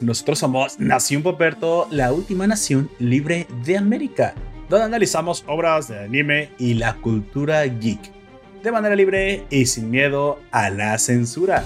Nosotros 0.00 0.38
somos 0.38 0.78
Nación 0.78 1.24
Poperto, 1.24 1.88
la 1.90 2.12
última 2.12 2.46
nación 2.46 2.88
libre 3.00 3.48
de 3.64 3.76
América, 3.76 4.34
donde 4.68 4.84
analizamos 4.84 5.42
obras 5.48 5.88
de 5.88 5.98
anime 5.98 6.50
y 6.60 6.74
la 6.74 6.94
cultura 6.94 7.64
geek, 7.64 7.98
de 8.62 8.70
manera 8.70 8.94
libre 8.94 9.44
y 9.50 9.66
sin 9.66 9.90
miedo 9.90 10.38
a 10.52 10.70
la 10.70 10.96
censura. 10.98 11.64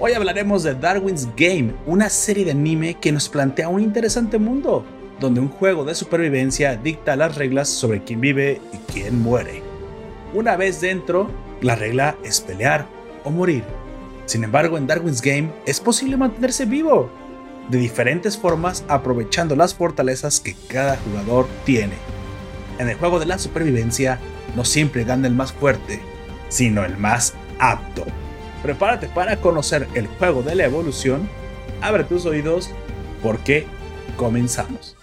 Hoy 0.00 0.14
hablaremos 0.14 0.64
de 0.64 0.74
Darwin's 0.74 1.28
Game, 1.36 1.72
una 1.86 2.10
serie 2.10 2.44
de 2.44 2.50
anime 2.50 2.94
que 2.94 3.12
nos 3.12 3.28
plantea 3.28 3.68
un 3.68 3.80
interesante 3.80 4.38
mundo, 4.38 4.84
donde 5.20 5.38
un 5.38 5.48
juego 5.48 5.84
de 5.84 5.94
supervivencia 5.94 6.74
dicta 6.74 7.14
las 7.14 7.36
reglas 7.36 7.68
sobre 7.68 8.02
quién 8.02 8.20
vive 8.20 8.60
y 8.72 8.92
quién 8.92 9.22
muere. 9.22 9.62
Una 10.34 10.56
vez 10.56 10.80
dentro, 10.80 11.30
la 11.60 11.76
regla 11.76 12.16
es 12.24 12.40
pelear 12.40 12.88
o 13.22 13.30
morir. 13.30 13.62
Sin 14.24 14.42
embargo, 14.42 14.76
en 14.76 14.88
Darwin's 14.88 15.22
Game 15.22 15.52
es 15.64 15.78
posible 15.78 16.16
mantenerse 16.16 16.64
vivo, 16.64 17.08
de 17.68 17.78
diferentes 17.78 18.36
formas 18.36 18.84
aprovechando 18.88 19.56
las 19.56 19.74
fortalezas 19.74 20.40
que 20.40 20.54
cada 20.68 20.96
jugador 20.96 21.46
tiene. 21.64 21.94
En 22.78 22.88
el 22.88 22.96
juego 22.96 23.18
de 23.18 23.26
la 23.26 23.38
supervivencia, 23.38 24.18
no 24.54 24.64
siempre 24.64 25.04
gana 25.04 25.26
el 25.26 25.34
más 25.34 25.52
fuerte, 25.52 26.00
sino 26.48 26.84
el 26.84 26.96
más 26.96 27.34
apto. 27.58 28.04
Prepárate 28.62 29.08
para 29.08 29.36
conocer 29.36 29.88
el 29.94 30.06
juego 30.06 30.42
de 30.42 30.54
la 30.54 30.64
evolución, 30.64 31.28
abre 31.80 32.04
tus 32.04 32.26
oídos, 32.26 32.70
porque 33.22 33.66
comenzamos. 34.16 34.95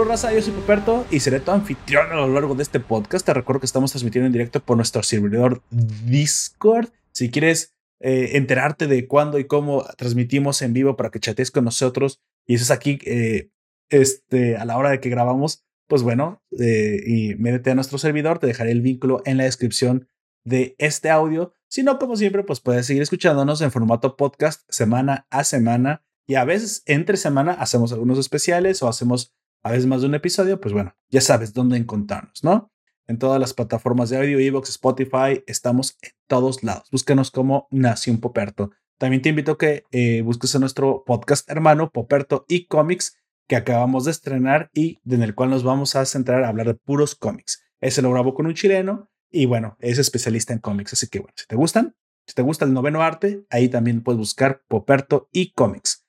Raza, 0.00 0.32
yo 0.32 0.40
soy 0.40 0.54
Puperto 0.54 1.06
y 1.10 1.20
seré 1.20 1.38
tu 1.38 1.50
anfitrión 1.50 2.10
a 2.10 2.16
lo 2.16 2.28
largo 2.28 2.54
de 2.54 2.62
este 2.62 2.80
podcast. 2.80 3.26
Te 3.26 3.34
recuerdo 3.34 3.60
que 3.60 3.66
estamos 3.66 3.92
transmitiendo 3.92 4.26
en 4.26 4.32
directo 4.32 4.60
por 4.60 4.76
nuestro 4.76 5.02
servidor 5.02 5.62
Discord. 5.70 6.88
Si 7.12 7.30
quieres 7.30 7.74
eh, 8.00 8.30
enterarte 8.36 8.86
de 8.86 9.06
cuándo 9.06 9.38
y 9.38 9.44
cómo 9.44 9.84
transmitimos 9.98 10.62
en 10.62 10.72
vivo 10.72 10.96
para 10.96 11.10
que 11.10 11.20
chatees 11.20 11.50
con 11.50 11.64
nosotros 11.64 12.20
y 12.46 12.54
eso 12.54 12.64
es 12.64 12.70
aquí 12.70 12.98
eh, 13.04 13.50
este, 13.90 14.56
a 14.56 14.64
la 14.64 14.78
hora 14.78 14.90
de 14.90 15.00
que 15.00 15.10
grabamos, 15.10 15.64
pues 15.86 16.02
bueno, 16.02 16.42
eh, 16.58 17.00
y 17.06 17.34
métete 17.34 17.70
a 17.70 17.74
nuestro 17.74 17.98
servidor, 17.98 18.38
te 18.38 18.46
dejaré 18.46 18.72
el 18.72 18.80
vínculo 18.80 19.22
en 19.26 19.36
la 19.36 19.44
descripción 19.44 20.08
de 20.44 20.74
este 20.78 21.10
audio. 21.10 21.52
Si 21.68 21.82
no, 21.82 21.98
como 21.98 22.16
siempre, 22.16 22.42
pues 22.42 22.60
puedes 22.60 22.86
seguir 22.86 23.02
escuchándonos 23.02 23.60
en 23.60 23.70
formato 23.70 24.16
podcast 24.16 24.62
semana 24.68 25.26
a 25.30 25.44
semana 25.44 26.02
y 26.26 26.36
a 26.36 26.44
veces 26.44 26.82
entre 26.86 27.18
semana 27.18 27.52
hacemos 27.52 27.92
algunos 27.92 28.18
especiales 28.18 28.82
o 28.82 28.88
hacemos 28.88 29.34
a 29.62 29.70
veces 29.70 29.86
más 29.86 30.00
de 30.00 30.08
un 30.08 30.14
episodio, 30.14 30.60
pues 30.60 30.74
bueno, 30.74 30.94
ya 31.10 31.20
sabes 31.20 31.52
dónde 31.52 31.76
encontrarnos, 31.76 32.42
¿no? 32.42 32.72
En 33.06 33.18
todas 33.18 33.40
las 33.40 33.54
plataformas 33.54 34.10
de 34.10 34.18
audio, 34.18 34.38
Evox, 34.38 34.70
Spotify, 34.70 35.42
estamos 35.46 35.96
en 36.02 36.12
todos 36.26 36.62
lados. 36.62 36.88
Búscanos 36.90 37.30
como 37.30 37.68
Nación 37.70 38.18
Poperto. 38.18 38.70
También 38.98 39.22
te 39.22 39.30
invito 39.30 39.52
a 39.52 39.58
que 39.58 39.84
eh, 39.90 40.22
busques 40.22 40.54
a 40.54 40.60
nuestro 40.60 41.04
podcast 41.04 41.50
hermano 41.50 41.90
Poperto 41.90 42.44
y 42.48 42.66
Comics 42.66 43.16
que 43.48 43.56
acabamos 43.56 44.04
de 44.04 44.12
estrenar 44.12 44.70
y 44.72 45.00
en 45.04 45.22
el 45.22 45.34
cual 45.34 45.50
nos 45.50 45.64
vamos 45.64 45.96
a 45.96 46.06
centrar 46.06 46.44
a 46.44 46.48
hablar 46.48 46.68
de 46.68 46.74
puros 46.74 47.14
cómics. 47.14 47.64
Ese 47.80 48.00
lo 48.00 48.12
grabo 48.12 48.34
con 48.34 48.46
un 48.46 48.54
chileno 48.54 49.10
y 49.30 49.46
bueno, 49.46 49.76
es 49.80 49.98
especialista 49.98 50.52
en 50.52 50.60
cómics. 50.60 50.92
Así 50.92 51.08
que 51.08 51.18
bueno, 51.18 51.34
si 51.36 51.46
te 51.46 51.56
gustan, 51.56 51.96
si 52.26 52.34
te 52.34 52.42
gusta 52.42 52.64
el 52.64 52.72
noveno 52.72 53.02
arte, 53.02 53.44
ahí 53.50 53.68
también 53.68 54.02
puedes 54.02 54.18
buscar 54.18 54.62
Poperto 54.68 55.28
y 55.32 55.52
Comics. 55.52 56.06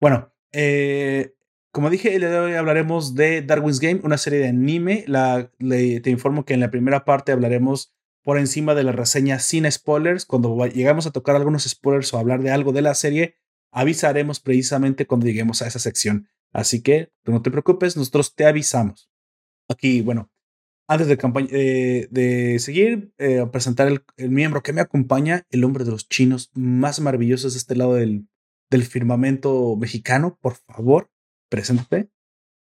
Bueno, 0.00 0.32
eh, 0.52 1.34
como 1.72 1.88
dije, 1.88 2.14
el 2.14 2.24
hoy 2.24 2.52
hablaremos 2.52 3.14
de 3.14 3.40
Darwin's 3.40 3.80
Game, 3.80 4.00
una 4.04 4.18
serie 4.18 4.40
de 4.40 4.48
anime. 4.48 5.04
La, 5.08 5.50
te 5.58 6.10
informo 6.10 6.44
que 6.44 6.52
en 6.52 6.60
la 6.60 6.70
primera 6.70 7.06
parte 7.06 7.32
hablaremos 7.32 7.94
por 8.22 8.38
encima 8.38 8.74
de 8.74 8.84
la 8.84 8.92
reseña 8.92 9.38
sin 9.38 9.70
spoilers. 9.70 10.26
Cuando 10.26 10.66
llegamos 10.66 11.06
a 11.06 11.12
tocar 11.12 11.34
algunos 11.34 11.64
spoilers 11.64 12.12
o 12.12 12.18
hablar 12.18 12.42
de 12.42 12.50
algo 12.50 12.72
de 12.72 12.82
la 12.82 12.94
serie, 12.94 13.36
avisaremos 13.70 14.38
precisamente 14.38 15.06
cuando 15.06 15.26
lleguemos 15.26 15.62
a 15.62 15.66
esa 15.66 15.78
sección. 15.78 16.28
Así 16.52 16.82
que 16.82 17.10
no 17.24 17.40
te 17.40 17.50
preocupes, 17.50 17.96
nosotros 17.96 18.34
te 18.34 18.44
avisamos. 18.44 19.10
Aquí, 19.66 20.02
bueno, 20.02 20.30
antes 20.86 21.06
de, 21.06 21.18
eh, 21.52 22.08
de 22.10 22.58
seguir, 22.58 23.14
eh, 23.16 23.46
presentar 23.50 23.88
el, 23.88 24.04
el, 24.18 24.28
miembro 24.28 24.62
que 24.62 24.74
me 24.74 24.82
acompaña, 24.82 25.46
el 25.48 25.64
hombre 25.64 25.84
de 25.84 25.92
los 25.92 26.06
chinos 26.06 26.50
más 26.52 27.00
maravillosos 27.00 27.54
de 27.54 27.58
este 27.58 27.76
lado 27.76 27.94
del, 27.94 28.28
del 28.68 28.82
firmamento 28.84 29.74
mexicano, 29.76 30.38
por 30.42 30.56
favor. 30.56 31.11
Preséntate. 31.52 32.08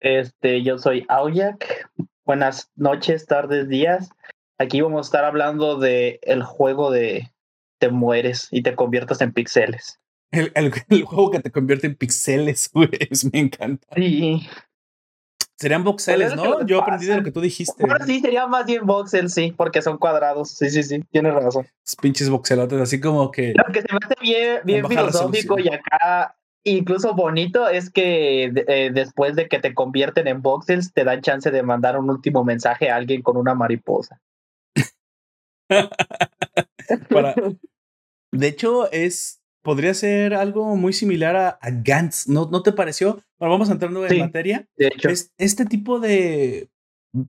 Este, 0.00 0.62
yo 0.62 0.78
soy 0.78 1.04
Aoyak. 1.10 1.90
Buenas 2.24 2.70
noches, 2.74 3.26
tardes, 3.26 3.68
días. 3.68 4.08
Aquí 4.56 4.80
vamos 4.80 5.06
a 5.06 5.08
estar 5.08 5.24
hablando 5.26 5.78
de 5.78 6.20
el 6.22 6.42
juego 6.42 6.90
de 6.90 7.30
te 7.78 7.90
mueres 7.90 8.48
y 8.50 8.62
te 8.62 8.74
conviertas 8.74 9.20
en 9.20 9.34
pixeles. 9.34 10.00
El, 10.30 10.52
el, 10.54 10.72
juego 11.04 11.32
que 11.32 11.40
te 11.40 11.50
convierte 11.50 11.86
en 11.86 11.96
pixeles, 11.96 12.70
güey. 12.72 12.88
Me 13.30 13.40
encanta. 13.40 13.86
Sí. 13.94 14.48
Serían 15.58 15.84
voxeles, 15.84 16.34
¿no? 16.34 16.64
Yo 16.64 16.80
aprendí 16.80 17.04
de 17.04 17.16
lo 17.18 17.24
que 17.24 17.30
tú 17.30 17.42
dijiste. 17.42 17.74
Ahora 17.82 18.06
sí, 18.06 18.20
sería 18.20 18.46
más 18.46 18.64
bien 18.64 18.86
voxels, 18.86 19.34
sí, 19.34 19.52
porque 19.54 19.82
son 19.82 19.98
cuadrados. 19.98 20.48
Sí, 20.48 20.70
sí, 20.70 20.82
sí, 20.82 21.04
tienes 21.10 21.34
razón. 21.34 21.66
Los 21.84 21.96
pinches 21.96 22.30
voxelotes, 22.30 22.80
así 22.80 22.98
como 22.98 23.30
que. 23.30 23.52
Lo 23.54 23.70
que 23.70 23.82
se 23.82 23.88
me 23.92 23.98
hace 24.02 24.14
bien, 24.18 24.60
bien 24.64 24.88
filosófico 24.88 25.58
y 25.58 25.68
acá 25.68 26.34
incluso 26.64 27.14
bonito 27.14 27.68
es 27.68 27.90
que 27.90 28.44
eh, 28.44 28.90
después 28.92 29.36
de 29.36 29.48
que 29.48 29.58
te 29.58 29.74
convierten 29.74 30.28
en 30.28 30.42
voxels, 30.42 30.92
te 30.92 31.04
dan 31.04 31.20
chance 31.20 31.50
de 31.50 31.62
mandar 31.62 31.98
un 31.98 32.10
último 32.10 32.44
mensaje 32.44 32.90
a 32.90 32.96
alguien 32.96 33.22
con 33.22 33.36
una 33.36 33.54
mariposa. 33.54 34.20
De 38.32 38.48
hecho, 38.48 38.90
es. 38.90 39.38
Podría 39.62 39.94
ser 39.94 40.34
algo 40.34 40.74
muy 40.74 40.92
similar 40.92 41.36
a, 41.36 41.58
Gantz, 41.62 42.26
¿no, 42.26 42.48
¿no 42.50 42.64
te 42.64 42.72
pareció? 42.72 43.22
Bueno, 43.38 43.52
vamos 43.52 43.70
entrando 43.70 44.04
en 44.04 44.18
materia. 44.18 44.66
De 44.76 44.88
hecho. 44.88 45.08
este 45.38 45.66
tipo 45.66 46.00
de. 46.00 46.68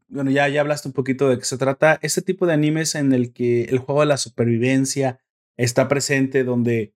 Bueno, 0.07 0.31
ya, 0.31 0.47
ya 0.47 0.61
hablaste 0.61 0.88
un 0.88 0.94
poquito 0.94 1.29
de 1.29 1.38
qué 1.38 1.45
se 1.45 1.59
trata. 1.59 2.00
Este 2.01 2.23
tipo 2.23 2.47
de 2.47 2.53
animes 2.53 2.95
en 2.95 3.13
el 3.13 3.33
que 3.33 3.65
el 3.65 3.77
juego 3.77 4.01
de 4.01 4.07
la 4.07 4.17
supervivencia 4.17 5.19
está 5.57 5.88
presente, 5.88 6.44
donde 6.44 6.95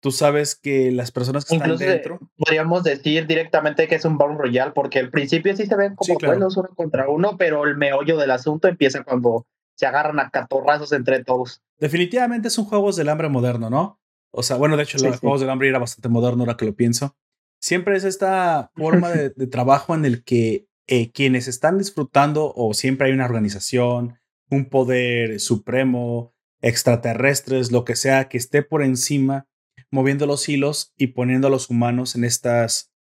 tú 0.00 0.10
sabes 0.10 0.54
que 0.54 0.90
las 0.92 1.10
personas 1.10 1.44
que 1.44 1.56
están 1.56 1.76
dentro. 1.76 2.20
Podríamos 2.36 2.84
decir 2.84 3.26
directamente 3.26 3.88
que 3.88 3.96
es 3.96 4.04
un 4.04 4.18
Battle 4.18 4.36
Royale, 4.36 4.72
porque 4.72 4.98
al 4.98 5.10
principio 5.10 5.56
sí 5.56 5.66
se 5.66 5.76
ven 5.76 5.96
como 5.96 6.18
buenos 6.18 6.56
uno 6.56 6.68
contra 6.74 7.08
uno, 7.08 7.36
pero 7.36 7.64
el 7.64 7.76
meollo 7.76 8.16
del 8.16 8.30
asunto 8.30 8.68
empieza 8.68 9.02
cuando 9.02 9.46
se 9.74 9.86
agarran 9.86 10.18
a 10.18 10.30
catorrazos 10.30 10.92
entre 10.92 11.24
todos. 11.24 11.62
Definitivamente 11.78 12.50
son 12.50 12.64
juegos 12.64 12.96
del 12.96 13.08
hambre 13.08 13.28
moderno, 13.28 13.70
¿no? 13.70 14.00
O 14.30 14.42
sea, 14.42 14.56
bueno, 14.56 14.76
de 14.76 14.82
hecho, 14.82 14.98
los 14.98 15.20
juegos 15.20 15.40
del 15.40 15.50
hambre 15.50 15.68
era 15.68 15.78
bastante 15.78 16.08
moderno 16.08 16.42
ahora 16.42 16.56
que 16.56 16.66
lo 16.66 16.74
pienso. 16.74 17.16
Siempre 17.60 17.96
es 17.96 18.04
esta 18.04 18.70
forma 18.76 19.10
de, 19.10 19.30
trabajo 19.46 19.94
en 19.94 20.04
el 20.04 20.22
que 20.22 20.68
eh, 20.86 21.10
quienes 21.12 21.48
están 21.48 21.78
disfrutando, 21.78 22.52
o 22.54 22.74
siempre 22.74 23.08
hay 23.08 23.12
una 23.12 23.24
organización, 23.24 24.18
un 24.50 24.68
poder 24.68 25.40
supremo, 25.40 26.34
extraterrestres, 26.60 27.72
lo 27.72 27.84
que 27.84 27.96
sea, 27.96 28.28
que 28.28 28.38
esté 28.38 28.62
por 28.62 28.82
encima 28.82 29.47
moviendo 29.90 30.26
los 30.26 30.48
hilos 30.48 30.92
y 30.96 31.08
poniendo 31.08 31.48
a 31.48 31.50
los 31.50 31.70
humanos 31.70 32.14
en 32.14 32.24
estas, 32.24 32.92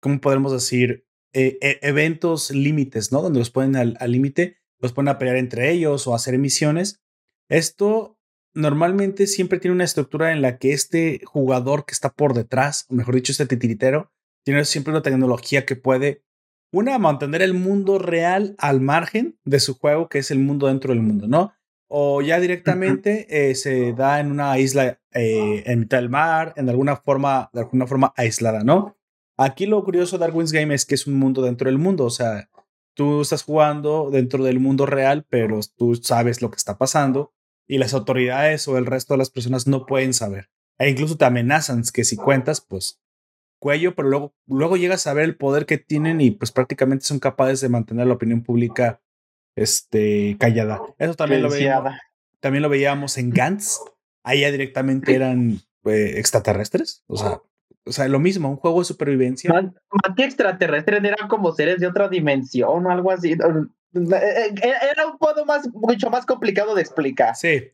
¿cómo 0.00 0.20
podemos 0.20 0.52
decir? 0.52 1.06
Eh, 1.32 1.58
e, 1.60 1.78
eventos 1.82 2.50
límites, 2.50 3.12
¿no? 3.12 3.22
Donde 3.22 3.38
los 3.38 3.50
ponen 3.50 3.76
al 3.76 4.12
límite, 4.12 4.58
los 4.80 4.92
ponen 4.92 5.08
a 5.08 5.18
pelear 5.18 5.36
entre 5.36 5.70
ellos 5.70 6.06
o 6.06 6.12
a 6.12 6.16
hacer 6.16 6.38
misiones. 6.38 7.02
Esto 7.48 8.18
normalmente 8.54 9.26
siempre 9.26 9.58
tiene 9.58 9.74
una 9.74 9.84
estructura 9.84 10.32
en 10.32 10.42
la 10.42 10.58
que 10.58 10.72
este 10.72 11.20
jugador 11.24 11.84
que 11.84 11.92
está 11.92 12.10
por 12.10 12.34
detrás, 12.34 12.86
o 12.88 12.94
mejor 12.94 13.14
dicho, 13.14 13.32
este 13.32 13.46
titiritero, 13.46 14.12
tiene 14.44 14.64
siempre 14.64 14.92
una 14.92 15.02
tecnología 15.02 15.64
que 15.64 15.76
puede, 15.76 16.24
una, 16.72 16.98
mantener 16.98 17.42
el 17.42 17.54
mundo 17.54 17.98
real 17.98 18.54
al 18.58 18.80
margen 18.80 19.38
de 19.44 19.60
su 19.60 19.74
juego, 19.74 20.08
que 20.08 20.18
es 20.18 20.30
el 20.30 20.38
mundo 20.38 20.66
dentro 20.66 20.92
del 20.92 21.02
mundo, 21.02 21.28
¿no? 21.28 21.52
O 21.88 22.20
ya 22.22 22.38
directamente 22.38 23.26
eh, 23.28 23.54
se 23.54 23.94
da 23.94 24.20
en 24.20 24.30
una 24.30 24.58
isla 24.58 25.00
eh, 25.12 25.62
en 25.66 25.80
mitad 25.80 25.98
del 25.98 26.10
mar, 26.10 26.52
en 26.56 26.68
alguna 26.68 26.96
forma, 26.96 27.50
de 27.52 27.60
alguna 27.60 27.86
forma 27.86 28.12
aislada, 28.16 28.62
¿no? 28.62 28.96
Aquí 29.38 29.66
lo 29.66 29.82
curioso 29.82 30.18
de 30.18 30.26
Darwin's 30.26 30.52
Game 30.52 30.74
es 30.74 30.84
que 30.84 30.94
es 30.94 31.06
un 31.06 31.14
mundo 31.14 31.42
dentro 31.42 31.70
del 31.70 31.78
mundo, 31.78 32.04
o 32.04 32.10
sea, 32.10 32.50
tú 32.94 33.22
estás 33.22 33.42
jugando 33.42 34.10
dentro 34.10 34.44
del 34.44 34.60
mundo 34.60 34.84
real, 34.84 35.24
pero 35.28 35.60
tú 35.76 35.94
sabes 35.94 36.42
lo 36.42 36.50
que 36.50 36.56
está 36.56 36.76
pasando 36.76 37.32
y 37.66 37.78
las 37.78 37.94
autoridades 37.94 38.66
o 38.68 38.76
el 38.76 38.86
resto 38.86 39.14
de 39.14 39.18
las 39.18 39.30
personas 39.30 39.66
no 39.66 39.86
pueden 39.86 40.12
saber. 40.12 40.50
E 40.78 40.90
incluso 40.90 41.16
te 41.16 41.24
amenazan 41.24 41.82
que 41.92 42.04
si 42.04 42.16
cuentas, 42.16 42.60
pues 42.60 43.00
cuello, 43.60 43.94
pero 43.94 44.08
luego, 44.08 44.34
luego 44.46 44.76
llegas 44.76 45.06
a 45.06 45.14
ver 45.14 45.24
el 45.24 45.36
poder 45.36 45.66
que 45.66 45.78
tienen 45.78 46.20
y 46.20 46.30
pues 46.30 46.52
prácticamente 46.52 47.04
son 47.04 47.18
capaces 47.18 47.60
de 47.60 47.68
mantener 47.68 48.06
la 48.06 48.14
opinión 48.14 48.42
pública 48.42 49.00
este, 49.56 50.36
callada. 50.38 50.80
Eso 50.98 51.14
también 51.14 51.42
lo, 51.42 51.50
veíamos, 51.50 51.94
también 52.40 52.62
lo 52.62 52.68
veíamos 52.68 53.18
en 53.18 53.30
Gantz. 53.30 53.78
Ya 54.24 54.50
directamente 54.50 55.14
eran 55.14 55.60
eh, 55.84 56.14
extraterrestres. 56.16 57.02
O 57.06 57.16
sea, 57.16 57.40
o 57.88 57.92
sea, 57.92 58.06
lo 58.08 58.20
mismo, 58.20 58.50
un 58.50 58.56
juego 58.56 58.80
de 58.80 58.84
supervivencia. 58.84 59.50
Más, 59.50 59.72
que 60.14 60.24
extraterrestres 60.24 61.02
eran 61.02 61.28
como 61.28 61.52
seres 61.52 61.80
de 61.80 61.86
otra 61.86 62.08
dimensión 62.08 62.86
o 62.86 62.90
algo 62.90 63.10
así. 63.10 63.32
Era 63.32 65.06
un 65.06 65.16
modo 65.18 65.46
más, 65.46 65.66
mucho 65.72 66.10
más 66.10 66.26
complicado 66.26 66.74
de 66.74 66.82
explicar. 66.82 67.34
Sí, 67.34 67.70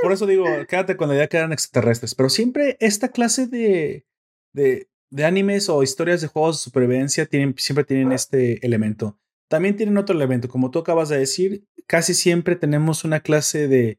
por 0.00 0.12
eso 0.12 0.26
digo, 0.26 0.44
quédate 0.68 0.96
con 0.96 1.08
la 1.08 1.16
idea 1.16 1.26
que 1.26 1.38
eran 1.38 1.52
extraterrestres. 1.52 2.14
Pero 2.14 2.28
siempre 2.28 2.76
esta 2.78 3.08
clase 3.08 3.48
de, 3.48 4.06
de, 4.52 4.88
de 5.10 5.24
animes 5.24 5.68
o 5.68 5.82
historias 5.82 6.20
de 6.20 6.28
juegos 6.28 6.58
de 6.58 6.64
supervivencia 6.64 7.26
tienen, 7.26 7.54
siempre 7.58 7.84
tienen 7.84 8.12
este 8.12 8.64
elemento. 8.64 9.18
También 9.48 9.76
tienen 9.76 9.96
otro 9.96 10.14
elemento, 10.14 10.48
como 10.48 10.70
tú 10.70 10.78
acabas 10.78 11.08
de 11.08 11.18
decir, 11.18 11.66
casi 11.86 12.14
siempre 12.14 12.54
tenemos 12.54 13.04
una 13.04 13.20
clase 13.20 13.66
de, 13.66 13.98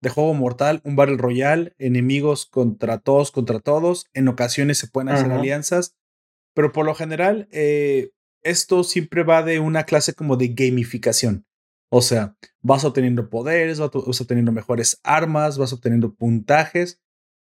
de 0.00 0.10
juego 0.10 0.34
mortal, 0.34 0.80
un 0.84 0.96
Battle 0.96 1.16
Royale, 1.16 1.74
enemigos 1.78 2.46
contra 2.46 2.98
todos, 2.98 3.30
contra 3.30 3.60
todos. 3.60 4.06
En 4.14 4.28
ocasiones 4.28 4.78
se 4.78 4.88
pueden 4.88 5.10
hacer 5.10 5.30
alianzas, 5.30 5.96
pero 6.54 6.72
por 6.72 6.86
lo 6.86 6.94
general, 6.94 7.48
eh, 7.52 8.10
esto 8.42 8.84
siempre 8.84 9.22
va 9.22 9.42
de 9.42 9.60
una 9.60 9.84
clase 9.84 10.14
como 10.14 10.36
de 10.36 10.48
gamificación. 10.48 11.46
O 11.92 12.02
sea, 12.02 12.36
vas 12.62 12.84
obteniendo 12.84 13.28
poderes, 13.30 13.80
vas 13.80 13.90
obteniendo 13.94 14.52
mejores 14.52 15.00
armas, 15.02 15.58
vas 15.58 15.72
obteniendo 15.72 16.14
puntajes 16.14 17.00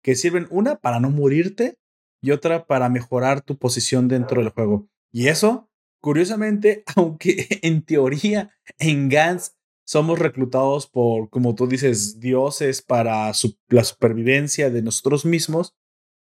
que 0.02 0.14
sirven 0.14 0.46
una 0.50 0.76
para 0.76 0.98
no 0.98 1.10
morirte 1.10 1.78
y 2.22 2.30
otra 2.32 2.66
para 2.66 2.88
mejorar 2.88 3.42
tu 3.42 3.58
posición 3.58 4.08
dentro 4.08 4.42
del 4.42 4.50
juego. 4.50 4.88
Y 5.12 5.28
eso, 5.28 5.69
curiosamente, 6.00 6.84
aunque 6.96 7.60
en 7.62 7.82
teoría 7.82 8.50
en 8.78 9.08
Gans 9.08 9.56
somos 9.84 10.18
reclutados 10.18 10.86
por, 10.86 11.30
como 11.30 11.54
tú 11.54 11.66
dices, 11.66 12.20
dioses 12.20 12.80
para 12.80 13.32
la 13.68 13.84
supervivencia 13.84 14.70
de 14.70 14.82
nosotros 14.82 15.24
mismos, 15.24 15.74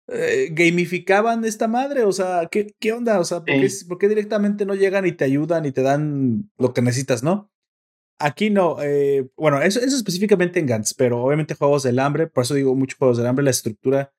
eh, 0.08 0.48
gamificaban 0.52 1.44
esta 1.44 1.68
madre. 1.68 2.04
O 2.04 2.12
sea, 2.12 2.48
¿qué, 2.50 2.74
qué 2.78 2.92
onda? 2.92 3.18
O 3.18 3.24
sea, 3.24 3.44
¿por 3.44 3.98
qué, 3.98 4.08
directamente 4.08 4.66
no 4.66 4.74
llegan 4.74 5.06
y 5.06 5.12
te 5.12 5.24
ayudan 5.24 5.64
y 5.66 5.72
te 5.72 5.82
dan 5.82 6.50
lo 6.58 6.72
que 6.72 6.82
necesitas, 6.82 7.22
no? 7.22 7.50
Aquí 8.18 8.50
no, 8.50 8.76
eh, 8.82 9.30
bueno, 9.36 9.62
eso, 9.62 9.80
eso 9.80 9.96
específicamente 9.96 10.60
en 10.60 10.66
Gantz, 10.66 10.92
pero 10.94 11.22
obviamente 11.22 11.54
juegos 11.54 11.84
del 11.84 11.98
hambre, 11.98 12.26
por 12.26 12.44
eso 12.44 12.54
digo 12.54 12.74
muchos 12.74 12.98
juegos 12.98 13.16
del 13.16 13.26
hambre, 13.26 13.44
la 13.44 13.50
estructura 13.50 14.12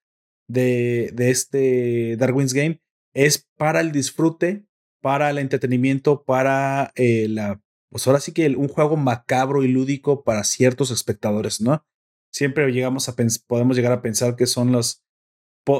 de, 0.48 1.12
de 1.14 1.30
este 1.30 2.18
Darwin's 2.18 2.54
Game 2.54 2.82
es 3.14 3.48
para 3.58 3.80
el 3.80 3.92
disfrute, 3.92 4.66
para 5.02 5.30
el 5.30 5.38
entretenimiento, 5.38 6.24
para 6.24 6.92
eh, 6.96 7.28
la, 7.28 7.62
pues 7.90 8.08
ahora 8.08 8.20
sí 8.20 8.32
que 8.32 8.48
un 8.56 8.68
juego 8.68 8.96
macabro 8.96 9.64
y 9.64 9.68
lúdico 9.68 10.24
para 10.24 10.44
ciertos 10.44 10.92
espectadores, 10.92 11.60
¿no? 11.60 11.86
Siempre 12.32 12.72
llegamos 12.72 13.10
a 13.10 13.16
podemos 13.48 13.76
llegar 13.76 13.92
a 13.92 14.02
pensar 14.02 14.36
que 14.36 14.48
son 14.48 14.72
los, 14.72 15.04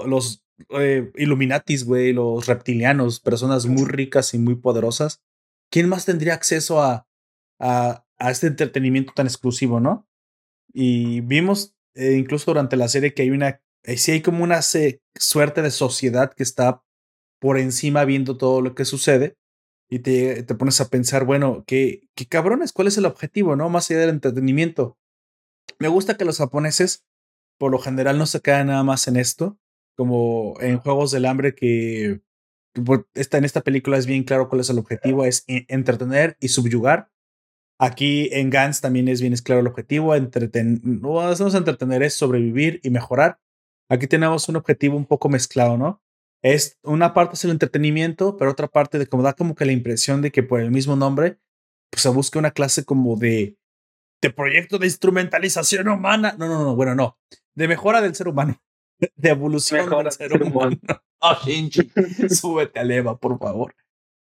los 0.06 0.44
eh, 0.72 1.12
Illuminatis, 1.16 1.86
güey, 1.86 2.12
los 2.12 2.48
reptilianos, 2.48 3.22
personas 3.22 3.66
muy 3.66 3.86
ricas 3.86 4.34
y 4.34 4.40
muy 4.40 4.56
poderosas. 4.56 5.22
¿Quién 5.72 5.88
más 5.88 6.06
tendría 6.06 6.34
acceso 6.34 6.82
a, 6.82 7.08
a, 7.60 8.06
a 8.20 8.32
este 8.32 8.48
entretenimiento 8.48 9.14
tan 9.16 9.28
exclusivo, 9.28 9.80
no? 9.80 10.08
Y 10.74 11.22
vimos 11.22 11.76
eh, 11.96 12.14
incluso 12.18 12.52
durante 12.52 12.76
la 12.76 12.88
serie 12.88 13.14
que 13.14 13.24
hay 13.24 13.32
una, 13.32 13.62
eh, 13.84 13.98
sí 13.98 14.12
hay 14.12 14.22
como 14.22 14.44
una 14.44 14.62
suerte 14.62 15.62
de 15.62 15.72
sociedad 15.72 16.34
que 16.34 16.44
está 16.44 16.84
por 17.42 17.58
encima 17.58 18.06
viendo 18.06 18.38
todo 18.38 18.62
lo 18.62 18.76
que 18.76 18.86
sucede 18.86 19.36
y 19.90 20.00
te, 20.00 20.44
te 20.44 20.56
pones 20.56 20.80
a 20.80 20.90
pensar, 20.90 21.26
bueno, 21.26 21.64
¿qué, 21.66 22.08
qué 22.16 22.28
cabrones, 22.28 22.72
¿cuál 22.72 22.88
es 22.88 22.98
el 22.98 23.06
objetivo, 23.06 23.56
no? 23.56 23.68
Más 23.68 23.90
allá 23.90 24.02
del 24.02 24.12
entretenimiento. 24.12 24.98
Me 25.80 25.88
gusta 25.88 26.16
que 26.16 26.24
los 26.24 26.38
japoneses, 26.38 27.04
por 27.58 27.72
lo 27.72 27.80
general, 27.80 28.20
no 28.20 28.28
se 28.28 28.42
quedan 28.42 28.68
nada 28.68 28.84
más 28.84 29.08
en 29.08 29.18
esto, 29.18 29.58
como 29.98 30.56
en 30.62 30.78
Juegos 30.78 31.10
del 31.12 31.26
Hambre 31.26 31.56
que 31.56 32.22
está 33.16 33.38
en 33.40 33.44
esta 33.44 33.62
película 33.62 33.98
es 33.98 34.06
bien 34.06 34.24
claro 34.24 34.48
cuál 34.48 34.62
es 34.62 34.70
el 34.70 34.80
objetivo, 34.80 35.26
es 35.26 35.44
entretener 35.48 36.38
y 36.40 36.50
subyugar. 36.50 37.10
Aquí 37.80 38.30
en 38.32 38.52
Gans 38.52 38.82
también 38.82 39.08
es 39.08 39.20
bien 39.20 39.36
claro 39.38 39.62
el 39.62 39.68
objetivo, 39.68 40.14
entretener, 40.14 40.80
no 40.84 41.20
hacemos 41.22 41.56
entretener, 41.56 42.04
es 42.04 42.14
sobrevivir 42.14 42.80
y 42.84 42.92
mejorar. 42.92 43.40
Aquí 43.90 44.06
tenemos 44.06 44.48
un 44.48 44.58
objetivo 44.58 44.96
un 44.96 45.06
poco 45.06 45.28
mezclado, 45.28 45.78
¿no? 45.78 46.02
Es 46.44 46.80
una 46.84 47.14
parte 47.14 47.36
es 47.36 47.46
el 47.46 47.52
entretenimiento, 47.52 48.38
pero 48.38 48.52
otra 48.52 48.68
parte 48.68 48.98
de 48.98 49.08
como 49.08 49.24
da 49.24 49.34
como 49.34 49.56
que 49.56 49.66
la 49.66 49.72
impresión 49.72 50.22
de 50.22 50.32
que 50.32 50.44
por 50.44 50.60
el 50.60 50.72
mismo 50.72 50.96
nombre, 50.96 51.38
pues 51.92 52.02
se 52.02 52.10
busca 52.10 52.40
una 52.40 52.52
clase 52.52 52.84
como 52.84 53.16
de, 53.16 53.58
de 54.22 54.30
proyecto 54.32 54.80
de 54.80 54.88
instrumentalización 54.88 55.88
humana. 55.88 56.36
No, 56.38 56.48
no, 56.48 56.64
no, 56.64 56.76
bueno, 56.76 56.96
no, 56.96 57.20
de 57.56 57.68
mejora 57.68 58.02
del 58.02 58.16
ser 58.16 58.28
humano 58.28 58.62
de 59.16 59.30
evolución 59.30 59.90
del 59.90 60.12
ser 60.12 60.42
humano. 60.42 60.78
Oh, 61.20 61.36
Shinji, 61.46 61.92
súbete 62.30 62.80
a 62.80 62.84
Leva, 62.84 63.18
por 63.18 63.38
favor. 63.38 63.76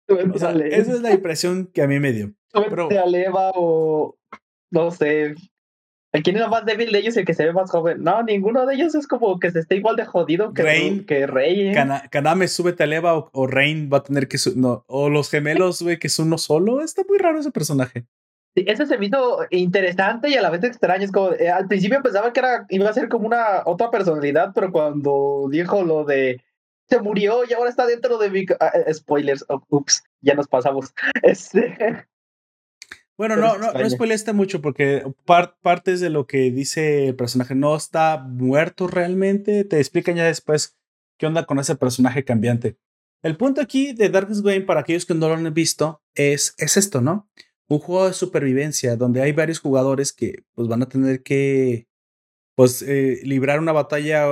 esa 0.08 0.52
es 0.52 1.00
la 1.00 1.12
impresión 1.12 1.66
que 1.66 1.82
a 1.82 1.86
mí 1.86 2.00
me 2.00 2.12
dio. 2.12 2.34
Súbete 2.52 2.98
a 2.98 3.06
Leva 3.06 3.52
o 3.54 4.16
no 4.70 4.90
sé. 4.90 5.34
¿A 6.12 6.20
quién 6.20 6.36
es 6.36 6.42
el 6.42 6.48
más 6.48 6.64
débil 6.64 6.90
de 6.90 7.00
ellos 7.00 7.16
y 7.16 7.20
el 7.20 7.26
que 7.26 7.34
se 7.34 7.44
ve 7.44 7.52
más 7.52 7.70
joven? 7.70 8.02
No, 8.02 8.22
ninguno 8.22 8.64
de 8.64 8.74
ellos 8.74 8.94
es 8.94 9.06
como 9.06 9.38
que 9.38 9.50
se 9.50 9.60
esté 9.60 9.76
igual 9.76 9.96
de 9.96 10.06
jodido 10.06 10.54
que 10.54 10.62
Rain. 10.62 11.04
Que 11.04 11.26
Rey, 11.26 11.68
¿eh? 11.68 11.74
Kaname, 12.10 12.48
súbete 12.48 12.84
a 12.84 12.86
Leva 12.86 13.16
o, 13.16 13.28
o, 13.32 13.46
Rain 13.46 13.90
va 13.92 13.98
a 13.98 14.02
tener 14.02 14.26
que. 14.26 14.38
No, 14.56 14.84
o 14.86 15.10
los 15.10 15.30
gemelos, 15.30 15.82
güey, 15.82 15.98
que 15.98 16.06
es 16.06 16.18
uno 16.18 16.38
solo. 16.38 16.80
Está 16.80 17.02
muy 17.06 17.18
raro 17.18 17.38
ese 17.38 17.50
personaje. 17.50 18.06
Sí, 18.54 18.64
ese 18.66 18.86
se 18.86 18.96
me 18.96 19.06
hizo 19.06 19.40
interesante 19.50 20.30
y 20.30 20.34
a 20.36 20.42
la 20.42 20.48
vez 20.48 20.64
extraño. 20.64 21.04
Es 21.04 21.12
como, 21.12 21.32
eh, 21.32 21.50
al 21.50 21.68
principio 21.68 22.02
pensaba 22.02 22.32
que 22.32 22.40
era, 22.40 22.64
iba 22.70 22.88
a 22.88 22.94
ser 22.94 23.10
como 23.10 23.26
una 23.26 23.62
otra 23.66 23.90
personalidad, 23.90 24.52
pero 24.54 24.72
cuando 24.72 25.46
dijo 25.50 25.82
lo 25.82 26.04
de 26.04 26.40
se 26.88 27.00
murió 27.00 27.42
y 27.46 27.52
ahora 27.52 27.68
está 27.68 27.86
dentro 27.86 28.16
de 28.16 28.30
mi. 28.30 28.46
Ah, 28.60 28.72
eh, 28.74 28.94
spoilers, 28.94 29.44
oh, 29.48 29.62
ups, 29.68 30.02
ya 30.22 30.34
nos 30.34 30.48
pasamos. 30.48 30.94
Este. 31.22 32.06
Bueno, 33.18 33.36
no, 33.36 33.58
no, 33.58 33.72
no 33.72 34.34
mucho 34.34 34.62
porque 34.62 35.02
partes 35.26 36.00
de 36.00 36.08
lo 36.08 36.26
que 36.26 36.50
dice 36.50 37.08
el 37.08 37.16
personaje 37.16 37.54
no 37.54 37.76
está 37.76 38.18
muerto 38.18 38.86
realmente. 38.86 39.64
Te 39.64 39.78
explican 39.78 40.16
ya 40.16 40.24
después 40.24 40.78
qué 41.18 41.26
onda 41.26 41.44
con 41.44 41.58
ese 41.58 41.76
personaje 41.76 42.24
cambiante. 42.24 42.78
El 43.22 43.36
punto 43.36 43.60
aquí 43.60 43.92
de 43.92 44.08
Darkest 44.08 44.44
Game, 44.44 44.60
para 44.60 44.80
aquellos 44.80 45.04
que 45.04 45.14
no 45.14 45.28
lo 45.28 45.34
han 45.34 45.52
visto, 45.52 46.00
es, 46.14 46.54
es 46.58 46.76
esto, 46.76 47.00
¿no? 47.00 47.28
un 47.68 47.78
juego 47.78 48.06
de 48.06 48.14
supervivencia 48.14 48.96
donde 48.96 49.22
hay 49.22 49.32
varios 49.32 49.60
jugadores 49.60 50.12
que 50.12 50.44
pues 50.54 50.68
van 50.68 50.82
a 50.82 50.88
tener 50.88 51.22
que 51.22 51.86
pues 52.54 52.82
eh, 52.82 53.20
librar 53.22 53.60
una 53.60 53.72
batalla 53.72 54.26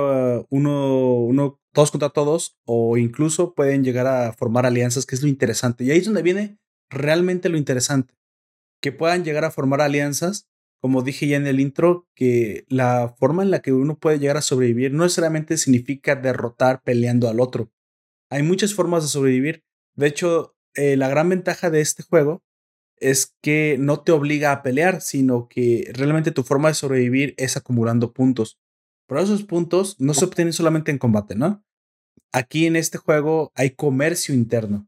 uno, 0.49 1.19
uno 1.19 1.61
todos 1.71 1.91
contra 1.91 2.09
todos 2.09 2.57
o 2.65 2.97
incluso 2.97 3.53
pueden 3.53 3.83
llegar 3.83 4.07
a 4.07 4.33
formar 4.33 4.65
alianzas 4.65 5.05
que 5.05 5.15
es 5.15 5.21
lo 5.21 5.29
interesante 5.29 5.83
y 5.83 5.91
ahí 5.91 5.99
es 5.99 6.05
donde 6.05 6.23
viene 6.23 6.57
realmente 6.89 7.49
lo 7.49 7.57
interesante 7.57 8.15
que 8.81 8.91
puedan 8.91 9.23
llegar 9.23 9.45
a 9.45 9.51
formar 9.51 9.81
alianzas 9.81 10.47
como 10.79 11.01
dije 11.01 11.27
ya 11.27 11.37
en 11.37 11.47
el 11.47 11.59
intro 11.59 12.07
que 12.15 12.65
la 12.69 13.15
forma 13.17 13.43
en 13.43 13.51
la 13.51 13.61
que 13.61 13.73
uno 13.73 13.97
puede 13.97 14.19
llegar 14.19 14.37
a 14.37 14.41
sobrevivir 14.41 14.93
no 14.93 15.03
necesariamente 15.03 15.57
significa 15.57 16.15
derrotar 16.15 16.81
peleando 16.83 17.29
al 17.29 17.39
otro 17.39 17.71
hay 18.29 18.43
muchas 18.43 18.73
formas 18.73 19.03
de 19.03 19.09
sobrevivir 19.09 19.63
de 19.95 20.07
hecho 20.07 20.55
eh, 20.75 20.95
la 20.95 21.09
gran 21.09 21.29
ventaja 21.29 21.69
de 21.69 21.81
este 21.81 22.03
juego 22.03 22.43
es 22.99 23.35
que 23.41 23.77
no 23.79 24.01
te 24.01 24.11
obliga 24.11 24.51
a 24.51 24.63
pelear, 24.63 25.01
sino 25.01 25.47
que 25.47 25.89
realmente 25.93 26.31
tu 26.31 26.43
forma 26.43 26.69
de 26.69 26.75
sobrevivir 26.75 27.33
es 27.37 27.57
acumulando 27.57 28.13
puntos. 28.13 28.59
Pero 29.07 29.21
esos 29.21 29.43
puntos 29.43 29.95
no 29.99 30.13
se 30.13 30.25
obtienen 30.25 30.53
solamente 30.53 30.91
en 30.91 30.97
combate, 30.97 31.35
¿no? 31.35 31.63
Aquí 32.33 32.65
en 32.65 32.75
este 32.75 32.97
juego 32.97 33.51
hay 33.55 33.71
comercio 33.71 34.35
interno. 34.35 34.87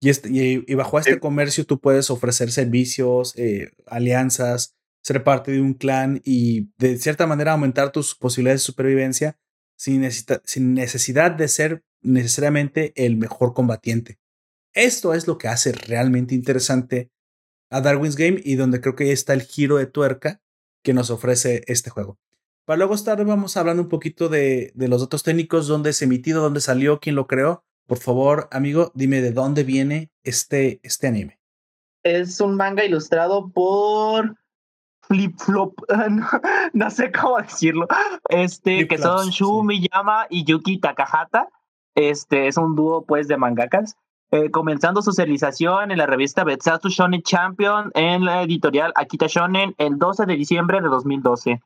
Y, 0.00 0.10
este, 0.10 0.28
y, 0.30 0.74
bajo 0.74 0.98
este 0.98 1.18
comercio 1.18 1.64
tú 1.64 1.80
puedes 1.80 2.10
ofrecer 2.10 2.50
servicios, 2.52 3.34
eh, 3.36 3.70
alianzas, 3.86 4.74
ser 5.02 5.22
parte 5.24 5.52
de 5.52 5.60
un 5.60 5.74
clan 5.74 6.20
y 6.24 6.70
de 6.78 6.98
cierta 6.98 7.26
manera 7.26 7.52
aumentar 7.52 7.92
tus 7.92 8.14
posibilidades 8.14 8.62
de 8.62 8.66
supervivencia 8.66 9.38
sin, 9.76 10.08
sin 10.10 10.74
necesidad 10.74 11.30
de 11.30 11.48
ser 11.48 11.84
necesariamente 12.02 12.92
el 12.96 13.16
mejor 13.16 13.54
combatiente. 13.54 14.18
Esto 14.72 15.14
es 15.14 15.26
lo 15.26 15.38
que 15.38 15.48
hace 15.48 15.72
realmente 15.72 16.34
interesante 16.34 17.10
a 17.70 17.80
Darwin's 17.80 18.16
Game 18.16 18.40
y 18.44 18.56
donde 18.56 18.80
creo 18.80 18.94
que 18.94 19.04
ahí 19.04 19.10
está 19.10 19.32
el 19.32 19.42
giro 19.42 19.76
de 19.76 19.86
tuerca 19.86 20.40
que 20.82 20.94
nos 20.94 21.10
ofrece 21.10 21.64
este 21.66 21.90
juego. 21.90 22.18
Para 22.64 22.78
luego 22.78 22.94
estar, 22.94 23.22
vamos 23.24 23.56
hablando 23.56 23.82
un 23.82 23.88
poquito 23.88 24.28
de, 24.28 24.72
de 24.74 24.88
los 24.88 25.00
datos 25.02 25.22
técnicos, 25.22 25.66
dónde 25.66 25.90
es 25.90 26.00
emitido, 26.02 26.42
dónde 26.42 26.60
salió, 26.60 26.98
quién 26.98 27.14
lo 27.14 27.26
creó. 27.26 27.64
Por 27.86 27.98
favor, 27.98 28.48
amigo, 28.50 28.90
dime 28.94 29.20
de 29.20 29.32
dónde 29.32 29.62
viene 29.62 30.10
este, 30.22 30.80
este 30.82 31.08
anime. 31.08 31.38
Es 32.02 32.40
un 32.40 32.56
manga 32.56 32.84
ilustrado 32.84 33.50
por 33.50 34.36
Flip 35.02 35.38
Flop, 35.38 35.74
no, 36.72 36.90
sé 36.90 37.12
cómo 37.12 37.38
decirlo. 37.38 37.86
Este, 38.28 38.88
que 38.88 38.98
son 38.98 39.28
Shu 39.30 39.62
Miyama 39.62 40.26
y 40.30 40.44
Yuki 40.44 40.78
Takahata. 40.78 41.48
Este 41.94 42.48
es 42.48 42.56
un 42.56 42.74
dúo 42.74 43.04
pues 43.04 43.28
de 43.28 43.36
mangakas. 43.36 43.96
Eh, 44.30 44.50
comenzando 44.50 45.00
su 45.00 45.12
serialización 45.12 45.92
en 45.92 45.98
la 45.98 46.06
revista 46.06 46.42
Betsatsu 46.42 46.88
Shonen 46.88 47.22
Champion 47.22 47.92
en 47.94 48.24
la 48.24 48.42
editorial 48.42 48.92
Akita 48.96 49.26
Shonen 49.28 49.74
el 49.78 49.98
12 49.98 50.26
de 50.26 50.34
diciembre 50.34 50.80
de 50.80 50.88
2012, 50.88 51.62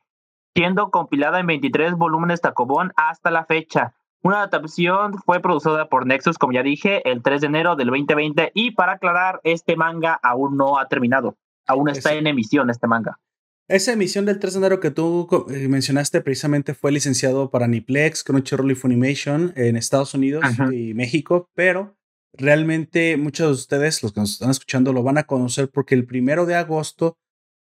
siendo 0.53 0.91
compilada 0.91 1.39
en 1.39 1.47
23 1.47 1.95
volúmenes 1.95 2.41
Tacobón 2.41 2.93
hasta 2.95 3.31
la 3.31 3.45
fecha. 3.45 3.95
Una 4.21 4.43
adaptación 4.43 5.13
fue 5.25 5.39
producida 5.39 5.87
por 5.87 6.05
Nexus, 6.05 6.37
como 6.37 6.53
ya 6.53 6.61
dije, 6.61 7.09
el 7.09 7.23
3 7.23 7.41
de 7.41 7.47
enero 7.47 7.75
del 7.75 7.87
2020. 7.87 8.51
Y 8.53 8.71
para 8.71 8.93
aclarar, 8.93 9.39
este 9.43 9.75
manga 9.77 10.19
aún 10.21 10.57
no 10.57 10.77
ha 10.77 10.87
terminado. 10.87 11.37
Aún 11.67 11.89
está 11.89 12.13
en 12.13 12.27
emisión 12.27 12.69
este 12.69 12.87
manga. 12.87 13.19
Esa 13.69 13.93
emisión 13.93 14.25
del 14.25 14.39
3 14.39 14.53
de 14.53 14.57
enero 14.57 14.79
que 14.79 14.91
tú 14.91 15.27
eh, 15.49 15.67
mencionaste 15.67 16.21
precisamente 16.21 16.73
fue 16.73 16.91
licenciado 16.91 17.51
para 17.51 17.67
Niplex, 17.67 18.23
Crunchyroll 18.23 18.71
y 18.71 18.75
Funimation 18.75 19.53
en 19.55 19.75
Estados 19.75 20.15
Unidos 20.15 20.43
y 20.71 20.95
México, 20.95 21.49
pero 21.53 21.95
realmente 22.33 23.15
muchos 23.15 23.47
de 23.47 23.53
ustedes, 23.53 24.01
los 24.01 24.11
que 24.11 24.21
nos 24.21 24.31
están 24.33 24.49
escuchando, 24.49 24.91
lo 24.91 25.03
van 25.03 25.19
a 25.19 25.25
conocer 25.25 25.69
porque 25.69 25.93
el 25.93 26.07
primero 26.07 26.47
de 26.47 26.55
agosto 26.55 27.19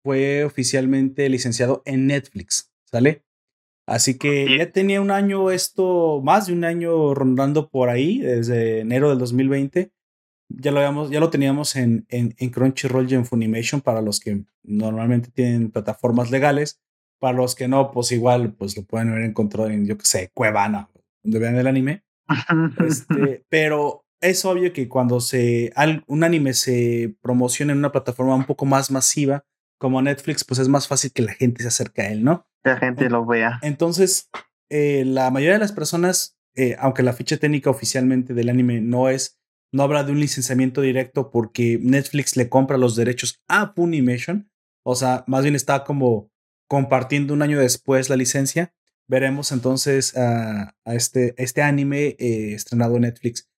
fue 0.02 0.44
oficialmente 0.44 1.28
licenciado 1.28 1.82
en 1.86 2.08
Netflix, 2.08 2.72
¿sale? 2.84 3.24
Así 3.86 4.16
que 4.16 4.58
ya 4.58 4.70
tenía 4.70 5.00
un 5.00 5.10
año 5.10 5.50
esto, 5.50 6.20
más 6.22 6.46
de 6.46 6.52
un 6.52 6.64
año 6.64 7.14
rondando 7.14 7.68
por 7.68 7.88
ahí, 7.88 8.18
desde 8.18 8.80
enero 8.80 9.10
del 9.10 9.18
2020 9.18 9.92
ya 10.58 10.70
lo, 10.70 10.78
habíamos, 10.78 11.10
ya 11.10 11.20
lo 11.20 11.30
teníamos 11.30 11.76
en, 11.76 12.06
en, 12.08 12.34
en, 12.38 12.50
Crunchyroll 12.50 13.10
y 13.10 13.14
en 13.14 13.24
Funimation 13.24 13.80
para 13.80 14.02
los 14.02 14.20
que 14.20 14.44
normalmente 14.62 15.30
tienen 15.30 15.70
plataformas 15.70 16.30
legales. 16.30 16.80
Para 17.18 17.36
los 17.36 17.54
que 17.54 17.68
no, 17.68 17.92
pues 17.92 18.10
igual 18.12 18.52
pues 18.54 18.76
lo 18.76 18.84
pueden 18.84 19.10
haber 19.10 19.22
encontrado 19.22 19.70
en, 19.70 19.86
yo 19.86 19.96
qué 19.96 20.04
sé, 20.04 20.30
Cuevana, 20.34 20.90
donde 21.22 21.38
vean 21.38 21.56
el 21.56 21.66
anime. 21.66 22.02
este, 22.86 23.44
pero 23.48 24.04
es 24.20 24.44
obvio 24.44 24.72
que 24.72 24.88
cuando 24.88 25.20
se, 25.20 25.72
un 26.06 26.24
anime 26.24 26.54
se 26.54 27.14
promociona 27.20 27.72
en 27.72 27.78
una 27.78 27.92
plataforma 27.92 28.34
un 28.34 28.44
poco 28.44 28.66
más 28.66 28.90
masiva, 28.90 29.44
como 29.78 30.02
Netflix, 30.02 30.44
pues 30.44 30.60
es 30.60 30.68
más 30.68 30.88
fácil 30.88 31.12
que 31.12 31.22
la 31.22 31.34
gente 31.34 31.62
se 31.62 31.68
acerque 31.68 32.02
a 32.02 32.12
él, 32.12 32.24
¿no? 32.24 32.46
La 32.64 32.76
gente 32.76 33.10
lo 33.10 33.26
vea. 33.26 33.58
Entonces, 33.62 34.30
eh, 34.70 35.04
la 35.04 35.30
mayoría 35.30 35.54
de 35.54 35.58
las 35.58 35.72
personas, 35.72 36.38
eh, 36.54 36.76
aunque 36.78 37.02
la 37.02 37.12
ficha 37.12 37.36
técnica 37.36 37.70
oficialmente 37.70 38.34
del 38.34 38.48
anime 38.48 38.80
no 38.80 39.08
es 39.08 39.42
no 39.72 39.82
habla 39.82 40.04
de 40.04 40.12
un 40.12 40.20
licenciamiento 40.20 40.82
directo 40.82 41.30
porque 41.30 41.78
Netflix 41.82 42.36
le 42.36 42.48
compra 42.48 42.76
los 42.76 42.94
derechos 42.94 43.42
a 43.48 43.72
Funimation. 43.72 44.50
O 44.84 44.94
sea, 44.94 45.24
más 45.26 45.42
bien 45.42 45.54
está 45.54 45.84
como 45.84 46.30
compartiendo 46.68 47.32
un 47.32 47.42
año 47.42 47.58
después 47.58 48.10
la 48.10 48.16
licencia. 48.16 48.74
Veremos 49.08 49.50
entonces 49.50 50.16
a, 50.16 50.74
este, 50.84 51.34
este 51.42 51.62
anime 51.62 52.16
eh, 52.18 52.52
estrenado 52.54 52.96
en 52.96 53.02
Netflix. 53.02 53.48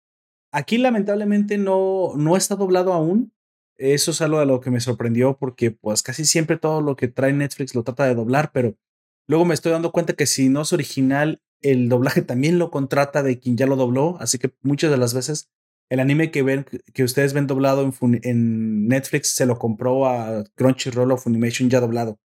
Aquí 0.52 0.78
lamentablemente 0.78 1.58
no, 1.58 2.12
no 2.16 2.36
está 2.36 2.54
doblado 2.54 2.92
aún. 2.92 3.32
Eso 3.76 4.12
es 4.12 4.20
algo 4.22 4.38
de 4.38 4.46
lo 4.46 4.60
que 4.60 4.70
me 4.70 4.80
sorprendió 4.80 5.36
porque 5.36 5.72
pues 5.72 6.02
casi 6.02 6.24
siempre 6.24 6.58
todo 6.58 6.80
lo 6.80 6.94
que 6.94 7.08
trae 7.08 7.32
Netflix 7.32 7.74
lo 7.74 7.82
trata 7.82 8.04
de 8.06 8.14
doblar, 8.14 8.52
pero 8.52 8.76
luego 9.26 9.44
me 9.44 9.54
estoy 9.54 9.72
dando 9.72 9.92
cuenta 9.92 10.14
que 10.14 10.26
si 10.26 10.48
no 10.48 10.62
es 10.62 10.72
original, 10.72 11.40
el 11.60 11.88
doblaje 11.88 12.22
también 12.22 12.58
lo 12.58 12.70
contrata 12.70 13.22
de 13.22 13.38
quien 13.38 13.56
ya 13.56 13.66
lo 13.66 13.76
dobló, 13.76 14.16
así 14.20 14.38
que 14.38 14.54
muchas 14.62 14.90
de 14.90 14.98
las 14.98 15.14
veces 15.14 15.50
el 15.90 16.00
anime 16.00 16.30
que 16.30 16.42
ven, 16.42 16.66
que 16.92 17.04
ustedes 17.04 17.32
ven 17.32 17.46
doblado 17.46 17.82
en, 17.82 18.20
en 18.22 18.88
Netflix 18.88 19.34
se 19.34 19.46
lo 19.46 19.58
compró 19.58 20.06
a 20.06 20.44
Crunchyroll 20.54 21.12
o 21.12 21.16
Funimation 21.16 21.70
ya 21.70 21.80
doblado. 21.80 22.18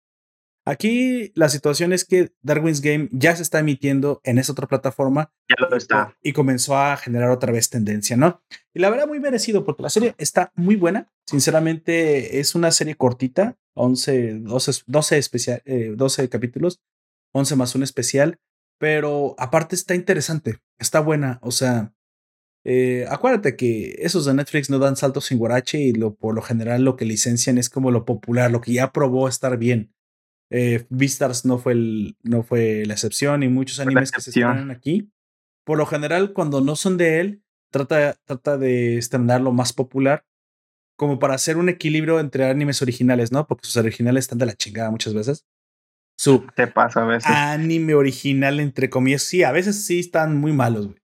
Aquí 0.69 1.31
la 1.33 1.49
situación 1.49 1.93
es 1.93 2.05
que 2.05 2.31
Darwin's 2.43 2.81
Game 2.81 3.09
ya 3.11 3.35
se 3.35 3.41
está 3.41 3.57
emitiendo 3.57 4.21
en 4.23 4.37
esa 4.37 4.51
otra 4.51 4.67
plataforma. 4.67 5.33
Ya 5.49 5.67
lo 5.67 5.75
está. 5.75 6.15
Y 6.21 6.31
comenzó 6.31 6.77
a 6.77 6.95
generar 6.95 7.31
otra 7.31 7.51
vez 7.51 7.71
tendencia, 7.71 8.15
¿no? 8.15 8.43
Y 8.75 8.79
la 8.79 8.91
verdad, 8.91 9.07
muy 9.07 9.19
merecido, 9.19 9.65
porque 9.65 9.81
la 9.81 9.89
serie 9.89 10.13
está 10.19 10.51
muy 10.53 10.75
buena. 10.75 11.11
Sinceramente, 11.25 12.39
es 12.39 12.53
una 12.53 12.69
serie 12.69 12.93
cortita, 12.93 13.57
11, 13.73 14.41
12, 14.41 14.83
12, 14.85 15.17
especial, 15.17 15.63
12 15.65 16.29
capítulos, 16.29 16.79
11 17.33 17.55
más 17.55 17.73
un 17.73 17.81
especial. 17.81 18.37
Pero 18.77 19.33
aparte 19.39 19.73
está 19.73 19.95
interesante, 19.95 20.59
está 20.77 20.99
buena. 20.99 21.39
O 21.41 21.49
sea, 21.49 21.95
eh, 22.63 23.07
acuérdate 23.09 23.55
que 23.55 23.95
esos 24.03 24.25
de 24.25 24.35
Netflix 24.35 24.69
no 24.69 24.77
dan 24.77 24.97
saltos 24.97 25.25
sin 25.25 25.39
guarache 25.39 25.79
y 25.79 25.93
lo, 25.93 26.13
por 26.13 26.35
lo 26.35 26.43
general 26.43 26.83
lo 26.83 26.95
que 26.95 27.05
licencian 27.05 27.57
es 27.57 27.71
como 27.71 27.89
lo 27.89 28.05
popular, 28.05 28.51
lo 28.51 28.61
que 28.61 28.73
ya 28.73 28.91
probó 28.91 29.27
estar 29.27 29.57
bien. 29.57 29.95
Eh, 30.51 30.85
Beastars 30.89 31.45
no 31.45 31.59
fue, 31.59 31.73
el, 31.73 32.17
no 32.23 32.43
fue 32.43 32.83
la 32.85 32.93
excepción 32.93 33.43
y 33.43 33.49
muchos 33.49 33.79
animes 33.79 34.11
que 34.11 34.21
se 34.21 34.31
estrenan 34.31 34.71
aquí. 34.71 35.11
Por 35.63 35.77
lo 35.77 35.85
general, 35.85 36.33
cuando 36.33 36.61
no 36.61 36.75
son 36.75 36.97
de 36.97 37.19
él, 37.19 37.43
trata, 37.71 38.15
trata 38.25 38.57
de 38.57 38.97
estrenar 38.97 39.41
lo 39.41 39.51
más 39.51 39.73
popular 39.73 40.25
como 40.99 41.17
para 41.17 41.35
hacer 41.35 41.55
un 41.55 41.69
equilibrio 41.69 42.19
entre 42.19 42.45
animes 42.45 42.81
originales, 42.81 43.31
¿no? 43.31 43.47
Porque 43.47 43.65
sus 43.65 43.77
originales 43.77 44.25
están 44.25 44.37
de 44.37 44.47
la 44.47 44.53
chingada 44.53 44.91
muchas 44.91 45.13
veces. 45.13 45.45
Su 46.17 46.45
Te 46.53 46.67
pasa 46.67 47.03
a 47.03 47.05
veces. 47.05 47.31
anime 47.31 47.93
original, 47.93 48.59
entre 48.59 48.89
comillas, 48.89 49.23
sí, 49.23 49.43
a 49.43 49.53
veces 49.53 49.85
sí 49.85 49.99
están 50.01 50.35
muy 50.35 50.51
malos, 50.51 50.87
güey. 50.87 50.99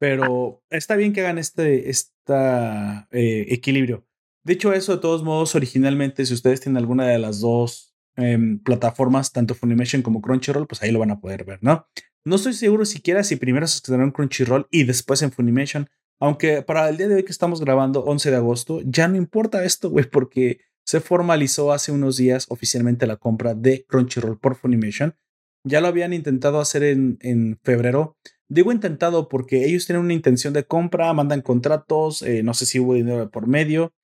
Pero 0.00 0.64
está 0.68 0.96
bien 0.96 1.12
que 1.12 1.20
hagan 1.20 1.38
este 1.38 1.88
esta, 1.88 3.06
eh, 3.12 3.46
equilibrio. 3.50 4.04
Dicho 4.44 4.72
eso, 4.72 4.96
de 4.96 5.00
todos 5.00 5.22
modos, 5.22 5.54
originalmente, 5.54 6.26
si 6.26 6.34
ustedes 6.34 6.60
tienen 6.60 6.78
alguna 6.78 7.06
de 7.06 7.20
las 7.20 7.40
dos 7.40 7.91
em, 8.16 8.58
plataformas, 8.58 9.32
tanto 9.32 9.54
Funimation 9.54 10.02
como 10.02 10.20
Crunchyroll, 10.20 10.66
pues 10.66 10.82
ahí 10.82 10.90
lo 10.90 10.98
van 10.98 11.10
a 11.10 11.20
poder 11.20 11.44
ver, 11.44 11.58
¿no? 11.62 11.86
No 12.24 12.36
estoy 12.36 12.52
seguro 12.52 12.84
siquiera 12.84 13.24
si 13.24 13.36
primero 13.36 13.66
se 13.66 13.76
estrenó 13.76 14.04
en 14.04 14.12
Crunchyroll 14.12 14.68
y 14.70 14.84
después 14.84 15.22
en 15.22 15.32
Funimation, 15.32 15.88
aunque 16.20 16.62
para 16.62 16.88
el 16.88 16.96
día 16.96 17.08
de 17.08 17.16
hoy 17.16 17.24
que 17.24 17.32
estamos 17.32 17.60
grabando, 17.60 18.04
11 18.04 18.30
de 18.30 18.36
agosto, 18.36 18.80
ya 18.84 19.08
no 19.08 19.16
importa 19.16 19.64
esto, 19.64 19.90
güey, 19.90 20.08
porque 20.08 20.60
se 20.84 21.00
formalizó 21.00 21.72
hace 21.72 21.92
unos 21.92 22.16
días 22.16 22.46
oficialmente 22.48 23.06
la 23.06 23.16
compra 23.16 23.54
de 23.54 23.84
Crunchyroll 23.86 24.38
por 24.38 24.56
Funimation. 24.56 25.16
Ya 25.64 25.80
lo 25.80 25.88
habían 25.88 26.12
intentado 26.12 26.60
hacer 26.60 26.82
en, 26.82 27.18
en 27.20 27.58
febrero, 27.62 28.16
Digo 28.52 28.70
intentado 28.70 29.30
porque 29.30 29.64
ellos 29.64 29.86
tienen 29.86 30.04
una 30.04 30.12
intención 30.12 30.52
de 30.52 30.64
compra, 30.64 31.10
mandan 31.14 31.40
contratos, 31.40 32.20
eh, 32.20 32.42
no 32.42 32.52
sé 32.52 32.66
si 32.66 32.78
hubo 32.78 32.92
dinero 32.92 33.30
por 33.30 33.46
medio, 33.46 33.94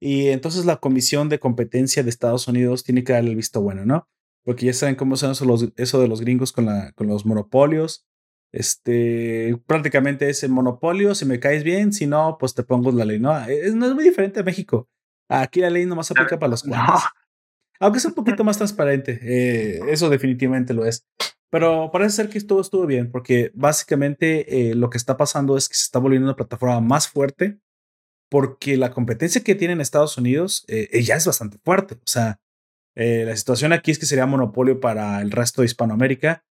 y 0.00 0.28
entonces 0.28 0.64
la 0.64 0.76
Comisión 0.76 1.28
de 1.28 1.38
Competencia 1.38 2.02
de 2.02 2.10
Estados 2.10 2.48
Unidos 2.48 2.84
tiene 2.84 3.04
que 3.04 3.12
darle 3.12 3.30
el 3.30 3.36
visto 3.36 3.60
bueno, 3.60 3.84
¿no? 3.84 4.08
Porque 4.44 4.66
ya 4.66 4.72
saben 4.72 4.94
cómo 4.94 5.16
son 5.16 5.32
eso, 5.32 5.44
los, 5.44 5.68
eso 5.76 6.00
de 6.00 6.08
los 6.08 6.20
gringos 6.20 6.52
con, 6.52 6.66
la, 6.66 6.92
con 6.92 7.06
los 7.06 7.26
monopolios. 7.26 8.06
Este, 8.50 9.56
prácticamente 9.66 10.30
es 10.30 10.42
el 10.42 10.50
monopolio, 10.50 11.14
si 11.14 11.26
me 11.26 11.38
caes 11.38 11.64
bien, 11.64 11.92
si 11.92 12.06
no, 12.06 12.38
pues 12.38 12.54
te 12.54 12.62
pongo 12.62 12.90
la 12.92 13.04
ley, 13.04 13.18
¿no? 13.18 13.38
Es, 13.46 13.74
no 13.74 13.86
es 13.86 13.94
muy 13.94 14.04
diferente 14.04 14.40
a 14.40 14.44
México. 14.44 14.88
Aquí 15.28 15.60
la 15.60 15.70
ley 15.70 15.84
nomás 15.84 16.10
aplica 16.10 16.38
para 16.38 16.50
los 16.50 16.62
cuantos. 16.62 17.02
Aunque 17.80 17.98
es 17.98 18.04
un 18.04 18.14
poquito 18.14 18.44
más 18.44 18.56
transparente, 18.56 19.18
eh, 19.22 19.80
eso 19.88 20.08
definitivamente 20.08 20.72
lo 20.72 20.86
es. 20.86 21.04
Pero 21.50 21.90
parece 21.90 22.16
ser 22.16 22.28
que 22.28 22.40
todo 22.40 22.60
estuvo 22.60 22.86
bien, 22.86 23.10
porque 23.10 23.50
básicamente 23.54 24.70
eh, 24.70 24.74
lo 24.74 24.90
que 24.90 24.98
está 24.98 25.16
pasando 25.16 25.56
es 25.56 25.68
que 25.68 25.76
se 25.76 25.84
está 25.84 25.98
volviendo 25.98 26.26
una 26.26 26.36
plataforma 26.36 26.80
más 26.80 27.08
fuerte, 27.08 27.58
porque 28.30 28.76
la 28.76 28.90
competencia 28.90 29.42
que 29.42 29.54
tiene 29.54 29.72
en 29.74 29.80
Estados 29.80 30.18
Unidos 30.18 30.64
eh, 30.68 31.02
ya 31.02 31.16
es 31.16 31.26
bastante 31.26 31.58
fuerte. 31.64 31.94
O 31.94 32.06
sea, 32.06 32.40
eh, 32.94 33.24
la 33.24 33.36
situación 33.36 33.72
aquí 33.72 33.90
es 33.90 33.98
que 33.98 34.06
sería 34.06 34.26
monopolio 34.26 34.80
para 34.80 35.20
el 35.20 35.30
resto 35.30 35.62
de 35.62 35.66
Hispanoamérica. 35.66 36.44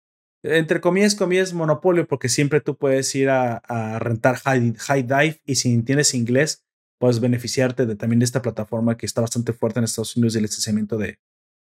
Entre 0.43 0.79
comillas, 0.79 1.15
comillas, 1.15 1.53
monopolio, 1.53 2.07
porque 2.07 2.29
siempre 2.29 2.61
tú 2.61 2.77
puedes 2.77 3.13
ir 3.15 3.29
a, 3.29 3.99
rentar 3.99 4.37
high, 4.37 4.75
high, 4.77 5.03
Dive 5.03 5.41
y 5.43 5.55
si 5.55 5.73
entiendes 5.73 6.13
inglés, 6.13 6.63
puedes 6.99 7.19
beneficiarte 7.19 7.87
de, 7.87 7.95
también 7.95 8.19
de 8.19 8.25
esta 8.25 8.43
plataforma 8.43 8.95
que 8.95 9.07
está 9.07 9.21
bastante 9.21 9.53
fuerte 9.53 9.79
en 9.79 9.85
Estados 9.85 10.15
Unidos 10.15 10.33
de 10.33 10.41
licenciamiento 10.41 10.97
de, 10.97 11.19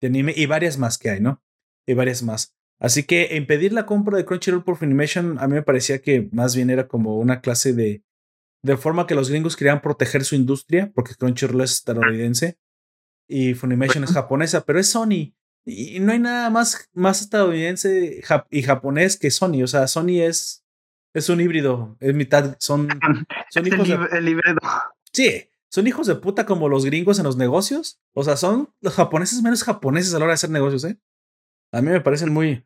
de 0.02 0.08
anime 0.08 0.34
y 0.36 0.46
varias 0.46 0.78
más 0.78 1.00
que 1.00 1.10
hay, 1.10 1.20
¿no? 1.20 1.42
Y 1.88 1.96
varias 1.96 2.22
más. 2.22 2.56
Así 2.80 3.04
que 3.04 3.36
impedir 3.36 3.74
la 3.74 3.88
compra 3.88 4.18
de 4.18 4.26
Crunchyroll 4.26 4.64
por 4.64 4.78
Funimation 4.78 5.40
a 5.40 5.48
mí 5.48 5.56
me 5.56 5.64
parecía 5.64 6.00
que 6.00 6.30
más 6.32 6.56
bien 6.56 6.70
era 6.70 6.88
como 6.88 7.18
una 7.18 7.42
clase 7.42 7.74
de, 7.74 8.04
de 8.64 8.78
forma 8.78 9.08
que 9.08 9.16
los 9.16 9.30
gringos 9.30 9.56
querían 9.56 9.82
proteger 9.82 10.24
su 10.26 10.36
industria, 10.36 10.92
porque 10.94 11.16
Crunchyroll 11.16 11.62
es 11.62 11.72
estadounidense 11.72 12.58
y 13.28 13.54
Funimation 13.54 14.04
es 14.04 14.12
japonesa, 14.12 14.66
pero 14.66 14.80
es 14.80 14.90
Sony. 14.90 15.34
Y 15.66 16.00
no 16.00 16.12
hay 16.12 16.20
nada 16.20 16.50
más, 16.50 16.90
más 16.94 17.22
estadounidense 17.22 18.22
y 18.50 18.64
japonés 18.64 19.18
que 19.18 19.30
Sony. 19.30 19.64
O 19.64 19.68
sea, 19.68 19.88
Sony 19.88 20.22
es, 20.22 20.66
es 21.14 21.30
un 21.30 21.40
híbrido, 21.40 21.96
es 22.00 22.14
mitad, 22.16 22.56
son, 22.60 22.88
son 23.50 23.68
hijos 23.68 23.88
el, 23.90 24.26
de, 24.26 24.32
híbrido. 24.32 24.58
Sí, 25.14 25.50
son 25.70 25.88
hijos 25.88 26.08
de 26.08 26.16
puta 26.16 26.46
como 26.46 26.70
los 26.70 26.86
gringos 26.86 27.20
en 27.20 27.26
los 27.26 27.38
negocios. 27.38 28.02
O 28.14 28.24
sea, 28.24 28.36
son 28.36 28.74
los 28.82 28.96
japoneses 28.96 29.42
menos 29.42 29.64
japoneses 29.64 30.14
a 30.14 30.20
la 30.20 30.26
hora 30.26 30.32
de 30.32 30.36
hacer 30.36 30.50
negocios, 30.50 30.84
¿eh? 30.86 31.00
A 31.72 31.82
mí 31.82 31.92
me 31.92 32.02
parecen 32.02 32.34
muy, 32.34 32.66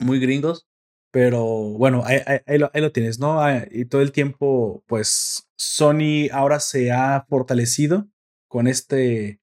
muy 0.00 0.18
gringos, 0.18 0.66
pero 1.14 1.44
bueno, 1.44 2.02
ahí, 2.04 2.58
lo, 2.58 2.90
tienes, 2.90 3.20
¿no? 3.20 3.40
Ah, 3.40 3.66
y 3.70 3.84
todo 3.84 4.02
el 4.02 4.10
tiempo, 4.10 4.82
pues 4.88 5.48
Sony 5.56 6.28
ahora 6.32 6.58
se 6.58 6.90
ha 6.90 7.24
fortalecido 7.28 8.08
con 8.48 8.66
este, 8.66 9.40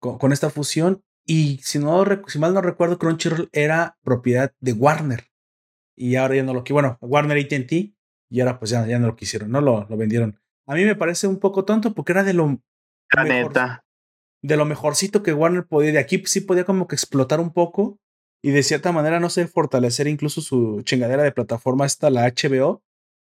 con, 0.00 0.32
esta 0.32 0.50
fusión 0.50 1.04
y 1.24 1.60
si, 1.62 1.78
no, 1.78 2.04
si 2.26 2.40
mal 2.40 2.54
no 2.54 2.60
recuerdo, 2.60 2.98
Crunchyroll 2.98 3.48
era 3.52 3.96
propiedad 4.02 4.52
de 4.58 4.72
Warner 4.72 5.28
y 5.94 6.16
ahora 6.16 6.34
ya 6.34 6.42
no 6.42 6.52
lo 6.52 6.64
quiero, 6.64 6.74
bueno, 6.74 6.98
Warner 7.00 7.38
ATT 7.38 7.72
y 8.28 8.40
ahora 8.40 8.58
pues 8.58 8.72
ya, 8.72 8.84
ya 8.84 8.98
no 8.98 9.06
lo 9.06 9.14
quisieron, 9.14 9.52
no 9.52 9.60
lo, 9.60 9.86
lo 9.88 9.96
vendieron. 9.96 10.40
A 10.66 10.74
mí 10.74 10.84
me 10.84 10.96
parece 10.96 11.28
un 11.28 11.38
poco 11.38 11.64
tonto 11.64 11.94
porque 11.94 12.10
era 12.10 12.24
de 12.24 12.32
lo... 12.32 12.60
neta. 13.24 13.84
De 14.42 14.56
lo 14.56 14.64
mejorcito 14.64 15.22
que 15.22 15.32
Warner 15.32 15.68
podía, 15.68 15.92
de 15.92 16.00
aquí 16.00 16.20
sí 16.26 16.40
podía 16.40 16.64
como 16.64 16.88
que 16.88 16.96
explotar 16.96 17.38
un 17.38 17.52
poco 17.52 18.00
y 18.46 18.52
de 18.52 18.62
cierta 18.62 18.92
manera, 18.92 19.18
no 19.18 19.28
sé, 19.28 19.48
fortalecer 19.48 20.06
incluso 20.06 20.40
su 20.40 20.80
chingadera 20.84 21.24
de 21.24 21.32
plataforma 21.32 21.84
esta, 21.84 22.10
la 22.10 22.28
HBO. 22.28 22.80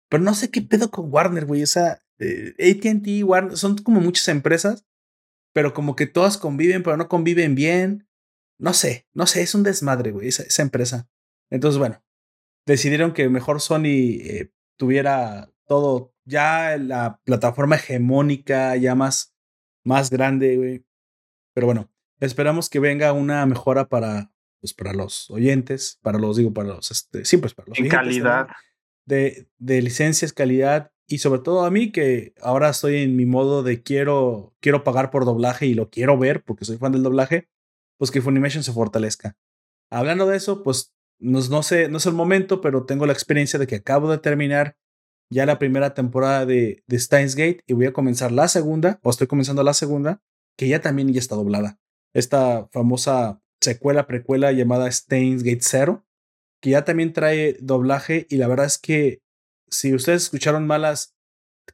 Pero 0.09 0.21
no 0.21 0.33
sé 0.33 0.51
qué 0.51 0.61
pedo 0.61 0.91
con 0.91 1.13
Warner, 1.13 1.45
güey. 1.45 1.63
O 1.63 1.67
sea, 1.67 2.01
eh, 2.19 2.53
ATT, 2.59 3.23
Warner, 3.23 3.55
son 3.55 3.77
como 3.77 4.01
muchas 4.01 4.27
empresas, 4.27 4.85
pero 5.53 5.73
como 5.73 5.95
que 5.95 6.07
todas 6.07 6.37
conviven, 6.37 6.83
pero 6.83 6.97
no 6.97 7.07
conviven 7.07 7.55
bien. 7.55 8.05
No 8.59 8.73
sé, 8.73 9.07
no 9.13 9.25
sé, 9.25 9.43
es 9.43 9.55
un 9.55 9.63
desmadre, 9.63 10.11
güey, 10.11 10.27
esa, 10.27 10.43
esa 10.43 10.61
empresa. 10.61 11.07
Entonces, 11.49 11.79
bueno, 11.79 12.03
decidieron 12.65 13.13
que 13.13 13.29
mejor 13.29 13.61
Sony 13.61 14.19
eh, 14.19 14.51
tuviera 14.75 15.53
todo, 15.67 16.13
ya 16.25 16.75
la 16.75 17.21
plataforma 17.23 17.77
hegemónica, 17.77 18.75
ya 18.75 18.93
más, 18.93 19.33
más 19.85 20.09
grande, 20.09 20.57
güey. 20.57 20.85
Pero 21.53 21.67
bueno, 21.67 21.89
esperamos 22.19 22.69
que 22.69 22.79
venga 22.79 23.13
una 23.13 23.45
mejora 23.45 23.87
para, 23.87 24.32
pues, 24.63 24.73
para 24.73 24.93
los 24.93 25.29
oyentes, 25.29 25.99
para 26.01 26.17
los, 26.17 26.37
digo, 26.37 26.53
para 26.53 26.69
los, 26.69 26.89
este, 26.89 27.25
sí, 27.25 27.35
pues 27.35 27.53
para 27.53 27.67
los 27.67 27.77
En 27.77 27.89
calidad. 27.89 28.47
De, 29.05 29.49
de 29.57 29.81
licencias, 29.81 30.31
calidad 30.31 30.93
y 31.05 31.17
sobre 31.17 31.41
todo 31.41 31.65
a 31.65 31.69
mí 31.69 31.91
que 31.91 32.33
ahora 32.41 32.69
estoy 32.69 33.01
en 33.01 33.17
mi 33.17 33.25
modo 33.25 33.61
de 33.61 33.83
quiero, 33.83 34.55
quiero 34.61 34.85
pagar 34.85 35.11
por 35.11 35.25
doblaje 35.25 35.65
y 35.65 35.73
lo 35.73 35.89
quiero 35.89 36.17
ver 36.17 36.45
porque 36.45 36.63
soy 36.63 36.77
fan 36.77 36.93
del 36.93 37.03
doblaje, 37.03 37.49
pues 37.97 38.09
que 38.09 38.21
Funimation 38.21 38.63
se 38.63 38.71
fortalezca. 38.71 39.35
Hablando 39.91 40.27
de 40.27 40.37
eso, 40.37 40.63
pues 40.63 40.93
no, 41.19 41.41
no, 41.49 41.61
sé, 41.61 41.89
no 41.89 41.97
es 41.97 42.05
el 42.05 42.13
momento, 42.13 42.61
pero 42.61 42.85
tengo 42.85 43.05
la 43.05 43.11
experiencia 43.11 43.59
de 43.59 43.67
que 43.67 43.75
acabo 43.75 44.09
de 44.09 44.19
terminar 44.19 44.77
ya 45.29 45.45
la 45.45 45.59
primera 45.59 45.93
temporada 45.93 46.45
de, 46.45 46.85
de 46.87 46.99
Steins 46.99 47.35
Gate 47.35 47.63
y 47.67 47.73
voy 47.73 47.87
a 47.87 47.91
comenzar 47.93 48.31
la 48.31 48.47
segunda, 48.47 49.01
o 49.03 49.09
estoy 49.09 49.27
comenzando 49.27 49.61
la 49.61 49.73
segunda, 49.73 50.21
que 50.57 50.69
ya 50.69 50.79
también 50.79 51.11
ya 51.11 51.19
está 51.19 51.35
doblada. 51.35 51.79
Esta 52.13 52.69
famosa 52.71 53.42
secuela, 53.63 54.07
precuela 54.07 54.51
llamada 54.51 54.91
Steins 54.91 55.43
Gate 55.43 55.61
Zero, 55.61 56.05
que 56.61 56.71
ya 56.71 56.85
también 56.85 57.13
trae 57.13 57.57
doblaje 57.59 58.27
y 58.29 58.37
la 58.37 58.47
verdad 58.47 58.65
es 58.65 58.77
que 58.77 59.21
si 59.69 59.93
ustedes 59.93 60.23
escucharon 60.23 60.67
malas 60.67 61.15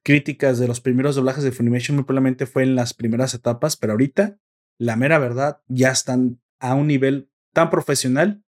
críticas 0.04 0.60
de 0.60 0.68
los 0.68 0.82
primeros 0.82 1.16
doblajes 1.16 1.44
de 1.44 1.52
Funimation, 1.52 1.96
muy 1.96 2.06
probablemente 2.06 2.46
fue 2.46 2.64
en 2.64 2.76
las 2.76 2.94
primeras 2.94 3.34
etapas, 3.34 3.76
pero 3.76 3.94
ahorita, 3.94 4.40
la 4.80 4.96
mera 4.96 5.20
verdad, 5.20 5.62
ya 5.68 5.92
están 5.92 6.40
a 6.60 6.76
un 6.76 6.88
nivel 6.88 7.30
tan 7.54 7.70
profesional 7.70 8.44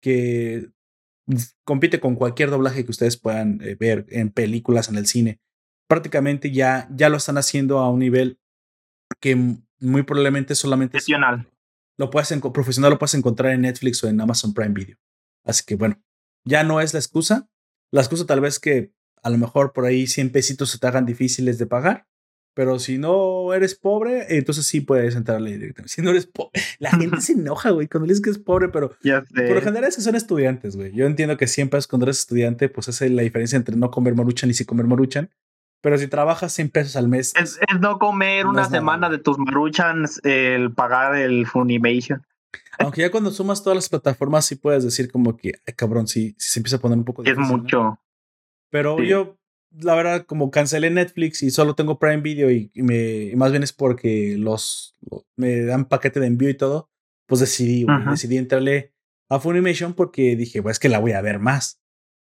que 0.00 0.70
compite 1.64 2.00
con 2.00 2.14
cualquier 2.16 2.50
doblaje 2.50 2.84
que 2.84 2.90
ustedes 2.90 3.16
puedan 3.16 3.60
eh, 3.62 3.76
ver 3.78 4.06
en 4.10 4.30
películas, 4.30 4.88
en 4.88 4.96
el 4.96 5.06
cine. 5.06 5.40
Prácticamente 5.88 6.50
ya, 6.50 6.88
ya 6.90 7.08
lo 7.08 7.16
están 7.16 7.38
haciendo 7.38 7.78
a 7.78 7.90
un 7.90 8.00
nivel 8.00 8.38
que 9.20 9.36
muy 9.80 10.02
probablemente 10.02 10.54
solamente. 10.54 10.98
Lo 11.96 12.10
puedes 12.10 12.32
profesional 12.52 12.90
lo 12.90 12.98
puedes 12.98 13.14
encontrar 13.14 13.52
en 13.52 13.62
Netflix 13.62 14.02
o 14.02 14.08
en 14.08 14.20
Amazon 14.20 14.52
Prime 14.52 14.74
Video. 14.74 14.96
Así 15.44 15.64
que 15.64 15.76
bueno, 15.76 16.02
ya 16.44 16.64
no 16.64 16.80
es 16.80 16.92
la 16.92 17.00
excusa. 17.00 17.48
La 17.90 18.00
excusa 18.00 18.26
tal 18.26 18.40
vez 18.40 18.58
que 18.58 18.92
a 19.22 19.30
lo 19.30 19.38
mejor 19.38 19.72
por 19.72 19.86
ahí 19.86 20.06
100 20.06 20.32
pesitos 20.32 20.70
se 20.70 20.78
te 20.78 20.86
hagan 20.86 21.06
difíciles 21.06 21.58
de 21.58 21.66
pagar, 21.66 22.06
pero 22.54 22.78
si 22.78 22.98
no 22.98 23.52
eres 23.52 23.74
pobre, 23.74 24.36
entonces 24.36 24.66
sí 24.66 24.80
puedes 24.80 25.16
entrarle 25.16 25.52
directamente. 25.52 25.92
Si 25.92 26.02
no 26.02 26.10
eres 26.10 26.26
pobre, 26.26 26.60
la 26.78 26.90
gente 26.90 27.20
se 27.20 27.32
enoja, 27.32 27.70
güey, 27.70 27.88
cuando 27.88 28.06
le 28.06 28.12
dices 28.12 28.22
que 28.22 28.30
es 28.30 28.38
pobre, 28.38 28.68
pero 28.68 28.90
por 28.90 29.54
lo 29.54 29.60
general 29.60 29.84
es 29.88 29.96
que 29.96 30.02
son 30.02 30.14
estudiantes, 30.14 30.76
güey. 30.76 30.92
Yo 30.92 31.06
entiendo 31.06 31.36
que 31.36 31.46
siempre 31.46 31.80
cuando 31.88 32.04
eres 32.04 32.20
estudiante, 32.20 32.68
pues 32.68 32.88
es 32.88 33.10
la 33.10 33.22
diferencia 33.22 33.56
entre 33.56 33.76
no 33.76 33.90
comer 33.90 34.14
maruchan 34.14 34.50
y 34.50 34.54
sí 34.54 34.64
comer 34.64 34.86
maruchan. 34.86 35.30
Pero 35.84 35.98
si 35.98 36.08
trabajas 36.08 36.50
100 36.54 36.70
pesos 36.70 36.96
al 36.96 37.08
mes. 37.08 37.34
Es, 37.36 37.60
no 37.78 37.98
comer 37.98 38.46
una 38.46 38.64
semana 38.64 39.10
de 39.10 39.18
tus 39.18 39.38
maruchans, 39.38 40.18
el 40.24 40.72
pagar 40.72 41.14
el 41.14 41.46
Funimation. 41.46 42.26
Aunque 42.78 43.02
ya 43.02 43.10
cuando 43.10 43.30
sumas 43.30 43.62
todas 43.62 43.76
las 43.76 43.90
plataformas, 43.90 44.46
sí 44.46 44.56
puedes 44.56 44.82
decir 44.82 45.12
como 45.12 45.36
que, 45.36 45.52
ay, 45.66 45.74
cabrón, 45.74 46.08
sí, 46.08 46.34
sí 46.38 46.48
se 46.48 46.58
empieza 46.58 46.76
a 46.76 46.80
poner 46.80 46.96
un 46.96 47.04
poco 47.04 47.22
difícil. 47.22 47.42
Es 47.44 47.50
mucho. 47.50 48.00
Pero 48.70 48.98
yo 49.02 49.36
la 49.78 49.94
verdad, 49.94 50.24
como 50.24 50.50
cancelé 50.50 50.88
Netflix 50.88 51.42
y 51.42 51.50
solo 51.50 51.74
tengo 51.74 51.98
Prime 51.98 52.22
Video 52.22 52.50
y, 52.50 52.70
me, 52.76 53.36
más 53.36 53.50
bien 53.50 53.62
es 53.62 53.74
porque 53.74 54.36
los, 54.38 54.96
me 55.36 55.66
dan 55.66 55.84
paquete 55.84 56.18
de 56.18 56.28
envío 56.28 56.48
y 56.48 56.54
todo, 56.54 56.88
pues 57.26 57.42
decidí, 57.42 57.84
decidí 58.08 58.38
entrarle 58.38 58.94
a 59.28 59.38
Funimation 59.38 59.92
porque 59.92 60.34
dije, 60.34 60.62
pues 60.62 60.76
es 60.76 60.78
que 60.78 60.88
la 60.88 60.98
voy 60.98 61.12
a 61.12 61.20
ver 61.20 61.40
más. 61.40 61.83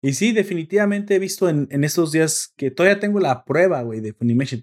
Y 0.04 0.16
sí, 0.16 0.34
definitivamente 0.34 1.16
he 1.16 1.20
visto 1.20 1.48
en, 1.48 1.70
en 1.72 1.86
estos 1.86 2.12
días 2.12 2.54
que 2.58 2.70
todavía 2.72 3.00
tengo 3.00 3.22
la 3.22 3.46
prueba, 3.46 3.82
güey, 3.84 4.02
de 4.02 4.12
Funimation. 4.12 4.62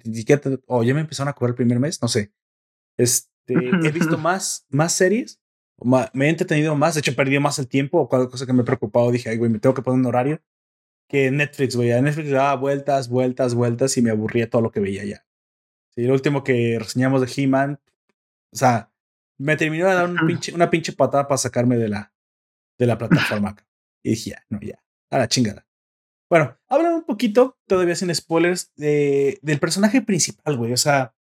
o 0.66 0.82
ya 0.84 0.92
me 0.92 1.00
empezaron 1.00 1.30
a 1.30 1.32
cobrar 1.32 1.52
el 1.52 1.56
primer 1.56 1.80
mes, 1.80 2.00
no 2.02 2.08
sé. 2.08 2.30
Este, 2.98 3.54
he 3.54 3.90
visto 3.90 4.18
más, 4.18 4.66
más 4.68 4.92
series, 4.92 5.40
me 6.12 6.26
he 6.26 6.28
entretenido 6.28 6.76
más, 6.76 6.94
de 6.94 7.00
hecho 7.00 7.12
he 7.12 7.14
perdido 7.14 7.40
más 7.40 7.58
el 7.58 7.68
tiempo, 7.68 8.00
o 8.00 8.08
cualquier 8.10 8.30
cosa 8.30 8.44
que 8.44 8.52
me 8.52 8.60
he 8.60 8.66
preocupado, 8.66 9.10
dije, 9.10 9.30
ay, 9.30 9.38
güey, 9.38 9.50
me 9.50 9.58
tengo 9.58 9.74
que 9.74 9.80
poner 9.80 10.00
un 10.00 10.06
horario 10.06 10.42
que 11.08 11.30
Netflix, 11.30 11.74
güey. 11.74 11.90
A 11.92 12.02
Netflix 12.02 12.30
daba 12.30 12.54
vueltas, 12.56 13.08
vueltas, 13.08 13.54
vueltas 13.54 13.96
y 13.96 14.02
me 14.02 14.10
aburría 14.10 14.50
todo 14.50 14.60
lo 14.60 14.70
que 14.70 14.80
veía 14.80 15.06
ya. 15.06 15.26
Sí, 15.94 16.04
el 16.04 16.12
último 16.12 16.44
que 16.44 16.78
reseñamos 16.78 17.22
de 17.22 17.32
He-Man, 17.34 17.80
o 18.52 18.56
sea, 18.56 18.92
me 19.38 19.56
terminó 19.56 19.88
de 19.88 19.94
dar 19.94 20.10
una 20.54 20.68
pinche 20.68 20.92
patada 20.92 21.26
para 21.26 21.38
sacarme 21.38 21.78
de 21.78 21.88
la, 21.88 22.12
de 22.78 22.86
la 22.86 22.98
plataforma. 22.98 23.56
y 24.04 24.10
dije, 24.10 24.30
ya, 24.30 24.44
no, 24.50 24.60
ya, 24.60 24.84
a 25.10 25.18
la 25.18 25.28
chingada. 25.28 25.66
Bueno, 26.30 26.56
habla 26.68 26.94
un 26.94 27.04
poquito, 27.04 27.58
todavía 27.66 27.96
sin 27.96 28.14
spoilers, 28.14 28.72
de, 28.76 29.38
del 29.42 29.58
personaje 29.58 30.00
principal, 30.00 30.56
güey. 30.56 30.72
O 30.72 30.76
sea, 30.76 31.14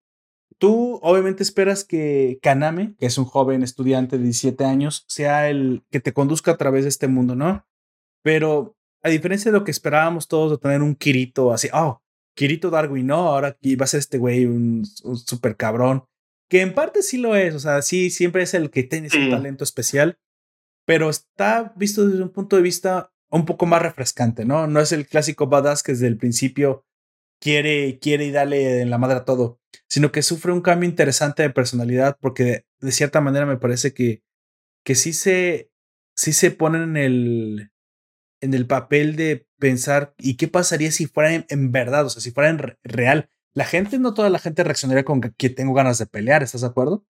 tú 0.58 1.00
obviamente 1.02 1.42
esperas 1.42 1.84
que 1.84 2.38
Kaname, 2.42 2.94
que 2.98 3.06
es 3.06 3.16
un 3.16 3.24
joven 3.24 3.62
estudiante 3.62 4.18
de 4.18 4.24
17 4.24 4.64
años, 4.64 5.04
sea 5.08 5.48
el 5.48 5.82
que 5.90 6.00
te 6.00 6.12
conduzca 6.12 6.52
a 6.52 6.56
través 6.58 6.84
de 6.84 6.90
este 6.90 7.08
mundo, 7.08 7.34
¿no? 7.34 7.66
Pero 8.22 8.76
a 9.02 9.08
diferencia 9.08 9.50
de 9.50 9.58
lo 9.58 9.64
que 9.64 9.70
esperábamos 9.70 10.28
todos 10.28 10.50
de 10.50 10.58
tener 10.58 10.82
un 10.82 10.94
Kirito 10.94 11.52
así, 11.52 11.68
oh, 11.72 12.02
Kirito 12.34 12.68
Darwin, 12.68 13.06
no, 13.06 13.28
ahora 13.28 13.48
aquí 13.48 13.76
va 13.76 13.84
a 13.84 13.88
ser 13.88 14.00
este 14.00 14.18
güey 14.18 14.44
un, 14.44 14.84
un 15.04 15.16
super 15.16 15.56
cabrón, 15.56 16.04
que 16.50 16.60
en 16.60 16.74
parte 16.74 17.02
sí 17.02 17.18
lo 17.18 17.34
es, 17.34 17.54
o 17.54 17.60
sea, 17.60 17.82
sí, 17.82 18.10
siempre 18.10 18.42
es 18.42 18.54
el 18.54 18.70
que 18.70 18.82
tiene 18.82 19.06
ese 19.06 19.30
talento 19.30 19.64
especial, 19.64 20.18
pero 20.86 21.10
está 21.10 21.72
visto 21.76 22.06
desde 22.06 22.22
un 22.22 22.30
punto 22.30 22.56
de 22.56 22.62
vista 22.62 23.12
un 23.30 23.44
poco 23.44 23.66
más 23.66 23.82
refrescante, 23.82 24.44
¿no? 24.44 24.66
No 24.66 24.80
es 24.80 24.92
el 24.92 25.06
clásico 25.06 25.46
badass 25.46 25.82
que 25.82 25.92
desde 25.92 26.06
el 26.06 26.16
principio 26.16 26.84
quiere, 27.40 27.98
quiere 27.98 28.26
y 28.26 28.30
dale 28.30 28.80
en 28.82 28.90
la 28.90 28.98
madre 28.98 29.18
a 29.18 29.24
todo, 29.24 29.60
sino 29.86 30.12
que 30.12 30.22
sufre 30.22 30.52
un 30.52 30.60
cambio 30.60 30.88
interesante 30.88 31.42
de 31.42 31.50
personalidad 31.50 32.16
porque 32.20 32.64
de, 32.80 32.92
cierta 32.92 33.20
manera 33.20 33.46
me 33.46 33.56
parece 33.56 33.92
que, 33.92 34.22
que 34.84 34.94
sí 34.94 35.12
se, 35.12 35.70
sí 36.16 36.32
se 36.32 36.50
ponen 36.50 36.82
en 36.82 36.96
el, 36.96 37.70
en 38.40 38.54
el 38.54 38.66
papel 38.66 39.16
de 39.16 39.46
pensar, 39.58 40.14
¿y 40.18 40.36
qué 40.36 40.48
pasaría 40.48 40.90
si 40.92 41.06
fuera 41.06 41.44
en, 41.48 41.72
verdad? 41.72 42.06
O 42.06 42.10
sea, 42.10 42.22
si 42.22 42.30
fuera 42.30 42.50
en 42.50 42.76
real. 42.82 43.30
La 43.54 43.64
gente, 43.64 43.98
no 43.98 44.14
toda 44.14 44.30
la 44.30 44.38
gente 44.38 44.62
reaccionaría 44.62 45.04
con 45.04 45.20
que, 45.20 45.50
tengo 45.50 45.74
ganas 45.74 45.98
de 45.98 46.06
pelear, 46.06 46.42
¿estás 46.42 46.60
de 46.60 46.68
acuerdo? 46.68 47.04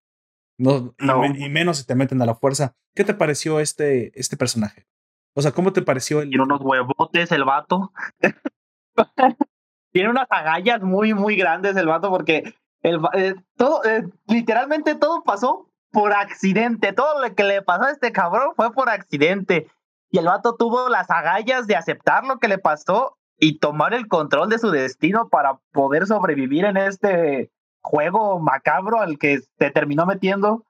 No, 0.57 0.93
Y, 0.99 1.49
menos 1.49 1.77
si 1.77 1.85
te 1.85 1.95
meten 1.95 2.21
a 2.21 2.25
la 2.25 2.35
fuerza. 2.35 2.75
¿Qué 2.95 3.03
te 3.03 3.13
pareció 3.13 3.59
este, 3.59 4.11
este 4.19 4.35
personaje? 4.35 4.87
O 5.33 5.41
sea, 5.41 5.51
¿cómo 5.51 5.73
te 5.73 5.81
pareció 5.81 6.21
el... 6.21 6.29
Tiene 6.29 6.43
unos 6.43 6.61
huevotes 6.61 7.31
el 7.31 7.43
vato. 7.43 7.91
Tiene 9.91 10.09
unas 10.09 10.27
agallas 10.29 10.81
muy, 10.81 11.13
muy 11.13 11.35
grandes 11.35 11.75
el 11.75 11.87
vato 11.87 12.09
porque 12.09 12.55
el, 12.81 12.99
eh, 13.13 13.35
todo, 13.55 13.83
eh, 13.83 14.03
literalmente 14.27 14.95
todo 14.95 15.23
pasó 15.23 15.69
por 15.91 16.13
accidente. 16.13 16.93
Todo 16.93 17.21
lo 17.21 17.33
que 17.35 17.43
le 17.43 17.61
pasó 17.61 17.85
a 17.85 17.91
este 17.91 18.11
cabrón 18.11 18.53
fue 18.55 18.71
por 18.71 18.89
accidente. 18.89 19.67
Y 20.11 20.17
el 20.17 20.25
vato 20.25 20.55
tuvo 20.55 20.89
las 20.89 21.09
agallas 21.09 21.67
de 21.67 21.75
aceptar 21.75 22.25
lo 22.25 22.39
que 22.39 22.47
le 22.47 22.57
pasó 22.57 23.17
y 23.37 23.59
tomar 23.59 23.93
el 23.93 24.07
control 24.07 24.49
de 24.49 24.59
su 24.59 24.69
destino 24.71 25.29
para 25.29 25.59
poder 25.71 26.07
sobrevivir 26.07 26.65
en 26.65 26.77
este 26.77 27.51
juego 27.81 28.39
macabro 28.39 28.99
al 28.99 29.17
que 29.17 29.39
se 29.57 29.71
terminó 29.71 30.05
metiendo. 30.05 30.65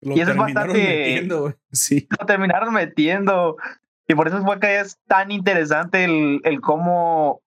y 0.00 0.20
eso 0.20 0.32
es 0.32 0.36
bastante. 0.36 0.72
Metiendo, 0.72 1.54
sí. 1.72 2.06
Lo 2.18 2.26
terminaron 2.26 2.72
metiendo. 2.72 3.56
Y 4.08 4.14
por 4.14 4.28
eso 4.28 4.42
fue 4.42 4.60
que 4.60 4.80
es 4.80 4.98
tan 5.06 5.30
interesante 5.30 6.04
el, 6.04 6.40
el 6.44 6.60
cómo 6.60 7.40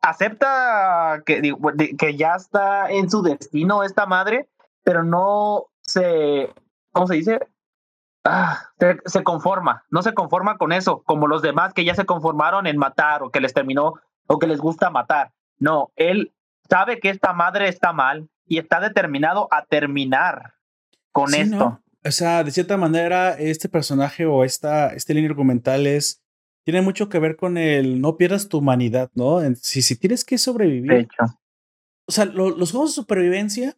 acepta 0.00 1.22
que, 1.24 1.54
que 1.98 2.16
ya 2.16 2.34
está 2.34 2.90
en 2.90 3.10
su 3.10 3.22
destino 3.22 3.84
esta 3.84 4.06
madre, 4.06 4.48
pero 4.82 5.04
no 5.04 5.66
se. 5.82 6.52
¿Cómo 6.92 7.06
se 7.06 7.14
dice? 7.14 7.38
ah, 8.24 8.70
se, 9.06 9.22
conforma, 9.22 9.84
no 9.90 10.02
se 10.02 10.14
conforma 10.14 10.58
con 10.58 10.72
eso, 10.72 11.02
como 11.02 11.26
los 11.26 11.42
demás 11.42 11.72
que 11.74 11.84
ya 11.84 11.94
se 11.94 12.06
conformaron 12.06 12.66
en 12.66 12.76
matar 12.76 13.22
o 13.22 13.30
que 13.30 13.40
les 13.40 13.54
terminó 13.54 13.94
o 14.26 14.38
que 14.38 14.46
les 14.46 14.60
gusta 14.60 14.90
matar. 14.90 15.32
No, 15.58 15.90
él 15.96 16.32
sabe 16.68 17.00
que 17.00 17.10
esta 17.10 17.32
madre 17.32 17.68
está 17.68 17.92
mal 17.92 18.28
y 18.46 18.58
está 18.58 18.80
determinado 18.80 19.48
a 19.50 19.64
terminar 19.64 20.54
con 21.12 21.34
esto. 21.34 21.80
O 22.04 22.10
sea, 22.10 22.44
de 22.44 22.50
cierta 22.50 22.76
manera, 22.76 23.32
este 23.38 23.68
personaje 23.68 24.26
o 24.26 24.44
esta, 24.44 24.94
este 24.94 25.12
línea 25.14 25.30
argumental 25.30 25.86
es, 25.86 26.22
tiene 26.64 26.82
mucho 26.82 27.08
que 27.08 27.18
ver 27.18 27.36
con 27.36 27.58
el 27.58 28.00
no 28.00 28.16
pierdas 28.16 28.48
tu 28.48 28.58
humanidad, 28.58 29.10
¿no? 29.14 29.40
Si, 29.56 29.82
si 29.82 29.96
tienes 29.96 30.24
que 30.24 30.38
sobrevivir. 30.38 31.08
O 32.06 32.12
sea, 32.12 32.24
los 32.24 32.70
juegos 32.70 32.90
de 32.90 32.94
supervivencia 32.94 33.76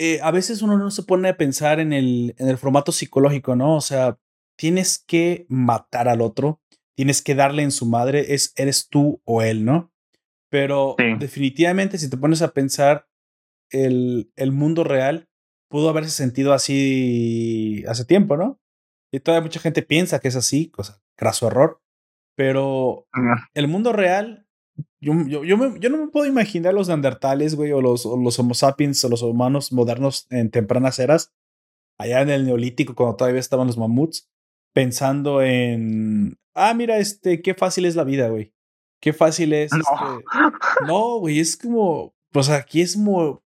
eh, 0.00 0.20
a 0.22 0.30
veces 0.30 0.62
uno 0.62 0.78
no 0.78 0.90
se 0.92 1.02
pone 1.02 1.28
a 1.28 1.36
pensar 1.36 1.80
en 1.80 1.92
el, 1.92 2.34
en 2.38 2.48
el 2.48 2.56
formato 2.56 2.92
psicológico, 2.92 3.56
¿no? 3.56 3.74
O 3.74 3.80
sea, 3.80 4.18
tienes 4.56 4.98
que 4.98 5.44
matar 5.48 6.08
al 6.08 6.20
otro, 6.20 6.60
tienes 6.94 7.20
que 7.20 7.34
darle 7.34 7.64
en 7.64 7.72
su 7.72 7.84
madre, 7.84 8.34
es 8.34 8.52
eres 8.56 8.88
tú 8.88 9.20
o 9.24 9.42
él, 9.42 9.64
¿no? 9.64 9.92
Pero 10.50 10.96
definitivamente 11.18 11.98
si 11.98 12.08
te 12.08 12.16
pones 12.16 12.42
a 12.42 12.52
pensar, 12.52 13.06
el, 13.70 14.32
el 14.36 14.52
mundo 14.52 14.82
real 14.82 15.28
pudo 15.68 15.88
haberse 15.88 16.10
sentido 16.10 16.52
así 16.52 17.84
hace 17.88 18.04
tiempo, 18.04 18.36
¿no? 18.36 18.60
Y 19.12 19.20
todavía 19.20 19.44
mucha 19.44 19.60
gente 19.60 19.82
piensa 19.82 20.20
que 20.20 20.28
es 20.28 20.36
así, 20.36 20.70
cosa, 20.70 21.02
craso 21.16 21.46
error. 21.46 21.80
Pero 22.36 23.06
el 23.54 23.68
mundo 23.68 23.92
real, 23.92 24.46
yo, 25.00 25.12
yo, 25.26 25.42
yo, 25.44 25.90
no 25.90 25.96
me 25.96 26.08
puedo 26.08 26.26
imaginar 26.26 26.74
los 26.74 26.88
neandertales, 26.88 27.54
güey, 27.54 27.72
o 27.72 27.80
los, 27.80 28.04
los 28.04 28.38
homo 28.38 28.54
sapiens, 28.54 29.04
o 29.04 29.08
los 29.08 29.22
humanos 29.22 29.72
modernos 29.72 30.26
en 30.30 30.50
tempranas 30.50 30.98
eras, 30.98 31.34
allá 31.98 32.20
en 32.20 32.30
el 32.30 32.46
neolítico, 32.46 32.94
cuando 32.94 33.16
todavía 33.16 33.40
estaban 33.40 33.66
los 33.66 33.78
mamuts, 33.78 34.30
pensando 34.72 35.42
en, 35.42 36.38
ah, 36.54 36.74
mira, 36.74 36.98
este, 36.98 37.42
qué 37.42 37.54
fácil 37.54 37.86
es 37.86 37.96
la 37.96 38.04
vida, 38.04 38.28
güey. 38.28 38.52
Qué 39.00 39.12
fácil 39.12 39.52
es. 39.52 39.72
No, 39.72 39.78
este... 39.78 40.86
no 40.86 41.18
güey, 41.18 41.40
es 41.40 41.56
como, 41.56 42.14
pues 42.30 42.50
aquí 42.50 42.80
es 42.80 42.98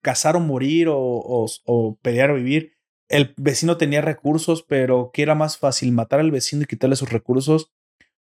cazar 0.02 0.36
o 0.36 0.40
morir 0.40 0.88
o, 0.90 0.98
o, 0.98 1.98
pelear 2.02 2.32
o 2.32 2.36
vivir. 2.36 2.74
El 3.08 3.34
vecino 3.38 3.78
tenía 3.78 4.02
recursos, 4.02 4.64
pero 4.64 5.12
¿qué 5.14 5.24
era 5.24 5.36
más 5.36 5.58
fácil? 5.58 5.92
¿Matar 5.92 6.20
al 6.20 6.32
vecino 6.32 6.64
y 6.64 6.66
quitarle 6.66 6.96
sus 6.96 7.12
recursos? 7.12 7.72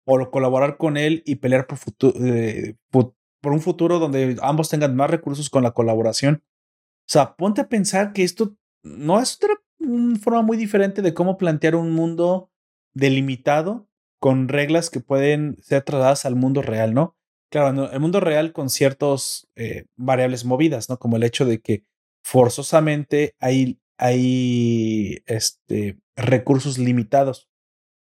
¿O 0.05 0.31
colaborar 0.31 0.77
con 0.77 0.97
él 0.97 1.21
y 1.25 1.35
pelear 1.35 1.67
por, 1.67 1.77
eh, 2.25 2.75
por, 2.89 3.13
un 3.43 3.61
futuro 3.61 3.99
donde 3.99 4.37
ambos 4.41 4.69
tengan 4.69 4.95
más 4.95 5.09
recursos 5.09 5.49
con 5.49 5.63
la 5.63 5.71
colaboración? 5.71 6.43
O 6.45 7.09
sea, 7.09 7.35
ponte 7.35 7.61
a 7.61 7.69
pensar 7.69 8.13
que 8.13 8.23
esto 8.23 8.57
no 8.83 9.21
es 9.21 9.37
una 9.79 10.19
forma 10.19 10.41
muy 10.41 10.57
diferente 10.57 11.01
de 11.01 11.13
cómo 11.13 11.37
plantear 11.37 11.75
un 11.75 11.91
mundo 11.91 12.51
delimitado 12.93 13.87
con 14.19 14.47
reglas 14.47 14.89
que 14.89 14.99
pueden 14.99 15.57
ser 15.61 15.83
trasladadas 15.83 16.25
al 16.25 16.35
mundo 16.35 16.61
real, 16.61 16.93
¿no? 16.93 17.17
Claro, 17.49 17.89
el 17.91 17.99
mundo 17.99 18.19
real 18.19 18.51
con 18.51 18.69
ciertas 18.69 19.47
eh, 19.55 19.85
variables 19.95 20.43
movidas, 20.43 20.89
¿no? 20.89 20.99
Como 20.99 21.15
el 21.15 21.23
hecho 21.23 21.45
de 21.45 21.59
que 21.61 21.85
forzosamente 22.23 23.35
hay, 23.39 23.79
hay 23.97 25.23
este, 25.25 25.97
recursos 26.17 26.77
limitados. 26.77 27.49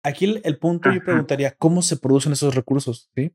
Aquí 0.04 0.39
el, 0.43 0.60
punto 0.60 0.91
yo 0.91 1.04
preguntaría, 1.04 1.56
¿cómo 1.58 1.82
se 1.82 1.98
producen 1.98 2.34
esos 2.34 2.54
recursos? 2.54 3.10
¿sí? 3.15 3.34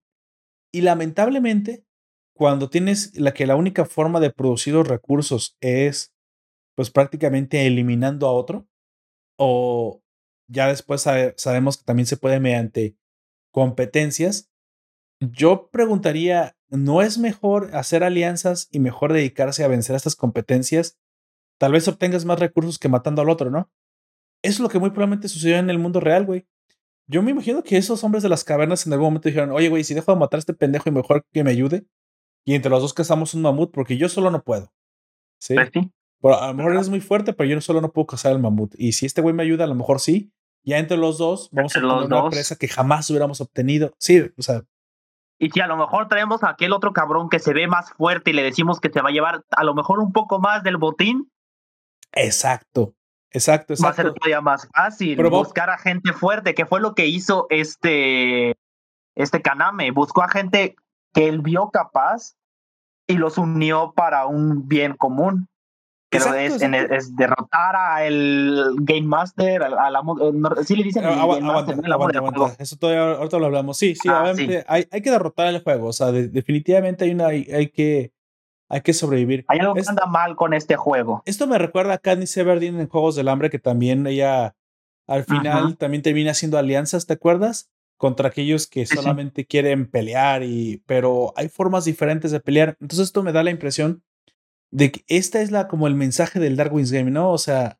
Y 0.73 0.83
lamentablemente, 0.83 1.85
cuando 2.37 2.71
tienes 2.71 3.19
la 3.19 3.33
que 3.33 3.47
la 3.47 3.57
única 3.57 3.85
forma 3.87 4.21
de 4.21 4.31
producir 4.31 4.75
los 4.75 4.87
recursos 4.87 5.57
es, 5.61 6.15
pues 6.77 6.91
prácticamente 6.91 7.67
eliminando 7.67 8.29
a 8.29 8.33
otro, 8.33 8.69
o 9.37 10.03
ya 10.47 10.69
después 10.69 11.03
sabemos 11.37 11.79
que 11.79 11.85
también 11.85 12.07
se 12.07 12.17
puede 12.17 12.39
mediante 12.39 12.97
competencias, 13.51 14.48
yo 15.21 15.69
preguntaría, 15.71 16.57
¿no 16.69 17.03
es 17.03 17.19
mejor 17.19 17.75
hacer 17.75 18.05
alianzas 18.05 18.69
y 18.71 18.79
mejor 18.79 19.13
dedicarse 19.13 19.65
a 19.65 19.69
vencer 19.69 19.97
estas 19.97 20.17
competencias? 20.17 20.99
Tal 21.59 21.73
vez 21.73 21.89
obtengas 21.89 22.25
más 22.25 22.39
recursos 22.39 22.79
que 22.79 22.89
matando 22.89 23.23
al 23.23 23.31
otro, 23.31 23.51
¿no? 23.51 23.71
Eso 24.43 24.55
es 24.55 24.61
lo 24.61 24.69
que 24.69 24.79
muy 24.79 24.91
probablemente 24.91 25.29
sucedió 25.29 25.57
en 25.57 25.71
el 25.71 25.79
mundo 25.79 25.99
real, 26.01 26.25
güey. 26.25 26.47
Yo 27.09 27.23
me 27.23 27.31
imagino 27.31 27.65
que 27.65 27.77
esos 27.77 28.05
hombres 28.05 28.23
de 28.23 28.29
las 28.29 28.45
cavernas 28.45 28.87
en 28.87 28.93
algún 28.93 29.07
momento 29.07 29.29
dijeron, 29.29 29.51
oye, 29.51 29.69
güey, 29.69 29.83
si 29.83 29.95
dejo 29.95 30.13
de 30.13 30.19
matar 30.19 30.39
a 30.39 30.41
este 30.41 30.55
pendejo 30.55 30.89
y 30.89 30.93
mejor 30.93 31.25
que 31.33 31.43
me 31.43 31.51
ayude. 31.51 31.87
Y 32.45 32.55
entre 32.55 32.71
los 32.71 32.83
dos 32.83 32.95
cazamos 32.95 33.35
un 33.35 33.43
mamut 33.43 33.73
porque 33.73 33.97
yo 33.97 34.09
solo 34.09 34.31
no 34.31 34.43
puedo. 34.43 34.73
Sí. 35.41 35.57
Pues 36.21 36.37
a 36.37 36.49
lo 36.49 36.55
mejor 36.55 36.77
es 36.77 36.89
muy 36.89 37.01
fuerte, 37.01 37.33
pero 37.33 37.49
yo 37.49 37.61
solo 37.61 37.81
no 37.81 37.93
puedo 37.93 38.07
cazar 38.07 38.33
el 38.33 38.39
mamut. 38.39 38.75
Y 38.77 38.93
si 38.93 39.07
este 39.07 39.23
güey 39.23 39.35
me 39.35 39.43
ayuda, 39.43 39.65
a 39.65 39.69
lo 39.69 39.75
mejor 39.75 40.01
sí. 40.01 40.33
Ya 40.65 40.79
entre 40.79 40.97
los 40.97 41.19
dos 41.19 41.49
vamos 41.51 41.75
a 41.75 41.81
tener 41.81 41.95
una 41.95 42.29
presa 42.29 42.57
que 42.57 42.69
jamás 42.69 43.09
hubiéramos 43.09 43.41
obtenido. 43.41 43.95
Sí, 43.99 44.21
o 44.37 44.43
sea, 44.43 44.65
y 45.39 45.51
si 45.51 45.61
a 45.61 45.67
lo 45.67 45.77
mejor 45.77 46.09
traemos 46.09 46.43
a 46.43 46.51
aquel 46.51 46.73
otro 46.73 46.93
cabrón 46.93 47.29
que 47.29 47.39
se 47.39 47.53
ve 47.53 47.69
más 47.69 47.93
fuerte 47.93 48.31
y 48.31 48.35
le 48.35 48.43
decimos 48.43 48.81
que 48.81 48.91
se 48.91 49.01
va 49.01 49.11
a 49.11 49.13
llevar 49.13 49.45
a 49.51 49.65
lo 49.65 49.75
mejor 49.75 50.01
un 50.01 50.13
poco 50.13 50.41
más 50.41 50.65
del 50.65 50.77
botín. 50.77 51.31
Exacto, 52.13 52.95
exacto, 53.31 53.75
exacto. 53.75 53.85
Va 53.85 53.91
a 53.91 53.95
ser 53.95 54.15
todavía 54.15 54.41
más 54.41 54.69
fácil 54.75 55.23
buscar 55.29 55.71
a 55.71 55.79
gente 55.79 56.13
fuerte, 56.13 56.55
que 56.55 56.67
fue 56.67 56.81
lo 56.81 56.95
que 56.95 57.07
hizo 57.07 57.47
este, 57.51 58.57
este 59.15 59.41
Kaname. 59.41 59.93
Buscó 59.93 60.23
a 60.23 60.29
gente 60.29 60.75
que 61.15 61.29
él 61.29 61.41
vio 61.41 61.71
capaz 61.71 62.35
y 63.07 63.17
los 63.17 63.39
unió 63.39 63.93
para 63.95 64.27
un 64.27 64.67
bien 64.67 64.95
común. 64.95 65.49
Pero 66.11 66.35
es, 66.35 66.63
es, 66.63 67.17
derrotar 67.17 67.77
a 67.77 68.07
el 68.07 68.77
Game 68.81 69.07
Master, 69.07 69.61
la, 69.61 70.03
sí 70.65 70.75
le 70.75 70.85
dicen 70.85 71.05
el 71.05 71.17
Game 71.17 71.41
Master, 71.43 71.77
Eso 72.59 72.77
todavía 72.77 73.17
ahorita 73.17 73.39
lo 73.39 73.47
hablamos. 73.47 73.77
Sí, 73.77 73.95
sí, 73.95 74.09
ah, 74.09 74.23
obviamente 74.23 74.65
Hay, 74.69 74.89
hay, 74.91 75.03
que 75.03 75.11
derrotar 75.11 75.49
el 75.49 75.63
juego. 75.63 75.89
O 75.89 75.93
sea, 75.93 76.11
definitivamente 76.11 77.05
hay 77.05 77.11
una 77.11 77.27
hay, 77.27 77.47
hay, 77.53 77.69
que 77.69 78.13
hay 78.71 78.81
que 78.81 78.95
sobrevivir. 78.95 79.45
Hay 79.49 79.59
algo 79.59 79.75
que 79.75 79.83
anda 79.87 80.07
mal 80.07 80.35
con 80.35 80.55
este 80.55 80.77
juego. 80.77 81.23
Esto 81.27 81.47
me 81.47 81.59
recuerda 81.59 81.95
a 81.95 81.99
Katniss 81.99 82.37
Everdeen 82.39 82.81
en 82.81 82.89
Juegos 82.89 83.15
del 83.15 83.29
Hambre, 83.29 83.51
que 83.51 83.59
también 83.59 84.07
ella 84.07 84.55
al 85.07 85.25
final 85.25 85.77
también 85.77 86.03
termina 86.03 86.31
haciendo 86.31 86.59
alianzas, 86.59 87.07
¿te 87.07 87.15
acuerdas? 87.15 87.71
Contra 87.97 88.29
aquellos 88.29 88.67
que 88.67 88.87
solamente 88.87 89.47
quieren 89.47 89.91
pelear 89.91 90.43
y 90.43 90.83
pero 90.87 91.33
hay 91.37 91.49
formas 91.49 91.85
diferentes 91.85 92.31
de 92.31 92.41
pelear. 92.41 92.77
Entonces 92.81 93.09
esto 93.09 93.23
me 93.23 93.33
da 93.33 93.43
la 93.43 93.51
impresión 93.51 94.05
de 94.71 94.93
que 94.93 95.05
esta 95.09 95.41
es 95.41 95.51
la 95.51 95.69
como 95.69 95.87
el 95.87 95.95
mensaje 95.95 96.41
del 96.41 96.57
Darwin's 96.57 96.93
Game, 96.93 97.11
¿no? 97.11 97.31
O 97.31 97.39
sea, 97.39 97.79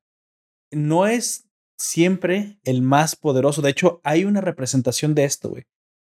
no 0.71 1.07
es 1.07 1.49
siempre 1.79 2.59
el 2.65 2.83
más 2.83 3.17
poderoso. 3.17 3.63
De 3.63 3.71
hecho, 3.71 4.01
hay 4.05 4.25
una 4.25 4.41
representación 4.41 5.15
de 5.15 5.25
esto, 5.25 5.51
güey. 5.51 5.65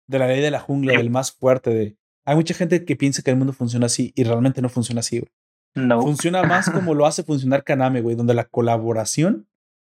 De 0.08 0.20
la 0.20 0.28
ley 0.28 0.42
de 0.42 0.52
la 0.52 0.60
jungla, 0.60 0.94
del 0.94 1.10
más 1.10 1.32
fuerte. 1.32 1.72
De... 1.72 1.98
Hay 2.26 2.36
mucha 2.36 2.54
gente 2.54 2.86
que 2.86 2.96
piensa 2.96 3.22
que 3.22 3.32
el 3.32 3.38
mundo 3.38 3.54
funciona 3.54 3.88
así 3.88 4.14
y 4.16 4.24
realmente 4.24 4.62
no 4.62 4.70
funciona 4.70 5.00
así, 5.00 5.20
güey. 5.20 5.32
No. 5.76 6.02
Funciona 6.02 6.42
más 6.44 6.70
como 6.72 6.94
lo 6.96 7.06
hace 7.06 7.24
funcionar 7.24 7.64
Kaname, 7.64 8.02
güey, 8.02 8.16
donde 8.16 8.34
la 8.34 8.46
colaboración 8.46 9.48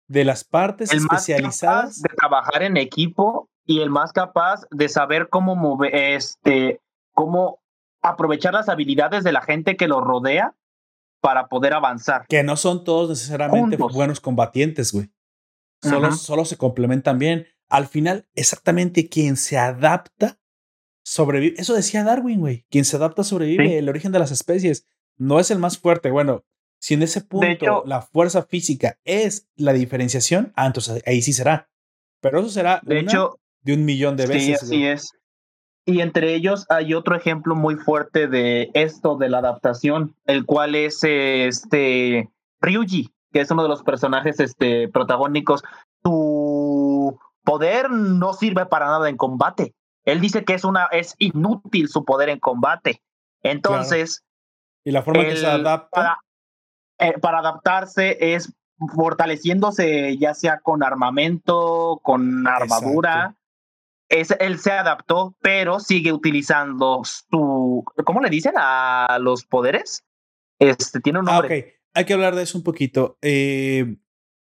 de 0.09 0.25
las 0.25 0.43
partes 0.43 0.93
especializadas. 0.93 2.01
de 2.01 2.09
trabajar 2.09 2.63
en 2.63 2.77
equipo 2.77 3.49
y 3.65 3.81
el 3.81 3.91
más 3.91 4.13
capaz 4.13 4.63
de 4.71 4.89
saber 4.89 5.29
cómo 5.29 5.55
mover, 5.55 5.95
este, 5.95 6.81
cómo 7.13 7.61
aprovechar 8.03 8.55
las 8.55 8.69
habilidades 8.69 9.23
de 9.23 9.33
la 9.33 9.43
gente 9.43 9.77
que 9.77 9.87
lo 9.87 10.01
rodea 10.01 10.55
para 11.21 11.49
poder 11.49 11.73
avanzar. 11.75 12.27
Que 12.29 12.43
no 12.43 12.57
son 12.57 12.85
todos 12.85 13.09
necesariamente 13.11 13.77
buenos 13.77 14.21
combatientes, 14.21 14.93
güey. 14.93 15.11
Solo, 15.83 16.13
solo 16.13 16.45
se 16.45 16.57
complementan 16.57 17.19
bien. 17.19 17.47
Al 17.69 17.87
final, 17.87 18.27
exactamente 18.35 19.09
quien 19.09 19.37
se 19.37 19.59
adapta 19.59 20.41
sobrevive. 21.05 21.61
Eso 21.61 21.75
decía 21.75 22.05
Darwin, 22.05 22.41
güey. 22.41 22.67
Quien 22.71 22.85
se 22.85 22.97
adapta 22.97 23.25
sobrevive. 23.25 23.79
El 23.79 23.89
origen 23.89 24.13
de 24.13 24.19
las 24.19 24.31
especies 24.31 24.87
no 25.17 25.41
es 25.41 25.51
el 25.51 25.59
más 25.59 25.79
fuerte. 25.79 26.11
Bueno, 26.11 26.45
si 26.81 26.95
en 26.95 27.03
ese 27.03 27.21
punto 27.21 27.83
la 27.87 28.03
fuerza 28.03 28.43
física 28.43 28.99
es 29.05 29.49
la 29.57 29.73
diferenciación, 29.73 30.53
ah, 30.57 30.67
entonces 30.67 31.03
ahí 31.07 31.23
sí 31.23 31.33
será. 31.33 31.71
Pero 32.21 32.41
eso 32.41 32.49
será 32.49 32.81
de 32.85 33.01
hecho 33.01 33.39
de 33.63 33.75
un 33.75 33.85
millón 33.85 34.17
de 34.17 34.27
veces. 34.27 34.45
Sí, 34.45 34.53
así 34.53 34.87
es. 34.87 35.11
Y 35.89 36.03
entre 36.03 36.35
ellos 36.35 36.67
hay 36.69 36.93
otro 36.93 37.17
ejemplo 37.17 37.55
muy 37.55 37.77
fuerte 37.77 38.29
de 38.29 38.71
esto 38.75 39.17
de 39.17 39.31
la 39.31 39.39
adaptación, 39.39 40.15
el 40.27 40.45
cual 40.45 40.75
es 40.75 41.03
este 41.03 42.29
Ryuji, 42.61 43.11
que 43.33 43.41
es 43.41 43.51
uno 43.51 43.63
de 43.63 43.71
los 43.71 43.83
personajes 43.85 44.39
este, 44.39 44.89
protagónicos. 44.91 45.63
Su 46.05 47.19
poder 47.43 47.91
no 47.91 48.35
sirve 48.35 48.67
para 48.67 48.85
nada 48.85 49.09
en 49.09 49.17
combate. 49.17 49.75
Él 50.05 50.21
dice 50.21 50.45
que 50.45 50.53
es 50.53 50.65
una 50.65 50.89
es 50.93 51.15
inútil 51.17 51.89
su 51.89 52.05
poder 52.05 52.29
en 52.29 52.39
combate. 52.39 53.01
Entonces, 53.43 54.27
y 54.85 54.91
la 54.91 55.03
forma 55.03 55.25
que 55.25 55.37
se 55.37 55.47
adapta 55.47 55.89
para, 55.91 56.19
eh, 56.99 57.19
para 57.19 57.39
adaptarse 57.39 58.35
es 58.35 58.53
fortaleciéndose 58.95 60.19
ya 60.19 60.35
sea 60.35 60.59
con 60.59 60.83
armamento, 60.83 61.99
con 62.03 62.47
armadura 62.47 63.38
es, 64.09 64.35
él 64.41 64.59
se 64.59 64.73
adaptó, 64.73 65.37
pero 65.41 65.81
sigue 65.81 66.13
utilizando 66.13 67.03
su, 67.05 67.85
¿cómo 68.05 68.21
le 68.21 68.31
dicen 68.31 68.55
a 68.57 69.19
los 69.21 69.45
poderes? 69.45 70.05
Este 70.59 71.01
tiene 71.01 71.21
un 71.21 71.29
ah, 71.29 71.33
nombre. 71.35 71.59
ok, 71.59 71.67
hay 71.95 72.05
que 72.05 72.15
hablar 72.15 72.35
de 72.35 72.43
eso 72.43 72.59
un 72.59 72.65
poquito. 72.65 73.19
Eh, 73.23 73.97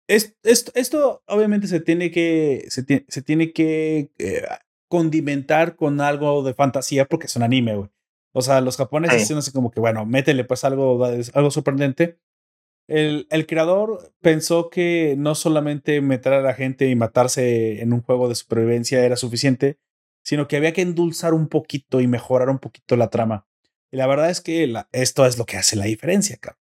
es, 0.09 0.37
esto, 0.43 1.23
obviamente 1.27 1.67
se 1.67 1.81
tiene 1.81 2.11
que, 2.11 2.67
se, 2.69 2.85
se 3.09 3.23
tiene 3.23 3.53
que 3.53 4.13
eh, 4.19 4.43
condimentar 4.89 5.77
con 5.77 6.01
algo 6.01 6.43
de 6.43 6.55
fantasía 6.55 7.07
porque 7.07 7.27
es 7.27 7.37
un 7.37 7.43
anime, 7.43 7.77
güey. 7.77 7.91
O 8.37 8.43
sea, 8.43 8.61
los 8.61 8.77
japoneses 8.77 9.21
dicen 9.21 9.39
así 9.39 9.53
como 9.53 9.71
que, 9.71 9.79
bueno, 9.79 10.05
métele 10.05 10.45
pues 10.45 10.65
algo, 10.65 11.05
algo 11.05 11.51
sorprendente. 11.53 12.19
El, 12.87 13.27
el, 13.31 13.47
creador 13.47 14.13
pensó 14.21 14.69
que 14.69 15.15
no 15.17 15.35
solamente 15.35 16.01
meter 16.03 16.35
a 16.35 16.43
la 16.43 16.53
gente 16.53 16.89
y 16.89 16.95
matarse 16.95 17.81
en 17.81 17.93
un 17.95 18.03
juego 18.03 18.29
de 18.29 18.35
supervivencia 18.35 19.05
era 19.05 19.17
suficiente, 19.17 19.79
sino 20.23 20.49
que 20.49 20.57
había 20.57 20.73
que 20.73 20.83
endulzar 20.83 21.33
un 21.33 21.49
poquito 21.49 22.01
y 22.01 22.07
mejorar 22.07 22.51
un 22.51 22.59
poquito 22.59 22.97
la 22.97 23.09
trama. 23.09 23.47
Y 23.91 23.97
la 23.97 24.07
verdad 24.07 24.29
es 24.29 24.41
que 24.41 24.71
esto 24.93 25.25
es 25.25 25.39
lo 25.39 25.47
que 25.47 25.57
hace 25.57 25.77
la 25.77 25.87
diferencia, 25.87 26.37
cabrón. 26.37 26.61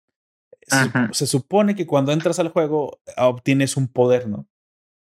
Se, 0.65 1.15
se, 1.15 1.27
supone 1.27 1.75
que 1.75 1.87
cuando 1.87 2.13
entras 2.13 2.39
al 2.39 2.51
juego 2.51 3.01
obtienes 3.17 3.77
un 3.77 3.89
poder, 3.89 4.29
¿no? 4.29 4.47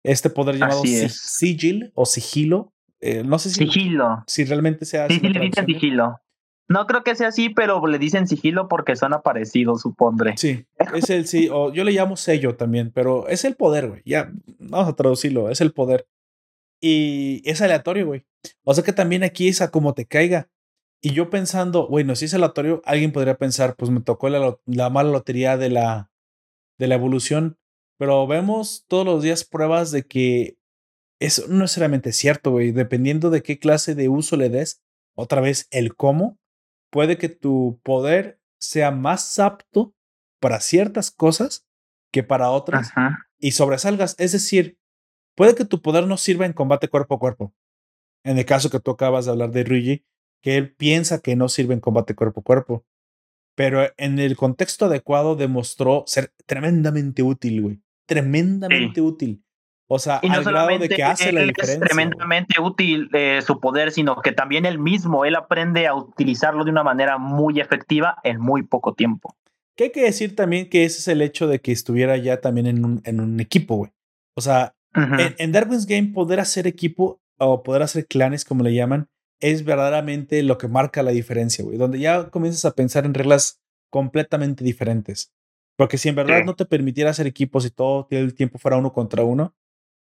este 0.07 0.29
poder 0.29 0.57
llamado 0.57 0.83
sigil 0.83 1.91
o 1.93 2.05
sigilo. 2.05 2.73
Eh, 2.99 3.23
no 3.23 3.37
sé 3.37 3.49
si, 3.49 3.65
sigilo. 3.65 4.23
si 4.25 4.45
realmente 4.45 4.85
sea 4.85 5.07
Sí, 5.07 5.19
sí, 5.19 5.29
le 5.29 5.39
dicen 5.39 5.65
sigilo. 5.65 6.19
No 6.69 6.85
creo 6.85 7.03
que 7.03 7.15
sea 7.15 7.29
así, 7.29 7.49
pero 7.49 7.85
le 7.87 7.97
dicen 7.97 8.27
sigilo 8.27 8.67
porque 8.67 8.95
son 8.95 9.13
parecidos, 9.23 9.81
supondré. 9.81 10.35
Sí, 10.37 10.65
es 10.93 11.09
el 11.09 11.25
sí, 11.27 11.47
yo 11.47 11.83
le 11.83 11.91
llamo 11.91 12.17
sello 12.17 12.55
también, 12.55 12.91
pero 12.91 13.27
es 13.27 13.45
el 13.45 13.55
poder, 13.55 13.87
güey. 13.87 14.01
Ya, 14.05 14.31
vamos 14.59 14.89
a 14.89 14.95
traducirlo, 14.95 15.49
es 15.49 15.61
el 15.61 15.71
poder. 15.71 16.07
Y 16.81 17.41
es 17.45 17.61
aleatorio, 17.61 18.05
güey. 18.05 18.25
O 18.63 18.73
sea 18.73 18.83
que 18.83 18.93
también 18.93 19.23
aquí 19.23 19.47
es 19.47 19.61
a 19.61 19.71
como 19.71 19.93
te 19.93 20.05
caiga. 20.05 20.49
Y 21.01 21.11
yo 21.11 21.29
pensando, 21.29 21.87
bueno, 21.87 22.15
si 22.15 22.25
es 22.25 22.33
aleatorio, 22.33 22.81
alguien 22.83 23.13
podría 23.13 23.37
pensar, 23.37 23.75
pues 23.75 23.89
me 23.89 24.01
tocó 24.01 24.29
la, 24.29 24.57
la 24.65 24.89
mala 24.89 25.11
lotería 25.11 25.55
de 25.55 25.69
la, 25.69 26.11
de 26.77 26.87
la 26.87 26.95
evolución. 26.95 27.57
Pero 27.97 28.27
vemos 28.27 28.85
todos 28.87 29.05
los 29.05 29.23
días 29.23 29.45
pruebas 29.45 29.91
de 29.91 30.03
que 30.03 30.57
eso 31.19 31.43
no 31.47 31.55
es 31.55 31.61
necesariamente 31.61 32.11
cierto, 32.11 32.51
güey. 32.51 32.71
Dependiendo 32.71 33.29
de 33.29 33.41
qué 33.41 33.57
clase 33.57 33.95
de 33.95 34.09
uso 34.09 34.35
le 34.37 34.49
des, 34.49 34.81
otra 35.15 35.41
vez 35.41 35.67
el 35.71 35.95
cómo, 35.95 36.37
puede 36.89 37.17
que 37.17 37.29
tu 37.29 37.79
poder 37.83 38.39
sea 38.59 38.91
más 38.91 39.39
apto 39.39 39.93
para 40.39 40.59
ciertas 40.59 41.11
cosas 41.11 41.67
que 42.11 42.23
para 42.23 42.51
otras 42.51 42.91
y 43.39 43.51
sobresalgas. 43.51 44.15
Es 44.17 44.31
decir, 44.31 44.77
puede 45.35 45.55
que 45.55 45.65
tu 45.65 45.81
poder 45.81 46.07
no 46.07 46.17
sirva 46.17 46.45
en 46.45 46.53
combate 46.53 46.87
cuerpo 46.87 47.15
a 47.15 47.19
cuerpo. 47.19 47.53
En 48.23 48.37
el 48.37 48.45
caso 48.45 48.69
que 48.69 48.79
tú 48.79 48.91
acabas 48.91 49.25
de 49.25 49.31
hablar 49.31 49.51
de 49.51 49.63
Ryuji, 49.63 50.05
que 50.41 50.57
él 50.57 50.75
piensa 50.75 51.19
que 51.19 51.35
no 51.35 51.49
sirve 51.49 51.73
en 51.73 51.79
combate 51.79 52.15
cuerpo 52.15 52.41
a 52.41 52.43
cuerpo. 52.43 52.85
Pero 53.55 53.87
en 53.97 54.19
el 54.19 54.37
contexto 54.37 54.85
adecuado 54.85 55.35
demostró 55.35 56.03
ser 56.05 56.33
tremendamente 56.45 57.23
útil, 57.23 57.61
güey. 57.61 57.81
Tremendamente 58.05 59.01
útil. 59.01 59.43
O 59.89 59.99
sea, 59.99 60.17
al 60.17 60.43
grado 60.43 60.77
de 60.79 60.89
que 60.89 61.03
hace 61.03 61.31
la 61.31 61.41
diferencia. 61.41 61.75
Es 61.75 61.79
tremendamente 61.79 62.59
útil 62.59 63.09
eh, 63.13 63.41
su 63.45 63.59
poder, 63.61 63.91
sino 63.91 64.21
que 64.21 64.33
también 64.33 64.65
él 64.65 64.79
mismo, 64.79 65.23
él 65.23 65.35
aprende 65.35 65.87
a 65.87 65.95
utilizarlo 65.95 66.65
de 66.65 66.71
una 66.71 66.83
manera 66.83 67.17
muy 67.17 67.61
efectiva 67.61 68.17
en 68.23 68.39
muy 68.41 68.63
poco 68.63 68.93
tiempo. 68.93 69.35
Que 69.77 69.85
hay 69.85 69.91
que 69.91 70.03
decir 70.03 70.35
también 70.35 70.69
que 70.69 70.83
ese 70.83 70.99
es 70.99 71.07
el 71.07 71.21
hecho 71.21 71.47
de 71.47 71.59
que 71.59 71.71
estuviera 71.71 72.17
ya 72.17 72.41
también 72.41 72.67
en 72.67 72.83
un, 72.83 73.01
en 73.05 73.21
un 73.21 73.39
equipo, 73.39 73.75
güey. 73.75 73.91
O 74.35 74.41
sea, 74.41 74.75
en, 74.93 75.51
Darwin's 75.51 75.85
Game 75.85 76.09
poder 76.13 76.39
hacer 76.39 76.67
equipo 76.67 77.21
o 77.37 77.63
poder 77.63 77.83
hacer 77.83 78.07
clanes, 78.07 78.43
como 78.43 78.63
le 78.63 78.73
llaman, 78.73 79.07
es 79.39 79.63
verdaderamente 79.63 80.41
lo 80.43 80.57
que 80.57 80.67
marca 80.67 81.03
la 81.03 81.11
diferencia, 81.11 81.63
güey. 81.63 81.77
Donde 81.77 81.99
ya 81.99 82.29
comienzas 82.29 82.65
a 82.65 82.75
pensar 82.75 83.05
en 83.05 83.13
reglas 83.13 83.61
completamente 83.89 84.63
diferentes. 84.63 85.31
Porque 85.77 85.97
si 85.97 86.09
en 86.09 86.15
verdad 86.15 86.43
no 86.43 86.55
te 86.55 86.65
permitiera 86.65 87.11
hacer 87.11 87.27
equipos 87.27 87.65
y 87.65 87.69
todo 87.69 88.07
el 88.09 88.33
tiempo 88.33 88.57
fuera 88.57 88.77
uno 88.77 88.91
contra 88.93 89.23
uno, 89.23 89.55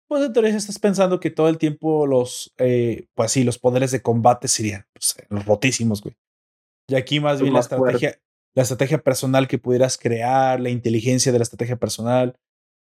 pues 0.08 0.24
entonces 0.24 0.54
estás 0.54 0.78
pensando 0.78 1.20
que 1.20 1.30
todo 1.30 1.48
el 1.48 1.58
tiempo 1.58 2.06
los, 2.06 2.52
eh, 2.58 3.06
pues 3.14 3.32
sí, 3.32 3.44
los 3.44 3.58
poderes 3.58 3.90
de 3.90 4.02
combate 4.02 4.48
serían 4.48 4.86
pues, 4.92 5.16
rotísimos, 5.46 6.02
güey. 6.02 6.16
Y 6.88 6.96
aquí 6.96 7.20
más 7.20 7.40
bien 7.40 7.54
la 7.54 7.60
estrategia, 7.60 8.20
la 8.54 8.62
estrategia 8.62 8.98
personal 8.98 9.48
que 9.48 9.58
pudieras 9.58 9.96
crear, 9.96 10.60
la 10.60 10.70
inteligencia 10.70 11.32
de 11.32 11.38
la 11.38 11.44
estrategia 11.44 11.76
personal, 11.76 12.38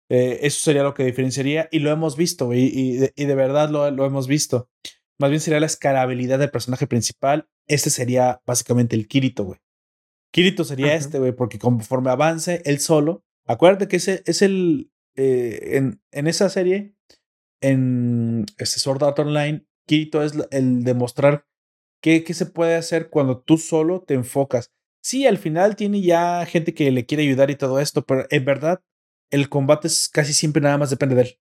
eh, 0.09 0.47
eso 0.47 0.61
sería 0.61 0.83
lo 0.83 0.95
que 0.95 1.05
diferenciaría 1.05 1.69
y 1.71 1.79
lo 1.79 1.91
hemos 1.91 2.17
visto, 2.17 2.47
güey, 2.47 2.71
y, 2.73 2.97
de, 2.97 3.35
verdad 3.35 3.71
lo, 3.71 3.91
lo, 3.91 4.05
hemos 4.05 4.27
visto. 4.27 4.69
Más 5.19 5.31
bien 5.31 5.41
sería 5.41 5.61
la 5.61 5.67
escalabilidad 5.67 6.39
del 6.39 6.51
personaje 6.51 6.87
principal. 6.87 7.49
Este 7.67 7.91
sería 7.91 8.43
básicamente 8.45 8.97
el 8.97 9.09
Kirito, 9.09 9.45
güey. 9.45 9.61
Kirito 10.33 10.65
sería 10.65 10.95
este, 10.95 11.19
güey, 11.19 11.33
porque 11.33 11.59
conforme 11.59 12.11
avance 12.11 12.63
él 12.65 12.81
solo, 12.81 13.25
acuérdate 13.47 13.89
que 13.89 13.97
ese 13.97 14.23
es 14.27 14.43
el, 14.43 14.91
eh, 15.15 15.77
en, 15.77 16.03
en 16.11 16.27
esa 16.27 16.49
serie, 16.49 16.95
en 17.63 18.45
este 18.59 18.79
Sword 18.79 19.03
Art 19.03 19.19
Online, 19.19 19.65
Kirito 19.87 20.23
es 20.23 20.35
el 20.51 20.85
demostrar 20.85 21.47
qué, 22.03 22.25
qué 22.25 22.35
se 22.35 22.47
puede 22.47 22.75
hacer 22.75 23.09
cuando 23.09 23.41
tú 23.41 23.57
solo 23.57 24.03
te 24.03 24.15
enfocas. 24.15 24.71
Sí, 25.03 25.27
al 25.27 25.39
final 25.39 25.75
tiene 25.77 26.03
ya 26.03 26.45
gente 26.47 26.75
que 26.75 26.91
le 26.91 27.07
quiere 27.07 27.25
ayudar 27.25 27.51
y 27.51 27.57
todo 27.57 27.81
esto, 27.81 28.05
pero 28.05 28.27
en 28.31 28.45
verdad 28.45 28.83
el 29.31 29.49
combate 29.49 29.89
es 29.89 30.09
casi 30.09 30.33
siempre 30.33 30.63
nada 30.63 30.79
más 30.79 30.91
depende 30.91 31.15
de 31.15 31.23
él. 31.23 31.39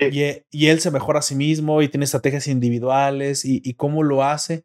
Y, 0.00 0.22
y, 0.50 0.68
él 0.68 0.80
se 0.80 0.90
mejora 0.90 1.18
a 1.18 1.22
sí 1.22 1.34
mismo 1.34 1.82
y 1.82 1.88
tiene 1.88 2.04
estrategias 2.04 2.46
individuales 2.46 3.44
y, 3.44 3.60
y, 3.62 3.74
cómo 3.74 4.02
lo 4.02 4.24
hace 4.24 4.64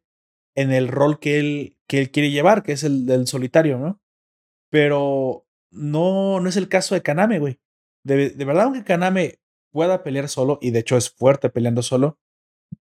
en 0.55 0.71
el 0.71 0.87
rol 0.87 1.19
que 1.19 1.39
él, 1.39 1.77
que 1.87 1.99
él 1.99 2.09
quiere 2.09 2.31
llevar, 2.31 2.63
que 2.63 2.71
es 2.71 2.85
el 2.85 3.05
del 3.05 3.27
solitario, 3.27 3.77
¿no? 3.77 4.01
Pero 4.69 5.45
no, 5.71 6.39
no 6.39 6.47
es 6.47 6.55
el 6.55 6.69
caso 6.69 6.95
de 6.95 7.01
Kaname, 7.01 7.39
güey. 7.39 7.59
De, 8.05 8.29
de 8.29 8.45
verdad, 8.45 8.63
aunque 8.63 8.85
Kaname 8.85 9.39
pueda 9.75 10.03
pelear 10.03 10.29
solo, 10.29 10.57
y 10.61 10.71
de 10.71 10.79
hecho 10.79 10.95
es 10.95 11.09
fuerte 11.09 11.49
peleando 11.49 11.81
solo, 11.81 12.17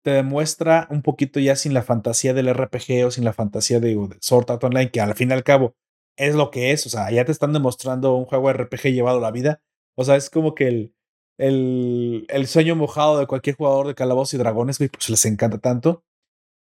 te 0.02 0.10
demuestra 0.10 0.88
un 0.90 1.02
poquito 1.02 1.38
ya 1.38 1.54
sin 1.54 1.72
la 1.72 1.84
fantasía 1.84 2.34
del 2.34 2.52
RPG 2.52 3.06
o 3.06 3.12
sin 3.12 3.24
la 3.24 3.32
fantasía 3.32 3.78
de, 3.78 3.94
de 3.94 4.16
Sword 4.20 4.50
Art 4.50 4.64
Online, 4.64 4.90
que 4.90 5.00
al 5.00 5.14
fin 5.14 5.30
y 5.30 5.34
al 5.34 5.44
cabo 5.44 5.76
es 6.16 6.34
lo 6.34 6.50
que 6.50 6.72
es. 6.72 6.84
O 6.86 6.90
sea, 6.90 7.12
ya 7.12 7.24
te 7.24 7.30
están 7.30 7.52
demostrando 7.52 8.16
un 8.16 8.24
juego 8.24 8.52
RPG 8.52 8.92
llevado 8.92 9.18
a 9.18 9.22
la 9.22 9.30
vida. 9.30 9.62
O 9.96 10.04
sea, 10.04 10.16
es 10.16 10.30
como 10.30 10.56
que 10.56 10.90
el, 11.38 12.26
el, 12.28 12.46
sueño 12.48 12.74
mojado 12.74 13.20
de 13.20 13.28
cualquier 13.28 13.54
jugador 13.54 13.86
de 13.86 13.94
Calabozos 13.94 14.34
y 14.34 14.38
Dragones, 14.38 14.78
güey, 14.78 14.90
pues 14.90 15.08
les 15.10 15.24
encanta 15.26 15.58
tanto. 15.58 16.02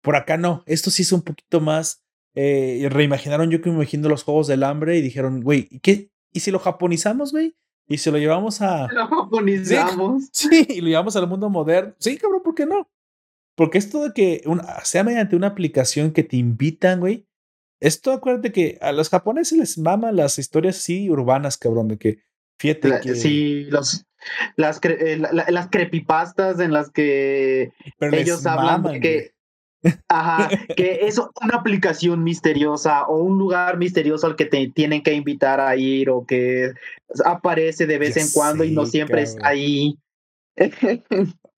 Por 0.03 0.15
acá 0.15 0.37
no. 0.37 0.63
Esto 0.67 0.91
sí 0.91 1.01
es 1.01 1.11
un 1.11 1.23
poquito 1.23 1.59
más. 1.59 2.03
Eh, 2.35 2.87
reimaginaron 2.91 3.49
yo 3.49 3.61
que 3.61 3.69
me 3.69 3.77
imagino 3.77 4.09
los 4.09 4.23
juegos 4.23 4.47
del 4.47 4.63
hambre 4.63 4.97
y 4.97 5.01
dijeron, 5.01 5.41
güey, 5.41 5.67
¿y 5.71 5.79
qué? 5.79 6.11
¿Y 6.31 6.41
si 6.41 6.51
lo 6.51 6.59
japonizamos, 6.59 7.31
güey? 7.31 7.55
Y 7.89 7.97
si 7.97 8.11
lo 8.11 8.17
llevamos 8.19 8.61
a. 8.61 8.87
Lo 8.93 9.07
japonizamos. 9.07 10.29
Sí, 10.31 10.65
y 10.69 10.81
lo 10.81 10.87
llevamos 10.87 11.15
al 11.15 11.27
mundo 11.27 11.49
moderno. 11.49 11.93
Sí, 11.97 12.17
cabrón, 12.17 12.43
¿por 12.43 12.55
qué 12.55 12.65
no? 12.65 12.87
Porque 13.55 13.79
esto 13.79 14.03
de 14.03 14.13
que 14.13 14.43
sea 14.83 15.03
mediante 15.03 15.35
una 15.35 15.47
aplicación 15.47 16.11
que 16.13 16.23
te 16.23 16.37
invitan, 16.37 17.01
güey. 17.01 17.25
Esto, 17.81 18.11
acuérdate 18.11 18.51
que 18.51 18.77
a 18.81 18.91
los 18.91 19.09
japoneses 19.09 19.57
les 19.57 19.77
maman 19.77 20.15
las 20.15 20.37
historias 20.37 20.77
así 20.77 21.09
urbanas, 21.09 21.57
cabrón, 21.57 21.87
de 21.89 21.97
que 21.97 22.19
fíjate 22.57 22.99
que. 23.01 23.15
Sí, 23.15 23.65
los, 23.65 24.05
las, 24.55 24.79
eh, 24.83 25.17
las 25.17 25.67
creepypastas 25.69 26.59
en 26.59 26.71
las 26.71 26.91
que 26.91 27.73
ellos 27.99 28.45
hablan 28.45 28.83
de 28.83 28.99
que. 28.99 29.33
Ajá, 30.07 30.49
que 30.75 30.99
es 31.03 31.17
una 31.17 31.55
aplicación 31.55 32.23
misteriosa 32.23 33.05
o 33.07 33.17
un 33.17 33.37
lugar 33.37 33.77
misterioso 33.77 34.27
al 34.27 34.35
que 34.35 34.45
te 34.45 34.67
tienen 34.67 35.03
que 35.03 35.13
invitar 35.13 35.59
a 35.59 35.75
ir 35.75 36.09
o 36.09 36.25
que 36.25 36.73
aparece 37.25 37.85
de 37.85 37.97
vez 37.97 38.17
en 38.17 38.29
cuando 38.33 38.63
y 38.63 38.71
no 38.71 38.85
siempre 38.85 39.21
está 39.21 39.47
ahí. 39.47 39.97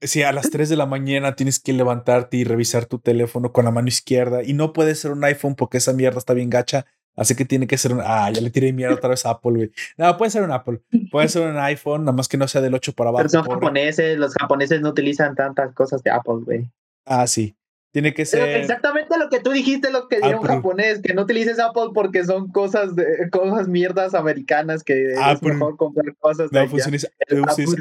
Si 0.01 0.23
a 0.23 0.31
las 0.31 0.49
3 0.51 0.69
de 0.69 0.75
la 0.75 0.85
mañana 0.85 1.35
tienes 1.35 1.59
que 1.59 1.73
levantarte 1.73 2.37
y 2.37 2.43
revisar 2.43 2.85
tu 2.85 2.99
teléfono 2.99 3.51
con 3.51 3.65
la 3.65 3.71
mano 3.71 3.87
izquierda 3.87 4.43
y 4.43 4.53
no 4.53 4.73
puede 4.73 4.95
ser 4.95 5.11
un 5.11 5.23
iPhone 5.23 5.55
porque 5.55 5.77
esa 5.77 5.93
mierda 5.93 6.19
está 6.19 6.33
bien 6.33 6.49
gacha. 6.49 6.85
Así 7.15 7.35
que 7.35 7.43
tiene 7.43 7.67
que 7.67 7.77
ser 7.77 7.93
un. 7.93 7.99
Ah, 8.01 8.31
ya 8.31 8.41
le 8.41 8.49
tiré 8.51 8.71
mierda 8.71 8.95
otra 8.95 9.09
vez 9.09 9.25
a 9.25 9.31
Apple, 9.31 9.51
güey. 9.51 9.71
No, 9.97 10.15
puede 10.17 10.31
ser 10.31 10.43
un 10.43 10.51
Apple. 10.51 10.81
Puede 11.11 11.27
ser 11.27 11.49
un 11.49 11.57
iPhone, 11.57 12.05
nada 12.05 12.15
más 12.15 12.29
que 12.29 12.37
no 12.37 12.47
sea 12.47 12.61
del 12.61 12.73
8 12.73 12.93
para 12.93 13.09
abajo. 13.09 13.23
Pero 13.23 13.29
son 13.29 13.51
japoneses, 13.51 14.17
los 14.17 14.33
japoneses 14.33 14.81
no 14.81 14.89
utilizan 14.89 15.35
tantas 15.35 15.73
cosas 15.73 16.01
de 16.03 16.11
Apple, 16.11 16.41
güey. 16.45 16.71
Ah, 17.05 17.27
sí. 17.27 17.55
Tiene 17.91 18.13
que 18.13 18.25
ser. 18.25 18.47
exactamente 18.57 19.17
lo 19.17 19.29
que 19.29 19.41
tú 19.41 19.51
dijiste, 19.51 19.91
lo 19.91 20.07
que 20.07 20.17
dijo 20.17 20.39
un 20.39 20.47
japonés, 20.47 21.01
que 21.01 21.13
no 21.13 21.23
utilices 21.23 21.59
Apple 21.59 21.89
porque 21.93 22.23
son 22.23 22.49
cosas 22.49 22.95
de 22.95 23.29
cosas 23.31 23.67
mierdas 23.67 24.13
americanas 24.13 24.83
que 24.83 25.11
es 25.11 25.41
mejor 25.41 25.75
comprar 25.75 26.15
cosas 26.17 26.49
de. 26.51 26.63
Es 26.63 27.07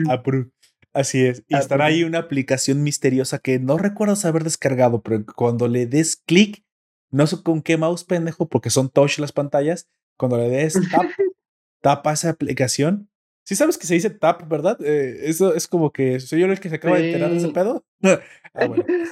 Apple. 0.08 0.46
Así 0.92 1.24
es. 1.24 1.44
Y 1.46 1.56
estará 1.56 1.86
ahí 1.86 2.02
una 2.02 2.18
aplicación 2.18 2.82
misteriosa 2.82 3.38
que 3.38 3.60
no 3.60 3.78
recuerdo 3.78 4.16
haber 4.28 4.42
descargado, 4.42 5.02
pero 5.02 5.24
cuando 5.36 5.68
le 5.68 5.86
des 5.86 6.16
clic, 6.16 6.64
no 7.10 7.26
sé 7.28 7.42
con 7.42 7.62
qué 7.62 7.76
mouse 7.76 8.04
pendejo, 8.04 8.48
porque 8.48 8.70
son 8.70 8.88
touch 8.88 9.18
las 9.18 9.30
pantallas, 9.30 9.88
cuando 10.16 10.38
le 10.38 10.48
des 10.48 10.74
tap, 10.90 11.04
tapa 11.80 12.12
esa 12.12 12.30
aplicación 12.30 13.09
Sí 13.50 13.56
sabes 13.56 13.76
que 13.76 13.84
se 13.88 13.94
dice 13.94 14.10
tap, 14.10 14.48
¿verdad? 14.48 14.78
Eh, 14.80 15.22
eso 15.24 15.52
es 15.56 15.66
como 15.66 15.90
que 15.90 16.20
soy 16.20 16.38
yo 16.38 16.46
el 16.46 16.60
que 16.60 16.68
se 16.68 16.76
acaba 16.76 16.98
de 16.98 17.08
enterar 17.08 17.32
de 17.32 17.38
ese 17.38 17.48
pedo. 17.48 17.84
Ah, 18.52 18.66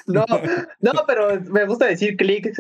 no, 0.07 0.24
no, 0.81 0.92
pero 1.07 1.40
me 1.42 1.64
gusta 1.64 1.87
decir 1.87 2.16
click, 2.16 2.53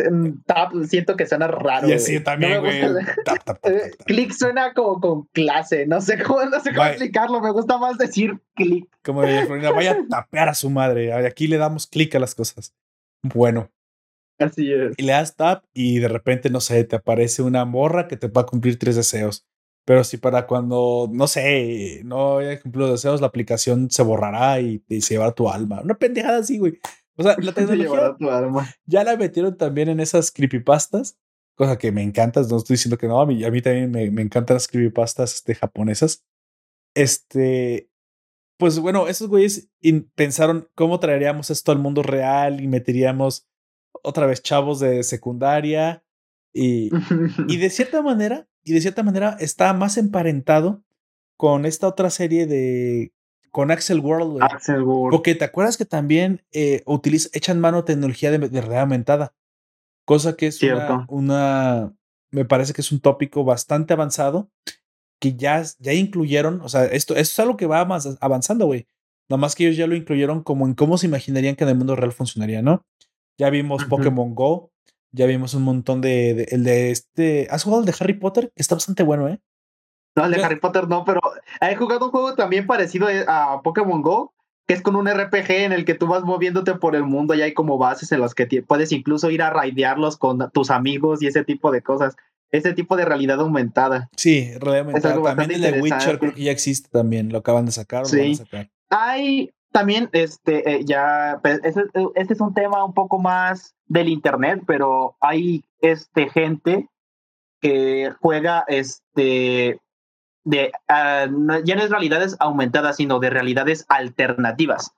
tap, 0.46 0.72
siento 0.86 1.16
que 1.16 1.26
suena 1.26 1.48
raro. 1.48 1.88
Y 1.88 1.92
así 1.92 2.20
también, 2.20 2.60
güey. 2.60 2.80
Tap, 3.24 3.42
tap, 3.42 3.60
tap, 3.60 3.72
click 4.06 4.30
suena 4.30 4.72
como 4.74 5.00
con 5.00 5.24
clase, 5.32 5.86
no 5.86 6.00
sé 6.00 6.22
cómo, 6.22 6.44
no 6.44 6.60
sé 6.60 6.72
cómo 6.72 6.86
explicarlo, 6.86 7.40
me 7.40 7.50
gusta 7.50 7.78
más 7.78 7.98
decir 7.98 8.38
click. 8.54 8.86
Como 9.02 9.22
de 9.22 9.44
vaya 9.72 9.92
a 9.92 10.08
tapear 10.08 10.50
a 10.50 10.54
su 10.54 10.70
madre. 10.70 11.12
Aquí 11.12 11.48
le 11.48 11.56
damos 11.56 11.88
clic 11.88 12.14
a 12.14 12.20
las 12.20 12.36
cosas. 12.36 12.74
Bueno. 13.22 13.72
Así 14.38 14.72
es. 14.72 14.94
Y 14.96 15.02
le 15.02 15.12
das 15.12 15.34
tap 15.34 15.64
y 15.74 15.98
de 15.98 16.06
repente, 16.06 16.48
no 16.48 16.60
sé, 16.60 16.84
te 16.84 16.94
aparece 16.94 17.42
una 17.42 17.64
morra 17.64 18.06
que 18.06 18.16
te 18.16 18.28
va 18.28 18.42
a 18.42 18.46
cumplir 18.46 18.78
tres 18.78 18.94
deseos. 18.94 19.48
Pero 19.88 20.04
si 20.04 20.18
para 20.18 20.46
cuando, 20.46 21.08
no 21.10 21.26
sé, 21.26 22.02
no 22.04 22.40
haya 22.40 22.60
cumplido 22.60 22.88
los 22.88 23.00
deseos, 23.00 23.22
la 23.22 23.28
aplicación 23.28 23.90
se 23.90 24.02
borrará 24.02 24.60
y, 24.60 24.84
se 25.00 25.14
llevará 25.14 25.32
tu 25.32 25.48
alma. 25.48 25.80
Una 25.82 25.94
pendejada 25.94 26.40
así, 26.40 26.58
güey. 26.58 26.78
O 27.16 27.22
sea, 27.22 27.36
la 27.38 27.52
tecnología 27.54 28.14
ya 28.84 29.02
la 29.02 29.16
metieron 29.16 29.56
también 29.56 29.88
en 29.88 30.00
esas 30.00 30.30
creepypastas, 30.30 31.18
cosa 31.54 31.78
que 31.78 31.90
me 31.90 32.02
encanta. 32.02 32.42
No 32.42 32.58
estoy 32.58 32.74
diciendo 32.74 32.98
que 32.98 33.08
no, 33.08 33.18
a 33.18 33.24
mí, 33.24 33.42
a 33.42 33.50
mí 33.50 33.62
también 33.62 33.90
me, 33.90 34.10
me 34.10 34.20
encantan 34.20 34.56
las 34.56 34.68
creepypastas 34.68 35.36
este, 35.36 35.54
japonesas. 35.54 36.22
Este, 36.94 37.90
pues 38.58 38.80
bueno, 38.80 39.08
esos 39.08 39.28
güeyes 39.28 39.70
pensaron 40.14 40.68
cómo 40.74 41.00
traeríamos 41.00 41.48
esto 41.48 41.72
al 41.72 41.78
mundo 41.78 42.02
real 42.02 42.60
y 42.60 42.68
meteríamos 42.68 43.48
otra 44.02 44.26
vez 44.26 44.42
chavos 44.42 44.80
de 44.80 45.02
secundaria 45.02 46.04
y, 46.52 46.90
y 47.48 47.56
de 47.56 47.70
cierta 47.70 48.02
manera, 48.02 48.48
y 48.64 48.72
de 48.72 48.80
cierta 48.80 49.02
manera 49.02 49.36
está 49.40 49.72
más 49.72 49.96
emparentado 49.96 50.82
con 51.36 51.66
esta 51.66 51.88
otra 51.88 52.10
serie 52.10 52.46
de 52.46 53.12
con 53.50 53.70
Axel 53.70 54.00
World. 54.00 54.42
Axel 54.42 54.82
World. 54.82 55.12
Porque 55.12 55.34
te 55.34 55.44
acuerdas 55.44 55.76
que 55.76 55.84
también 55.84 56.44
eh, 56.52 56.84
echan 57.32 57.60
mano 57.60 57.84
tecnología 57.84 58.30
de, 58.30 58.38
de, 58.38 58.60
realidad 58.60 58.82
aumentada, 58.82 59.34
cosa 60.04 60.36
que 60.36 60.48
es 60.48 60.62
una, 60.62 61.06
una, 61.08 61.94
me 62.30 62.44
parece 62.44 62.72
que 62.72 62.82
es 62.82 62.92
un 62.92 63.00
tópico 63.00 63.44
bastante 63.44 63.94
avanzado 63.94 64.50
que 65.20 65.34
ya, 65.34 65.62
ya 65.78 65.92
incluyeron, 65.92 66.60
o 66.60 66.68
sea, 66.68 66.84
esto, 66.84 67.16
esto 67.16 67.32
es 67.32 67.38
algo 67.40 67.56
que 67.56 67.66
va 67.66 67.84
más 67.84 68.16
avanzando, 68.20 68.66
güey. 68.66 68.86
Nada 69.28 69.40
más 69.40 69.54
que 69.54 69.64
ellos 69.64 69.76
ya 69.76 69.86
lo 69.86 69.94
incluyeron 69.94 70.42
como 70.42 70.66
en 70.66 70.74
cómo 70.74 70.96
se 70.96 71.06
imaginarían 71.06 71.54
que 71.54 71.64
en 71.64 71.70
el 71.70 71.76
mundo 71.76 71.96
real 71.96 72.12
funcionaría, 72.12 72.62
¿no? 72.62 72.86
Ya 73.36 73.50
vimos 73.50 73.84
Pokémon 73.84 74.34
Go, 74.34 74.72
ya 75.12 75.26
vimos 75.26 75.54
un 75.54 75.62
montón 75.62 76.00
de, 76.00 76.48
el 76.50 76.64
de 76.64 76.90
este, 76.90 77.48
¿has 77.50 77.64
jugado 77.64 77.80
el 77.82 77.86
de 77.86 77.94
Harry 77.98 78.14
Potter? 78.14 78.52
Está 78.56 78.74
bastante 78.74 79.02
bueno, 79.02 79.28
¿eh? 79.28 79.40
No, 80.16 80.24
el 80.24 80.32
de 80.32 80.42
Harry 80.42 80.58
Potter 80.58 80.88
no, 80.88 81.04
pero 81.04 81.20
he 81.60 81.76
jugado 81.76 82.06
un 82.06 82.10
juego 82.10 82.34
también 82.34 82.66
parecido 82.66 83.06
a 83.28 83.62
Pokémon 83.62 84.02
Go, 84.02 84.34
que 84.66 84.74
es 84.74 84.82
con 84.82 84.96
un 84.96 85.08
RPG 85.08 85.50
en 85.50 85.72
el 85.72 85.84
que 85.84 85.94
tú 85.94 86.08
vas 86.08 86.24
moviéndote 86.24 86.74
por 86.74 86.96
el 86.96 87.04
mundo 87.04 87.34
y 87.34 87.42
hay 87.42 87.54
como 87.54 87.78
bases 87.78 88.10
en 88.12 88.20
las 88.20 88.34
que 88.34 88.46
puedes 88.66 88.90
incluso 88.92 89.30
ir 89.30 89.42
a 89.42 89.50
raidearlos 89.50 90.16
con 90.16 90.50
tus 90.50 90.70
amigos 90.70 91.22
y 91.22 91.28
ese 91.28 91.44
tipo 91.44 91.70
de 91.70 91.82
cosas 91.82 92.16
ese 92.50 92.72
tipo 92.72 92.96
de 92.96 93.04
realidad 93.04 93.40
aumentada. 93.40 94.08
Sí, 94.16 94.50
realidad 94.58 94.86
aumentada. 94.86 95.22
También 95.22 95.50
el 95.52 95.72
de 95.72 95.80
Witcher 95.80 96.18
creo 96.18 96.34
que 96.34 96.42
ya 96.42 96.52
existe 96.52 96.88
también, 96.90 97.30
lo 97.30 97.38
acaban 97.38 97.66
de 97.66 97.72
sacar. 97.72 98.06
Sí. 98.06 98.40
Hay 98.90 99.52
también, 99.78 100.10
este, 100.10 100.68
eh, 100.68 100.84
ya, 100.84 101.40
este, 101.62 101.84
es 102.16 102.40
un 102.40 102.52
tema 102.52 102.82
un 102.84 102.94
poco 102.94 103.20
más 103.20 103.76
del 103.86 104.08
internet, 104.08 104.60
pero 104.66 105.16
hay, 105.20 105.64
este, 105.80 106.28
gente 106.30 106.88
que 107.60 108.12
juega, 108.20 108.64
este, 108.66 109.80
de, 110.42 110.72
ah, 110.88 111.28
ya 111.64 111.76
no 111.76 111.82
es 111.82 111.90
realidades 111.90 112.36
aumentadas, 112.40 112.96
sino 112.96 113.20
de 113.20 113.30
realidades 113.30 113.86
alternativas. 113.88 114.90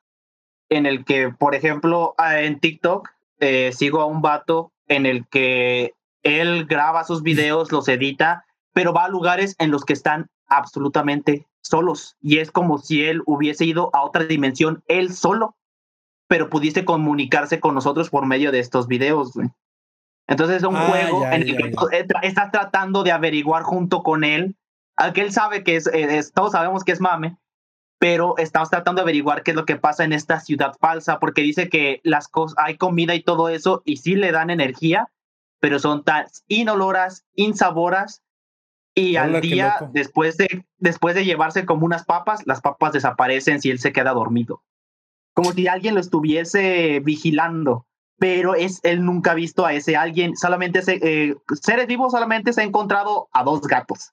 En 0.70 0.86
el 0.86 1.04
que, 1.04 1.28
por 1.28 1.54
ejemplo, 1.54 2.14
ah, 2.16 2.40
en 2.40 2.58
TikTok 2.58 3.10
eh, 3.38 3.72
sigo 3.74 4.00
a 4.00 4.06
un 4.06 4.22
vato 4.22 4.72
en 4.88 5.04
el 5.04 5.28
que 5.28 5.92
él 6.22 6.64
graba 6.64 7.04
sus 7.04 7.22
videos, 7.22 7.70
los 7.70 7.86
edita, 7.88 8.46
pero 8.72 8.94
va 8.94 9.04
a 9.04 9.08
lugares 9.10 9.56
en 9.58 9.70
los 9.72 9.84
que 9.84 9.92
están 9.92 10.30
absolutamente 10.46 11.46
solos. 11.62 12.16
Y 12.20 12.38
es 12.38 12.50
como 12.50 12.78
si 12.78 13.04
él 13.04 13.22
hubiese 13.26 13.64
ido 13.64 13.90
a 13.94 14.02
otra 14.02 14.24
dimensión 14.24 14.82
él 14.86 15.12
solo, 15.12 15.56
pero 16.28 16.48
pudiese 16.48 16.84
comunicarse 16.84 17.60
con 17.60 17.74
nosotros 17.74 18.10
por 18.10 18.26
medio 18.26 18.52
de 18.52 18.60
estos 18.60 18.86
videos. 18.86 19.32
Entonces 20.28 20.58
es 20.58 20.62
un 20.62 20.76
ah, 20.76 20.86
juego 20.86 21.26
en 21.26 21.42
el 21.42 21.56
que 21.56 21.72
estás 22.22 22.52
tratando 22.52 23.02
de 23.02 23.12
averiguar 23.12 23.64
junto 23.64 24.02
con 24.02 24.22
él, 24.22 24.56
aunque 24.96 25.22
él 25.22 25.32
sabe 25.32 25.64
que 25.64 25.76
eh, 25.76 25.80
es, 25.92 26.32
todos 26.32 26.52
sabemos 26.52 26.84
que 26.84 26.92
es 26.92 27.00
mame, 27.00 27.36
pero 27.98 28.36
estamos 28.38 28.70
tratando 28.70 29.00
de 29.00 29.02
averiguar 29.02 29.42
qué 29.42 29.50
es 29.50 29.56
lo 29.56 29.66
que 29.66 29.76
pasa 29.76 30.04
en 30.04 30.12
esta 30.12 30.38
ciudad 30.38 30.74
falsa, 30.80 31.18
porque 31.18 31.42
dice 31.42 31.68
que 31.68 32.00
las 32.04 32.28
cosas, 32.28 32.56
hay 32.58 32.76
comida 32.76 33.14
y 33.14 33.22
todo 33.22 33.48
eso, 33.48 33.82
y 33.84 33.96
sí 33.96 34.14
le 34.14 34.30
dan 34.30 34.50
energía, 34.50 35.10
pero 35.58 35.78
son 35.78 36.04
tan 36.04 36.26
inoloras, 36.48 37.24
insaboras, 37.34 38.22
y 38.94 39.16
al 39.16 39.40
día, 39.40 39.88
después 39.92 40.36
de, 40.36 40.64
después 40.78 41.14
de 41.14 41.24
llevarse 41.24 41.64
como 41.64 41.86
unas 41.86 42.04
papas, 42.04 42.40
las 42.46 42.60
papas 42.60 42.92
desaparecen 42.92 43.60
si 43.60 43.70
él 43.70 43.78
se 43.78 43.92
queda 43.92 44.12
dormido. 44.12 44.62
Como 45.32 45.52
si 45.52 45.68
alguien 45.68 45.94
lo 45.94 46.00
estuviese 46.00 47.00
vigilando, 47.00 47.86
pero 48.18 48.54
es 48.54 48.80
él 48.82 49.04
nunca 49.04 49.32
ha 49.32 49.34
visto 49.34 49.64
a 49.64 49.72
ese 49.72 49.96
alguien, 49.96 50.36
solamente 50.36 50.82
se, 50.82 50.98
eh, 51.02 51.36
seres 51.62 51.86
vivos 51.86 52.12
solamente 52.12 52.52
se 52.52 52.62
ha 52.62 52.64
encontrado 52.64 53.28
a 53.32 53.44
dos 53.44 53.62
gatos. 53.62 54.12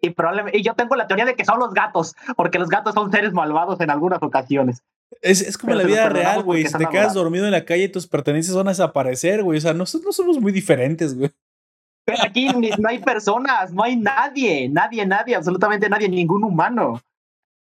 y, 0.00 0.10
probablemente, 0.10 0.58
y 0.58 0.62
yo 0.62 0.74
tengo 0.74 0.96
la 0.96 1.06
teoría 1.06 1.26
de 1.26 1.36
que 1.36 1.44
son 1.44 1.58
los 1.58 1.74
gatos, 1.74 2.14
porque 2.36 2.58
los 2.58 2.68
gatos 2.68 2.94
son 2.94 3.12
seres 3.12 3.34
malvados 3.34 3.80
en 3.80 3.90
algunas 3.90 4.22
ocasiones. 4.22 4.82
Es, 5.20 5.42
es 5.42 5.58
como 5.58 5.74
la 5.74 5.84
vida 5.84 6.08
real, 6.08 6.42
güey. 6.42 6.66
Si 6.66 6.76
te 6.76 6.86
quedas 6.86 7.14
dormido 7.14 7.44
en 7.44 7.52
la 7.52 7.64
calle, 7.64 7.88
tus 7.88 8.06
pertenencias 8.06 8.56
van 8.56 8.68
a 8.68 8.72
desaparecer, 8.72 9.42
güey. 9.42 9.58
O 9.58 9.60
sea, 9.60 9.74
nosotros 9.74 10.06
no 10.06 10.12
somos 10.12 10.40
muy 10.40 10.50
diferentes, 10.50 11.16
güey. 11.16 11.30
Pero 12.04 12.18
aquí 12.22 12.48
no 12.78 12.88
hay 12.88 12.98
personas, 12.98 13.72
no 13.72 13.82
hay 13.82 13.96
nadie, 13.96 14.68
nadie, 14.68 15.06
nadie, 15.06 15.34
absolutamente 15.34 15.88
nadie, 15.88 16.08
ningún 16.08 16.44
humano. 16.44 17.00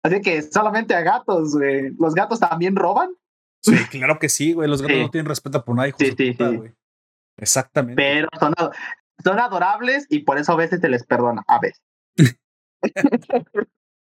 Así 0.02 0.20
que 0.20 0.42
solamente 0.42 0.94
a 0.94 1.00
gatos, 1.00 1.56
güey. 1.56 1.90
¿Los 1.98 2.14
gatos 2.14 2.38
también 2.38 2.76
roban? 2.76 3.10
Sí, 3.62 3.76
claro 3.90 4.18
que 4.18 4.28
sí, 4.28 4.52
güey. 4.52 4.68
Los 4.68 4.80
gatos 4.80 4.98
no 4.98 5.10
tienen 5.10 5.28
respeto 5.28 5.64
por 5.64 5.74
nadie. 5.74 5.92
Sí, 5.98 6.14
sí, 6.16 6.34
sí. 6.34 6.60
Exactamente. 7.36 8.00
Pero 8.00 8.28
son, 8.38 8.54
son 9.22 9.38
adorables 9.40 10.06
y 10.08 10.20
por 10.20 10.38
eso 10.38 10.52
a 10.52 10.56
veces 10.56 10.80
te 10.80 10.88
les 10.88 11.04
perdona. 11.04 11.44
A 11.46 11.58
veces. 11.58 11.82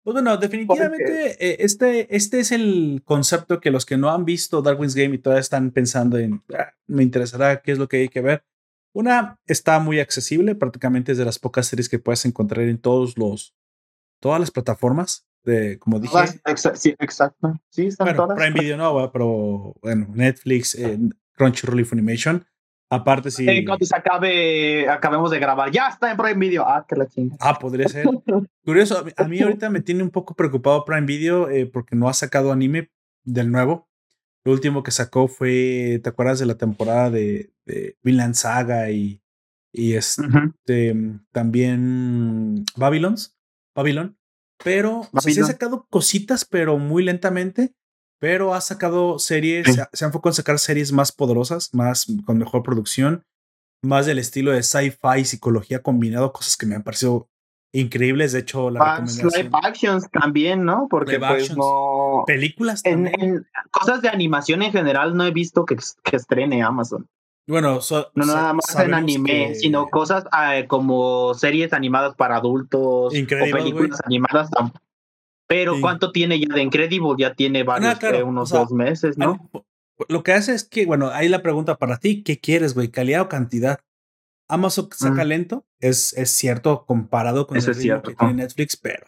Pues 0.03 0.15
bueno, 0.15 0.35
definitivamente 0.37 1.37
eh, 1.39 1.57
este, 1.59 2.15
este 2.15 2.39
es 2.39 2.51
el 2.51 3.03
concepto 3.05 3.59
que 3.59 3.69
los 3.69 3.85
que 3.85 3.97
no 3.97 4.09
han 4.09 4.25
visto 4.25 4.63
Darwin's 4.63 4.95
Game 4.95 5.13
y 5.13 5.19
todavía 5.19 5.41
están 5.41 5.69
pensando 5.69 6.17
en, 6.17 6.41
ah, 6.57 6.73
me 6.87 7.03
interesará 7.03 7.61
qué 7.61 7.73
es 7.73 7.77
lo 7.77 7.87
que 7.87 7.97
hay 7.97 8.09
que 8.09 8.21
ver. 8.21 8.43
Una 8.93 9.39
está 9.45 9.79
muy 9.79 9.99
accesible, 9.99 10.55
prácticamente 10.55 11.13
es 11.13 11.17
de 11.17 11.25
las 11.25 11.39
pocas 11.39 11.67
series 11.67 11.87
que 11.87 11.99
puedes 11.99 12.25
encontrar 12.25 12.67
en 12.67 12.77
todos 12.77 13.17
los, 13.17 13.55
todas 14.19 14.39
las 14.39 14.51
plataformas 14.51 15.27
de, 15.43 15.79
como 15.79 15.99
dije. 15.99 16.15
sí, 16.75 16.95
exacto. 16.99 17.59
Sí, 17.69 17.87
están 17.87 18.05
bueno, 18.05 18.23
todas. 18.23 18.37
Prime 18.37 18.59
Video 18.59 18.77
no, 18.77 19.11
pero 19.11 19.73
bueno, 19.81 20.07
Netflix, 20.13 20.75
eh, 20.75 20.99
Crunchyroll 21.33 21.79
y 21.79 21.83
Funimation. 21.83 22.45
Aparte, 22.89 23.31
si. 23.31 23.45
Sí. 23.45 23.65
cuando 23.65 23.85
se 23.85 23.95
acabe, 23.95 24.89
acabemos 24.89 25.31
de 25.31 25.39
grabar, 25.39 25.71
ya 25.71 25.87
está 25.87 26.11
en 26.11 26.17
Prime 26.17 26.35
Video. 26.35 26.65
Ah, 26.67 26.85
que 26.85 26.97
la 26.97 27.07
chinga. 27.07 27.37
Ah, 27.39 27.57
podría 27.57 27.87
ser. 27.87 28.05
Curioso, 28.65 29.05
a 29.15 29.23
mí 29.23 29.41
ahorita 29.41 29.69
me 29.69 29.79
tiene 29.79 30.03
un 30.03 30.09
poco 30.09 30.35
preocupado 30.35 30.83
Prime 30.83 31.07
Video 31.07 31.49
eh, 31.49 31.65
porque 31.65 31.95
no 31.95 32.09
ha 32.09 32.13
sacado 32.13 32.51
anime 32.51 32.91
del 33.23 33.49
nuevo. 33.49 33.87
Lo 34.43 34.51
último 34.51 34.83
que 34.83 34.91
sacó 34.91 35.27
fue, 35.27 35.99
¿te 36.03 36.09
acuerdas 36.09 36.39
de 36.39 36.45
la 36.45 36.57
temporada 36.57 37.09
de, 37.09 37.53
de 37.65 37.97
Vinland 38.01 38.35
Saga 38.35 38.89
y, 38.89 39.21
y 39.71 39.93
este, 39.93 40.95
también 41.31 42.65
Babylons? 42.75 43.37
Babylon. 43.75 44.17
Pero 44.63 45.09
se 45.19 45.39
han 45.39 45.47
sacado 45.47 45.87
cositas, 45.89 46.45
pero 46.45 46.77
muy 46.77 47.03
lentamente 47.03 47.75
pero 48.21 48.53
ha 48.53 48.61
sacado 48.61 49.17
series, 49.17 49.65
se, 49.73 49.81
ha, 49.81 50.05
enfocado 50.05 50.29
en 50.29 50.35
sacar 50.35 50.59
series 50.59 50.91
más 50.91 51.11
poderosas, 51.11 51.73
más 51.73 52.05
con 52.23 52.37
mejor 52.37 52.61
producción, 52.61 53.25
más 53.81 54.05
del 54.05 54.19
estilo 54.19 54.51
de 54.51 54.61
sci-fi, 54.61 55.25
psicología 55.25 55.81
combinado, 55.81 56.31
cosas 56.31 56.55
que 56.55 56.67
me 56.67 56.75
han 56.75 56.83
parecido 56.83 57.31
increíbles. 57.71 58.31
De 58.31 58.39
hecho, 58.39 58.69
la 58.69 58.79
recomendación. 58.79 59.31
Live 59.35 59.49
actions 59.63 60.09
también, 60.11 60.65
¿no? 60.65 60.87
Porque 60.89 61.19
pues, 61.19 61.55
no. 61.55 62.23
Películas 62.27 62.81
En, 62.83 63.45
cosas 63.71 64.01
de 64.01 64.09
animación 64.09 64.61
en 64.61 64.71
general 64.71 65.15
no 65.15 65.25
he 65.25 65.31
visto 65.31 65.65
que, 65.65 65.77
que 66.03 66.15
estrene 66.15 66.63
Amazon. 66.63 67.07
Bueno, 67.47 67.79
no 68.15 68.25
nada 68.25 68.53
más 68.53 68.75
en 68.79 68.93
anime, 68.93 69.55
sino 69.55 69.87
cosas 69.89 70.25
eh, 70.53 70.67
como 70.67 71.33
series 71.33 71.73
animadas 71.73 72.15
para 72.15 72.37
adultos 72.37 73.13
o 73.13 73.51
películas 73.51 73.99
animadas 74.05 74.49
pero 75.51 75.81
¿cuánto 75.81 76.13
tiene 76.13 76.39
ya 76.39 76.55
de 76.55 76.61
Incredible? 76.61 77.15
Ya 77.17 77.33
tiene 77.33 77.63
varios, 77.63 77.99
unos 78.23 78.51
dos 78.51 78.71
meses, 78.71 79.17
¿no? 79.17 79.49
Lo 80.07 80.23
que 80.23 80.31
hace 80.31 80.53
es 80.53 80.63
que, 80.63 80.85
bueno, 80.85 81.09
ahí 81.09 81.27
la 81.27 81.41
pregunta 81.41 81.77
para 81.77 81.97
ti, 81.97 82.23
¿qué 82.23 82.39
quieres, 82.39 82.73
güey? 82.73 82.87
¿Calidad 82.87 83.23
o 83.23 83.27
cantidad? 83.27 83.81
Amazon 84.51 84.89
saca 84.91 85.23
lento, 85.23 85.65
es, 85.79 86.11
es 86.13 86.29
cierto 86.31 86.85
comparado 86.85 87.47
con 87.47 87.57
el 87.57 87.63
ritmo 87.65 88.01
que 88.01 88.15
tiene 88.15 88.33
Netflix, 88.33 88.75
pero 88.75 89.07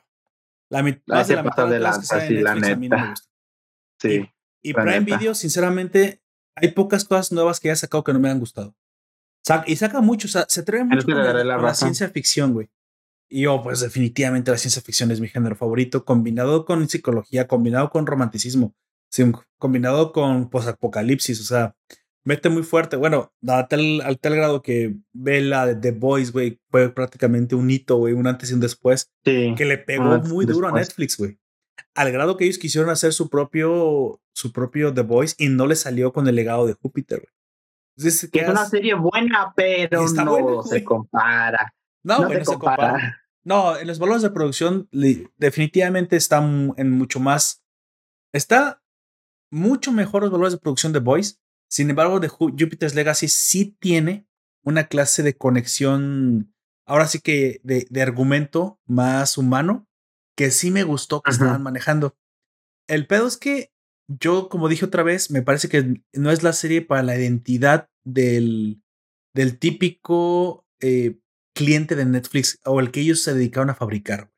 la, 0.69 0.81
mitad 0.81 1.27
de 1.27 1.35
la 1.35 1.43
mitad 1.43 1.67
de, 1.67 1.79
las 1.79 2.09
que 2.09 2.15
Netflix 2.15 2.43
la 2.43 2.51
a 2.51 2.75
mí 2.75 2.87
no 2.87 2.97
me 2.97 3.09
gusta. 3.09 3.29
Sí. 3.99 4.29
Y, 4.61 4.73
Prime 4.73 5.01
Video, 5.01 5.35
sinceramente, 5.35 6.23
hay 6.55 6.69
pocas 6.71 7.03
cosas 7.03 7.33
nuevas 7.33 7.59
que 7.59 7.69
haya 7.69 7.75
sacado 7.75 8.05
que 8.05 8.13
no 8.13 8.19
me 8.19 8.29
han 8.29 8.39
gustado. 8.39 8.73
y 9.65 9.75
saca 9.75 9.99
mucho, 9.99 10.27
o 10.27 10.31
sea, 10.31 10.45
se 10.47 10.61
atreve 10.61 10.85
mucho 10.85 11.05
con 11.05 11.15
la 11.15 11.75
ciencia 11.75 12.07
ficción, 12.09 12.53
güey. 12.53 12.69
Y 13.29 13.41
yo, 13.41 13.61
pues 13.61 13.81
definitivamente 13.81 14.49
la 14.49 14.57
ciencia 14.57 14.81
ficción 14.81 15.11
es 15.11 15.19
mi 15.19 15.27
género 15.27 15.57
favorito, 15.57 16.05
combinado 16.05 16.63
con 16.63 16.87
psicología, 16.87 17.47
combinado 17.49 17.89
con 17.89 18.05
romanticismo, 18.05 18.73
combinado 19.57 20.13
con 20.13 20.49
posapocalipsis, 20.49 21.41
o 21.41 21.43
sea, 21.43 21.75
mete 22.23 22.49
muy 22.49 22.63
fuerte. 22.63 22.95
Bueno, 22.95 23.33
al 23.47 23.67
tal, 23.67 24.35
grado 24.35 24.61
que 24.61 24.95
ve 25.13 25.41
la 25.41 25.65
de 25.65 25.75
The 25.75 25.91
Boys, 25.91 26.31
güey, 26.31 26.61
fue 26.69 26.89
prácticamente 26.93 27.55
un 27.55 27.69
hito, 27.69 27.97
güey, 27.97 28.13
un 28.13 28.27
antes 28.27 28.51
y 28.51 28.53
un 28.53 28.59
después, 28.59 29.11
que 29.23 29.65
le 29.65 29.77
pegó 29.77 30.19
muy 30.19 30.45
duro 30.45 30.67
a 30.67 30.71
Netflix, 30.71 31.17
güey. 31.17 31.39
Al 31.95 32.11
grado 32.11 32.37
que 32.37 32.45
ellos 32.45 32.57
quisieron 32.57 32.89
hacer 32.89 33.13
su 33.13 33.29
propio, 33.29 34.21
su 34.33 34.51
propio 34.51 34.93
The 34.93 35.01
Boys 35.01 35.35
y 35.37 35.49
no 35.49 35.67
le 35.67 35.75
salió 35.75 36.11
con 36.13 36.27
el 36.27 36.35
legado 36.35 36.65
de 36.65 36.73
Júpiter, 36.73 37.19
güey. 37.19 38.11
que 38.31 38.39
es 38.39 38.49
una 38.49 38.65
serie 38.65 38.95
buena, 38.95 39.53
pero 39.55 40.01
no 40.01 40.63
se 40.63 40.83
compara. 40.83 41.73
No, 42.03 42.27
no 42.27 42.45
se 42.45 42.57
compara. 42.57 43.19
No, 43.43 43.77
en 43.77 43.87
los 43.87 43.99
valores 43.99 44.21
de 44.21 44.29
producción 44.29 44.87
definitivamente 45.37 46.15
están 46.15 46.73
en 46.77 46.91
mucho 46.91 47.19
más. 47.19 47.63
Está 48.31 48.81
mucho 49.51 49.91
mejor 49.91 50.23
los 50.23 50.31
valores 50.31 50.53
de 50.53 50.59
producción 50.59 50.93
de 50.93 50.99
Voice. 50.99 51.35
Sin 51.69 51.89
embargo, 51.89 52.19
de 52.19 52.27
Jupiter's 52.27 52.95
Legacy 52.95 53.27
sí 53.27 53.75
tiene 53.79 54.27
una 54.63 54.87
clase 54.87 55.23
de 55.23 55.35
conexión, 55.35 56.53
ahora 56.85 57.07
sí 57.07 57.19
que 57.19 57.61
de, 57.63 57.87
de 57.89 58.01
argumento 58.01 58.79
más 58.85 59.37
humano, 59.37 59.87
que 60.35 60.51
sí 60.51 60.71
me 60.71 60.83
gustó 60.83 61.21
que 61.21 61.31
estaban 61.31 61.63
manejando. 61.63 62.15
El 62.87 63.07
pedo 63.07 63.27
es 63.27 63.37
que 63.37 63.71
yo, 64.07 64.49
como 64.49 64.69
dije 64.69 64.85
otra 64.85 65.03
vez, 65.03 65.31
me 65.31 65.41
parece 65.41 65.69
que 65.69 66.01
no 66.13 66.31
es 66.31 66.43
la 66.43 66.53
serie 66.53 66.81
para 66.81 67.03
la 67.03 67.17
identidad 67.17 67.89
del, 68.03 68.81
del 69.33 69.57
típico 69.59 70.65
eh, 70.81 71.17
cliente 71.55 71.95
de 71.95 72.05
Netflix 72.05 72.59
o 72.65 72.79
el 72.79 72.91
que 72.91 73.01
ellos 73.01 73.21
se 73.21 73.33
dedicaron 73.33 73.69
a 73.69 73.75
fabricar. 73.75 74.31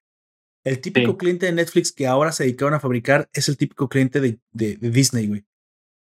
El 0.63 0.82
típico 0.82 1.17
cliente 1.17 1.45
de 1.45 1.51
Netflix 1.51 1.91
que 1.91 2.07
ahora 2.07 2.32
se 2.32 2.43
dedicaron 2.43 2.73
a 2.73 2.80
fabricar 2.80 3.30
es 3.34 3.49
el 3.49 3.57
típico 3.57 3.88
cliente 3.88 4.19
de, 4.19 4.39
de, 4.51 4.78
Disney, 4.78 5.28
güey. 5.28 5.45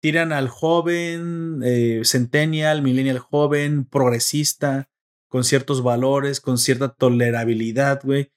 Tiran 0.00 0.32
al 0.32 0.48
joven, 0.48 1.60
eh, 1.64 2.02
centennial, 2.04 2.82
millennial 2.82 3.18
joven, 3.18 3.84
progresista, 3.84 4.88
con 5.28 5.44
ciertos 5.44 5.82
valores, 5.82 6.40
con 6.40 6.58
cierta 6.58 6.94
tolerabilidad, 6.94 8.00
güey. 8.02 8.32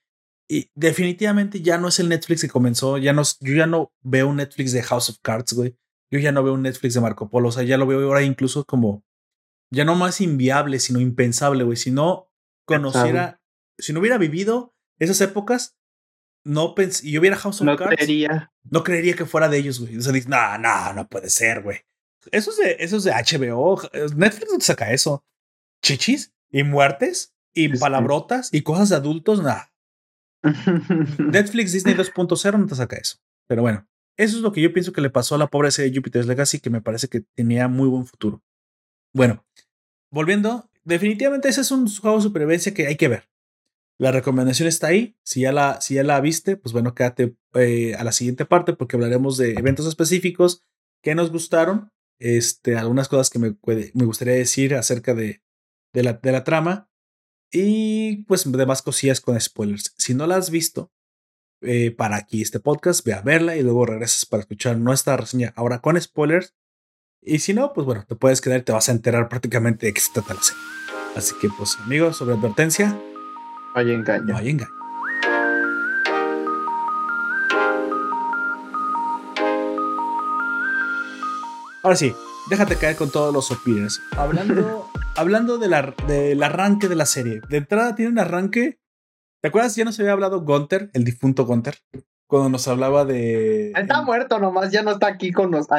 Y 0.48 0.70
definitivamente 0.74 1.62
ya 1.62 1.78
no 1.78 1.88
es 1.88 1.98
el 1.98 2.08
Netflix 2.08 2.42
que 2.42 2.48
comenzó. 2.48 2.98
Ya 2.98 3.12
no, 3.12 3.22
yo 3.40 3.54
ya 3.54 3.66
no 3.66 3.92
veo 4.02 4.28
un 4.28 4.36
Netflix 4.36 4.72
de 4.72 4.82
House 4.82 5.08
of 5.08 5.18
Cards, 5.22 5.54
güey. 5.54 5.76
Yo 6.10 6.18
ya 6.18 6.32
no 6.32 6.42
veo 6.42 6.52
un 6.52 6.62
Netflix 6.62 6.94
de 6.94 7.00
Marco 7.00 7.30
Polo. 7.30 7.48
O 7.48 7.52
sea, 7.52 7.62
ya 7.62 7.78
lo 7.78 7.86
veo 7.86 8.00
ahora 8.06 8.22
incluso 8.22 8.64
como 8.64 9.04
ya 9.70 9.84
no 9.84 9.94
más 9.94 10.20
inviable, 10.20 10.78
sino 10.78 11.00
impensable, 11.00 11.64
güey. 11.64 11.76
Si 11.76 11.90
no 11.90 12.30
conociera, 12.66 13.40
si 13.78 13.92
no 13.92 14.00
hubiera 14.00 14.18
vivido 14.18 14.74
esas 14.98 15.20
épocas, 15.20 15.76
no 16.44 16.74
pens 16.74 17.02
y 17.02 17.12
yo 17.12 17.20
hubiera 17.20 17.36
House 17.36 17.60
of 17.60 17.66
no 17.66 17.76
Creería. 17.76 18.52
No 18.70 18.84
creería 18.84 19.14
que 19.14 19.26
fuera 19.26 19.48
de 19.48 19.58
ellos, 19.58 19.80
güey. 19.80 19.96
O 19.96 20.02
sea, 20.02 20.12
no, 20.12 20.58
no, 20.58 20.92
no 20.92 21.08
puede 21.08 21.30
ser, 21.30 21.62
güey. 21.62 21.78
Eso 22.30 22.50
es 22.50 22.56
de, 22.56 22.76
eso 22.80 22.96
es 22.96 23.04
de 23.04 23.12
HBO. 23.12 23.80
Netflix 24.16 24.52
no 24.52 24.58
te 24.58 24.64
saca 24.64 24.92
eso. 24.92 25.24
Chichis 25.82 26.32
y 26.50 26.62
muertes 26.62 27.34
y 27.52 27.68
palabrotas 27.76 28.48
y 28.52 28.62
cosas 28.62 28.88
de 28.88 28.96
adultos, 28.96 29.42
nada. 29.42 29.72
Netflix 31.18 31.72
Disney 31.72 31.94
2.0 31.94 32.58
no 32.58 32.66
te 32.66 32.74
saca 32.74 32.96
eso. 32.96 33.18
Pero 33.46 33.62
bueno, 33.62 33.86
eso 34.16 34.36
es 34.36 34.42
lo 34.42 34.52
que 34.52 34.60
yo 34.60 34.72
pienso 34.72 34.92
que 34.92 35.00
le 35.00 35.10
pasó 35.10 35.34
a 35.34 35.38
la 35.38 35.48
pobre 35.48 35.70
serie 35.70 35.90
de 35.90 35.96
Jupiter's 35.96 36.26
Legacy, 36.26 36.60
que 36.60 36.70
me 36.70 36.80
parece 36.80 37.08
que 37.08 37.20
tenía 37.34 37.68
muy 37.68 37.88
buen 37.88 38.06
futuro. 38.06 38.42
Bueno, 39.12 39.44
volviendo, 40.10 40.70
definitivamente 40.84 41.48
ese 41.48 41.60
es 41.60 41.70
un 41.70 41.88
juego 41.88 42.16
de 42.16 42.22
supervivencia 42.22 42.74
que 42.74 42.86
hay 42.86 42.96
que 42.96 43.08
ver. 43.08 43.28
La 43.98 44.10
recomendación 44.10 44.68
está 44.68 44.88
ahí. 44.88 45.16
Si 45.22 45.42
ya 45.42 45.52
la, 45.52 45.80
si 45.80 45.94
ya 45.94 46.02
la 46.02 46.20
viste, 46.20 46.56
pues 46.56 46.72
bueno, 46.72 46.94
quédate 46.94 47.36
eh, 47.54 47.94
a 47.94 48.04
la 48.04 48.12
siguiente 48.12 48.44
parte 48.44 48.72
porque 48.72 48.96
hablaremos 48.96 49.36
de 49.36 49.52
eventos 49.52 49.86
específicos 49.86 50.62
que 51.02 51.14
nos 51.14 51.30
gustaron. 51.30 51.90
Este, 52.18 52.76
algunas 52.76 53.08
cosas 53.08 53.30
que 53.30 53.38
me, 53.38 53.56
me 53.94 54.04
gustaría 54.04 54.34
decir 54.34 54.74
acerca 54.74 55.14
de, 55.14 55.42
de, 55.92 56.02
la, 56.02 56.14
de 56.14 56.32
la 56.32 56.44
trama. 56.44 56.90
Y 57.52 58.24
pues 58.24 58.50
demás 58.50 58.82
cosillas 58.82 59.20
con 59.20 59.40
spoilers. 59.40 59.94
Si 59.96 60.12
no 60.14 60.26
la 60.26 60.36
has 60.36 60.50
visto, 60.50 60.92
eh, 61.66 61.92
para 61.92 62.16
aquí 62.16 62.42
este 62.42 62.60
podcast, 62.60 63.04
ve 63.06 63.14
a 63.14 63.22
verla 63.22 63.56
y 63.56 63.62
luego 63.62 63.86
regresas 63.86 64.26
para 64.26 64.42
escuchar 64.42 64.76
nuestra 64.76 65.16
reseña 65.16 65.52
ahora 65.56 65.80
con 65.80 66.00
spoilers. 66.00 66.54
Y 67.22 67.38
si 67.38 67.54
no, 67.54 67.72
pues 67.72 67.86
bueno, 67.86 68.04
te 68.06 68.16
puedes 68.16 68.40
quedar 68.40 68.60
y 68.60 68.64
te 68.64 68.72
vas 68.72 68.88
a 68.88 68.92
enterar 68.92 69.28
prácticamente 69.28 69.86
de 69.86 69.94
qué 69.94 70.00
se 70.00 70.12
trata 70.12 70.34
la 70.34 70.42
serie. 70.42 70.62
Así 71.16 71.34
que, 71.40 71.48
pues, 71.56 71.78
amigos, 71.78 72.18
sobre 72.18 72.34
advertencia. 72.34 73.00
No 73.74 73.80
hay 73.80 73.90
engaño. 73.90 74.24
No 74.26 74.36
hay 74.36 74.50
engaño. 74.50 74.70
Ahora 81.82 81.96
sí, 81.96 82.14
déjate 82.48 82.76
caer 82.76 82.94
con 82.94 83.10
todos 83.10 83.34
los 83.34 83.50
opinions. 83.50 84.00
Hablando, 84.16 84.88
hablando 85.16 85.58
de 85.58 85.68
la, 85.68 85.94
del 86.06 86.40
arranque 86.42 86.86
de 86.86 86.94
la 86.94 87.04
serie. 87.04 87.40
De 87.48 87.56
entrada 87.56 87.96
tiene 87.96 88.12
un 88.12 88.18
arranque. 88.20 88.78
¿Te 89.42 89.48
acuerdas? 89.48 89.74
Ya 89.74 89.84
nos 89.84 89.98
había 89.98 90.12
hablado 90.12 90.42
Gunter, 90.42 90.90
el 90.94 91.04
difunto 91.04 91.44
Gunter 91.44 91.76
cuando 92.34 92.50
nos 92.50 92.66
hablaba 92.66 93.04
de. 93.04 93.70
Está 93.76 94.02
muerto 94.02 94.40
nomás, 94.40 94.72
ya 94.72 94.82
no 94.82 94.90
está 94.90 95.06
aquí 95.06 95.30
con 95.30 95.52
nosotros. 95.52 95.78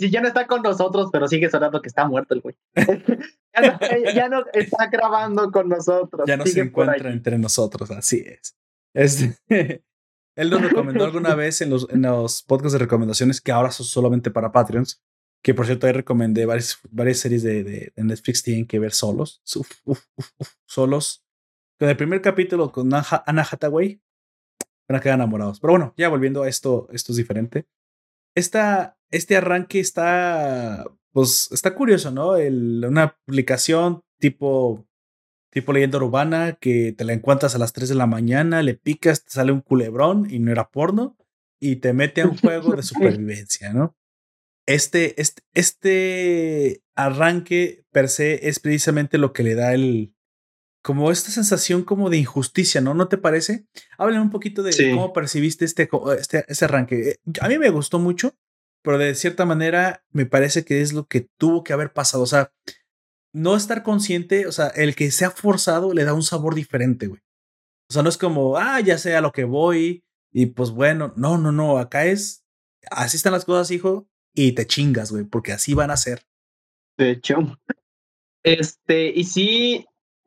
Si, 0.00 0.10
ya 0.10 0.22
no 0.22 0.28
está 0.28 0.46
con 0.46 0.62
nosotros, 0.62 1.10
pero 1.12 1.28
sigue 1.28 1.50
sonando 1.50 1.82
que 1.82 1.88
está 1.88 2.08
muerto 2.08 2.32
el 2.32 2.40
güey. 2.40 2.56
ya, 4.14 4.30
no, 4.30 4.46
está 4.54 4.86
grabando 4.86 5.50
con 5.50 5.68
nosotros. 5.68 6.26
Ya 6.26 6.38
no 6.38 6.46
se 6.46 6.60
encuentra 6.60 7.10
entre 7.10 7.36
nosotros, 7.36 7.90
así 7.90 8.24
es. 8.26 8.56
Este, 8.94 9.36
él 10.36 10.48
nos 10.48 10.62
recomendó 10.62 11.04
alguna 11.04 11.34
vez 11.34 11.60
en 11.60 11.68
los, 11.68 11.86
en 11.90 12.00
los 12.00 12.42
podcasts 12.44 12.72
de 12.72 12.78
recomendaciones 12.78 13.42
que 13.42 13.52
ahora 13.52 13.70
son 13.70 13.84
solamente 13.84 14.30
para 14.30 14.50
Patreons. 14.50 15.02
Que 15.42 15.52
por 15.52 15.66
cierto, 15.66 15.86
ahí 15.86 15.92
recomendé 15.92 16.46
varias, 16.46 16.78
varias 16.88 17.18
series 17.18 17.42
de, 17.42 17.62
de, 17.62 17.92
Netflix 17.96 18.42
tienen 18.42 18.66
que 18.66 18.78
ver 18.78 18.92
solos. 18.92 19.42
solos. 20.64 21.26
Con 21.78 21.90
el 21.90 21.96
primer 21.98 22.22
capítulo 22.22 22.72
con 22.72 22.88
Anna 22.94 23.42
Hathaway, 23.42 24.00
van 24.88 24.96
a 24.96 25.00
quedar 25.00 25.16
enamorados. 25.16 25.60
Pero 25.60 25.72
bueno, 25.72 25.94
ya 25.96 26.08
volviendo 26.08 26.42
a 26.42 26.48
esto, 26.48 26.88
esto 26.92 27.12
es 27.12 27.16
diferente. 27.16 27.66
Esta, 28.34 28.98
este 29.10 29.36
arranque 29.36 29.80
está, 29.80 30.84
pues, 31.12 31.50
está 31.52 31.74
curioso, 31.74 32.10
¿no? 32.10 32.36
El, 32.36 32.84
una 32.86 33.02
aplicación 33.04 34.02
tipo, 34.18 34.86
tipo 35.50 35.72
leyenda 35.72 35.98
urbana 35.98 36.56
que 36.60 36.92
te 36.92 37.04
la 37.04 37.12
encuentras 37.12 37.54
a 37.54 37.58
las 37.58 37.72
3 37.72 37.90
de 37.90 37.94
la 37.94 38.06
mañana, 38.06 38.62
le 38.62 38.74
picas, 38.74 39.24
te 39.24 39.30
sale 39.30 39.52
un 39.52 39.60
culebrón 39.60 40.26
y 40.30 40.38
no 40.38 40.50
era 40.50 40.70
porno 40.70 41.16
y 41.60 41.76
te 41.76 41.92
mete 41.92 42.22
a 42.22 42.28
un 42.28 42.36
juego 42.36 42.74
de 42.74 42.82
supervivencia, 42.84 43.72
¿no? 43.72 43.96
Este, 44.66 45.20
este, 45.20 45.42
este 45.54 46.82
arranque 46.94 47.86
per 47.90 48.08
se 48.08 48.48
es 48.48 48.60
precisamente 48.60 49.16
lo 49.16 49.32
que 49.32 49.42
le 49.42 49.54
da 49.54 49.72
el, 49.72 50.14
como 50.88 51.10
esta 51.10 51.30
sensación 51.30 51.84
como 51.84 52.08
de 52.08 52.16
injusticia, 52.16 52.80
¿no? 52.80 52.94
¿No 52.94 53.08
te 53.08 53.18
parece? 53.18 53.66
Hablen 53.98 54.22
un 54.22 54.30
poquito 54.30 54.62
de 54.62 54.74
cómo 54.94 55.12
percibiste 55.12 55.66
este, 55.66 55.86
este, 56.18 56.46
este 56.48 56.64
arranque. 56.64 57.10
Eh, 57.10 57.16
a 57.42 57.48
mí 57.48 57.58
me 57.58 57.68
gustó 57.68 57.98
mucho, 57.98 58.34
pero 58.82 58.96
de 58.96 59.14
cierta 59.14 59.44
manera 59.44 60.02
me 60.12 60.24
parece 60.24 60.64
que 60.64 60.80
es 60.80 60.94
lo 60.94 61.06
que 61.06 61.28
tuvo 61.36 61.62
que 61.62 61.74
haber 61.74 61.92
pasado. 61.92 62.22
O 62.22 62.26
sea, 62.26 62.54
no 63.34 63.54
estar 63.54 63.82
consciente, 63.82 64.46
o 64.46 64.52
sea, 64.52 64.68
el 64.68 64.94
que 64.94 65.10
se 65.10 65.26
ha 65.26 65.30
forzado 65.30 65.92
le 65.92 66.04
da 66.04 66.14
un 66.14 66.22
sabor 66.22 66.54
diferente, 66.54 67.06
güey. 67.06 67.20
O 67.90 67.92
sea, 67.92 68.02
no 68.02 68.08
es 68.08 68.16
como, 68.16 68.56
ah, 68.56 68.80
ya 68.80 68.96
sé 68.96 69.14
a 69.14 69.20
lo 69.20 69.30
que 69.30 69.44
voy 69.44 70.02
y 70.32 70.46
pues 70.46 70.70
bueno, 70.70 71.12
no, 71.16 71.36
no, 71.36 71.52
no, 71.52 71.76
acá 71.76 72.06
es, 72.06 72.46
así 72.90 73.18
están 73.18 73.34
las 73.34 73.44
cosas, 73.44 73.70
hijo, 73.72 74.08
y 74.34 74.52
te 74.52 74.66
chingas, 74.66 75.12
güey, 75.12 75.24
porque 75.24 75.52
así 75.52 75.74
van 75.74 75.90
a 75.90 75.98
ser. 75.98 76.26
De 76.96 77.10
hecho, 77.10 77.58
este, 78.42 79.10
y 79.10 79.24
sí, 79.24 79.84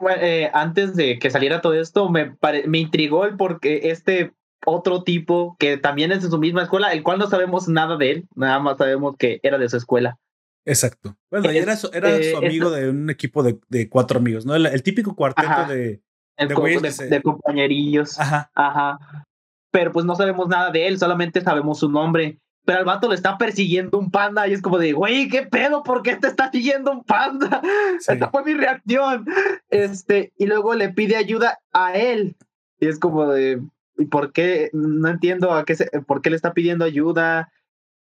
eh, 0.09 0.49
antes 0.53 0.95
de 0.95 1.19
que 1.19 1.29
saliera 1.29 1.61
todo 1.61 1.73
esto, 1.73 2.09
me, 2.09 2.35
me 2.67 2.79
intrigó 2.79 3.25
el 3.25 3.35
porque 3.37 3.91
este 3.91 4.33
otro 4.65 5.03
tipo 5.03 5.55
que 5.59 5.77
también 5.77 6.11
es 6.11 6.21
de 6.21 6.29
su 6.29 6.37
misma 6.37 6.63
escuela, 6.63 6.91
el 6.91 7.03
cual 7.03 7.19
no 7.19 7.27
sabemos 7.27 7.67
nada 7.67 7.97
de 7.97 8.11
él, 8.11 8.27
nada 8.35 8.59
más 8.59 8.77
sabemos 8.77 9.15
que 9.17 9.39
era 9.43 9.57
de 9.57 9.69
su 9.69 9.77
escuela. 9.77 10.17
Exacto. 10.65 11.17
Bueno, 11.31 11.49
era, 11.49 11.75
su, 11.75 11.89
era 11.91 12.09
su 12.09 12.21
este, 12.21 12.37
amigo 12.37 12.69
de 12.69 12.89
un 12.89 13.09
equipo 13.09 13.41
de, 13.41 13.59
de, 13.69 13.89
cuatro 13.89 14.19
amigos, 14.19 14.45
¿no? 14.45 14.55
El, 14.55 14.83
típico 14.83 15.15
cuarteto 15.15 15.67
de, 15.67 16.01
de, 16.37 17.07
de, 17.09 17.21
compañerillos. 17.21 18.19
Ajá. 18.19 18.51
Ajá. 18.53 19.25
Pero 19.71 19.91
pues 19.91 20.05
no 20.05 20.15
sabemos 20.15 20.47
nada 20.47 20.69
de 20.69 20.87
él, 20.87 20.99
solamente 20.99 21.41
sabemos 21.41 21.79
su 21.79 21.89
nombre 21.89 22.39
pero 22.65 22.79
al 22.79 22.85
vato 22.85 23.09
le 23.09 23.15
está 23.15 23.37
persiguiendo 23.37 23.97
un 23.97 24.11
panda 24.11 24.47
y 24.47 24.53
es 24.53 24.61
como 24.61 24.77
de, 24.77 24.93
güey, 24.93 25.27
¿qué 25.29 25.43
pedo? 25.43 25.83
¿Por 25.83 26.03
qué 26.03 26.15
te 26.15 26.27
está 26.27 26.51
siguiendo 26.51 26.91
un 26.91 27.03
panda? 27.03 27.61
Esta 28.07 28.29
fue 28.29 28.43
mi 28.43 28.53
reacción. 28.53 29.25
Este, 29.69 30.31
y 30.37 30.45
luego 30.45 30.75
le 30.75 30.89
pide 30.89 31.15
ayuda 31.15 31.59
a 31.73 31.93
él. 31.93 32.35
Y 32.79 32.87
es 32.87 32.99
como 32.99 33.27
de, 33.27 33.61
¿y 33.97 34.05
por 34.05 34.31
qué? 34.31 34.69
No 34.73 35.09
entiendo 35.09 35.53
a 35.53 35.65
qué 35.65 35.75
se, 35.75 35.85
por 36.05 36.21
qué 36.21 36.29
le 36.29 36.35
está 36.35 36.53
pidiendo 36.53 36.85
ayuda. 36.85 37.51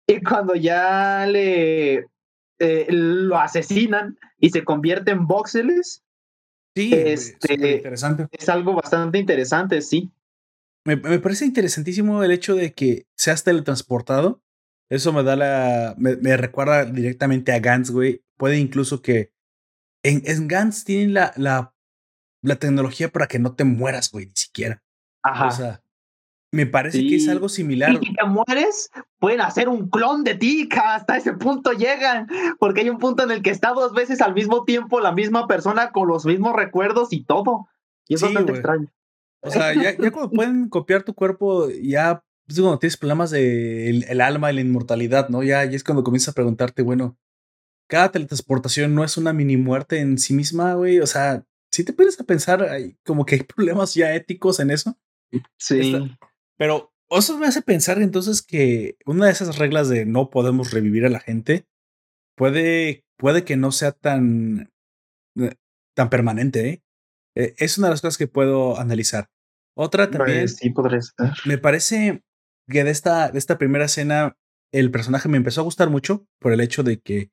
Y 0.06 0.22
cuando 0.22 0.54
ya 0.54 1.26
le 1.26 2.06
eh, 2.58 2.86
lo 2.90 3.38
asesinan 3.38 4.18
y 4.38 4.50
se 4.50 4.62
convierte 4.62 5.10
en 5.10 5.26
voxeles. 5.26 6.02
Sí, 6.76 6.92
este, 6.92 7.76
interesante. 7.76 8.26
Es 8.32 8.48
algo 8.48 8.74
bastante 8.74 9.18
interesante, 9.18 9.80
sí 9.80 10.10
me, 10.84 10.96
me, 10.96 11.18
parece 11.18 11.44
interesantísimo 11.44 12.22
el 12.22 12.30
hecho 12.30 12.54
de 12.54 12.74
que 12.74 13.06
seas 13.16 13.44
teletransportado. 13.44 14.42
Eso 14.90 15.12
me 15.12 15.22
da 15.22 15.36
la. 15.36 15.94
Me, 15.96 16.36
recuerda 16.36 16.84
directamente 16.84 17.52
a 17.52 17.58
Gantz, 17.58 17.90
güey. 17.90 18.22
Puede 18.36 18.58
incluso 18.58 19.02
que. 19.02 19.32
En, 20.02 20.22
en 20.26 20.48
Gantz 20.48 20.84
tienen 20.84 21.14
la, 21.14 21.32
la, 21.36 21.74
la 22.42 22.56
tecnología 22.56 23.08
para 23.08 23.26
que 23.26 23.38
no 23.38 23.54
te 23.54 23.64
mueras, 23.64 24.10
güey, 24.10 24.26
ni 24.26 24.36
siquiera. 24.36 24.82
Ajá. 25.22 25.46
O 25.46 25.50
sea, 25.50 25.82
me 26.54 26.66
parece 26.66 27.00
que 27.00 27.16
es 27.16 27.28
algo 27.28 27.48
similar. 27.48 27.90
Y 27.90 28.06
si 28.06 28.14
te 28.14 28.24
mueres, 28.26 28.90
pueden 29.18 29.40
hacer 29.40 29.68
un 29.68 29.88
clon 29.88 30.22
de 30.22 30.34
ti, 30.36 30.68
hasta 30.70 31.16
ese 31.16 31.32
punto 31.32 31.72
llegan, 31.72 32.28
porque 32.60 32.82
hay 32.82 32.90
un 32.90 32.98
punto 32.98 33.24
en 33.24 33.30
el 33.30 33.42
que 33.42 33.50
está 33.50 33.72
dos 33.72 33.92
veces 33.92 34.20
al 34.20 34.34
mismo 34.34 34.64
tiempo 34.64 35.00
la 35.00 35.12
misma 35.12 35.48
persona 35.48 35.90
con 35.90 36.06
los 36.06 36.24
mismos 36.26 36.54
recuerdos 36.54 37.12
y 37.12 37.24
todo. 37.24 37.66
Y 38.06 38.14
es 38.14 38.22
bastante 38.22 38.52
extraño. 38.52 38.88
O 39.44 39.50
sea, 39.50 39.74
ya, 39.74 39.96
ya 39.96 40.10
cuando 40.10 40.30
pueden 40.32 40.68
copiar 40.68 41.02
tu 41.02 41.14
cuerpo, 41.14 41.68
ya 41.70 42.24
es 42.48 42.60
cuando 42.60 42.78
tienes 42.78 42.96
problemas 42.96 43.30
de 43.30 43.90
el, 43.90 44.20
alma 44.20 44.50
y 44.50 44.54
la 44.56 44.60
inmortalidad, 44.60 45.28
¿no? 45.28 45.42
Ya, 45.42 45.64
ya 45.64 45.76
es 45.76 45.84
cuando 45.84 46.04
comienzas 46.04 46.30
a 46.30 46.34
preguntarte, 46.34 46.82
bueno, 46.82 47.18
cada 47.88 48.10
teletransportación 48.10 48.94
no 48.94 49.04
es 49.04 49.16
una 49.16 49.32
mini 49.32 49.56
muerte 49.56 50.00
en 50.00 50.18
sí 50.18 50.34
misma, 50.34 50.74
güey. 50.74 51.00
O 51.00 51.06
sea, 51.06 51.44
si 51.70 51.84
te 51.84 51.92
pones 51.92 52.18
a 52.20 52.24
pensar, 52.24 52.66
como 53.04 53.24
que 53.24 53.36
hay 53.36 53.42
problemas 53.56 53.94
ya 53.94 54.14
éticos 54.14 54.60
en 54.60 54.70
eso. 54.70 54.98
Sí. 55.58 55.92
pero 56.56 56.92
eso 57.10 57.38
me 57.38 57.46
hace 57.46 57.60
pensar 57.60 58.00
entonces 58.00 58.40
que 58.40 58.96
una 59.04 59.26
de 59.26 59.32
esas 59.32 59.58
reglas 59.58 59.88
de 59.88 60.06
no 60.06 60.30
podemos 60.30 60.70
revivir 60.70 61.04
a 61.04 61.10
la 61.10 61.18
gente 61.18 61.66
puede, 62.36 63.04
puede 63.16 63.44
que 63.44 63.56
no 63.56 63.72
sea 63.72 63.92
tan, 63.92 64.72
eh, 65.36 65.54
tan 65.94 66.10
permanente. 66.10 66.68
¿eh? 66.68 66.82
¿eh? 67.34 67.54
es 67.58 67.78
una 67.78 67.88
de 67.88 67.92
las 67.92 68.00
cosas 68.00 68.18
que 68.18 68.28
puedo 68.28 68.78
analizar. 68.78 69.30
Otra 69.76 70.10
también. 70.10 70.48
sí, 70.48 70.70
podría. 70.70 71.00
Me 71.44 71.58
parece 71.58 72.22
que 72.68 72.84
de 72.84 72.90
esta, 72.90 73.30
de 73.30 73.38
esta 73.38 73.58
primera 73.58 73.84
escena 73.86 74.36
el 74.72 74.90
personaje 74.90 75.28
me 75.28 75.36
empezó 75.36 75.60
a 75.60 75.64
gustar 75.64 75.90
mucho 75.90 76.26
por 76.40 76.52
el 76.52 76.60
hecho 76.60 76.82
de 76.82 77.00
que. 77.00 77.30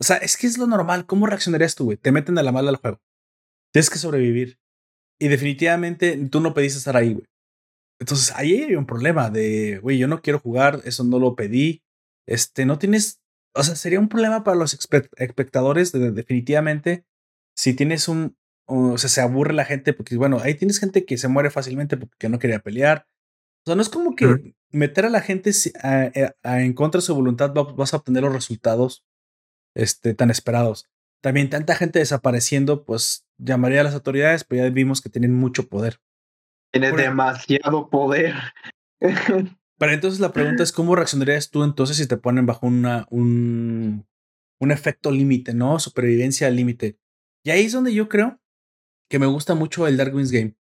O 0.00 0.04
sea, 0.04 0.16
es 0.16 0.36
que 0.36 0.46
es 0.46 0.58
lo 0.58 0.66
normal. 0.66 1.06
¿Cómo 1.06 1.26
reaccionarías 1.26 1.74
tú, 1.74 1.84
güey? 1.84 1.96
Te 1.96 2.12
meten 2.12 2.36
a 2.38 2.42
la 2.42 2.52
mala 2.52 2.70
al 2.70 2.76
juego. 2.76 3.00
Tienes 3.72 3.90
que 3.90 3.98
sobrevivir. 3.98 4.58
Y 5.20 5.28
definitivamente 5.28 6.16
tú 6.28 6.40
no 6.40 6.54
pediste 6.54 6.78
estar 6.78 6.96
ahí, 6.96 7.14
güey. 7.14 7.26
Entonces 8.00 8.32
ahí 8.36 8.64
hay 8.64 8.74
un 8.74 8.86
problema 8.86 9.30
de, 9.30 9.78
güey, 9.78 9.98
yo 9.98 10.08
no 10.08 10.20
quiero 10.20 10.40
jugar, 10.40 10.80
eso 10.84 11.04
no 11.04 11.18
lo 11.18 11.36
pedí. 11.36 11.82
Este, 12.26 12.66
no 12.66 12.78
tienes. 12.78 13.20
O 13.54 13.62
sea, 13.62 13.76
sería 13.76 14.00
un 14.00 14.08
problema 14.08 14.42
para 14.42 14.56
los 14.56 14.74
espectadores, 15.16 15.92
definitivamente. 15.92 17.04
Si 17.56 17.74
tienes 17.74 18.08
un. 18.08 18.36
O 18.66 18.98
sea, 18.98 19.10
se 19.10 19.20
aburre 19.20 19.52
la 19.52 19.64
gente 19.64 19.92
porque, 19.92 20.16
bueno, 20.16 20.38
ahí 20.42 20.54
tienes 20.54 20.80
gente 20.80 21.04
que 21.04 21.18
se 21.18 21.28
muere 21.28 21.50
fácilmente 21.50 21.96
porque 21.96 22.28
no 22.28 22.38
quería 22.38 22.60
pelear 22.60 23.06
o 23.64 23.70
sea, 23.70 23.76
no 23.76 23.82
es 23.82 23.88
como 23.88 24.14
que 24.14 24.54
meter 24.70 25.06
a 25.06 25.10
la 25.10 25.22
gente 25.22 25.50
eh, 25.82 26.32
en 26.42 26.74
contra 26.74 26.98
de 26.98 27.06
su 27.06 27.14
voluntad 27.14 27.54
vas 27.54 27.94
a 27.94 27.96
obtener 27.96 28.22
los 28.22 28.34
resultados 28.34 29.06
este, 29.74 30.12
tan 30.12 30.30
esperados. 30.30 30.90
También 31.22 31.48
tanta 31.48 31.74
gente 31.74 31.98
desapareciendo, 31.98 32.84
pues 32.84 33.26
llamaría 33.38 33.80
a 33.80 33.84
las 33.84 33.94
autoridades, 33.94 34.44
pero 34.44 34.64
ya 34.64 34.70
vimos 34.70 35.00
que 35.00 35.08
tienen 35.08 35.32
mucho 35.32 35.66
poder. 35.66 35.98
Tiene 36.72 36.92
demasiado 36.92 37.88
poder. 37.88 38.34
pero 39.78 39.92
entonces 39.92 40.20
la 40.20 40.32
pregunta 40.32 40.62
es, 40.62 40.70
¿cómo 40.70 40.94
reaccionarías 40.94 41.50
tú 41.50 41.64
entonces 41.64 41.96
si 41.96 42.06
te 42.06 42.18
ponen 42.18 42.44
bajo 42.44 42.66
una, 42.66 43.06
un, 43.08 44.06
un 44.60 44.70
efecto 44.72 45.10
límite, 45.10 45.54
¿no? 45.54 45.78
Supervivencia 45.78 46.48
al 46.48 46.56
límite. 46.56 46.98
Y 47.42 47.50
ahí 47.50 47.64
es 47.64 47.72
donde 47.72 47.94
yo 47.94 48.10
creo 48.10 48.38
que 49.08 49.18
me 49.18 49.26
gusta 49.26 49.54
mucho 49.54 49.86
el 49.86 49.96
Darwin's 49.96 50.32
Game. 50.32 50.54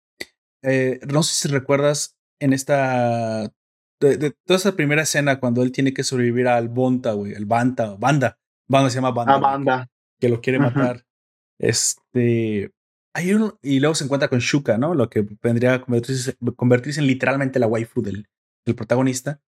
Eh, 0.62 1.00
no 1.10 1.22
sé 1.22 1.34
si 1.34 1.48
recuerdas 1.48 2.16
en 2.40 2.52
esta. 2.52 3.52
De, 4.00 4.32
toda 4.44 4.58
esa 4.58 4.74
primera 4.74 5.02
escena 5.02 5.38
cuando 5.38 5.62
él 5.62 5.70
tiene 5.70 5.94
que 5.94 6.02
sobrevivir 6.02 6.48
al 6.48 6.68
Bonta, 6.68 7.12
güey, 7.12 7.32
el 7.32 7.46
Banta, 7.46 7.94
Banda. 7.96 8.38
Banda 8.68 8.90
se 8.90 8.96
llama 8.96 9.12
Banda. 9.12 9.34
Ah, 9.34 9.38
banda. 9.38 9.90
Que, 10.18 10.28
lo 10.28 10.40
quiere 10.40 10.58
matar. 10.58 11.04
Este. 11.58 12.72
Hay 13.14 13.34
uno, 13.34 13.58
y 13.62 13.78
luego 13.78 13.94
se 13.94 14.04
encuentra 14.04 14.28
con 14.28 14.38
Shuka, 14.38 14.78
¿no? 14.78 14.94
Lo 14.94 15.10
que 15.10 15.26
vendría 15.42 15.74
a 15.74 15.80
convertirse, 15.82 16.36
convertirse 16.56 17.00
en 17.00 17.06
literalmente 17.06 17.58
la 17.58 17.66
waifu 17.66 18.00
del, 18.00 18.26
del 18.64 18.74
protagonista. 18.74 19.40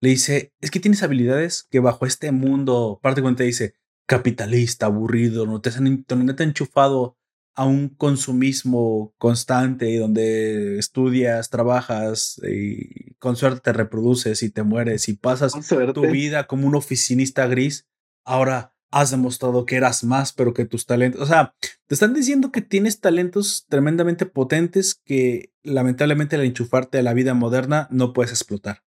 Le 0.00 0.10
dice, 0.10 0.52
es 0.60 0.70
que 0.70 0.78
tienes 0.78 1.02
habilidades 1.02 1.66
que 1.68 1.80
bajo 1.80 2.06
este 2.06 2.30
mundo, 2.30 3.00
prácticamente 3.02 3.42
dice, 3.42 3.74
capitalista, 4.06 4.86
aburrido, 4.86 5.46
no 5.46 5.60
te 5.60 5.70
han, 5.70 6.04
no 6.08 6.34
te 6.34 6.42
han 6.42 6.48
enchufado 6.48 7.17
a 7.58 7.64
un 7.64 7.88
consumismo 7.88 9.12
constante 9.18 9.98
donde 9.98 10.78
estudias, 10.78 11.50
trabajas 11.50 12.40
y 12.48 13.14
con 13.14 13.34
suerte 13.34 13.60
te 13.62 13.72
reproduces 13.72 14.44
y 14.44 14.50
te 14.50 14.62
mueres 14.62 15.08
y 15.08 15.14
pasas 15.14 15.54
tu 15.92 16.02
vida 16.02 16.46
como 16.46 16.68
un 16.68 16.76
oficinista 16.76 17.48
gris, 17.48 17.88
ahora 18.24 18.76
has 18.92 19.10
demostrado 19.10 19.66
que 19.66 19.74
eras 19.74 20.04
más, 20.04 20.32
pero 20.32 20.54
que 20.54 20.66
tus 20.66 20.86
talentos, 20.86 21.20
o 21.20 21.26
sea, 21.26 21.56
te 21.88 21.94
están 21.94 22.14
diciendo 22.14 22.52
que 22.52 22.62
tienes 22.62 23.00
talentos 23.00 23.66
tremendamente 23.68 24.24
potentes 24.24 24.94
que 24.94 25.52
lamentablemente 25.64 26.36
al 26.36 26.44
enchufarte 26.44 26.98
a 26.98 27.02
la 27.02 27.12
vida 27.12 27.34
moderna 27.34 27.88
no 27.90 28.12
puedes 28.12 28.30
explotar. 28.30 28.84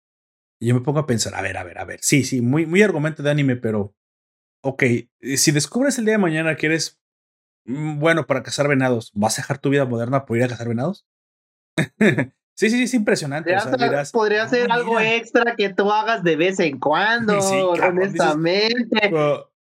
Y 0.59 0.67
yo 0.67 0.75
me 0.75 0.81
pongo 0.81 0.99
a 0.99 1.07
pensar, 1.07 1.37
a 1.37 1.41
ver, 1.41 1.57
a 1.57 1.63
ver, 1.63 1.79
a 1.79 1.85
ver, 1.85 2.01
sí, 2.03 2.25
sí, 2.25 2.41
muy, 2.41 2.67
muy 2.67 2.83
argumento 2.83 3.23
de 3.23 3.31
anime, 3.31 3.55
pero, 3.55 3.95
ok, 4.61 4.83
si 5.37 5.53
descubres 5.53 5.99
el 5.99 6.05
día 6.05 6.15
de 6.15 6.19
mañana 6.19 6.57
que 6.57 6.67
eres 6.67 6.99
bueno, 7.67 8.27
para 8.27 8.43
cazar 8.43 8.69
venados, 8.69 9.11
¿vas 9.15 9.39
a 9.39 9.43
dejar 9.43 9.59
tu 9.59 9.71
vida 9.71 9.85
moderna 9.85 10.25
por 10.25 10.37
ir 10.37 10.45
a 10.45 10.49
cazar 10.49 10.69
venados? 10.69 11.05
sí, 12.55 12.71
sí, 12.71 12.71
sí, 12.71 12.83
es 12.85 12.95
impresionante. 12.95 13.55
Podría, 14.13 14.49
ser 14.49 14.71
ah, 14.71 14.75
algo 14.75 15.01
extra 15.01 15.57
que 15.57 15.73
tú 15.73 15.91
hagas 15.91 16.23
de 16.23 16.37
vez 16.37 16.61
en 16.61 16.79
cuando, 16.79 17.39
honestamente. 17.83 19.11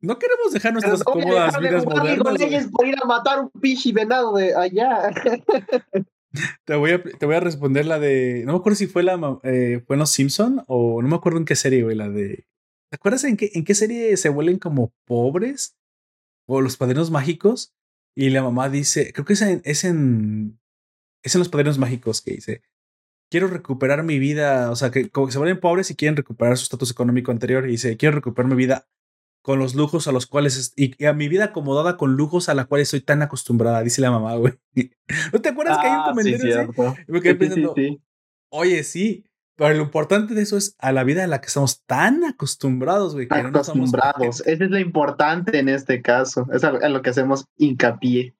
no 0.02 0.20
queremos 0.20 0.52
dejar 0.52 0.74
nuestras 0.74 1.04
cómodas 1.04 1.58
vidas 1.60 1.86
modernas. 1.86 2.68
por 2.72 2.88
ir 2.88 2.96
a 3.02 3.06
matar 3.06 3.40
un 3.42 3.52
pichi 3.62 3.92
venado 3.92 4.36
de 4.36 4.56
allá. 4.56 5.12
te, 6.66 6.76
voy 6.76 6.92
a, 6.92 7.04
te 7.04 7.26
voy 7.26 7.36
a 7.36 7.40
responder 7.40 7.86
la 7.86 8.00
de. 8.00 8.44
No 8.46 8.54
me 8.54 8.60
acuerdo 8.60 8.76
si 8.76 8.88
fue 8.88 9.04
la 9.04 9.40
eh, 9.44 9.84
fue 9.86 9.96
en 9.96 10.00
Los 10.00 10.10
Simpson 10.10 10.64
o 10.68 11.02
no 11.02 11.08
me 11.08 11.16
acuerdo 11.16 11.38
en 11.38 11.46
qué 11.46 11.56
serie, 11.56 11.84
güey, 11.84 11.96
la 11.96 12.10
de. 12.10 12.48
¿Te 12.90 12.96
acuerdas 12.96 13.24
en 13.24 13.38
qué, 13.38 13.52
en 13.54 13.64
qué 13.64 13.76
serie 13.76 14.18
se 14.18 14.30
vuelven 14.30 14.60
como 14.60 14.92
pobres? 15.06 15.78
O 16.46 16.60
los 16.60 16.76
padrinos 16.76 17.10
mágicos 17.10 17.74
y 18.16 18.30
la 18.30 18.44
mamá 18.44 18.70
dice, 18.70 19.12
creo 19.14 19.26
que 19.26 19.34
es 19.34 19.42
en, 19.42 19.62
es 19.66 19.84
en, 19.84 20.60
es 21.24 21.36
en 21.36 21.40
los 21.40 21.50
padrinos 21.50 21.78
mágicos 21.78 22.22
que 22.22 22.32
dice, 22.32 22.62
quiero 23.30 23.48
recuperar 23.48 24.04
mi 24.04 24.20
vida, 24.20 24.70
o 24.70 24.76
sea, 24.76 24.92
que 24.92 25.10
como 25.10 25.28
que 25.28 25.34
se 25.34 25.40
vuelven 25.40 25.60
pobres 25.60 25.90
y 25.90 25.96
quieren 25.96 26.16
recuperar 26.16 26.58
su 26.58 26.64
estatus 26.64 26.92
económico 26.92 27.32
anterior 27.32 27.66
y 27.66 27.72
dice, 27.72 27.98
quiero 27.98 28.16
recuperar 28.16 28.50
mi 28.50 28.56
vida 28.56 28.88
con 29.42 29.60
los 29.60 29.76
lujos 29.76 30.08
a 30.08 30.12
los 30.12 30.26
cuales, 30.26 30.74
y, 30.78 31.04
a 31.06 31.14
mi 31.14 31.28
vida 31.28 31.46
acomodada 31.46 31.98
con 31.98 32.16
lujos 32.16 32.48
a 32.48 32.54
la 32.54 32.66
cual 32.66 32.82
estoy 32.82 33.02
tan 33.02 33.22
acostumbrada, 33.22 33.82
dice 33.82 34.02
la 34.02 34.12
mamá, 34.12 34.36
güey. 34.36 34.54
¿No 35.34 35.42
te 35.42 35.50
acuerdas 35.50 35.80
que 35.80 35.88
hay 35.88 35.94
un 35.94 36.00
ah, 36.00 36.06
comentario 36.10 36.74
sí, 37.76 38.02
Oye, 38.50 38.84
sí, 38.84 39.26
pero 39.56 39.76
lo 39.76 39.84
importante 39.84 40.34
de 40.34 40.42
eso 40.42 40.58
es 40.58 40.76
a 40.80 40.92
la 40.92 41.04
vida 41.04 41.24
a 41.24 41.28
la 41.28 41.40
que 41.42 41.48
estamos 41.48 41.84
tan 41.86 42.24
acostumbrados, 42.24 43.14
güey. 43.14 43.28
acostumbrados. 43.30 44.42
Eso 44.46 44.64
es 44.64 44.70
lo 44.70 44.80
importante 44.80 45.60
en 45.60 45.70
este 45.70 46.02
caso. 46.02 46.48
Es 46.52 46.64
a 46.64 46.72
lo 46.90 47.02
que 47.02 47.12
hacemos 47.12 47.46
hincapié. 47.58 48.36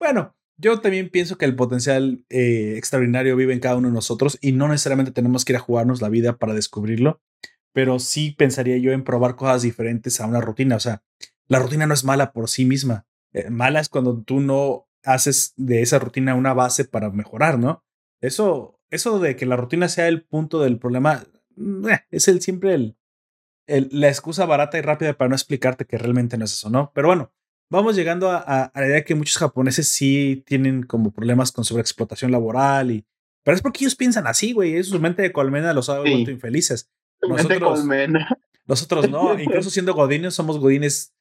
Bueno, 0.00 0.34
yo 0.56 0.80
también 0.80 1.10
pienso 1.10 1.36
que 1.36 1.44
el 1.44 1.54
potencial 1.54 2.24
eh, 2.30 2.74
extraordinario 2.76 3.36
vive 3.36 3.52
en 3.52 3.60
cada 3.60 3.76
uno 3.76 3.88
de 3.88 3.94
nosotros 3.94 4.38
y 4.40 4.52
no 4.52 4.68
necesariamente 4.68 5.12
tenemos 5.12 5.44
que 5.44 5.52
ir 5.52 5.56
a 5.56 5.60
jugarnos 5.60 6.00
la 6.00 6.08
vida 6.08 6.36
para 6.36 6.54
descubrirlo, 6.54 7.20
pero 7.72 7.98
sí 7.98 8.32
pensaría 8.32 8.78
yo 8.78 8.92
en 8.92 9.04
probar 9.04 9.36
cosas 9.36 9.62
diferentes 9.62 10.20
a 10.20 10.26
una 10.26 10.40
rutina. 10.40 10.76
O 10.76 10.80
sea, 10.80 11.02
la 11.46 11.58
rutina 11.58 11.86
no 11.86 11.94
es 11.94 12.04
mala 12.04 12.32
por 12.32 12.48
sí 12.48 12.64
misma. 12.64 13.06
Eh, 13.32 13.50
mala 13.50 13.80
es 13.80 13.88
cuando 13.88 14.22
tú 14.22 14.40
no 14.40 14.88
haces 15.04 15.52
de 15.56 15.82
esa 15.82 15.98
rutina 15.98 16.34
una 16.34 16.54
base 16.54 16.84
para 16.84 17.10
mejorar, 17.10 17.58
¿no? 17.58 17.84
Eso 18.20 18.77
eso 18.90 19.18
de 19.18 19.36
que 19.36 19.46
la 19.46 19.56
rutina 19.56 19.88
sea 19.88 20.08
el 20.08 20.22
punto 20.22 20.60
del 20.60 20.78
problema 20.78 21.24
eh, 21.90 22.00
es 22.10 22.28
el 22.28 22.40
siempre 22.40 22.74
el, 22.74 22.96
la 23.66 24.08
excusa 24.08 24.46
barata 24.46 24.78
y 24.78 24.82
rápida 24.82 25.12
para 25.14 25.28
no 25.28 25.34
explicarte 25.34 25.84
que 25.84 25.98
realmente 25.98 26.38
no 26.38 26.44
es 26.44 26.54
eso, 26.54 26.70
¿no? 26.70 26.90
Pero 26.94 27.08
bueno, 27.08 27.32
vamos 27.70 27.96
llegando 27.96 28.30
a, 28.30 28.70
la 28.74 28.86
idea 28.86 28.96
de 28.96 29.04
que 29.04 29.14
muchos 29.14 29.38
japoneses 29.38 29.88
sí 29.88 30.42
tienen 30.46 30.82
como 30.84 31.12
problemas 31.12 31.52
con 31.52 31.64
sobreexplotación 31.64 32.30
laboral 32.30 32.90
y... 32.90 33.06
Pero 33.44 33.54
es 33.54 33.62
porque 33.62 33.84
ellos 33.84 33.94
piensan 33.94 34.26
así, 34.26 34.52
güey. 34.52 34.76
Es 34.76 34.88
su 34.88 35.00
mente 35.00 35.22
de 35.22 35.32
colmena 35.32 35.72
los 35.72 35.88
ha 35.88 36.00
vuelto 36.00 36.30
infelices. 36.30 36.90
Nosotros, 37.22 37.82
nosotros 38.66 39.08
no. 39.08 39.38
Incluso 39.40 39.70
siendo 39.70 39.94
godines, 39.94 40.34
somos 40.34 40.58
godines 40.58 41.14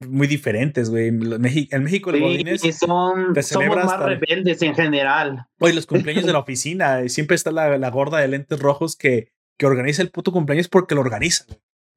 muy 0.00 0.26
diferentes, 0.26 0.90
güey. 0.90 1.08
En 1.08 1.82
México, 1.82 2.10
el 2.10 2.20
Godines. 2.20 2.60
Son, 2.76 3.34
somos 3.42 3.76
más 3.76 4.00
rebeldes 4.00 4.62
en 4.62 4.74
general. 4.74 5.46
Oye, 5.58 5.74
los 5.74 5.86
cumpleaños 5.86 6.26
de 6.26 6.32
la 6.32 6.38
oficina. 6.38 7.08
Siempre 7.08 7.34
está 7.34 7.50
la, 7.50 7.78
la, 7.78 7.90
gorda 7.90 8.18
de 8.18 8.28
lentes 8.28 8.58
rojos 8.58 8.96
que, 8.96 9.32
que 9.56 9.66
organiza 9.66 10.02
el 10.02 10.10
puto 10.10 10.32
cumpleaños 10.32 10.68
porque 10.68 10.94
lo 10.94 11.00
organiza. 11.00 11.46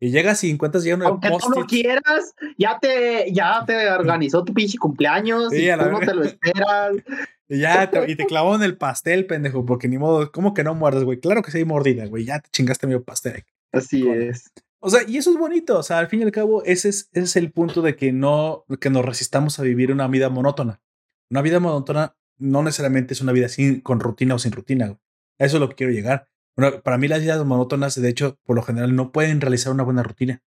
Y 0.02 0.12
llegas 0.12 0.44
y 0.46 0.50
encuentras 0.50 0.86
ya 0.86 0.96
uno 0.96 1.08
Aunque 1.08 1.30
tú 1.30 1.50
no 1.50 1.66
quieras, 1.66 2.34
ya 2.58 2.80
te, 2.80 3.34
ya 3.34 3.66
te 3.66 3.90
organizó 3.92 4.46
tu 4.46 4.54
pinche 4.54 4.78
cumpleaños 4.78 5.54
y 5.54 5.68
tú 5.70 5.90
no 5.90 6.00
te 6.00 6.14
lo 6.14 6.24
esperas. 6.24 6.96
Y 7.50 7.60
ya, 7.60 7.90
te, 7.90 8.10
y 8.10 8.16
te 8.16 8.26
clavó 8.26 8.56
en 8.56 8.64
el 8.64 8.78
pastel, 8.78 9.26
pendejo, 9.26 9.66
porque 9.66 9.90
ni 9.90 9.98
modo, 9.98 10.32
¿cómo 10.32 10.54
que 10.54 10.64
no 10.64 10.74
muerdes, 10.74 11.04
güey? 11.04 11.20
Claro 11.20 11.42
que 11.42 11.52
sí 11.52 11.66
mordida, 11.66 12.06
güey, 12.06 12.24
ya 12.24 12.40
te 12.40 12.50
chingaste 12.52 12.88
medio 12.88 13.04
pastel. 13.04 13.44
Así 13.74 14.08
es. 14.08 14.52
O 14.82 14.90
sea, 14.90 15.02
y 15.08 15.18
eso 15.18 15.32
es 15.32 15.38
bonito. 15.38 15.78
O 15.78 15.84
sea, 15.84 16.00
al 16.00 16.08
fin 16.08 16.22
y 16.22 16.24
al 16.24 16.32
cabo, 16.32 16.64
ese 16.64 16.90
es, 16.90 17.10
es 17.14 17.36
el 17.36 17.52
punto 17.52 17.82
de 17.82 17.96
que 17.96 18.12
no, 18.12 18.66
que 18.80 18.90
nos 18.90 19.06
resistamos 19.06 19.60
a 19.60 19.64
vivir 19.64 19.92
una 19.92 20.08
vida 20.08 20.30
monótona. 20.30 20.82
Una 21.30 21.42
vida 21.42 21.60
monótona 21.60 22.16
no 22.38 22.64
necesariamente 22.64 23.14
es 23.14 23.22
una 23.22 23.34
vida 23.34 23.50
sin, 23.50 23.82
con 23.82 24.00
rutina 24.00 24.36
o 24.36 24.40
sin 24.40 24.52
rutina. 24.52 24.98
eso 25.38 25.58
es 25.58 25.60
lo 25.60 25.70
que 25.70 25.76
quiero 25.76 25.92
llegar. 25.92 26.28
para 26.84 26.98
mí 26.98 27.08
las 27.08 27.22
vidas 27.22 27.46
monótonas, 27.46 28.02
de 28.02 28.10
hecho, 28.10 28.38
por 28.44 28.56
lo 28.56 28.64
general 28.64 28.96
no 28.96 29.12
pueden 29.12 29.42
realizar 29.42 29.72
una 29.74 29.84
buena 29.84 30.04
rutina. 30.04 30.42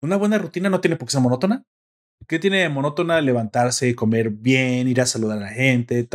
Una 0.00 0.16
buena 0.16 0.38
rutina 0.38 0.70
no 0.70 0.80
tiene 0.80 0.96
por 0.96 1.08
qué 1.08 1.12
ser 1.12 1.20
monótona. 1.20 1.64
¿Qué 2.26 2.38
tiene 2.38 2.68
monótona? 2.68 3.20
Levantarse, 3.20 3.94
comer 3.94 4.30
bien, 4.30 4.88
ir 4.88 5.00
a 5.00 5.06
saludar 5.06 5.38
a 5.38 5.42
la 5.42 5.48
gente, 5.48 6.08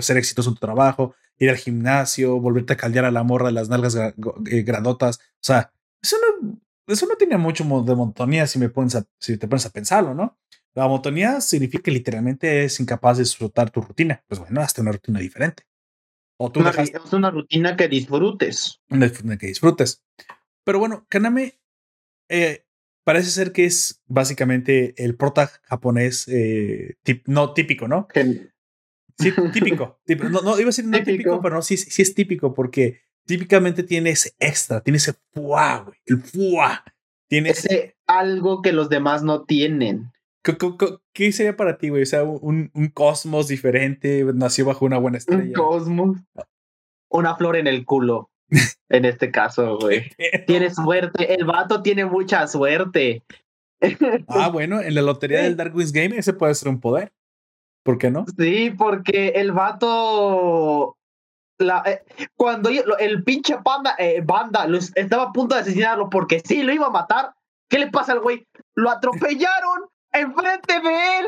ser 0.00 0.16
exitoso 0.16 0.50
en 0.50 0.56
tu 0.56 0.60
trabajo, 0.60 1.14
ir 1.38 1.50
al 1.50 1.56
gimnasio, 1.56 2.40
volverte 2.40 2.72
a 2.74 2.76
caldear 2.76 3.04
a 3.04 3.10
la 3.10 3.22
morra 3.22 3.46
de 3.46 3.52
las 3.52 3.68
nalgas 3.68 3.96
eh, 3.96 4.62
grandotas. 4.62 5.18
O 5.18 5.42
sea, 5.42 5.72
eso 6.02 6.16
no, 6.42 6.58
eso 6.86 7.06
no 7.06 7.16
tiene 7.16 7.36
mucho 7.38 7.64
de 7.64 7.94
monotonía 7.94 8.46
si, 8.46 8.58
me 8.58 8.68
pones 8.68 8.96
si 9.18 9.36
te 9.36 9.48
pones 9.48 9.66
a 9.66 9.70
pensarlo, 9.70 10.14
¿no? 10.14 10.38
La 10.74 10.88
monotonía 10.88 11.40
significa 11.40 11.84
que 11.84 11.90
literalmente 11.90 12.64
es 12.64 12.80
incapaz 12.80 13.18
de 13.18 13.22
disfrutar 13.22 13.70
tu 13.70 13.80
rutina. 13.80 14.24
Pues 14.26 14.40
bueno, 14.40 14.60
hazte 14.60 14.80
una 14.80 14.92
rutina 14.92 15.20
diferente. 15.20 15.64
O 16.36 16.50
tú 16.50 16.60
una, 16.60 16.70
Es 16.70 17.12
una 17.12 17.30
rutina 17.30 17.76
que 17.76 17.88
disfrutes. 17.88 18.80
Una 18.90 19.06
rutina 19.06 19.36
que 19.36 19.46
disfrutes. 19.46 20.02
Pero 20.64 20.80
bueno, 20.80 21.06
Kaname 21.08 21.60
eh, 22.28 22.64
parece 23.04 23.30
ser 23.30 23.52
que 23.52 23.66
es 23.66 24.02
básicamente 24.06 24.94
el 25.02 25.16
prota 25.16 25.46
japonés 25.62 26.26
eh, 26.28 26.96
no 27.26 27.52
típico, 27.52 27.86
¿no? 27.86 28.08
Sí, 29.16 29.32
típico. 29.52 30.00
no, 30.28 30.40
no, 30.40 30.58
iba 30.58 30.64
a 30.64 30.66
decir 30.66 30.86
no 30.86 31.00
típico, 31.04 31.40
pero 31.40 31.54
no, 31.54 31.62
sí, 31.62 31.76
sí 31.76 32.02
es 32.02 32.14
típico 32.14 32.52
porque 32.52 33.02
típicamente 33.26 33.82
tiene 33.82 34.10
ese 34.10 34.34
extra, 34.38 34.80
tiene 34.80 34.98
ese 34.98 35.14
fuá, 35.32 35.84
güey, 35.84 35.98
el 36.06 36.18
fuá. 36.22 36.84
Tiene 37.28 37.50
ese, 37.50 37.96
algo 38.06 38.62
que 38.62 38.72
los 38.72 38.88
demás 38.88 39.22
no 39.22 39.44
tienen. 39.44 40.12
¿Qué, 41.12 41.32
sería 41.32 41.56
para 41.56 41.78
ti, 41.78 41.88
güey? 41.88 42.02
O 42.02 42.06
sea, 42.06 42.22
un, 42.22 42.70
un, 42.74 42.88
cosmos 42.88 43.48
diferente, 43.48 44.24
nació 44.34 44.66
bajo 44.66 44.84
una 44.84 44.98
buena 44.98 45.16
estrella. 45.16 45.42
Un 45.42 45.52
cosmos. 45.52 46.18
Una 47.08 47.34
flor 47.36 47.56
en 47.56 47.66
el 47.66 47.86
culo. 47.86 48.30
en 48.90 49.04
este 49.04 49.30
caso, 49.30 49.78
güey. 49.78 50.10
Tiene 50.46 50.70
suerte. 50.74 51.34
El 51.34 51.44
vato 51.44 51.82
tiene 51.82 52.04
mucha 52.04 52.46
suerte. 52.46 53.24
ah, 54.28 54.48
bueno, 54.48 54.80
en 54.80 54.94
la 54.94 55.02
lotería 55.02 55.42
del 55.42 55.56
Dark 55.56 55.74
Wings 55.74 55.92
Game 55.92 56.16
ese 56.16 56.34
puede 56.34 56.54
ser 56.54 56.68
un 56.68 56.80
poder. 56.80 57.12
¿Por 57.82 57.98
qué 57.98 58.10
no? 58.10 58.24
Sí, 58.38 58.70
porque 58.76 59.28
el 59.36 59.52
vato. 59.52 60.96
La, 61.58 61.82
eh, 61.86 62.02
cuando 62.36 62.68
el 62.70 63.22
pinche 63.22 63.58
panda, 63.58 63.94
eh, 63.98 64.20
banda 64.24 64.66
estaba 64.94 65.24
a 65.24 65.32
punto 65.32 65.54
de 65.54 65.60
asesinarlo 65.60 66.10
porque 66.10 66.40
sí 66.44 66.62
lo 66.62 66.72
iba 66.72 66.86
a 66.86 66.90
matar, 66.90 67.32
¿qué 67.68 67.78
le 67.78 67.90
pasa 67.90 68.12
al 68.12 68.20
güey? 68.20 68.46
Lo 68.74 68.90
atropellaron 68.90 69.88
enfrente 70.12 70.80
de 70.80 71.18
él. 71.18 71.26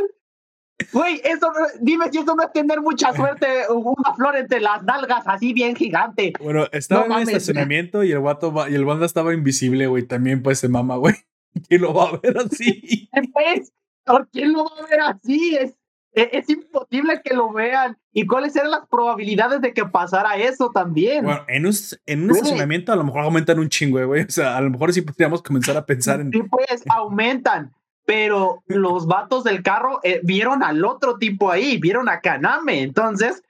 Güey, 0.93 1.21
eso, 1.25 1.51
dime 1.81 2.11
si 2.11 2.19
eso 2.19 2.35
no 2.35 2.43
es 2.43 2.53
tener 2.53 2.81
mucha 2.83 3.13
suerte, 3.15 3.47
una 3.71 4.15
flor 4.15 4.37
entre 4.37 4.61
las 4.61 4.83
nalgas 4.83 5.23
así 5.27 5.53
bien 5.55 5.75
gigante. 5.75 6.35
Bueno, 6.41 6.67
estaba 6.71 7.07
en 7.07 7.13
el 7.13 7.23
estacionamiento 7.23 8.05
y 8.05 8.13
el 8.13 8.21
guato 8.21 8.53
y 8.69 8.75
el 8.75 8.85
banda 8.85 9.07
estaba 9.07 9.33
invisible, 9.33 9.87
güey. 9.87 10.03
También 10.03 10.43
pues 10.43 10.59
se 10.59 10.69
mama, 10.69 10.97
güey. 10.97 11.15
¿Quién 11.69 11.81
lo 11.83 11.95
va 11.95 12.11
a 12.11 12.17
ver 12.19 12.39
así? 12.39 13.09
Pues, 13.33 13.73
¿por 14.05 14.29
quién 14.29 14.53
lo 14.53 14.65
va 14.65 14.71
a 14.79 14.87
ver 14.87 15.01
así? 15.01 15.57
Es, 15.57 15.75
e, 16.17 16.31
es, 16.33 16.49
imposible 16.49 17.21
que 17.23 17.35
lo 17.35 17.53
vean. 17.53 17.97
¿Y 18.13 18.27
cuáles 18.27 18.57
eran 18.57 18.71
las 18.71 18.89
probabilidades 18.89 19.61
de 19.61 19.73
que 19.73 19.85
pasara 19.85 20.37
eso 20.37 20.71
también? 20.73 21.25
Bueno, 21.25 21.45
en 21.47 21.67
un, 21.67 21.75
en 22.07 22.25
un 22.25 22.31
estacionamiento 22.31 22.93
a 22.93 22.97
lo 22.97 23.05
mejor 23.05 23.21
aumentan 23.21 23.59
un 23.59 23.69
chingo, 23.69 24.05
güey. 24.07 24.23
O 24.23 24.31
sea, 24.31 24.57
a 24.57 24.61
lo 24.63 24.71
mejor 24.71 24.93
sí 24.93 25.03
podríamos 25.03 25.43
comenzar 25.43 25.77
a 25.77 25.87
pensar 25.87 26.21
en. 26.21 26.33
Sí, 26.33 26.43
pues 26.43 26.83
aumentan 26.89 27.73
pero 28.07 28.63
los 28.69 29.07
vatos 29.07 29.43
del 29.45 29.65
carro 29.65 29.99
eh, 30.05 30.21
vieron 30.23 30.63
al 30.63 30.85
otro 30.85 31.19
tipo 31.19 31.51
ahí, 31.51 31.77
vieron 31.79 32.09
a 32.09 32.21
Kaname. 32.21 32.83
Entonces, 32.83 33.43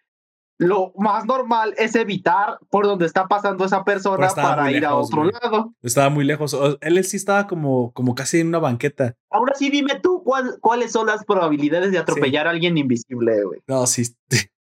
lo 0.58 0.92
más 0.96 1.26
normal 1.26 1.74
es 1.76 1.94
evitar 1.94 2.58
por 2.70 2.86
donde 2.86 3.06
está 3.06 3.26
pasando 3.26 3.64
esa 3.64 3.84
persona 3.84 4.28
para 4.28 4.70
ir 4.72 4.86
a 4.86 4.94
otro 4.94 5.24
lado. 5.24 5.74
Estaba 5.82 6.08
muy 6.08 6.24
lejos. 6.24 6.56
Él 6.80 7.02
sí 7.04 7.16
estaba 7.16 7.46
como, 7.46 7.92
como 7.92 8.14
casi 8.14 8.40
en 8.40 8.48
una 8.48 8.58
banqueta. 8.58 9.16
Ahora 9.30 9.54
sí, 9.54 9.70
dime 9.70 10.00
tú 10.00 10.24
cuáles 10.60 10.92
son 10.92 11.08
las 11.08 11.24
probabilidades 11.24 11.92
de 11.92 11.98
atropellar 11.98 12.46
a 12.46 12.50
alguien 12.50 12.78
invisible, 12.78 13.44
güey. 13.44 13.60
No, 13.66 13.86
sí. 13.86 14.04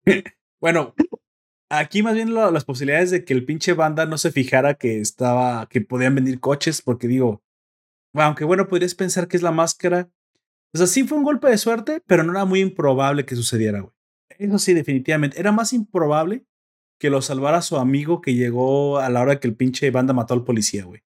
bueno, 0.61 0.95
aquí 1.68 2.03
más 2.03 2.14
bien 2.14 2.35
las 2.35 2.64
posibilidades 2.64 3.11
de 3.11 3.24
que 3.24 3.35
el 3.35 3.45
pinche 3.45 3.72
banda 3.72 4.07
no 4.07 4.18
se 4.18 4.33
fijara 4.33 4.74
que 4.74 5.01
estaba, 5.01 5.68
que 5.68 5.81
podían 5.81 6.14
venir 6.14 6.41
coches, 6.41 6.83
porque 6.83 7.07
digo, 7.07 7.43
aunque 8.14 8.45
bueno, 8.45 8.66
podrías 8.66 8.95
pensar 8.95 9.29
que 9.29 9.37
es 9.37 9.43
la 9.43 9.53
máscara. 9.53 10.11
O 10.74 10.79
sea, 10.79 10.87
sí 10.87 11.05
fue 11.05 11.18
un 11.18 11.24
golpe 11.24 11.49
de 11.49 11.57
suerte, 11.57 12.03
pero 12.07 12.24
no 12.24 12.33
era 12.33 12.45
muy 12.45 12.61
improbable 12.61 13.24
que 13.24 13.37
sucediera, 13.37 13.81
güey. 13.81 13.97
Eso 14.39 14.59
sí, 14.59 14.72
definitivamente. 14.72 15.39
Era 15.39 15.53
más 15.53 15.72
improbable 15.72 16.47
que 16.99 17.11
lo 17.11 17.22
salvara 17.22 17.62
su 17.62 17.76
amigo 17.76 18.20
que 18.20 18.34
llegó 18.34 18.99
a 18.99 19.09
la 19.11 19.20
hora 19.20 19.41
que 19.41 19.49
el 19.49 19.57
pinche 19.57 19.91
banda 19.91 20.14
mató 20.14 20.34
al 20.34 20.45
policía, 20.45 20.84
güey. 20.84 21.03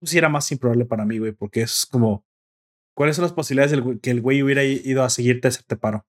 Eso 0.00 0.10
sí 0.10 0.18
era 0.18 0.28
más 0.28 0.50
improbable 0.52 0.84
para 0.84 1.04
mí, 1.04 1.18
güey, 1.18 1.32
porque 1.32 1.62
es 1.62 1.86
como. 1.86 2.24
¿Cuáles 2.94 3.16
son 3.16 3.22
las 3.22 3.32
posibilidades 3.32 3.70
de 3.72 4.00
que 4.00 4.10
el 4.10 4.20
güey 4.20 4.42
hubiera 4.42 4.62
ido 4.64 5.02
a 5.02 5.08
seguirte 5.08 5.48
a 5.48 5.50
hacerte 5.50 5.76
paro? 5.76 6.06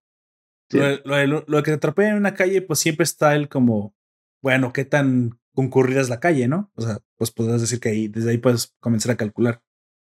Lo, 0.70 1.40
de, 1.40 1.62
que 1.62 1.70
te 1.70 1.72
atropellen 1.72 2.12
en 2.12 2.18
una 2.18 2.34
calle, 2.34 2.60
pues 2.60 2.78
siempre 2.78 3.04
está 3.04 3.34
el 3.34 3.48
como, 3.48 3.94
bueno, 4.42 4.72
qué 4.72 4.84
tan 4.84 5.38
concurrida 5.54 6.00
es 6.00 6.08
la 6.08 6.20
calle, 6.20 6.48
¿no? 6.48 6.70
O 6.74 6.82
sea, 6.82 6.98
pues 7.16 7.30
podrás 7.30 7.60
decir 7.60 7.80
que 7.80 7.90
ahí, 7.90 8.08
desde 8.08 8.30
ahí 8.30 8.38
puedes 8.38 8.74
comenzar 8.80 9.12
a 9.12 9.16
calcular. 9.16 9.62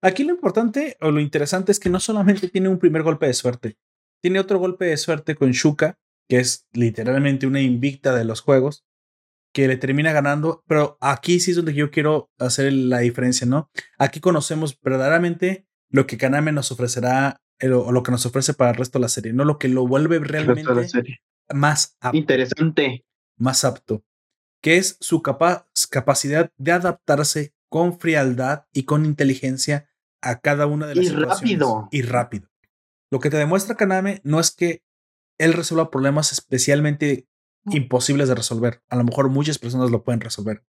Aquí 0.03 0.25
lo 0.25 0.33
importante 0.33 0.97
o 1.01 1.11
lo 1.11 1.21
interesante 1.21 1.73
es 1.73 1.79
que 1.79 1.91
no 1.91 2.01
solamente 2.01 2.49
tiene 2.49 2.69
un 2.69 2.79
primer 2.79 3.03
golpe 3.03 3.27
de 3.27 3.35
suerte, 3.35 3.79
tiene 4.23 4.41
otro 4.41 4.59
golpe 4.59 4.87
de 4.87 4.97
suerte 4.97 5.35
con 5.35 5.51
Shuka, 5.53 5.99
que 6.29 6.39
es 6.39 6.67
literalmente 6.73 7.47
una 7.47 7.61
invicta 7.61 8.15
de 8.15 8.25
los 8.25 8.41
juegos, 8.41 8.85
que 9.53 9.69
le 9.69 9.77
termina 9.77 10.13
ganando, 10.13 10.65
pero 10.67 10.99
aquí 11.01 11.39
sí 11.39 11.53
es 11.53 11.57
donde 11.57 11.75
yo 11.75 11.91
quiero 11.91 12.31
hacer 12.39 12.73
la 12.73 12.99
diferencia, 12.99 13.47
¿no? 13.47 13.71
Aquí 13.99 14.21
conocemos 14.21 14.79
verdaderamente 14.81 15.67
lo 15.91 16.07
que 16.07 16.19
Kaname 16.19 16.51
nos 16.51 16.73
ofrecerá 16.73 17.41
eh, 17.61 17.71
o 17.71 17.93
lo 17.93 18.03
que 18.03 18.11
nos 18.11 18.27
ofrece 18.27 18.53
para 18.55 18.73
el 18.73 18.77
resto 18.77 18.99
de 18.99 19.03
la 19.03 19.09
serie, 19.09 19.33
no 19.33 19.45
lo 19.45 19.59
que 19.59 19.69
lo 19.69 19.87
vuelve 19.87 20.19
realmente 20.19 21.21
más 21.53 21.97
interesante, 22.13 23.05
más 23.37 23.65
apto, 23.65 24.05
que 24.61 24.77
es 24.77 24.97
su 25.01 25.23
capacidad 25.23 26.51
de 26.57 26.73
adaptarse 26.73 27.55
con 27.69 27.99
frialdad 28.01 28.65
y 28.73 28.85
con 28.85 29.05
inteligencia 29.05 29.89
a 30.21 30.41
cada 30.41 30.67
una 30.67 30.87
de 30.87 30.97
las 30.97 31.05
y 31.07 31.09
rápido. 31.11 31.89
Y 31.93 32.03
rápido. 32.03 32.49
Lo 33.11 33.21
que 33.21 33.31
te 33.31 33.37
demuestra 33.37 33.77
Kaname 33.77 34.21
no 34.25 34.41
es 34.41 34.51
que 34.51 34.83
él 35.39 35.53
resuelva 35.53 35.91
problemas 35.91 36.33
especialmente 36.33 37.29
imposibles 37.67 38.29
de 38.29 38.35
resolver. 38.35 38.83
A 38.89 38.97
lo 38.97 39.05
mejor 39.05 39.29
muchas 39.29 39.59
personas 39.59 39.91
lo 39.91 40.05
pueden 40.05 40.21
resolver. 40.21 40.65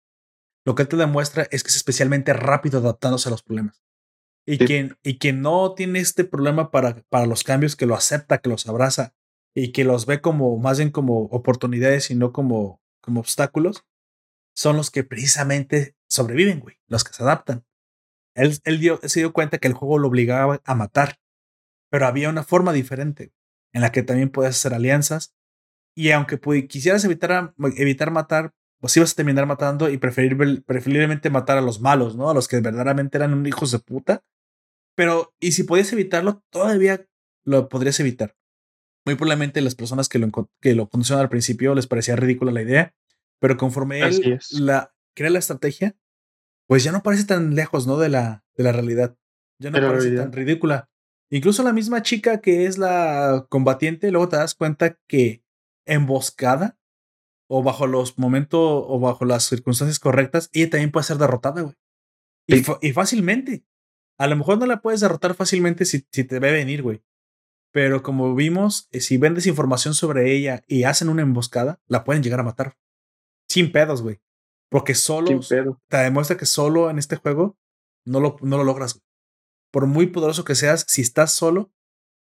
Lo 0.64 0.74
que 0.74 0.82
él 0.82 0.88
te 0.88 0.96
demuestra 0.96 1.46
es 1.50 1.62
que 1.62 1.68
es 1.68 1.76
especialmente 1.76 2.32
rápido 2.32 2.78
adaptándose 2.78 3.28
a 3.28 3.30
los 3.30 3.42
problemas. 3.42 3.82
Y, 4.48 4.58
quien, 4.58 4.96
y 5.02 5.18
quien 5.18 5.42
no 5.42 5.74
tiene 5.74 5.98
este 5.98 6.24
problema 6.24 6.70
para, 6.70 7.02
para 7.08 7.26
los 7.26 7.42
cambios, 7.42 7.74
que 7.74 7.86
lo 7.86 7.96
acepta, 7.96 8.38
que 8.38 8.48
los 8.48 8.66
abraza 8.68 9.14
y 9.54 9.72
que 9.72 9.84
los 9.84 10.06
ve 10.06 10.20
como 10.20 10.56
más 10.58 10.78
bien 10.78 10.90
como 10.90 11.22
oportunidades 11.22 12.10
y 12.10 12.14
no 12.14 12.32
como, 12.32 12.80
como 13.00 13.20
obstáculos, 13.20 13.84
son 14.54 14.76
los 14.76 14.90
que 14.90 15.02
precisamente 15.02 15.96
sobreviven, 16.08 16.60
güey, 16.60 16.76
los 16.86 17.04
que 17.04 17.12
se 17.12 17.22
adaptan. 17.22 17.64
Él, 18.34 18.60
se 19.02 19.20
dio 19.20 19.32
cuenta 19.32 19.58
que 19.58 19.68
el 19.68 19.74
juego 19.74 19.98
lo 19.98 20.08
obligaba 20.08 20.60
a 20.64 20.74
matar, 20.74 21.18
pero 21.90 22.06
había 22.06 22.28
una 22.28 22.44
forma 22.44 22.72
diferente 22.72 23.32
en 23.76 23.82
la 23.82 23.92
que 23.92 24.02
también 24.02 24.30
podías 24.30 24.56
hacer 24.56 24.72
alianzas. 24.72 25.34
Y 25.94 26.10
aunque 26.10 26.40
quisieras 26.66 27.04
evitar, 27.04 27.54
evitar 27.76 28.10
matar, 28.10 28.54
pues 28.80 28.96
ibas 28.96 29.12
a 29.12 29.16
terminar 29.16 29.44
matando 29.44 29.90
y 29.90 29.98
preferir, 29.98 30.64
preferiblemente 30.64 31.28
matar 31.28 31.58
a 31.58 31.60
los 31.60 31.82
malos, 31.82 32.16
¿no? 32.16 32.30
A 32.30 32.34
los 32.34 32.48
que 32.48 32.58
verdaderamente 32.60 33.18
eran 33.18 33.44
hijos 33.46 33.70
de 33.72 33.78
puta. 33.78 34.24
Pero, 34.94 35.34
y 35.40 35.52
si 35.52 35.64
podías 35.64 35.92
evitarlo, 35.92 36.42
todavía 36.48 37.06
lo 37.44 37.68
podrías 37.68 38.00
evitar. 38.00 38.34
Muy 39.04 39.14
probablemente 39.14 39.60
las 39.60 39.74
personas 39.74 40.08
que 40.08 40.18
lo, 40.18 40.30
que 40.62 40.74
lo 40.74 40.88
conocieron 40.88 41.20
al 41.20 41.28
principio 41.28 41.74
les 41.74 41.86
parecía 41.86 42.16
ridícula 42.16 42.52
la 42.52 42.62
idea, 42.62 42.94
pero 43.40 43.58
conforme 43.58 44.00
él 44.00 44.40
la, 44.52 44.94
crea 45.14 45.28
la 45.28 45.38
estrategia, 45.38 45.94
pues 46.66 46.82
ya 46.82 46.92
no 46.92 47.02
parece 47.02 47.24
tan 47.24 47.54
lejos, 47.54 47.86
¿no? 47.86 47.98
De 47.98 48.08
la, 48.08 48.42
de 48.56 48.64
la 48.64 48.72
realidad. 48.72 49.18
Ya 49.58 49.70
no 49.70 49.80
parece 49.80 50.16
tan 50.16 50.32
ridícula. 50.32 50.88
Incluso 51.30 51.62
la 51.62 51.72
misma 51.72 52.02
chica 52.02 52.40
que 52.40 52.66
es 52.66 52.78
la 52.78 53.46
combatiente, 53.48 54.10
luego 54.10 54.28
te 54.28 54.36
das 54.36 54.54
cuenta 54.54 54.98
que 55.06 55.42
emboscada 55.84 56.78
o 57.48 57.62
bajo 57.62 57.86
los 57.86 58.18
momentos 58.18 58.60
o 58.60 58.98
bajo 59.00 59.24
las 59.24 59.44
circunstancias 59.44 59.98
correctas, 59.98 60.50
ella 60.52 60.70
también 60.70 60.90
puede 60.90 61.04
ser 61.04 61.18
derrotada, 61.18 61.62
güey. 61.62 61.74
Y, 62.48 62.62
y, 62.88 62.92
fácilmente. 62.92 63.64
A 64.18 64.26
lo 64.28 64.36
mejor 64.36 64.58
no 64.58 64.66
la 64.66 64.80
puedes 64.80 65.00
derrotar 65.00 65.34
fácilmente 65.34 65.84
si, 65.84 66.06
si 66.10 66.24
te 66.24 66.38
ve 66.38 66.52
venir, 66.52 66.82
güey. 66.82 67.02
Pero 67.72 68.02
como 68.02 68.34
vimos, 68.34 68.88
eh, 68.90 69.00
si 69.00 69.18
vendes 69.18 69.46
información 69.46 69.94
sobre 69.94 70.32
ella 70.32 70.62
y 70.66 70.84
hacen 70.84 71.08
una 71.08 71.22
emboscada, 71.22 71.80
la 71.86 72.04
pueden 72.04 72.22
llegar 72.22 72.40
a 72.40 72.44
matar. 72.44 72.76
Sin 73.48 73.70
pedos, 73.72 74.02
güey. 74.02 74.20
Porque 74.70 74.94
solo 74.94 75.40
te 75.88 75.96
demuestra 75.96 76.36
que 76.36 76.46
solo 76.46 76.90
en 76.90 76.98
este 76.98 77.16
juego 77.16 77.58
no 78.04 78.20
lo, 78.20 78.36
no 78.40 78.56
lo 78.56 78.64
logras. 78.64 79.02
Por 79.76 79.86
muy 79.86 80.06
poderoso 80.06 80.42
que 80.42 80.54
seas, 80.54 80.86
si 80.88 81.02
estás 81.02 81.32
solo, 81.32 81.70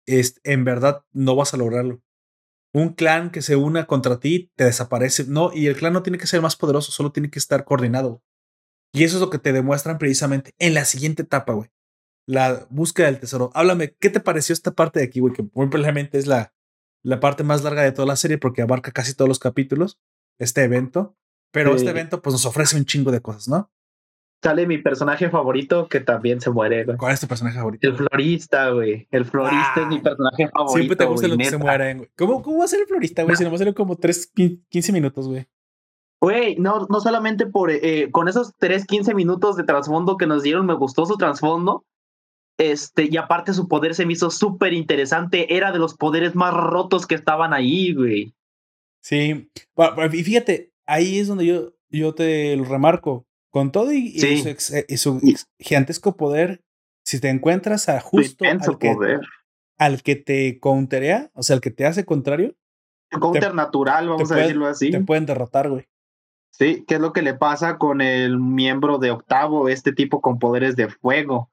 es, 0.04 0.42
en 0.44 0.62
verdad 0.62 1.06
no 1.10 1.36
vas 1.36 1.54
a 1.54 1.56
lograrlo. 1.56 2.02
Un 2.74 2.90
clan 2.90 3.30
que 3.30 3.40
se 3.40 3.56
una 3.56 3.86
contra 3.86 4.20
ti 4.20 4.52
te 4.56 4.64
desaparece. 4.64 5.24
No, 5.26 5.50
y 5.50 5.68
el 5.68 5.74
clan 5.74 5.94
no 5.94 6.02
tiene 6.02 6.18
que 6.18 6.26
ser 6.26 6.42
más 6.42 6.56
poderoso, 6.56 6.92
solo 6.92 7.12
tiene 7.12 7.30
que 7.30 7.38
estar 7.38 7.64
coordinado. 7.64 8.22
Y 8.92 9.04
eso 9.04 9.16
es 9.16 9.22
lo 9.22 9.30
que 9.30 9.38
te 9.38 9.54
demuestran 9.54 9.96
precisamente 9.96 10.54
en 10.58 10.74
la 10.74 10.84
siguiente 10.84 11.22
etapa, 11.22 11.54
güey. 11.54 11.70
La 12.26 12.66
búsqueda 12.68 13.06
del 13.06 13.20
tesoro. 13.20 13.50
Háblame, 13.54 13.96
¿qué 13.98 14.10
te 14.10 14.20
pareció 14.20 14.52
esta 14.52 14.72
parte 14.72 15.00
de 15.00 15.06
aquí, 15.06 15.20
güey? 15.20 15.32
Que 15.32 15.42
muy 15.42 15.68
probablemente 15.68 16.18
es 16.18 16.26
la, 16.26 16.52
la 17.02 17.20
parte 17.20 17.42
más 17.42 17.64
larga 17.64 17.80
de 17.80 17.92
toda 17.92 18.04
la 18.04 18.16
serie 18.16 18.36
porque 18.36 18.60
abarca 18.60 18.92
casi 18.92 19.14
todos 19.14 19.30
los 19.30 19.38
capítulos. 19.38 19.98
este 20.38 20.62
evento, 20.62 21.16
pero 21.52 21.74
este 21.74 21.88
evento 21.88 22.20
pues 22.20 22.34
nos 22.34 22.44
ofrece 22.44 22.76
un 22.76 22.84
chingo 22.84 23.10
de 23.10 23.22
cosas, 23.22 23.48
¿no? 23.48 23.72
Sale 24.42 24.66
mi 24.66 24.78
personaje 24.78 25.28
favorito 25.28 25.86
que 25.88 26.00
también 26.00 26.40
se 26.40 26.50
muere, 26.50 26.84
güey. 26.84 26.96
¿Cuál 26.96 27.12
es 27.12 27.20
tu 27.20 27.26
personaje 27.26 27.58
favorito? 27.58 27.86
El 27.86 27.96
florista, 27.96 28.70
güey. 28.70 29.06
El 29.10 29.26
florista 29.26 29.82
es 29.82 29.86
mi 29.86 29.98
ah, 29.98 30.02
personaje 30.02 30.48
favorito. 30.48 30.76
Siempre 30.76 30.96
te 30.96 31.04
gusta 31.04 31.28
lo 31.28 31.36
que 31.36 31.44
se 31.44 31.58
mueren, 31.58 31.98
güey. 31.98 32.10
¿Cómo, 32.16 32.42
¿Cómo 32.42 32.58
va 32.58 32.64
a 32.64 32.68
ser 32.68 32.80
el 32.80 32.86
florista, 32.86 33.22
güey? 33.22 33.36
Si 33.36 33.44
nomás 33.44 33.58
salió 33.58 33.74
como 33.74 33.96
3, 33.96 34.32
15 34.68 34.92
minutos, 34.92 35.28
güey. 35.28 35.46
Güey, 36.22 36.56
no, 36.56 36.86
no 36.88 37.00
solamente 37.00 37.46
por 37.46 37.70
eh, 37.70 38.10
con 38.10 38.28
esos 38.28 38.54
3, 38.58 38.86
15 38.86 39.14
minutos 39.14 39.56
de 39.56 39.64
trasfondo 39.64 40.16
que 40.16 40.26
nos 40.26 40.42
dieron, 40.42 40.66
me 40.66 40.74
gustó 40.74 41.06
su 41.06 41.16
trasfondo. 41.16 41.84
Este, 42.58 43.08
y 43.10 43.16
aparte 43.16 43.54
su 43.54 43.68
poder 43.68 43.94
se 43.94 44.04
me 44.04 44.12
hizo 44.12 44.30
súper 44.30 44.74
interesante. 44.74 45.54
Era 45.54 45.72
de 45.72 45.78
los 45.78 45.94
poderes 45.94 46.34
más 46.34 46.52
rotos 46.52 47.06
que 47.06 47.14
estaban 47.14 47.54
ahí, 47.54 47.94
güey. 47.94 48.34
Sí. 49.02 49.50
Y 50.12 50.22
fíjate, 50.22 50.72
ahí 50.86 51.18
es 51.18 51.28
donde 51.28 51.46
yo, 51.46 51.72
yo 51.88 52.14
te 52.14 52.54
lo 52.56 52.64
remarco. 52.64 53.26
Con 53.50 53.72
todo 53.72 53.92
y, 53.92 54.18
su, 54.96 55.20
gigantesco 55.58 56.16
poder, 56.16 56.62
si 57.04 57.20
te 57.20 57.28
encuentras 57.28 57.88
a 57.88 58.00
justo 58.00 58.44
al 58.44 58.78
que, 58.78 59.18
al 59.76 60.02
que, 60.02 60.16
te 60.16 60.60
counterea, 60.60 61.30
o 61.34 61.42
sea, 61.42 61.54
al 61.54 61.60
que 61.60 61.72
te 61.72 61.84
hace 61.84 62.04
contrario. 62.04 62.54
counter 63.10 63.54
natural, 63.54 64.08
vamos 64.08 64.30
a 64.30 64.36
decirlo 64.36 64.66
así. 64.66 64.92
Te 64.92 65.00
pueden 65.00 65.26
derrotar, 65.26 65.68
güey. 65.68 65.88
Sí, 66.50 66.84
¿qué 66.86 66.96
es 66.96 67.00
lo 67.00 67.12
que 67.12 67.22
le 67.22 67.34
pasa 67.34 67.78
con 67.78 68.00
el 68.00 68.38
miembro 68.38 68.98
de 68.98 69.10
octavo, 69.10 69.68
este 69.68 69.92
tipo 69.92 70.20
con 70.20 70.38
poderes 70.38 70.76
de 70.76 70.88
fuego? 70.88 71.50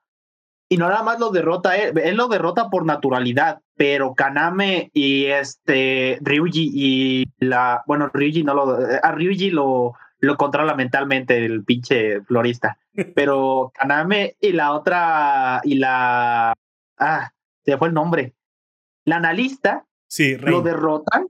Y 0.70 0.78
no 0.78 0.89
nada 0.89 1.02
más 1.02 1.20
lo 1.20 1.32
derrota 1.32 1.78
él, 1.78 1.98
él 1.98 2.18
lo 2.18 2.28
derrota 2.28 2.70
por 2.70 2.86
naturalidad, 2.86 3.62
pero 3.76 4.14
Kaname 4.14 4.91
y 4.93 5.26
este 5.26 6.20
Ryuji 6.22 6.72
y 6.74 7.26
la, 7.39 7.84
bueno, 7.88 8.10
Ryuji 8.14 8.43
no 8.43 8.54
lo, 8.54 8.78
a 9.02 9.12
Ryuji 9.14 9.50
lo, 9.52 9.93
lo 10.20 10.38
controla 10.38 10.76
mentalmente 10.76 11.45
el 11.45 11.63
pinche 11.63 12.22
florista. 12.22 12.78
Pero 13.15 13.72
Kaname 13.76 14.36
y 14.39 14.51
la 14.53 14.74
otra, 14.74 15.61
y 15.63 15.76
la, 15.76 16.53
ah, 16.97 17.32
se 17.63 17.78
fue 17.78 17.89
el 17.89 17.93
nombre. 17.93 18.34
La 19.05 19.18
analista 19.18 19.86
sí, 20.07 20.38
lo 20.38 20.61
derrotan. 20.61 21.28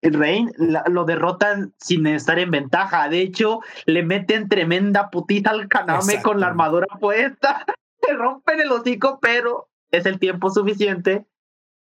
El 0.00 0.14
Rein 0.14 0.52
lo 0.58 1.04
derrotan 1.04 1.72
sin 1.78 2.06
estar 2.06 2.38
en 2.38 2.50
ventaja. 2.50 3.08
De 3.08 3.20
hecho, 3.20 3.60
le 3.86 4.02
meten 4.02 4.48
tremenda 4.48 5.08
putita 5.08 5.50
al 5.50 5.66
Kaname 5.66 6.20
con 6.20 6.40
la 6.40 6.48
armadura 6.48 6.86
puesta. 7.00 7.64
Se 8.02 8.12
rompen 8.12 8.60
el 8.60 8.70
hocico, 8.70 9.18
pero 9.22 9.70
es 9.90 10.04
el 10.04 10.18
tiempo 10.18 10.50
suficiente 10.50 11.24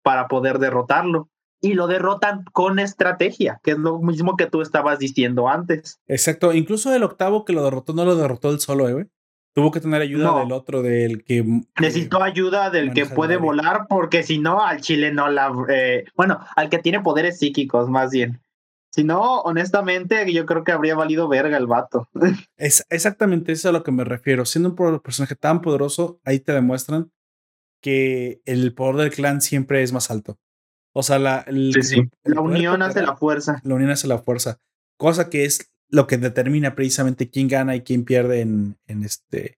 para 0.03 0.27
poder 0.27 0.59
derrotarlo 0.59 1.29
y 1.61 1.73
lo 1.73 1.87
derrotan 1.87 2.43
con 2.53 2.79
estrategia, 2.79 3.59
que 3.63 3.71
es 3.71 3.77
lo 3.77 3.99
mismo 3.99 4.37
que 4.37 4.45
tú 4.45 4.61
estabas 4.61 4.99
diciendo 4.99 5.49
antes. 5.49 5.99
Exacto, 6.07 6.53
incluso 6.53 6.93
el 6.93 7.03
octavo 7.03 7.45
que 7.45 7.53
lo 7.53 7.63
derrotó 7.63 7.93
no 7.93 8.05
lo 8.05 8.15
derrotó 8.15 8.49
él 8.51 8.59
solo, 8.59 8.87
¿eh? 8.89 9.07
Tuvo 9.53 9.71
que 9.71 9.79
tener 9.79 10.01
ayuda 10.01 10.39
del 10.39 10.51
otro, 10.51 10.81
del 10.83 11.23
que... 11.23 11.43
Necesitó 11.79 12.21
ayuda 12.21 12.69
del 12.69 12.93
que 12.93 13.05
puede 13.05 13.37
volar, 13.37 13.87
porque 13.89 14.23
si 14.23 14.37
no, 14.37 14.63
al 14.63 14.79
chile 14.79 15.11
no 15.11 15.27
la... 15.27 15.51
Eh, 15.69 16.05
bueno, 16.15 16.39
al 16.55 16.69
que 16.69 16.77
tiene 16.77 17.01
poderes 17.01 17.39
psíquicos, 17.39 17.89
más 17.89 18.11
bien. 18.11 18.41
Si 18.91 19.03
no, 19.03 19.41
honestamente, 19.41 20.31
yo 20.31 20.45
creo 20.45 20.63
que 20.63 20.71
habría 20.71 20.95
valido 20.95 21.27
verga 21.27 21.57
el 21.57 21.67
vato. 21.67 22.07
Es 22.57 22.85
exactamente 22.89 23.51
eso 23.51 23.69
a 23.69 23.71
lo 23.71 23.83
que 23.83 23.91
me 23.91 24.03
refiero. 24.03 24.45
Siendo 24.45 24.69
un 24.69 24.99
personaje 25.01 25.35
tan 25.35 25.61
poderoso, 25.61 26.19
ahí 26.23 26.39
te 26.39 26.53
demuestran 26.53 27.11
que 27.81 28.41
el 28.45 28.73
poder 28.73 28.97
del 28.97 29.11
clan 29.11 29.41
siempre 29.41 29.83
es 29.83 29.93
más 29.93 30.11
alto. 30.11 30.37
O 30.93 31.03
sea, 31.03 31.19
la, 31.19 31.45
la 31.47 32.41
unión 32.41 32.81
hace 32.81 33.01
la 33.01 33.15
fuerza. 33.15 33.61
La 33.63 33.75
unión 33.75 33.91
hace 33.91 34.07
la 34.07 34.19
fuerza. 34.19 34.59
Cosa 34.97 35.29
que 35.29 35.45
es 35.45 35.71
lo 35.89 36.07
que 36.07 36.17
determina 36.17 36.75
precisamente 36.75 37.29
quién 37.29 37.47
gana 37.47 37.75
y 37.75 37.81
quién 37.81 38.05
pierde 38.05 38.41
en, 38.41 38.77
en 38.87 39.03
este. 39.03 39.57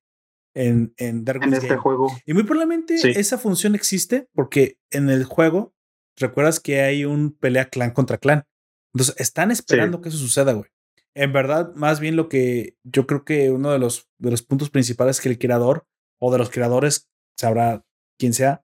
En, 0.53 0.93
en, 0.97 1.23
en 1.25 1.53
este 1.53 1.77
juego. 1.77 2.11
Y 2.25 2.34
muy 2.34 2.43
probablemente 2.43 2.95
esa 3.17 3.38
función 3.38 3.73
existe 3.73 4.27
porque 4.34 4.77
en 4.89 5.09
el 5.09 5.23
juego, 5.23 5.73
recuerdas 6.17 6.59
que 6.59 6.82
hay 6.82 7.05
un 7.05 7.32
pelea 7.32 7.69
clan 7.69 7.91
contra 7.91 8.17
clan. 8.17 8.43
Entonces 8.93 9.15
están 9.17 9.51
esperando 9.51 10.01
que 10.01 10.09
eso 10.09 10.17
suceda, 10.17 10.51
güey. 10.51 10.69
En 11.13 11.32
verdad, 11.32 11.73
más 11.75 12.01
bien 12.01 12.17
lo 12.17 12.27
que 12.27 12.75
yo 12.84 13.07
creo 13.07 13.23
que 13.23 13.49
uno 13.51 13.71
de 13.71 13.79
los, 13.79 14.09
de 14.17 14.32
los 14.32 14.43
puntos 14.43 14.69
principales 14.69 15.21
que 15.21 15.29
el 15.29 15.39
creador 15.39 15.86
o 16.19 16.32
de 16.32 16.38
los 16.38 16.49
creadores, 16.49 17.09
sabrá 17.38 17.86
quién 18.19 18.34
sea, 18.34 18.63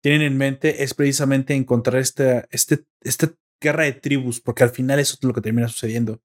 tienen 0.00 0.22
en 0.22 0.36
mente 0.36 0.82
es 0.82 0.94
precisamente 0.94 1.54
encontrar 1.54 2.00
esta, 2.00 2.46
este, 2.50 2.84
esta 3.02 3.32
guerra 3.60 3.84
de 3.84 3.92
tribus, 3.92 4.40
porque 4.40 4.64
al 4.64 4.70
final 4.70 4.98
eso 4.98 5.14
es 5.14 5.24
lo 5.24 5.34
que 5.34 5.40
termina 5.40 5.68
sucediendo. 5.68 6.20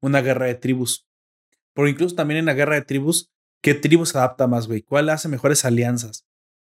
Una 0.00 0.20
guerra 0.20 0.46
de 0.46 0.54
tribus. 0.54 1.06
Pero 1.74 1.88
incluso 1.88 2.14
también 2.14 2.38
en 2.38 2.46
la 2.46 2.54
guerra 2.54 2.76
de 2.76 2.82
tribus, 2.82 3.30
¿qué 3.62 3.74
tribu 3.74 4.06
se 4.06 4.16
adapta 4.16 4.46
más, 4.46 4.66
güey? 4.66 4.82
¿Cuál 4.82 5.08
hace 5.08 5.28
mejores 5.28 5.64
alianzas? 5.64 6.24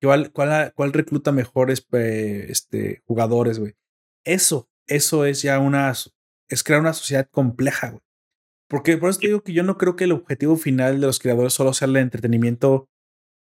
¿Cuál, 0.01 0.33
cuál, 0.33 0.73
cuál 0.75 0.93
recluta 0.93 1.31
mejores 1.31 1.87
este, 1.93 3.03
jugadores, 3.05 3.61
güey? 3.61 3.75
Eso, 4.25 4.69
eso 4.87 5.25
es 5.25 5.43
ya 5.43 5.61
una, 5.61 5.93
es 6.49 6.65
crear 6.65 6.81
una 6.81 6.93
sociedad 6.93 7.29
compleja, 7.31 7.91
güey. 7.91 8.03
Porque 8.69 8.97
por 8.97 9.11
eso 9.11 9.21
te 9.21 9.27
digo 9.27 9.43
que 9.43 9.53
yo 9.53 9.63
no 9.63 9.77
creo 9.77 9.97
que 9.97 10.05
el 10.05 10.13
objetivo 10.13 10.57
final 10.57 10.99
de 10.99 11.07
los 11.07 11.19
creadores 11.19 11.53
solo 11.53 11.75
sea 11.75 11.87
el 11.87 11.97
entretenimiento 11.97 12.89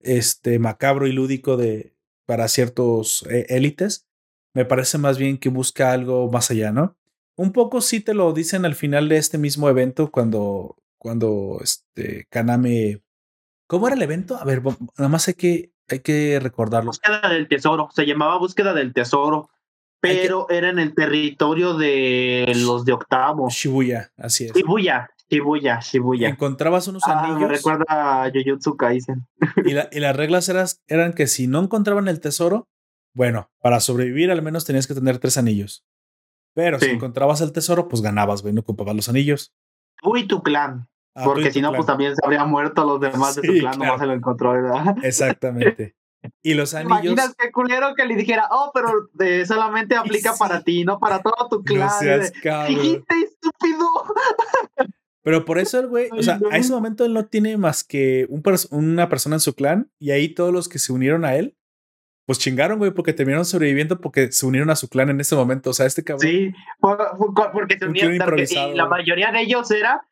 este, 0.00 0.58
macabro 0.58 1.06
y 1.06 1.12
lúdico 1.12 1.56
de, 1.56 1.93
para 2.26 2.48
ciertos 2.48 3.26
eh, 3.30 3.46
élites. 3.48 4.06
Me 4.54 4.64
parece 4.64 4.98
más 4.98 5.18
bien 5.18 5.38
que 5.38 5.48
busca 5.48 5.92
algo 5.92 6.30
más 6.30 6.50
allá, 6.50 6.72
¿no? 6.72 6.96
Un 7.36 7.52
poco 7.52 7.80
sí 7.80 8.00
te 8.00 8.14
lo 8.14 8.32
dicen 8.32 8.64
al 8.64 8.74
final 8.74 9.08
de 9.08 9.16
este 9.16 9.38
mismo 9.38 9.68
evento 9.68 10.10
cuando, 10.10 10.76
cuando 10.98 11.58
este 11.62 12.26
Kaname. 12.30 13.02
¿Cómo 13.66 13.88
era 13.88 13.96
el 13.96 14.02
evento? 14.02 14.36
A 14.36 14.44
ver, 14.44 14.62
nada 14.62 15.08
más 15.08 15.26
hay 15.26 15.34
que, 15.34 15.72
hay 15.88 16.00
que 16.00 16.38
recordarlo. 16.40 16.90
Búsqueda 16.90 17.28
del 17.28 17.48
tesoro. 17.48 17.88
Se 17.92 18.06
llamaba 18.06 18.38
Búsqueda 18.38 18.72
del 18.72 18.92
tesoro. 18.92 19.50
Pero 20.00 20.46
era 20.50 20.68
en 20.68 20.78
el 20.78 20.94
territorio 20.94 21.74
de 21.74 22.52
los 22.56 22.84
de 22.84 22.92
octavo. 22.92 23.48
Shibuya, 23.48 24.12
así 24.18 24.44
es. 24.44 24.52
Shibuya, 24.52 25.08
Shibuya, 25.34 25.80
Shibuya. 25.80 26.28
Encontrabas 26.28 26.88
unos 26.88 27.02
ah, 27.06 27.20
anillos. 27.20 27.40
Me 27.40 27.48
recuerda 27.48 27.84
a 27.88 28.30
Jujutsu 28.30 28.76
Kaisen. 28.76 29.26
Y, 29.64 29.72
y 29.72 30.00
las 30.00 30.16
reglas 30.16 30.48
eran, 30.48 30.66
eran 30.86 31.12
que 31.12 31.26
si 31.26 31.46
no 31.46 31.60
encontraban 31.60 32.08
el 32.08 32.20
tesoro, 32.20 32.68
bueno, 33.14 33.50
para 33.60 33.80
sobrevivir 33.80 34.30
al 34.30 34.42
menos 34.42 34.64
tenías 34.64 34.86
que 34.86 34.94
tener 34.94 35.18
tres 35.18 35.38
anillos. 35.38 35.84
Pero 36.54 36.78
si 36.78 36.90
encontrabas 36.90 37.40
el 37.40 37.52
tesoro, 37.52 37.88
pues 37.88 38.00
ganabas, 38.00 38.42
güey, 38.42 38.54
no 38.54 38.60
ocupabas 38.60 38.94
los 38.94 39.08
anillos. 39.08 39.52
Tú 40.00 40.16
y 40.16 40.26
tu 40.26 40.42
clan. 40.42 40.88
Ah, 41.16 41.22
porque 41.24 41.52
si 41.52 41.60
no, 41.60 41.72
pues 41.72 41.86
también 41.86 42.14
se 42.14 42.24
habrían 42.24 42.50
muerto 42.50 42.84
los 42.84 43.00
demás 43.00 43.36
de 43.36 43.42
tu 43.42 43.52
clan, 43.58 43.78
no 43.78 43.98
se 43.98 44.06
lo 44.06 44.12
encontró, 44.12 44.52
¿verdad? 44.52 44.96
Exactamente. 45.02 45.96
Y 46.42 46.54
los 46.54 46.74
anillos. 46.74 47.04
Imaginas 47.04 47.34
qué 47.36 47.50
culero 47.50 47.94
que 47.96 48.04
le 48.04 48.16
dijera, 48.16 48.48
oh, 48.50 48.70
pero 48.72 49.10
eh, 49.20 49.44
solamente 49.46 49.96
aplica 49.96 50.34
para 50.36 50.62
ti, 50.62 50.84
no 50.84 50.98
para 50.98 51.22
todo 51.22 51.48
tu 51.48 51.62
clan. 51.62 51.88
No 51.88 51.98
seas 51.98 52.32
Dijiste, 52.68 53.14
estúpido. 53.20 53.88
Pero 55.24 55.46
por 55.46 55.58
eso 55.58 55.80
el 55.80 55.86
güey, 55.88 56.10
o 56.12 56.22
sea, 56.22 56.38
a 56.52 56.58
ese 56.58 56.70
momento 56.70 57.06
él 57.06 57.14
no 57.14 57.24
tiene 57.24 57.56
más 57.56 57.82
que 57.82 58.26
un 58.28 58.42
una 58.70 59.08
persona 59.08 59.36
en 59.36 59.40
su 59.40 59.54
clan 59.54 59.90
y 59.98 60.10
ahí 60.10 60.28
todos 60.28 60.52
los 60.52 60.68
que 60.68 60.78
se 60.78 60.92
unieron 60.92 61.24
a 61.24 61.34
él, 61.34 61.56
pues 62.26 62.38
chingaron, 62.38 62.78
güey, 62.78 62.90
porque 62.90 63.14
terminaron 63.14 63.46
sobreviviendo 63.46 64.02
porque 64.02 64.30
se 64.32 64.44
unieron 64.44 64.68
a 64.68 64.76
su 64.76 64.90
clan 64.90 65.08
en 65.08 65.20
ese 65.20 65.34
momento. 65.34 65.70
O 65.70 65.72
sea, 65.72 65.86
este 65.86 66.04
cabrón. 66.04 66.30
Sí, 66.30 66.52
porque 66.78 67.78
se 67.78 67.86
unieron. 67.86 68.14
Y 68.14 68.74
la 68.74 68.86
mayoría 68.86 69.32
de 69.32 69.40
ellos 69.40 69.70
era, 69.70 70.06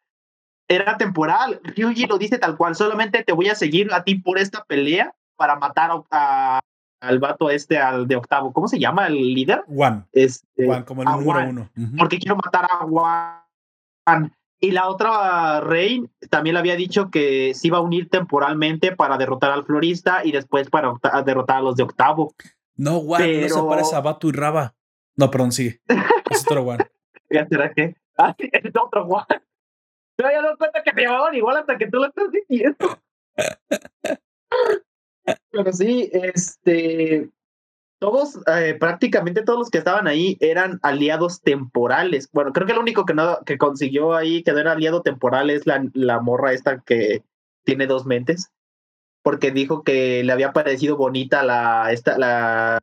era 0.67 0.97
temporal. 0.97 1.61
Ryuji 1.63 2.07
lo 2.07 2.17
dice 2.17 2.39
tal 2.39 2.57
cual, 2.57 2.75
solamente 2.75 3.23
te 3.23 3.35
voy 3.35 3.51
a 3.51 3.55
seguir 3.55 3.93
a 3.93 4.05
ti 4.05 4.15
por 4.15 4.39
esta 4.39 4.65
pelea 4.65 5.15
para 5.37 5.57
matar 5.57 5.91
a, 6.11 6.61
al 7.03 7.19
vato 7.19 7.51
este, 7.51 7.77
al 7.77 8.09
de 8.09 8.17
octavo. 8.17 8.55
¿Cómo 8.55 8.67
se 8.67 8.79
llama 8.79 9.09
el 9.09 9.35
líder? 9.35 9.63
Juan. 9.67 10.07
Este, 10.13 10.65
Juan, 10.65 10.85
como 10.85 11.03
el 11.03 11.09
número 11.09 11.51
uno. 11.51 11.71
Porque 11.99 12.19
quiero 12.19 12.37
matar 12.37 12.65
a 12.65 12.79
Juan. 12.87 14.33
Y 14.65 14.71
la 14.71 14.89
otra 14.89 15.61
Rey 15.61 16.09
también 16.31 16.55
le 16.55 16.61
había 16.61 16.77
dicho 16.77 17.11
que 17.11 17.53
se 17.53 17.67
iba 17.67 17.79
a 17.79 17.81
unir 17.81 18.09
temporalmente 18.09 18.95
para 18.95 19.19
derrotar 19.19 19.51
al 19.51 19.65
florista 19.65 20.25
y 20.25 20.31
después 20.31 20.71
para 20.71 20.95
derrotar 21.25 21.57
a 21.57 21.63
los 21.63 21.75
de 21.75 21.83
octavo. 21.83 22.33
No, 22.77 23.01
Juan, 23.01 23.41
no 23.41 23.49
se 23.49 23.63
parece 23.65 23.97
a 23.97 24.01
Batu 24.01 24.29
y 24.29 24.33
Raba. 24.33 24.77
No, 25.17 25.33
perdón, 25.33 25.51
sigue. 25.51 25.81
Es 26.31 26.47
otro 26.47 26.63
Juan. 26.63 26.79
¿Será 27.51 27.73
que? 27.73 27.97
Ah, 28.17 28.37
es 28.39 28.73
otro 28.81 29.05
Juan. 29.05 29.27
No 30.19 30.27
había 30.27 30.43
dado 30.43 30.57
cuenta 30.57 30.81
que 30.85 30.93
se 30.93 31.01
llamaban 31.01 31.35
igual 31.35 31.57
hasta 31.57 31.77
que 31.77 31.89
tú 31.89 31.97
lo 31.97 32.07
estás 32.07 32.31
diciendo. 32.31 33.03
Pero 35.51 35.73
sí, 35.73 36.09
este 36.13 37.31
todos, 38.03 38.41
eh, 38.49 38.75
prácticamente 38.81 39.45
todos 39.45 39.61
los 39.61 39.71
que 39.71 39.79
estaban 39.79 40.09
ahí 40.09 40.37
eran 40.41 40.81
aliados 40.83 41.41
temporales. 41.41 42.29
Bueno, 42.33 42.53
creo 42.53 42.67
que 42.67 42.73
el 42.73 42.81
único 42.81 43.07
que 43.07 43.15
no 43.15 43.39
que 43.47 43.59
consiguió 43.59 44.15
ahí 44.15 44.43
quedar 44.43 44.67
aliado 44.67 45.03
temporal 45.03 45.51
es 45.51 45.69
la, 45.69 45.85
la 45.95 46.21
morra 46.21 46.53
esta 46.53 46.81
que 46.81 47.23
tiene 47.63 47.87
dos 47.87 48.05
mentes. 48.05 48.51
Porque 49.23 49.53
dijo 49.53 49.85
que 49.85 50.25
le 50.25 50.33
había 50.33 50.53
parecido 50.53 50.97
bonita 50.97 51.45
la 51.45 51.93
esta 51.93 52.19
la 52.19 52.81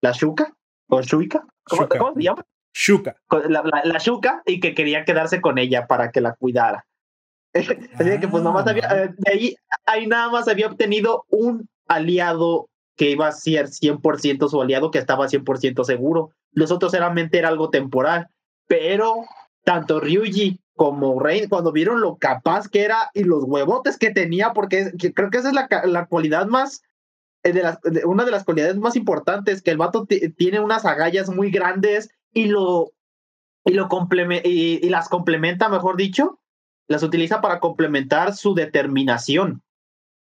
la 0.00 0.10
Shuka 0.10 0.52
o 0.88 1.00
Shuika. 1.00 1.46
¿Cómo, 1.62 1.86
se 2.16 2.20
llama? 2.20 2.44
Shuka. 2.74 3.14
La, 3.48 3.62
la, 3.84 3.98
Shuka 3.98 4.42
y 4.46 4.58
que 4.58 4.74
quería 4.74 5.04
quedarse 5.04 5.40
con 5.40 5.58
ella 5.58 5.86
para 5.86 6.10
que 6.10 6.20
la 6.20 6.34
cuidara. 6.34 6.84
Así 7.54 8.20
que 8.20 8.26
pues 8.26 8.42
nomás 8.42 8.66
había, 8.66 8.88
ah. 8.90 9.04
eh, 9.04 9.10
de 9.16 9.30
ahí, 9.30 9.56
ahí 9.86 10.08
nada 10.08 10.28
más 10.28 10.48
había 10.48 10.66
obtenido 10.66 11.24
un 11.28 11.68
aliado 11.86 12.68
que 12.98 13.10
iba 13.10 13.28
a 13.28 13.32
ser 13.32 13.68
100% 13.68 14.48
su 14.48 14.60
aliado, 14.60 14.90
que 14.90 14.98
estaba 14.98 15.28
100% 15.28 15.84
seguro. 15.84 16.32
Los 16.52 16.72
otros 16.72 16.92
era 16.92 17.08
algo 17.48 17.70
temporal. 17.70 18.28
Pero 18.66 19.24
tanto 19.64 20.00
Ryuji 20.00 20.60
como 20.74 21.18
Rey, 21.18 21.48
cuando 21.48 21.72
vieron 21.72 22.00
lo 22.00 22.18
capaz 22.18 22.68
que 22.68 22.82
era 22.82 23.10
y 23.14 23.24
los 23.24 23.44
huevotes 23.44 23.98
que 23.98 24.10
tenía, 24.10 24.52
porque 24.52 24.92
creo 25.14 25.30
que 25.30 25.38
esa 25.38 25.48
es 25.48 25.54
la, 25.54 25.68
la 25.84 26.06
cualidad 26.06 26.46
más, 26.46 26.82
eh, 27.42 27.52
de 27.52 27.62
las, 27.62 27.78
una 28.04 28.24
de 28.24 28.30
las 28.30 28.44
cualidades 28.44 28.76
más 28.76 28.96
importantes, 28.96 29.62
que 29.62 29.70
el 29.70 29.76
vato 29.76 30.06
tiene 30.36 30.60
unas 30.60 30.84
agallas 30.84 31.28
muy 31.30 31.50
grandes 31.50 32.10
y 32.32 32.46
lo, 32.46 32.92
y, 33.64 33.74
lo 33.74 33.88
y, 34.44 34.86
y 34.86 34.88
las 34.88 35.08
complementa, 35.08 35.68
mejor 35.68 35.96
dicho, 35.96 36.40
las 36.88 37.02
utiliza 37.02 37.40
para 37.40 37.60
complementar 37.60 38.34
su 38.34 38.54
determinación, 38.54 39.62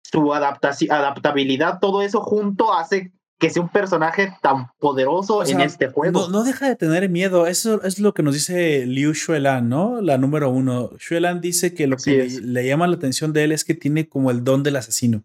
su 0.02 0.34
adaptabilidad, 0.34 1.80
todo 1.80 2.02
eso 2.02 2.22
junto 2.22 2.74
hace 2.74 3.12
que 3.39 3.50
sea 3.50 3.64
un 3.64 3.70
personaje 3.70 4.34
tan 4.41 4.68
poderoso 4.80 5.45
en 5.45 5.62
este 5.62 5.88
juego. 5.88 6.28
No, 6.28 6.43
deja 6.43 6.68
de 6.68 6.76
tener 6.76 7.08
miedo. 7.10 7.47
Eso 7.47 7.82
es 7.84 8.00
lo 8.00 8.14
que 8.14 8.22
nos 8.22 8.34
dice 8.34 8.86
Liu 8.86 9.14
Xuelan, 9.14 9.70
¿no? 9.70 10.02
La 10.02 10.18
número 10.18 10.50
uno. 10.50 10.91
Xuelan 11.00 11.39
dice 11.39 11.74
que 11.74 11.88
lo 11.88 11.95
que 11.95 12.28
le, 12.41 12.68
llama 12.68 12.86
la 12.88 12.97
atención 12.97 13.32
de 13.32 13.45
él 13.45 13.54
es 13.54 13.64
que 13.64 13.76
tiene 13.76 14.10
como 14.10 14.30
el 14.30 14.43
don 14.43 14.62
del 14.62 14.76
asesino. 14.76 15.24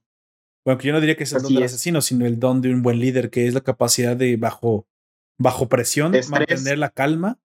Bueno, 0.64 0.79
que 0.79 0.87
yo 0.87 0.95
no 0.95 1.01
diría 1.01 1.16
que 1.16 1.25
es 1.25 1.33
el 1.33 1.43
don 1.43 1.55
del 1.55 1.64
asesino, 1.64 2.01
sino 2.01 2.25
el 2.25 2.39
don 2.39 2.62
de 2.62 2.72
un 2.72 2.83
buen 2.83 3.01
líder, 3.01 3.31
que 3.31 3.49
es 3.49 3.55
la 3.55 3.62
capacidad 3.62 4.16
de 4.16 4.37
bajo, 4.37 4.87
bajo 5.37 5.68
presión 5.68 6.12
mantener 6.31 6.79
la 6.79 6.91
calma 6.91 7.41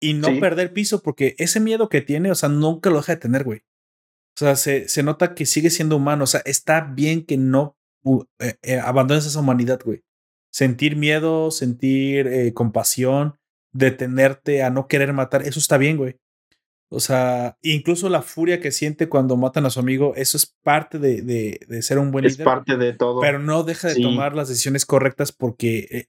y 0.00 0.14
no 0.14 0.28
perder 0.40 0.72
piso, 0.72 1.00
porque 1.00 1.36
ese 1.38 1.60
miedo 1.60 1.88
que 1.88 2.00
tiene, 2.00 2.32
o 2.32 2.34
sea, 2.34 2.48
nunca 2.48 2.90
lo 2.90 2.96
deja 2.96 3.14
de 3.14 3.20
tener, 3.20 3.44
güey. 3.44 3.62
O 4.42 4.44
sea, 4.44 4.56
se, 4.56 4.88
se 4.88 5.04
nota 5.04 5.34
que 5.34 5.46
sigue 5.46 5.70
siendo 5.70 5.96
humano. 5.96 6.24
O 6.24 6.26
sea, 6.26 6.42
está 6.44 6.80
bien 6.80 7.24
que 7.24 7.36
no 7.36 7.76
eh, 8.40 8.56
eh, 8.62 8.78
abandones 8.80 9.24
esa 9.24 9.38
humanidad, 9.38 9.80
güey. 9.84 10.02
Sentir 10.50 10.96
miedo, 10.96 11.52
sentir 11.52 12.26
eh, 12.26 12.52
compasión, 12.52 13.38
detenerte 13.72 14.64
a 14.64 14.70
no 14.70 14.88
querer 14.88 15.12
matar, 15.12 15.42
eso 15.42 15.60
está 15.60 15.78
bien, 15.78 15.96
güey. 15.96 16.16
O 16.88 16.98
sea, 16.98 17.56
incluso 17.62 18.08
la 18.08 18.20
furia 18.20 18.60
que 18.60 18.72
siente 18.72 19.08
cuando 19.08 19.36
matan 19.36 19.64
a 19.64 19.70
su 19.70 19.78
amigo, 19.78 20.12
eso 20.16 20.36
es 20.36 20.54
parte 20.62 20.98
de, 20.98 21.22
de, 21.22 21.82
ser 21.82 22.00
un 22.00 22.10
buen 22.10 22.24
líder. 22.24 22.40
Es 22.40 22.44
parte 22.44 22.76
de 22.76 22.92
todo. 22.92 23.20
Pero 23.20 23.38
no 23.38 23.62
deja 23.62 23.88
de 23.88 24.02
tomar 24.02 24.34
las 24.34 24.48
decisiones 24.48 24.84
correctas 24.84 25.30
porque 25.30 26.08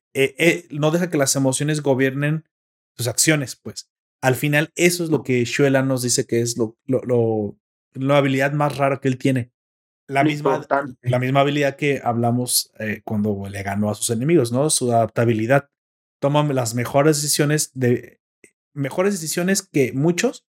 no 0.71 0.89
deja 0.89 1.09
que 1.11 1.17
las 1.17 1.36
emociones 1.36 1.81
gobiernen 1.81 2.45
sus 2.97 3.07
acciones, 3.07 3.55
pues. 3.55 3.91
Al 4.21 4.36
final, 4.36 4.71
eso 4.75 5.03
es 5.03 5.09
lo 5.09 5.21
que 5.21 5.43
Shuela 5.45 5.84
nos 5.84 6.01
dice 6.01 6.25
que 6.25 6.41
es 6.41 6.57
lo, 6.57 6.77
lo, 6.86 7.01
lo, 7.03 7.57
la 7.93 8.17
habilidad 8.17 8.51
más 8.53 8.77
rara 8.77 8.99
que 8.99 9.07
él 9.07 9.17
tiene. 9.17 9.51
La 10.07 10.23
misma, 10.23 10.65
la 11.01 11.19
misma 11.19 11.39
habilidad 11.39 11.77
que 11.77 12.01
hablamos 12.03 12.73
eh, 12.77 13.01
cuando 13.05 13.47
le 13.49 13.63
ganó 13.63 13.89
a 13.89 13.95
sus 13.95 14.09
enemigos, 14.09 14.51
¿no? 14.51 14.69
Su 14.69 14.91
adaptabilidad. 14.91 15.69
Toma 16.19 16.43
las 16.53 16.75
mejores 16.75 17.17
decisiones 17.17 17.71
de 17.73 18.19
mejores 18.73 19.13
decisiones 19.13 19.61
que 19.61 19.93
muchos, 19.93 20.45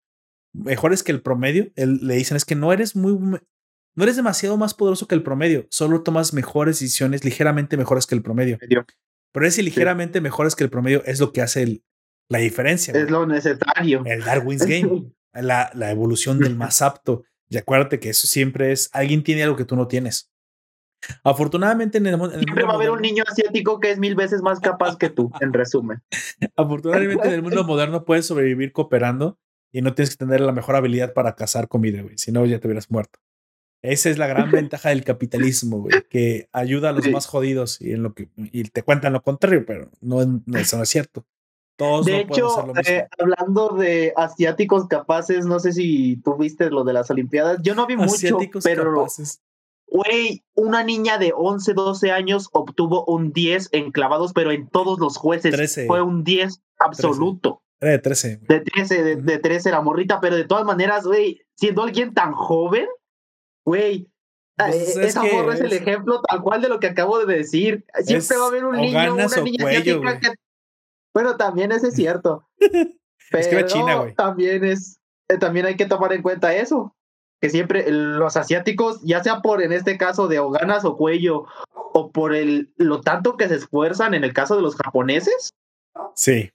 mejores 0.53 1.03
que 1.03 1.13
el 1.13 1.21
promedio. 1.21 1.71
Él, 1.75 1.99
le 2.01 2.15
dicen 2.15 2.37
es 2.37 2.45
que 2.45 2.55
no 2.55 2.73
eres 2.73 2.95
muy 2.95 3.39
no 3.95 4.03
eres 4.03 4.17
demasiado 4.17 4.57
más 4.57 4.73
poderoso 4.73 5.07
que 5.07 5.15
el 5.15 5.23
promedio, 5.23 5.67
solo 5.69 6.03
tomas 6.03 6.33
mejores 6.33 6.79
decisiones 6.79 7.23
ligeramente 7.23 7.77
mejores 7.77 8.05
que 8.05 8.15
el 8.15 8.21
promedio. 8.21 8.59
Pero 9.31 9.47
ese 9.47 9.63
ligeramente 9.63 10.21
mejores 10.21 10.55
que 10.55 10.65
el 10.65 10.69
promedio 10.69 11.01
es 11.05 11.19
lo 11.19 11.31
que 11.31 11.41
hace 11.41 11.81
la 12.29 12.39
diferencia. 12.39 12.93
Es 12.93 13.09
lo 13.09 13.25
necesario. 13.25 14.03
El 14.05 14.23
Darwin's 14.23 14.65
Game, 14.67 15.11
la, 15.33 15.71
la 15.73 15.91
evolución 15.91 16.39
del 16.39 16.55
más 16.55 16.81
apto. 16.81 17.23
Y 17.49 17.57
acuérdate 17.57 17.99
que 17.99 18.09
eso 18.09 18.27
siempre 18.27 18.71
es, 18.71 18.89
alguien 18.93 19.23
tiene 19.23 19.43
algo 19.43 19.55
que 19.55 19.65
tú 19.65 19.75
no 19.75 19.87
tienes. 19.87 20.31
Afortunadamente 21.23 21.97
en 21.99 22.07
el, 22.07 22.17
mundo 22.17 22.37
Siempre 22.37 22.63
va 22.63 22.71
a 22.71 22.75
haber 22.75 22.89
un 22.89 23.01
niño 23.01 23.23
asiático 23.27 23.79
que 23.79 23.91
es 23.91 23.99
mil 23.99 24.15
veces 24.15 24.41
más 24.41 24.59
capaz 24.59 24.97
que 24.97 25.09
tú, 25.09 25.31
en 25.39 25.53
resumen. 25.53 26.01
Afortunadamente 26.55 27.27
en 27.27 27.33
el 27.33 27.41
mundo 27.43 27.63
moderno 27.67 28.05
puedes 28.05 28.25
sobrevivir 28.25 28.71
cooperando 28.71 29.37
y 29.71 29.81
no 29.81 29.93
tienes 29.93 30.11
que 30.11 30.25
tener 30.25 30.41
la 30.41 30.51
mejor 30.51 30.75
habilidad 30.75 31.13
para 31.13 31.35
cazar 31.35 31.67
comida, 31.67 32.01
güey. 32.01 32.17
Si 32.17 32.31
no, 32.31 32.45
ya 32.45 32.59
te 32.59 32.67
hubieras 32.67 32.89
muerto. 32.89 33.19
Esa 33.83 34.09
es 34.09 34.17
la 34.17 34.25
gran 34.25 34.49
ventaja 34.51 34.89
del 34.89 35.03
capitalismo, 35.03 35.81
güey, 35.81 36.01
que 36.09 36.49
ayuda 36.51 36.89
a 36.89 36.93
los 36.93 37.07
más 37.09 37.27
jodidos 37.27 37.79
y 37.81 37.91
en 37.91 38.01
lo 38.01 38.13
que 38.13 38.29
y 38.35 38.63
te 38.63 38.81
cuentan 38.81 39.13
lo 39.13 39.21
contrario, 39.21 39.65
pero 39.65 39.91
no, 40.01 40.21
eso 40.55 40.77
no 40.77 40.83
es 40.83 40.89
cierto 40.89 41.25
de 41.77 42.21
hecho, 42.21 42.73
eh, 42.85 43.07
hablando 43.19 43.69
de 43.69 44.13
asiáticos 44.15 44.87
capaces, 44.87 45.45
no 45.45 45.59
sé 45.59 45.73
si 45.73 46.17
tú 46.23 46.35
viste 46.37 46.69
lo 46.69 46.83
de 46.83 46.93
las 46.93 47.09
Olimpiadas. 47.11 47.59
Yo 47.61 47.75
no 47.75 47.85
vi 47.85 47.97
mucho, 47.97 48.37
pero. 48.63 49.05
Güey, 49.87 50.43
una 50.55 50.83
niña 50.83 51.17
de 51.19 51.31
11, 51.35 51.73
12 51.73 52.11
años 52.11 52.49
obtuvo 52.53 53.05
un 53.05 53.31
10 53.31 53.69
en 53.71 53.91
clavados, 53.91 54.33
pero 54.33 54.51
en 54.51 54.67
todos 54.67 54.99
los 54.99 55.17
jueces. 55.17 55.85
Fue 55.87 56.01
un 56.01 56.23
10 56.23 56.61
absoluto. 56.79 57.61
de 57.79 57.99
13. 57.99 58.41
De 58.47 58.61
13, 58.61 59.03
de, 59.03 59.15
de 59.17 59.37
13 59.37 59.71
la 59.71 59.81
morrita, 59.81 60.19
pero 60.19 60.35
de 60.35 60.45
todas 60.45 60.65
maneras, 60.65 61.05
güey, 61.05 61.41
siendo 61.55 61.83
alguien 61.83 62.13
tan 62.13 62.33
joven, 62.33 62.87
güey, 63.63 64.09
pues 64.57 64.97
eh, 64.97 65.05
esa 65.05 65.23
morra 65.23 65.53
es, 65.53 65.61
el 65.61 65.73
ejemplo 65.73 66.21
tal 66.21 66.41
cual 66.41 66.61
de 66.61 66.69
lo 66.69 66.79
que 66.79 66.87
acabo 66.87 67.19
de 67.19 67.35
decir. 67.35 67.85
Siempre 68.03 68.37
va 68.37 68.45
a 68.45 68.47
haber 68.47 68.65
un 68.65 68.77
niño, 68.77 69.13
una 69.13 69.27
niña 69.27 69.67
asiática 69.67 70.19
que 70.19 70.29
bueno, 71.15 71.37
también 71.37 71.71
eso 71.71 71.87
es 71.87 71.95
cierto. 71.95 72.47
es 72.59 73.47
que 73.47 73.65
China. 73.65 74.13
También 74.15 74.65
es, 74.65 74.99
eh, 75.29 75.37
también 75.37 75.65
hay 75.65 75.77
que 75.77 75.87
tomar 75.87 76.13
en 76.13 76.21
cuenta 76.21 76.53
eso. 76.53 76.93
Que 77.41 77.49
siempre 77.49 77.89
los 77.89 78.37
asiáticos, 78.37 79.01
ya 79.01 79.23
sea 79.23 79.41
por 79.41 79.61
en 79.61 79.71
este 79.71 79.97
caso 79.97 80.27
de 80.27 80.39
o 80.39 80.51
o 80.51 80.97
cuello, 80.97 81.45
o 81.93 82.11
por 82.11 82.35
el 82.35 82.73
lo 82.77 83.01
tanto 83.01 83.37
que 83.37 83.47
se 83.47 83.55
esfuerzan 83.55 84.13
en 84.13 84.23
el 84.23 84.33
caso 84.33 84.55
de 84.55 84.61
los 84.61 84.75
japoneses. 84.75 85.53
Sí. 86.15 86.51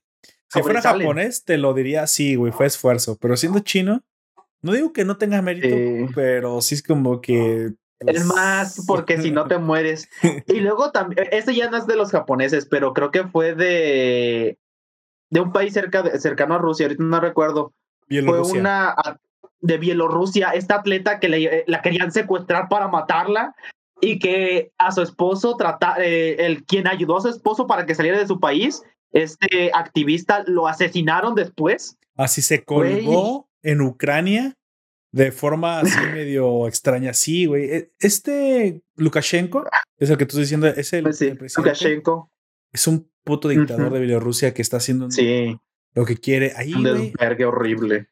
Si 0.49 0.63
fuera 0.63 0.83
japonés, 0.83 1.45
te 1.45 1.57
lo 1.59 1.75
diría 1.75 2.07
sí, 2.07 2.35
güey, 2.35 2.53
fue 2.53 2.67
esfuerzo. 2.67 3.17
Pero 3.21 3.37
siendo 3.37 3.61
chino, 3.61 4.03
no 4.63 4.73
digo 4.73 4.93
que 4.93 5.05
no 5.05 5.17
tenga 5.17 5.41
mérito, 5.43 6.13
pero 6.15 6.61
sí 6.61 6.75
es 6.75 6.83
como 6.83 7.21
que 7.21 7.73
es 8.07 8.25
más, 8.25 8.85
porque 8.87 9.21
si 9.21 9.31
no 9.31 9.47
te 9.47 9.59
mueres. 9.59 10.09
Y 10.47 10.61
luego 10.61 10.91
también, 10.91 11.29
este 11.33 11.55
ya 11.55 11.71
no 11.71 11.77
es 11.77 11.87
de 11.87 11.97
los 11.97 12.11
japoneses, 12.11 12.67
pero 12.67 12.95
creo 12.95 13.11
que 13.11 13.25
fue 13.25 13.55
de, 13.55 14.59
de 15.31 15.41
un 15.41 15.53
país 15.53 15.73
cerca 15.73 16.03
de, 16.03 16.19
cercano 16.19 16.55
a 16.55 16.59
Rusia, 16.59 16.87
ahorita 16.87 17.05
no 17.05 17.21
recuerdo. 17.21 17.73
Fue 18.09 18.41
una 18.41 18.97
de 19.61 19.79
Bielorrusia, 19.79 20.51
esta 20.51 20.77
atleta 20.77 21.21
que 21.21 21.29
le, 21.29 21.65
la 21.67 21.83
querían 21.83 22.11
secuestrar 22.11 22.69
para 22.69 22.89
matarla 22.89 23.55
y 24.01 24.19
que 24.19 24.73
a 24.79 24.91
su 24.91 25.03
esposo, 25.03 25.57
trata, 25.57 25.97
eh, 25.99 26.47
el 26.47 26.65
quien 26.65 26.89
ayudó 26.89 27.19
a 27.19 27.21
su 27.21 27.29
esposo 27.29 27.67
para 27.67 27.87
que 27.87 27.95
saliera 27.95 28.19
de 28.19 28.27
su 28.27 28.41
país, 28.41 28.83
este 29.13 29.71
activista 29.75 30.43
lo 30.47 30.67
asesinaron 30.67 31.35
después. 31.35 31.99
Así 32.17 32.43
se 32.43 32.65
colgó 32.65 33.49
en 33.63 33.83
Ucrania 33.83 34.57
de 35.13 35.33
forma 35.33 35.81
así 35.81 35.99
medio 36.15 36.67
extraña. 36.69 37.13
Sí, 37.13 37.47
güey. 37.47 37.65
E, 37.71 37.93
este 38.01 38.83
Lukashenko 38.97 39.65
es 39.99 40.11
el 40.11 40.17
que 40.17 40.27
tú 40.27 40.31
estás 40.31 40.43
diciendo, 40.43 40.67
es 40.67 40.93
el, 40.93 41.05
pues 41.39 41.57
Lukashenko. 41.57 42.31
Es 42.73 42.87
un 42.87 43.11
puto 43.25 43.49
dictador 43.49 43.93
de 43.93 44.01
Bielorrusia 44.01 44.55
que 44.55 44.63
está 44.63 44.77
haciendo 44.79 45.09
lo 45.95 46.05
que 46.05 46.17
quiere. 46.17 46.53
Ahí, 46.57 46.73
un 46.73 46.85
desvergue 46.85 47.45
horrible. 47.45 48.09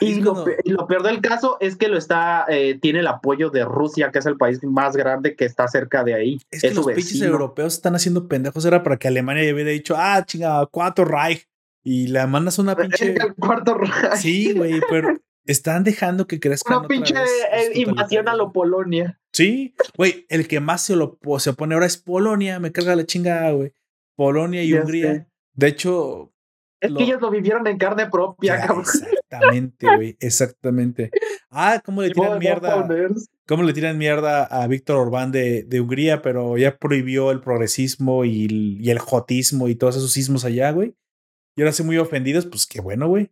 Y 0.00 0.20
lo, 0.20 0.44
peor 0.86 1.02
del 1.02 1.20
caso 1.20 1.56
es 1.60 1.76
que 1.76 1.88
lo 1.88 1.96
está, 1.96 2.46
eh, 2.48 2.78
tiene 2.80 3.00
el 3.00 3.06
apoyo 3.06 3.50
de 3.50 3.64
Rusia, 3.64 4.10
que 4.10 4.18
es 4.18 4.26
el 4.26 4.36
país 4.36 4.60
más 4.64 4.96
grande 4.96 5.36
que 5.36 5.44
está 5.44 5.68
cerca 5.68 6.04
de 6.04 6.14
ahí. 6.14 6.38
Es 6.50 6.62
que 6.62 6.74
los 6.74 6.86
pinches 6.86 7.20
europeos 7.22 7.74
están 7.74 7.94
haciendo 7.94 8.28
pendejos. 8.28 8.64
Era 8.64 8.82
para 8.82 8.96
que 8.96 9.08
Alemania 9.08 9.52
hubiera 9.52 9.70
dicho, 9.70 9.94
ah, 9.96 10.24
chinga, 10.24 10.66
cuatro 10.66 11.04
Reich. 11.04 11.46
Y 11.84 12.08
le 12.08 12.26
mandas 12.26 12.58
una 12.58 12.76
pinche. 12.76 13.14
El 13.14 13.34
cuarto 13.34 13.74
Reich. 13.74 14.16
Sí, 14.16 14.52
güey, 14.52 14.80
pero 14.90 15.16
están 15.48 15.82
dejando 15.82 16.26
que 16.26 16.38
crezca. 16.38 16.78
Una 16.78 16.86
pinche 16.86 17.14
eh, 17.14 17.72
invasión 17.74 18.28
a 18.28 18.36
lo 18.36 18.52
Polonia. 18.52 19.18
Sí, 19.32 19.74
güey, 19.96 20.26
el 20.28 20.46
que 20.46 20.60
más 20.60 20.82
se, 20.82 20.94
lo, 20.94 21.18
se 21.38 21.50
opone 21.50 21.74
ahora 21.74 21.86
es 21.86 21.96
Polonia, 21.96 22.60
me 22.60 22.70
carga 22.70 22.94
la 22.94 23.06
chingada, 23.06 23.50
güey. 23.52 23.72
Polonia 24.14 24.62
y 24.62 24.74
Hungría. 24.74 25.26
De 25.54 25.66
hecho. 25.66 26.32
Es 26.80 26.92
que 26.92 27.02
ellos 27.02 27.20
lo 27.20 27.30
vivieron 27.30 27.66
en 27.66 27.78
carne 27.78 28.08
propia, 28.08 28.60
cabrón. 28.60 28.84
Exactamente, 28.84 29.86
güey, 29.96 30.16
exactamente. 30.20 31.10
Ah, 31.50 31.82
¿cómo 31.84 32.02
le 32.02 32.10
tiran 32.10 32.38
mierda? 32.38 32.86
¿Cómo 33.46 33.62
le 33.62 33.72
tiran 33.72 33.98
mierda 33.98 34.44
a 34.44 34.66
Víctor 34.66 34.96
Orbán 34.96 35.32
de, 35.32 35.64
de, 35.64 35.80
Hungría, 35.80 36.22
pero 36.22 36.56
ya 36.56 36.76
prohibió 36.76 37.30
el 37.30 37.40
progresismo 37.40 38.24
y 38.24 38.44
el, 38.44 38.80
y 38.80 38.90
el 38.90 38.98
jotismo 38.98 39.68
y 39.68 39.74
todos 39.74 39.96
esos 39.96 40.12
sismos 40.12 40.44
allá, 40.44 40.70
güey? 40.70 40.94
Y 41.56 41.62
ahora 41.62 41.72
sí 41.72 41.82
muy 41.82 41.96
ofendidos, 41.98 42.46
pues 42.46 42.66
qué 42.66 42.80
bueno, 42.80 43.08
güey. 43.08 43.30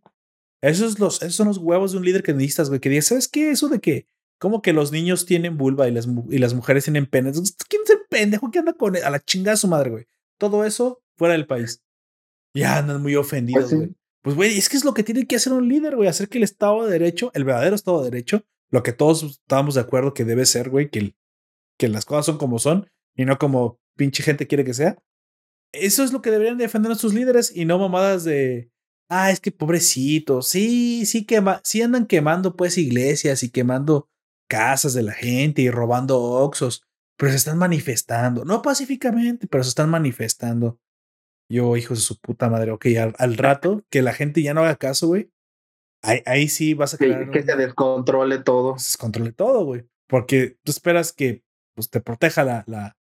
Esos, 0.61 0.99
los, 0.99 1.21
esos 1.21 1.35
son 1.35 1.47
los 1.47 1.57
huevos 1.57 1.91
de 1.91 1.97
un 1.99 2.05
líder 2.05 2.23
que 2.23 2.33
necesitas, 2.33 2.69
güey. 2.69 2.79
Que 2.79 2.89
diga, 2.89 3.01
¿sabes 3.01 3.27
qué? 3.27 3.51
Eso 3.51 3.69
de 3.69 3.79
que, 3.79 4.07
como 4.39 4.61
que 4.61 4.73
los 4.73 4.91
niños 4.91 5.25
tienen 5.25 5.57
vulva 5.57 5.87
y 5.87 5.91
las, 5.91 6.07
y 6.29 6.37
las 6.39 6.53
mujeres 6.53 6.83
tienen 6.85 7.05
penes. 7.05 7.39
¿Quién 7.69 7.81
es 7.83 7.89
el 7.91 7.99
pendejo 8.09 8.49
que 8.51 8.59
anda 8.59 8.73
con 8.73 8.95
a 8.95 9.09
la 9.09 9.19
chingada 9.19 9.53
de 9.53 9.57
su 9.57 9.67
madre, 9.67 9.89
güey? 9.91 10.05
Todo 10.39 10.65
eso 10.65 11.01
fuera 11.17 11.33
del 11.33 11.47
país. 11.47 11.81
Ya 12.53 12.77
andan 12.77 13.01
muy 13.01 13.15
ofendidos, 13.15 13.63
Pues 13.65 13.69
sí. 13.69 13.75
güey. 13.77 13.95
Pues, 14.23 14.35
güey, 14.35 14.57
es 14.57 14.67
que 14.67 14.77
es 14.77 14.83
lo 14.83 14.93
que 14.93 15.03
tiene 15.03 15.25
que 15.25 15.35
hacer 15.37 15.53
un 15.53 15.69
líder, 15.69 15.95
güey. 15.95 16.09
Hacer 16.09 16.27
que 16.27 16.37
el 16.37 16.43
Estado 16.43 16.85
de 16.85 16.91
Derecho, 16.91 17.31
el 17.33 17.43
verdadero 17.45 17.75
Estado 17.75 18.03
de 18.03 18.09
Derecho, 18.09 18.43
lo 18.69 18.83
que 18.83 18.91
todos 18.91 19.23
estábamos 19.23 19.75
de 19.75 19.81
acuerdo 19.81 20.13
que 20.13 20.25
debe 20.25 20.45
ser, 20.45 20.69
güey, 20.69 20.89
que, 20.89 20.99
el- 20.99 21.15
que 21.77 21.87
las 21.87 22.03
cosas 22.05 22.25
son 22.25 22.37
como 22.37 22.59
son 22.59 22.89
y 23.15 23.23
no 23.25 23.37
como 23.37 23.79
pinche 23.95 24.23
gente 24.23 24.47
quiere 24.47 24.65
que 24.65 24.73
sea. 24.73 24.97
Eso 25.71 26.03
es 26.03 26.11
lo 26.11 26.21
que 26.21 26.31
deberían 26.31 26.57
defender 26.57 26.89
nuestros 26.89 27.13
líderes 27.13 27.55
y 27.55 27.65
no 27.65 27.77
mamadas 27.79 28.23
de, 28.25 28.69
ah, 29.09 29.31
es 29.31 29.39
que 29.39 29.51
pobrecito, 29.51 30.41
sí, 30.41 31.05
sí, 31.05 31.25
quema, 31.25 31.61
sí 31.63 31.81
andan 31.81 32.05
quemando 32.05 32.55
pues 32.55 32.77
iglesias 32.77 33.43
y 33.43 33.49
quemando 33.49 34.09
casas 34.49 34.93
de 34.93 35.03
la 35.03 35.13
gente 35.13 35.61
y 35.61 35.69
robando 35.69 36.19
oxos, 36.21 36.83
pero 37.17 37.31
se 37.31 37.37
están 37.37 37.57
manifestando, 37.57 38.45
no 38.45 38.61
pacíficamente, 38.61 39.47
pero 39.47 39.63
se 39.63 39.69
están 39.69 39.89
manifestando. 39.89 40.79
Yo, 41.49 41.77
hijos 41.77 41.99
de 41.99 42.03
su 42.03 42.19
puta 42.19 42.49
madre, 42.49 42.71
ok, 42.71 42.85
al, 43.01 43.15
al 43.17 43.37
rato 43.37 43.83
que 43.89 44.01
la 44.01 44.13
gente 44.13 44.41
ya 44.41 44.53
no 44.53 44.61
haga 44.61 44.75
caso, 44.75 45.07
güey, 45.07 45.31
ahí, 46.03 46.21
ahí 46.25 46.49
sí 46.49 46.73
vas 46.73 46.93
a 46.93 46.97
Sí, 46.97 47.05
crear 47.05 47.31
que 47.31 47.43
se 47.43 47.55
descontrole 47.55 48.39
todo. 48.39 48.77
se 48.77 48.89
descontrole 48.89 49.31
todo, 49.31 49.63
güey. 49.65 49.87
Porque 50.07 50.57
tú 50.63 50.71
esperas 50.71 51.13
que 51.13 51.43
pues, 51.75 51.89
te 51.89 52.01
proteja 52.01 52.43
la, 52.43 52.63
la, 52.67 52.97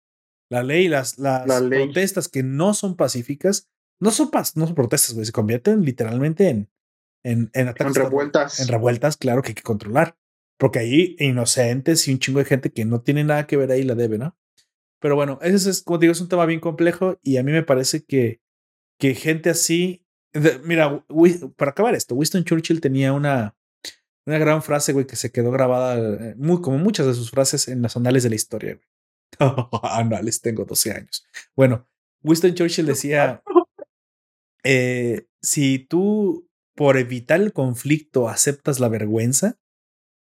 la 0.48 0.62
ley, 0.62 0.88
las, 0.88 1.18
las 1.18 1.46
La 1.46 1.60
ley. 1.60 1.84
protestas 1.86 2.28
que 2.28 2.42
no 2.44 2.72
son 2.74 2.96
pacíficas, 2.96 3.68
no 4.00 4.10
son, 4.10 4.30
no 4.54 4.66
son 4.66 4.74
protestas, 4.74 5.14
güey, 5.14 5.26
se 5.26 5.32
convierten 5.32 5.82
literalmente 5.84 6.48
en, 6.48 6.70
en, 7.24 7.50
en 7.54 7.68
ataques. 7.68 7.96
En 7.96 8.02
revueltas. 8.02 8.60
En 8.60 8.68
revueltas, 8.68 9.16
claro 9.16 9.42
que 9.42 9.48
hay 9.48 9.54
que 9.54 9.62
controlar. 9.62 10.16
Porque 10.58 10.78
ahí 10.78 11.16
inocentes 11.18 12.08
y 12.08 12.12
un 12.12 12.18
chingo 12.18 12.38
de 12.38 12.46
gente 12.46 12.70
que 12.72 12.84
no 12.86 13.02
tiene 13.02 13.24
nada 13.24 13.46
que 13.46 13.56
ver 13.58 13.70
ahí 13.70 13.82
la 13.82 13.94
debe, 13.94 14.16
¿no? 14.16 14.36
Pero 15.00 15.14
bueno, 15.14 15.38
ese 15.42 15.68
es, 15.68 15.82
como 15.82 15.98
te 15.98 16.04
digo, 16.06 16.12
es 16.12 16.20
un 16.22 16.28
tema 16.28 16.46
bien 16.46 16.60
complejo 16.60 17.18
y 17.22 17.36
a 17.36 17.42
mí 17.42 17.52
me 17.52 17.62
parece 17.62 18.04
que, 18.04 18.40
que 18.98 19.14
gente 19.14 19.50
así. 19.50 20.06
de- 20.32 20.58
mira, 20.60 21.04
para 21.56 21.72
acabar 21.72 21.94
esto, 21.94 22.14
Winston 22.14 22.44
Churchill 22.44 22.80
tenía 22.80 23.12
una, 23.12 23.54
una 24.26 24.38
gran 24.38 24.62
frase, 24.62 24.94
güey, 24.94 25.06
que 25.06 25.16
se 25.16 25.30
quedó 25.30 25.50
grabada, 25.50 25.98
eh, 26.30 26.34
muy, 26.38 26.62
como 26.62 26.78
muchas 26.78 27.06
de 27.06 27.12
sus 27.12 27.30
frases 27.30 27.68
en 27.68 27.82
las 27.82 27.94
anales 27.98 28.22
de 28.22 28.30
la 28.30 28.36
historia, 28.36 28.74
güey. 28.76 28.86
anales, 29.82 30.40
tengo 30.40 30.64
12 30.64 30.92
años. 30.92 31.26
Bueno, 31.54 31.86
Winston 32.22 32.54
Churchill 32.54 32.86
decía: 32.86 33.42
eh, 34.68 35.28
si 35.42 35.78
tú, 35.78 36.50
por 36.74 36.96
evitar 36.96 37.40
el 37.40 37.52
conflicto, 37.52 38.28
aceptas 38.28 38.80
la 38.80 38.88
vergüenza 38.88 39.60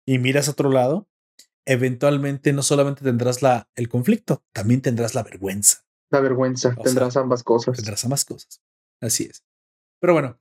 y 0.04 0.18
miras 0.18 0.48
a 0.48 0.52
otro 0.52 0.72
lado, 0.72 1.08
eventualmente 1.66 2.52
no 2.52 2.64
solamente 2.64 3.04
tendrás 3.04 3.44
la, 3.44 3.70
el 3.76 3.88
conflicto, 3.88 4.44
también 4.52 4.82
tendrás 4.82 5.14
la 5.14 5.22
vergüenza. 5.22 5.86
La 6.10 6.22
vergüenza. 6.22 6.74
O 6.76 6.82
Tendrás 6.82 7.18
ambas 7.18 7.44
cosas. 7.44 7.76
Tendrás 7.76 8.04
más 8.08 8.26
cosas. 8.26 8.64
Así 9.00 9.26
es. 9.26 9.44
Pero 10.00 10.14
bueno, 10.14 10.40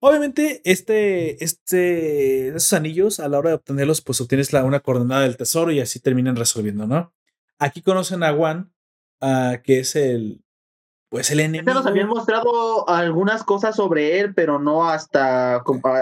obviamente, 0.00 0.60
este, 0.70 1.42
este, 1.42 2.48
esos 2.48 2.74
anillos, 2.74 3.20
a 3.20 3.28
la 3.28 3.38
hora 3.38 3.50
de 3.50 3.56
obtenerlos, 3.56 4.02
pues 4.02 4.20
obtienes 4.20 4.52
la, 4.52 4.64
una 4.64 4.80
coordenada 4.80 5.22
del 5.22 5.38
tesoro 5.38 5.72
y 5.72 5.80
así 5.80 5.98
terminan 5.98 6.36
resolviendo, 6.36 6.86
¿no? 6.86 7.14
Aquí 7.58 7.80
conocen 7.80 8.22
a 8.22 8.34
Juan, 8.34 8.70
ah, 9.22 9.62
que 9.64 9.80
es 9.80 9.96
el, 9.96 10.44
pues 11.10 11.30
el 11.30 11.40
enemigo. 11.40 11.74
nos 11.74 11.86
habían 11.86 12.08
mostrado 12.08 12.88
algunas 12.88 13.44
cosas 13.44 13.76
sobre 13.76 14.20
él, 14.20 14.32
pero 14.32 14.58
no 14.58 14.88
hasta, 14.88 15.56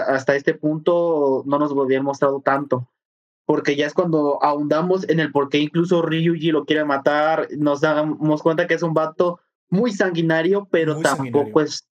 hasta 0.07 0.35
este 0.35 0.53
punto 0.53 1.43
no 1.45 1.59
nos 1.59 1.71
lo 1.71 1.81
habían 1.81 2.03
mostrado 2.03 2.41
tanto. 2.41 2.87
Porque 3.45 3.75
ya 3.75 3.87
es 3.87 3.95
cuando 3.95 4.37
ahondamos 4.43 5.09
en 5.09 5.19
el 5.19 5.31
por 5.31 5.49
qué 5.49 5.57
incluso 5.57 6.03
Ryuji 6.03 6.51
lo 6.51 6.65
quiere 6.65 6.85
matar, 6.85 7.47
nos 7.57 7.81
damos 7.81 8.43
cuenta 8.43 8.67
que 8.67 8.75
es 8.75 8.83
un 8.83 8.93
vato 8.93 9.39
muy 9.71 9.91
sanguinario, 9.91 10.67
pero 10.69 10.93
Muy 10.93 11.03
tampoco 11.03 11.61
es... 11.61 11.87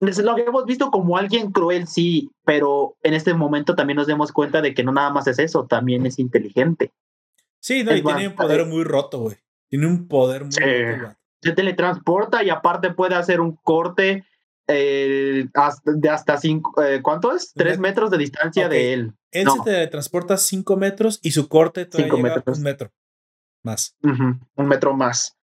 es 0.00 0.18
Lo 0.18 0.32
habíamos 0.32 0.64
visto 0.64 0.90
como 0.90 1.16
alguien 1.16 1.52
cruel, 1.52 1.86
sí, 1.86 2.32
pero 2.44 2.96
en 3.04 3.14
este 3.14 3.32
momento 3.34 3.76
también 3.76 3.98
nos 3.98 4.08
damos 4.08 4.32
cuenta 4.32 4.60
de 4.60 4.74
que 4.74 4.82
no 4.82 4.90
nada 4.90 5.10
más 5.10 5.28
es 5.28 5.38
eso, 5.38 5.66
también 5.66 6.04
es 6.06 6.18
inteligente. 6.18 6.92
Sí, 7.60 7.84
no, 7.84 7.94
y 7.94 8.02
tiene 8.02 8.26
un 8.26 8.34
poder 8.34 8.66
muy 8.66 8.82
roto, 8.82 9.20
güey. 9.20 9.36
Tiene 9.68 9.86
un 9.86 10.08
poder 10.08 10.42
muy 10.42 10.52
Sí. 10.52 10.60
roto. 10.96 11.19
Se 11.42 11.52
teletransporta 11.52 12.42
y 12.44 12.50
aparte 12.50 12.92
puede 12.92 13.14
hacer 13.14 13.40
un 13.40 13.56
corte 13.56 14.24
eh, 14.72 15.48
hasta- 15.54 15.90
de 15.92 16.08
hasta 16.08 16.38
cinco, 16.38 16.80
eh, 16.80 17.00
¿cuánto 17.02 17.34
es? 17.34 17.52
Tres 17.54 17.78
Met- 17.78 17.82
metros 17.82 18.10
de 18.12 18.18
distancia 18.18 18.68
de 18.68 18.92
él. 18.92 19.12
Él 19.32 19.44
No. 19.44 19.54
se 19.56 19.62
teletransporta 19.70 20.36
5 20.36 20.76
metros 20.76 21.18
y 21.22 21.32
su 21.32 21.48
corte 21.48 21.86
todavía 21.86 22.04
Cinco 22.12 22.16
llega 22.22 22.34
metros. 22.36 22.58
un 22.58 22.64
metro 22.64 22.92
más. 23.64 23.96
Un 24.02 24.66
metro 24.68 24.94
más. 24.96 25.36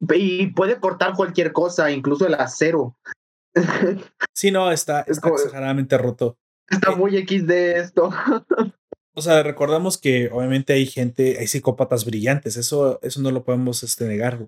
Y 0.00 0.48
puede 0.48 0.80
cortar 0.80 1.14
cualquier 1.14 1.52
cosa, 1.52 1.90
incluso 1.92 2.26
el 2.26 2.34
acero. 2.34 2.96
Sí, 4.34 4.50
no, 4.50 4.70
está, 4.72 5.00
Es 5.02 5.16
está 5.18 5.28
exageradamente 5.28 5.96
roto. 5.96 6.36
Está 6.68 6.92
Eh. 6.92 6.96
muy 6.96 7.16
X 7.18 7.46
de 7.46 7.78
esto. 7.78 8.10
O 9.18 9.22
sea, 9.22 9.42
recordamos 9.42 9.96
que 9.96 10.28
obviamente 10.30 10.74
hay 10.74 10.84
gente, 10.86 11.38
hay 11.38 11.46
psicópatas 11.46 12.04
brillantes, 12.04 12.58
eso, 12.58 12.98
eso 13.02 13.22
no 13.22 13.30
lo 13.30 13.44
podemos 13.44 13.82
este, 13.82 14.04
negar. 14.06 14.46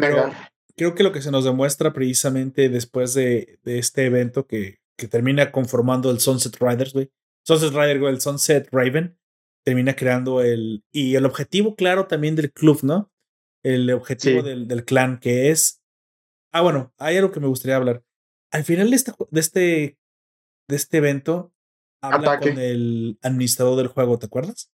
Pero 0.00 0.30
creo 0.76 0.94
que 0.94 1.02
lo 1.02 1.12
que 1.12 1.22
se 1.22 1.30
nos 1.30 1.44
demuestra 1.44 1.92
precisamente 1.92 2.68
después 2.68 3.14
de, 3.14 3.58
de 3.62 3.78
este 3.78 4.06
evento 4.06 4.46
que, 4.46 4.78
que 4.96 5.06
termina 5.08 5.52
conformando 5.52 6.10
el 6.10 6.18
Sunset 6.20 6.56
Riders, 6.60 6.92
güey. 6.92 7.10
Sunset 7.46 7.72
Rider, 7.72 8.00
güey, 8.00 8.14
el 8.14 8.20
Sunset 8.20 8.68
Raven, 8.72 9.18
termina 9.64 9.94
creando 9.94 10.40
el. 10.42 10.84
Y 10.92 11.14
el 11.16 11.26
objetivo, 11.26 11.74
claro, 11.76 12.06
también 12.06 12.36
del 12.36 12.52
club, 12.52 12.80
¿no? 12.82 13.12
El 13.62 13.90
objetivo 13.92 14.40
Sí. 14.42 14.48
del, 14.48 14.66
del 14.66 14.84
clan, 14.84 15.18
que 15.20 15.50
es. 15.50 15.82
Ah, 16.52 16.62
bueno, 16.62 16.92
hay 16.98 17.16
algo 17.16 17.30
que 17.32 17.40
me 17.40 17.46
gustaría 17.46 17.76
hablar. 17.76 18.02
Al 18.50 18.64
final 18.64 18.90
de 18.90 18.96
este, 18.96 19.12
de 19.30 19.40
este, 19.40 19.98
de 20.68 20.76
este 20.76 20.96
evento, 20.98 21.52
habla 22.02 22.32
Ataque. 22.32 22.50
con 22.50 22.58
el 22.58 23.18
administrador 23.22 23.76
del 23.76 23.86
juego, 23.88 24.18
¿te 24.18 24.26
acuerdas? 24.26 24.70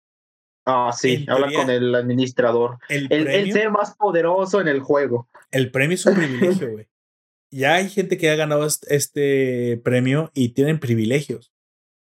Ah, 0.66 0.92
sí, 0.98 1.26
habla 1.30 1.52
con 1.54 1.70
el 1.70 1.94
administrador. 1.94 2.80
El, 2.90 3.06
El, 3.12 3.20
el 3.20 3.24
premio, 3.26 3.54
ser 3.54 3.70
más 3.72 3.96
poderoso 3.96 4.60
en 4.62 4.68
el 4.68 4.80
juego. 4.80 5.30
el 5.52 5.70
premio 5.72 5.96
es 5.96 6.06
un 6.06 6.16
privilegio, 6.16 6.72
güey. 6.72 6.88
Ya 7.52 7.76
hay 7.76 7.88
gente 7.90 8.18
que 8.18 8.30
ha 8.32 8.36
ganado 8.36 8.66
est- 8.66 8.86
este 8.92 9.80
premio 9.84 10.32
y 10.34 10.50
tienen 10.50 10.80
privilegios. 10.80 11.54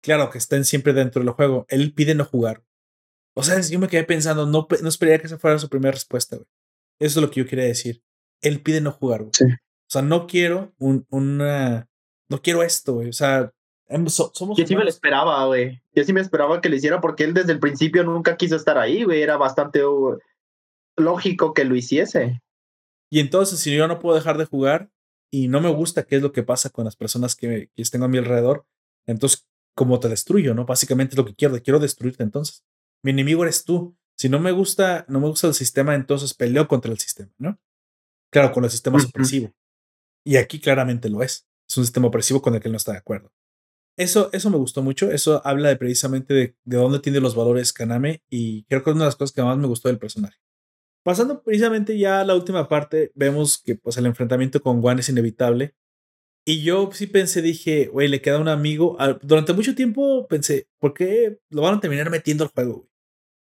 Claro, 0.03 0.29
que 0.29 0.37
estén 0.37 0.65
siempre 0.65 0.93
dentro 0.93 1.23
del 1.23 1.31
juego. 1.33 1.65
Él 1.69 1.93
pide 1.93 2.13
no 2.13 2.25
jugar. 2.25 2.63
O 3.35 3.41
sea, 3.41 3.59
yo 3.61 3.79
me 3.79 3.87
quedé 3.87 4.03
pensando, 4.03 4.45
no, 4.45 4.67
no 4.81 4.89
esperaría 4.89 5.19
que 5.19 5.27
esa 5.27 5.39
fuera 5.39 5.57
su 5.57 5.69
primera 5.69 5.93
respuesta, 5.93 6.35
güey. 6.35 6.47
Eso 6.99 7.19
es 7.19 7.25
lo 7.25 7.31
que 7.31 7.39
yo 7.39 7.47
quería 7.47 7.65
decir. 7.65 8.03
Él 8.41 8.61
pide 8.61 8.81
no 8.81 8.91
jugar, 8.91 9.21
güey. 9.21 9.31
Sí. 9.33 9.45
O 9.45 9.89
sea, 9.89 10.01
no 10.03 10.27
quiero 10.27 10.73
un, 10.77 11.07
una. 11.09 11.87
No 12.29 12.41
quiero 12.41 12.61
esto, 12.61 12.95
güey. 12.95 13.09
O 13.09 13.13
sea, 13.13 13.51
so- 14.07 14.31
somos. 14.33 14.57
Yo 14.57 14.65
sí 14.65 14.75
me 14.75 14.83
lo 14.83 14.89
esperaba, 14.89 15.45
güey. 15.45 15.81
Yo 15.93 16.03
sí 16.03 16.13
me 16.13 16.21
esperaba 16.21 16.61
que 16.61 16.69
lo 16.69 16.75
hiciera 16.75 17.01
porque 17.01 17.23
él 17.23 17.33
desde 17.33 17.51
el 17.51 17.59
principio 17.59 18.03
nunca 18.03 18.37
quiso 18.37 18.55
estar 18.55 18.77
ahí, 18.77 19.03
güey. 19.03 19.21
Era 19.21 19.37
bastante 19.37 19.85
uh, 19.85 20.17
lógico 20.97 21.53
que 21.53 21.65
lo 21.65 21.75
hiciese. 21.75 22.41
Y 23.09 23.19
entonces, 23.19 23.59
si 23.59 23.75
yo 23.75 23.87
no 23.87 23.99
puedo 23.99 24.15
dejar 24.15 24.37
de 24.37 24.45
jugar 24.45 24.89
y 25.31 25.47
no 25.47 25.61
me 25.61 25.69
gusta 25.71 26.03
qué 26.03 26.15
es 26.17 26.21
lo 26.21 26.31
que 26.31 26.43
pasa 26.43 26.69
con 26.69 26.85
las 26.85 26.95
personas 26.95 27.35
que, 27.35 27.69
que 27.75 27.83
tengo 27.85 28.05
a 28.05 28.07
mi 28.09 28.17
alrededor, 28.17 28.65
entonces, 29.05 29.47
¿cómo 29.75 29.99
te 29.99 30.07
destruyo? 30.09 30.53
¿No? 30.53 30.65
Básicamente 30.65 31.13
es 31.13 31.17
lo 31.17 31.25
que 31.25 31.35
quiero, 31.35 31.61
quiero 31.61 31.79
destruirte 31.79 32.23
entonces. 32.23 32.63
Mi 33.03 33.11
enemigo 33.11 33.43
eres 33.43 33.65
tú. 33.65 33.95
Si 34.17 34.29
no 34.29 34.39
me 34.39 34.51
gusta, 34.51 35.05
no 35.07 35.19
me 35.19 35.27
gusta 35.27 35.47
el 35.47 35.53
sistema, 35.53 35.95
entonces 35.95 36.33
peleo 36.33 36.67
contra 36.67 36.91
el 36.91 36.99
sistema, 36.99 37.31
¿no? 37.39 37.59
Claro, 38.31 38.51
con 38.53 38.63
el 38.63 38.69
sistema 38.69 38.97
Ujú. 38.97 39.07
opresivo. 39.07 39.51
Y 40.23 40.37
aquí 40.37 40.59
claramente 40.59 41.09
lo 41.09 41.23
es. 41.23 41.47
Es 41.67 41.77
un 41.77 41.85
sistema 41.85 42.07
opresivo 42.07 42.41
con 42.41 42.53
el 42.53 42.61
que 42.61 42.67
él 42.67 42.73
no 42.73 42.77
está 42.77 42.91
de 42.91 42.99
acuerdo. 42.99 43.31
Eso, 44.01 44.29
eso 44.33 44.49
me 44.49 44.57
gustó 44.57 44.81
mucho. 44.81 45.11
Eso 45.11 45.41
habla 45.45 45.69
de 45.69 45.75
precisamente 45.75 46.33
de, 46.33 46.55
de 46.63 46.77
dónde 46.77 46.99
tiene 46.99 47.19
los 47.19 47.35
valores 47.35 47.71
Kaname 47.73 48.23
y 48.29 48.63
creo 48.65 48.83
que 48.83 48.89
es 48.89 48.95
una 48.95 49.05
de 49.05 49.09
las 49.09 49.15
cosas 49.15 49.33
que 49.33 49.43
más 49.43 49.57
me 49.57 49.67
gustó 49.67 49.89
del 49.89 49.99
personaje. 49.99 50.37
Pasando 51.03 51.41
precisamente 51.43 51.97
ya 51.97 52.21
a 52.21 52.25
la 52.25 52.35
última 52.35 52.67
parte, 52.67 53.11
vemos 53.15 53.61
que 53.63 53.75
pues 53.75 53.97
el 53.97 54.05
enfrentamiento 54.05 54.61
con 54.61 54.81
Juan 54.81 54.99
es 54.99 55.09
inevitable. 55.09 55.75
Y 56.45 56.63
yo 56.63 56.89
sí 56.91 57.05
pensé, 57.07 57.41
dije, 57.43 57.87
güey, 57.87 58.07
le 58.07 58.21
queda 58.21 58.39
un 58.39 58.47
amigo. 58.47 58.95
Ah, 58.99 59.17
Durante 59.21 59.53
mucho 59.53 59.75
tiempo 59.75 60.27
pensé, 60.27 60.67
¿por 60.79 60.93
qué 60.93 61.39
lo 61.49 61.61
van 61.61 61.75
a 61.75 61.79
terminar 61.79 62.09
metiendo 62.09 62.43
al 62.43 62.49
juego? 62.51 62.73
güey? 62.77 62.89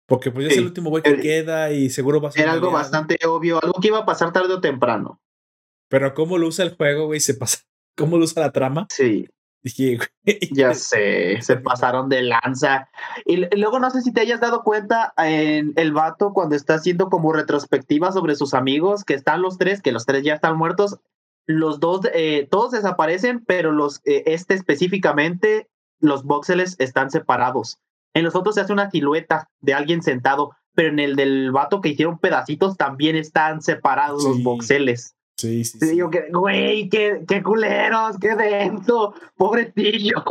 Porque 0.08 0.30
pues 0.32 0.47
es 0.51 0.58
el 0.58 0.66
último 0.66 0.89
güey 0.91 1.01
que 1.01 1.18
queda 1.18 1.72
y 1.72 1.89
seguro 1.89 2.22
va 2.22 2.30
a 2.30 2.32
ser 2.32 2.43
Era 2.43 2.51
algo 2.54 2.68
aliado. 2.68 2.84
bastante 2.84 3.18
obvio, 3.26 3.60
algo 3.64 3.80
que 3.82 3.88
iba 3.88 3.99
a 3.99 4.06
pasar 4.06 4.32
tarde 4.34 4.54
o 4.54 4.62
temprano. 4.62 5.20
Pero 5.89 6.14
cómo 6.14 6.38
lo 6.38 6.47
usa 6.47 6.66
el 6.66 6.76
juego, 6.76 7.06
güey, 7.08 7.20
se 7.20 7.34
pasa. 7.34 7.60
¿Cómo 7.97 8.18
lo 8.18 8.26
usa 8.26 8.41
la 8.43 8.51
trama? 8.51 8.88
Sí, 8.91 9.28
Dije, 9.64 9.97
güey. 9.97 10.39
ya 10.51 10.74
sé, 10.74 11.41
se 11.41 11.55
pasaron 11.55 12.09
de 12.09 12.22
lanza. 12.22 12.89
Y, 13.26 13.38
luego 13.57 13.80
no 13.80 13.89
sé 13.89 14.01
si 14.01 14.11
te 14.11 14.22
hayas 14.22 14.41
dado 14.41 14.64
cuenta 14.64 15.14
en 15.18 15.74
el 15.78 15.93
vato 15.93 16.34
cuando 16.34 16.55
está 16.55 16.76
haciendo 16.76 17.09
como 17.09 17.32
retrospectiva 17.32 18.11
sobre 18.11 18.36
sus 18.36 18.53
amigos, 18.53 19.03
que 19.05 19.14
están 19.14 19.41
los 19.41 19.57
tres, 19.57 19.82
que 19.82 19.93
los 19.93 20.05
tres 20.05 20.24
ya 20.24 20.34
están 20.36 20.57
muertos. 20.57 20.97
Los 21.45 21.80
dos, 21.80 22.01
eh, 22.14 22.47
todos 22.51 22.72
desaparecen, 22.72 23.43
pero 23.45 23.72
los, 23.72 24.01
eh, 24.05 24.24
este 24.28 24.53
específicamente, 24.53 25.70
los 25.99 26.24
voxeles 26.24 26.76
están 26.80 27.09
separados. 27.09 27.80
En 28.14 28.24
los 28.24 28.36
otros 28.36 28.55
se 28.55 28.61
hace 28.61 28.74
una 28.74 28.91
silueta 28.91 29.49
de 29.61 29.74
alguien 29.74 30.03
sentado, 30.03 30.51
pero 30.76 30.89
en 30.89 30.99
el 30.99 31.16
del 31.16 31.51
vato 31.51 31.82
que 31.82 31.89
hicieron 31.89 32.20
pedacitos 32.20 32.78
también 32.78 33.16
están 33.16 33.61
separados 33.61 34.24
los 34.24 34.38
Sí. 34.38 34.43
voxeles. 34.43 35.16
Sí, 35.38 35.63
sí. 35.65 35.97
Yo 35.97 36.09
que, 36.09 36.27
güey, 36.31 36.89
qué, 36.89 37.23
qué 37.27 37.41
culeros, 37.41 38.17
qué 38.19 38.36
denso, 38.36 39.13
pobrecillo. 39.36 40.23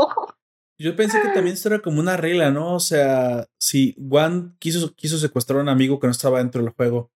Yo 0.78 0.96
pensé 0.96 1.20
que 1.20 1.28
también 1.28 1.54
esto 1.54 1.68
era 1.68 1.80
como 1.80 2.00
una 2.00 2.16
regla, 2.16 2.50
¿no? 2.50 2.74
O 2.74 2.80
sea, 2.80 3.46
si 3.58 3.94
Juan 4.08 4.56
quiso, 4.58 4.94
quiso 4.94 5.18
secuestrar 5.18 5.60
a 5.60 5.62
un 5.62 5.68
amigo 5.68 6.00
que 6.00 6.08
no 6.08 6.10
estaba 6.10 6.38
dentro 6.38 6.62
del 6.62 6.72
juego, 6.72 7.10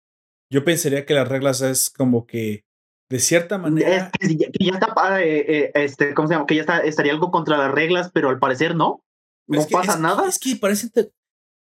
yo 0.49 0.65
pensaría 0.65 1.05
que 1.05 1.13
las 1.13 1.27
reglas 1.27 1.61
es 1.61 1.89
como 1.89 2.25
que 2.25 2.65
de 3.09 3.19
cierta 3.19 3.57
manera. 3.57 4.11
Es 4.19 4.27
que, 4.27 4.47
ya, 4.59 4.73
está, 4.73 5.21
eh, 5.21 5.45
eh, 5.47 5.71
este, 5.75 6.13
¿cómo 6.13 6.27
se 6.27 6.33
llama? 6.33 6.45
Que 6.45 6.55
ya 6.55 6.61
está, 6.61 6.79
estaría 6.79 7.13
algo 7.13 7.31
contra 7.31 7.57
las 7.57 7.71
reglas, 7.71 8.11
pero 8.13 8.29
al 8.29 8.39
parecer 8.39 8.75
no. 8.75 9.03
No 9.47 9.65
pasa 9.71 9.97
nada. 9.97 10.27
Es 10.27 10.39
que 10.39 10.55
parece. 10.55 10.89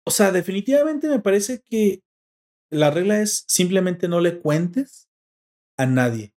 O 0.07 0.11
sea, 0.11 0.33
definitivamente 0.33 1.09
me 1.09 1.19
parece 1.19 1.61
que 1.63 2.03
la 2.71 2.91
regla 2.91 3.21
es 3.21 3.45
simplemente 3.47 4.09
no 4.09 4.21
le 4.21 4.39
cuentes 4.39 5.09
a 5.77 5.87
nadie. 5.87 6.33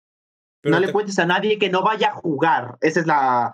no 0.62 0.80
le 0.80 0.92
cuentes 0.92 1.18
a 1.18 1.26
nadie 1.26 1.58
que 1.58 1.70
no 1.70 1.82
vaya 1.82 2.08
a 2.08 2.14
jugar. 2.14 2.78
Esa 2.80 3.00
es 3.00 3.06
la, 3.06 3.52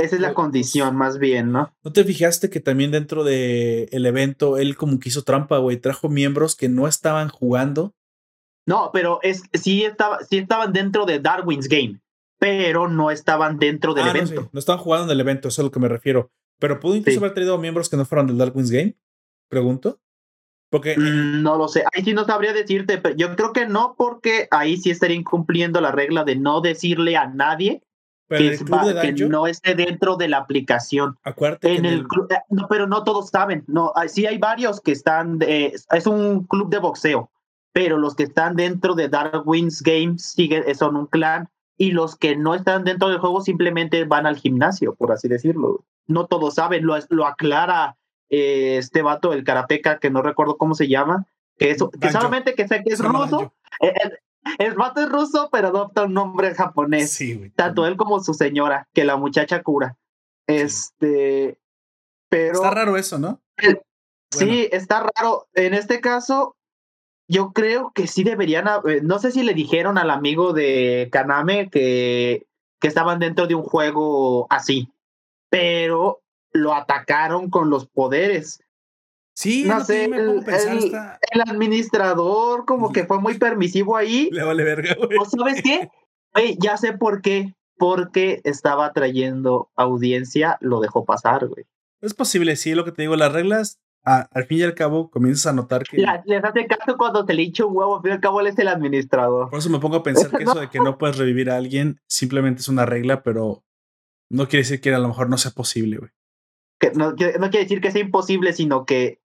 esa 0.00 0.16
es 0.16 0.22
la 0.22 0.34
condición, 0.34 0.96
más 0.96 1.18
bien, 1.18 1.52
¿no? 1.52 1.74
¿No 1.84 1.92
te 1.92 2.04
fijaste 2.04 2.48
que 2.48 2.60
también 2.60 2.90
dentro 2.90 3.22
del 3.22 3.88
el 3.90 4.06
evento 4.06 4.56
él 4.56 4.76
como 4.76 4.98
que 4.98 5.10
hizo 5.10 5.22
trampa, 5.22 5.58
güey? 5.58 5.76
Trajo 5.76 6.08
miembros 6.08 6.56
que 6.56 6.68
no 6.68 6.88
estaban 6.88 7.28
jugando. 7.28 7.94
No, 8.66 8.90
pero 8.92 9.18
es, 9.22 9.42
sí, 9.52 9.84
estaba, 9.84 10.20
sí 10.20 10.38
estaban 10.38 10.72
dentro 10.72 11.04
de 11.04 11.18
Darwin's 11.18 11.68
Game, 11.68 12.00
pero 12.38 12.88
no 12.88 13.10
estaban 13.10 13.58
dentro 13.58 13.94
del 13.94 14.06
ah, 14.06 14.10
evento. 14.10 14.48
No, 14.52 14.58
estaban 14.58 14.80
jugando 14.80 15.06
en 15.06 15.10
el 15.10 15.20
evento, 15.20 15.48
eso 15.48 15.60
es 15.60 15.64
a 15.64 15.66
lo 15.66 15.70
que 15.70 15.80
me 15.80 15.88
refiero. 15.88 16.30
Pero 16.58 16.80
¿pudo 16.80 16.94
incluso 16.94 17.20
haber 17.20 17.34
traído 17.34 17.58
miembros 17.58 17.88
que 17.88 17.96
no 17.96 18.04
fueran 18.04 18.26
del 18.26 18.38
Darwin's 18.38 18.70
Game? 18.70 18.96
Pregunto. 19.48 20.00
Porque. 20.70 20.96
Mm, 20.96 21.42
no 21.42 21.56
lo 21.56 21.68
sé. 21.68 21.84
Ahí 21.92 22.04
sí 22.04 22.14
no 22.14 22.24
sabría 22.24 22.52
decirte, 22.52 22.98
pero 22.98 23.14
yo 23.16 23.34
creo 23.36 23.52
que 23.52 23.66
no, 23.66 23.94
porque 23.98 24.48
ahí 24.50 24.76
sí 24.76 24.90
estaría 24.90 25.16
incumpliendo 25.16 25.80
la 25.80 25.92
regla 25.92 26.24
de 26.24 26.36
no 26.36 26.60
decirle 26.60 27.16
a 27.16 27.26
nadie 27.26 27.82
que, 28.28 28.58
no 29.28 29.46
esté 29.46 29.74
dentro 29.74 30.16
de 30.16 30.28
la 30.28 30.38
aplicación. 30.38 31.18
Acuérdate. 31.24 31.74
En, 31.74 31.84
el, 31.84 32.06
club, 32.06 32.30
eh, 32.30 32.38
no, 32.48 32.66
pero 32.68 32.86
no 32.86 33.02
todos 33.02 33.28
saben. 33.28 33.64
No, 33.66 33.92
sí 34.06 34.26
hay 34.26 34.38
varios 34.38 34.80
que 34.80 34.92
están. 34.92 35.38
es 35.42 36.06
un 36.06 36.44
club 36.46 36.70
de 36.70 36.78
boxeo, 36.78 37.30
pero 37.72 37.98
los 37.98 38.14
que 38.14 38.24
están 38.24 38.54
dentro 38.54 38.94
de 38.94 39.08
Darwin's 39.08 39.82
Games 39.82 40.22
siguen, 40.22 40.72
son 40.74 40.96
un 40.96 41.06
clan 41.06 41.48
y 41.76 41.92
los 41.92 42.14
que 42.14 42.36
no 42.36 42.54
están 42.54 42.84
dentro 42.84 43.08
del 43.08 43.18
juego 43.18 43.40
simplemente 43.40 44.04
van 44.04 44.26
al 44.26 44.36
gimnasio, 44.36 44.94
por 44.94 45.12
así 45.12 45.28
decirlo. 45.28 45.84
No 46.06 46.26
todos 46.26 46.54
saben, 46.54 46.86
lo, 46.86 46.96
lo 47.08 47.26
aclara 47.26 47.96
eh, 48.30 48.76
este 48.78 49.02
vato, 49.02 49.32
el 49.32 49.44
karateca, 49.44 49.98
que 49.98 50.10
no 50.10 50.22
recuerdo 50.22 50.56
cómo 50.56 50.74
se 50.74 50.88
llama, 50.88 51.26
que, 51.58 51.70
eso, 51.70 51.90
que 51.90 52.10
solamente 52.10 52.54
que 52.54 52.66
sé 52.66 52.82
que 52.82 52.94
es 52.94 53.00
ruso. 53.00 53.52
El, 53.80 54.18
el, 54.58 54.74
vato 54.74 55.00
es 55.00 55.08
ruso, 55.08 55.48
pero 55.52 55.68
adopta 55.68 56.04
un 56.04 56.14
nombre 56.14 56.54
japonés. 56.54 57.18
Tanto 57.54 57.86
él 57.86 57.96
como 57.96 58.20
su 58.20 58.34
señora, 58.34 58.88
que 58.92 59.04
la 59.04 59.16
muchacha 59.16 59.62
cura. 59.62 59.96
Este, 60.46 61.58
pero... 62.28 62.54
Está 62.54 62.70
raro 62.70 62.96
eso, 62.96 63.18
¿no? 63.18 63.40
Sí, 64.30 64.68
está 64.72 65.06
raro. 65.14 65.46
En 65.54 65.74
este 65.74 66.00
caso, 66.00 66.56
yo 67.28 67.52
creo 67.52 67.92
que 67.94 68.06
sí 68.06 68.24
deberían, 68.24 68.66
eh, 68.88 69.00
no 69.02 69.18
sé 69.18 69.30
si 69.30 69.42
le 69.42 69.54
dijeron 69.54 69.98
al 69.98 70.10
amigo 70.10 70.52
de 70.52 71.08
Kaname 71.12 71.70
que, 71.70 72.46
que 72.80 72.88
estaban 72.88 73.18
dentro 73.18 73.46
de 73.46 73.54
un 73.54 73.62
juego 73.62 74.46
así, 74.50 74.88
pero 75.48 76.22
lo 76.52 76.74
atacaron 76.74 77.50
con 77.50 77.70
los 77.70 77.86
poderes. 77.86 78.60
Sí, 79.34 79.64
no, 79.64 79.82
sé, 79.82 80.04
el, 80.04 80.12
el, 80.12 81.40
administrador 81.46 82.66
como 82.66 82.92
que 82.92 83.06
fue 83.06 83.20
muy 83.20 83.38
permisivo 83.38 83.96
ahí. 83.96 84.28
Le 84.32 84.44
vale 84.44 84.64
verga, 84.64 84.94
güey. 84.94 85.16
¿O 85.18 85.24
sabes 85.24 85.62
qué? 85.62 85.88
ya 86.58 86.76
sé 86.76 86.92
por 86.92 87.22
qué. 87.22 87.54
Porque 87.78 88.42
estaba 88.44 88.92
trayendo 88.92 89.70
audiencia, 89.74 90.58
lo 90.60 90.80
dejó 90.80 91.06
pasar, 91.06 91.46
güey. 91.46 91.64
Es 92.02 92.12
posible, 92.12 92.56
sí, 92.56 92.74
lo 92.74 92.84
que 92.84 92.92
te 92.92 93.00
digo, 93.00 93.16
las 93.16 93.32
reglas, 93.32 93.80
al 94.02 94.44
fin 94.44 94.58
y 94.58 94.62
al 94.64 94.74
cabo, 94.74 95.10
comienzas 95.10 95.46
a 95.46 95.54
notar 95.54 95.84
que... 95.84 95.96
les 96.26 96.44
hace 96.44 96.66
caso 96.66 96.98
cuando 96.98 97.24
te 97.24 97.32
le 97.32 97.44
hincha 97.44 97.64
un 97.64 97.74
huevo, 97.74 97.96
al 97.96 98.02
fin 98.02 98.10
y 98.10 98.14
al 98.14 98.20
cabo 98.20 98.42
él 98.42 98.48
es 98.48 98.58
el 98.58 98.68
administrador. 98.68 99.48
Por 99.48 99.58
eso 99.58 99.70
me 99.70 99.78
pongo 99.78 99.96
a 99.96 100.02
pensar 100.02 100.30
que 100.30 100.42
eso 100.42 100.60
de 100.60 100.68
que 100.68 100.78
no 100.78 100.98
puedes 100.98 101.16
revivir 101.16 101.50
a 101.50 101.56
alguien 101.56 101.98
simplemente 102.06 102.60
es 102.60 102.68
una 102.68 102.84
regla, 102.84 103.22
pero 103.22 103.64
no 104.28 104.46
quiere 104.46 104.64
decir 104.64 104.82
que 104.82 104.94
a 104.94 104.98
lo 104.98 105.08
mejor 105.08 105.30
no 105.30 105.38
sea 105.38 105.52
posible, 105.52 105.96
güey 105.96 106.10
no, 106.94 107.14
quiere 107.14 107.38
decir 107.50 107.80
que 107.80 107.90
sea 107.90 108.00
imposible, 108.00 108.52
sino 108.52 108.84
que 108.84 109.20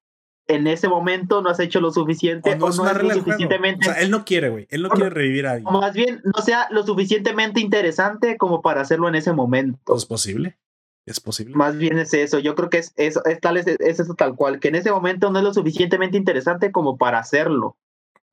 en 0.47 0.67
ese 0.67 0.87
momento 0.87 1.41
no 1.41 1.49
has 1.49 1.59
hecho 1.59 1.81
lo 1.81 1.91
suficiente 1.91 2.53
o 2.53 2.57
no, 2.57 2.67
es 2.69 2.77
lo 2.77 3.13
suficientemente. 3.13 3.89
O 3.89 3.93
sea, 3.93 4.01
él 4.01 4.11
no 4.11 4.25
quiere, 4.25 4.49
güey. 4.49 4.67
Él 4.69 4.83
no 4.83 4.89
quiere 4.89 5.09
revivir 5.09 5.47
a 5.47 5.53
alguien. 5.53 5.67
O 5.67 5.79
más 5.79 5.93
bien, 5.93 6.21
no 6.23 6.41
sea 6.43 6.67
lo 6.69 6.85
suficientemente 6.85 7.59
interesante 7.59 8.37
como 8.37 8.61
para 8.61 8.81
hacerlo 8.81 9.07
en 9.07 9.15
ese 9.15 9.33
momento. 9.33 9.95
Es 9.95 10.05
posible. 10.05 10.57
Es 11.05 11.19
posible. 11.19 11.55
Más 11.55 11.77
bien 11.77 11.97
es 11.99 12.13
eso. 12.13 12.39
Yo 12.39 12.55
creo 12.55 12.69
que 12.69 12.79
es, 12.79 12.93
eso, 12.95 13.23
es, 13.25 13.39
tal, 13.39 13.57
es, 13.57 13.67
eso 13.67 14.13
tal 14.15 14.35
cual, 14.35 14.59
que 14.59 14.69
en 14.69 14.75
ese 14.75 14.91
momento 14.91 15.31
no 15.31 15.39
es 15.39 15.45
lo 15.45 15.53
suficientemente 15.53 16.17
interesante 16.17 16.71
como 16.71 16.97
para 16.97 17.19
hacerlo. 17.19 17.77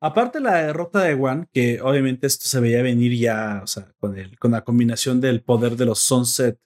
Aparte 0.01 0.41
la 0.41 0.57
derrota 0.57 1.01
de 1.01 1.15
Juan, 1.15 1.49
que 1.53 1.81
obviamente 1.81 2.27
esto 2.27 2.47
se 2.47 2.61
veía 2.61 2.83
venir 2.83 3.17
ya, 3.17 3.61
o 3.63 3.67
sea, 3.67 3.93
con, 4.01 4.19
el, 4.19 4.37
con 4.39 4.51
la 4.51 4.65
combinación 4.65 5.21
del 5.21 5.43
poder 5.43 5.77
de 5.77 5.87
los 5.87 6.01
Sunset 6.01 6.59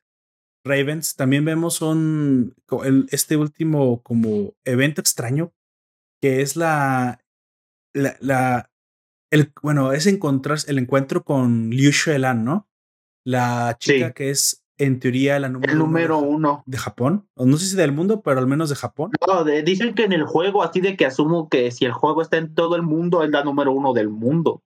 Ravens, 0.66 1.16
también 1.16 1.44
vemos 1.44 1.80
un, 1.80 2.54
este 3.10 3.36
último 3.36 4.02
como 4.02 4.54
evento 4.64 5.00
extraño, 5.00 5.52
que 6.20 6.42
es 6.42 6.56
la, 6.56 7.20
la, 7.94 8.70
el, 9.30 9.52
bueno, 9.62 9.92
es 9.92 10.06
encontrar 10.06 10.58
el 10.66 10.78
encuentro 10.78 11.24
con 11.24 11.70
Liu 11.70 11.92
Xuelan, 11.92 12.44
¿no? 12.44 12.68
La 13.24 13.76
chica 13.78 14.12
que 14.12 14.30
es 14.30 14.62
en 14.78 15.00
teoría 15.00 15.38
la 15.38 15.48
número, 15.48 15.72
el 15.72 15.78
número 15.78 16.18
uno, 16.18 16.62
de 16.66 16.78
Japón. 16.78 17.28
No 17.36 17.56
sé 17.56 17.66
si 17.66 17.76
del 17.76 17.92
mundo, 17.92 18.20
pero 18.22 18.38
al 18.38 18.46
menos 18.46 18.68
de 18.68 18.76
Japón. 18.76 19.10
No, 19.26 19.44
dicen 19.44 19.94
que 19.94 20.04
en 20.04 20.12
el 20.12 20.24
juego, 20.24 20.62
así 20.62 20.80
de 20.80 20.96
que 20.96 21.06
asumo 21.06 21.48
que 21.48 21.70
si 21.70 21.84
el 21.84 21.92
juego 21.92 22.22
está 22.22 22.36
en 22.36 22.54
todo 22.54 22.76
el 22.76 22.82
mundo, 22.82 23.22
es 23.22 23.30
la 23.30 23.42
número 23.42 23.72
uno 23.72 23.92
del 23.92 24.08
mundo. 24.08 24.62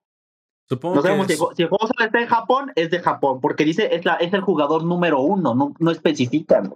Supongo 0.71 0.95
no 0.95 1.03
sabemos 1.03 1.27
si, 1.27 1.33
el 1.33 1.69
juego 1.69 1.89
solo 1.89 2.07
está 2.07 2.21
en 2.21 2.29
Japón, 2.29 2.71
es 2.77 2.91
de 2.91 3.01
Japón, 3.01 3.41
porque 3.41 3.65
dice 3.65 3.93
es, 3.93 4.05
la, 4.05 4.15
es 4.15 4.33
el 4.33 4.41
jugador 4.41 4.85
número 4.85 5.21
uno, 5.21 5.53
no, 5.53 5.75
no 5.81 5.91
especifican. 5.91 6.73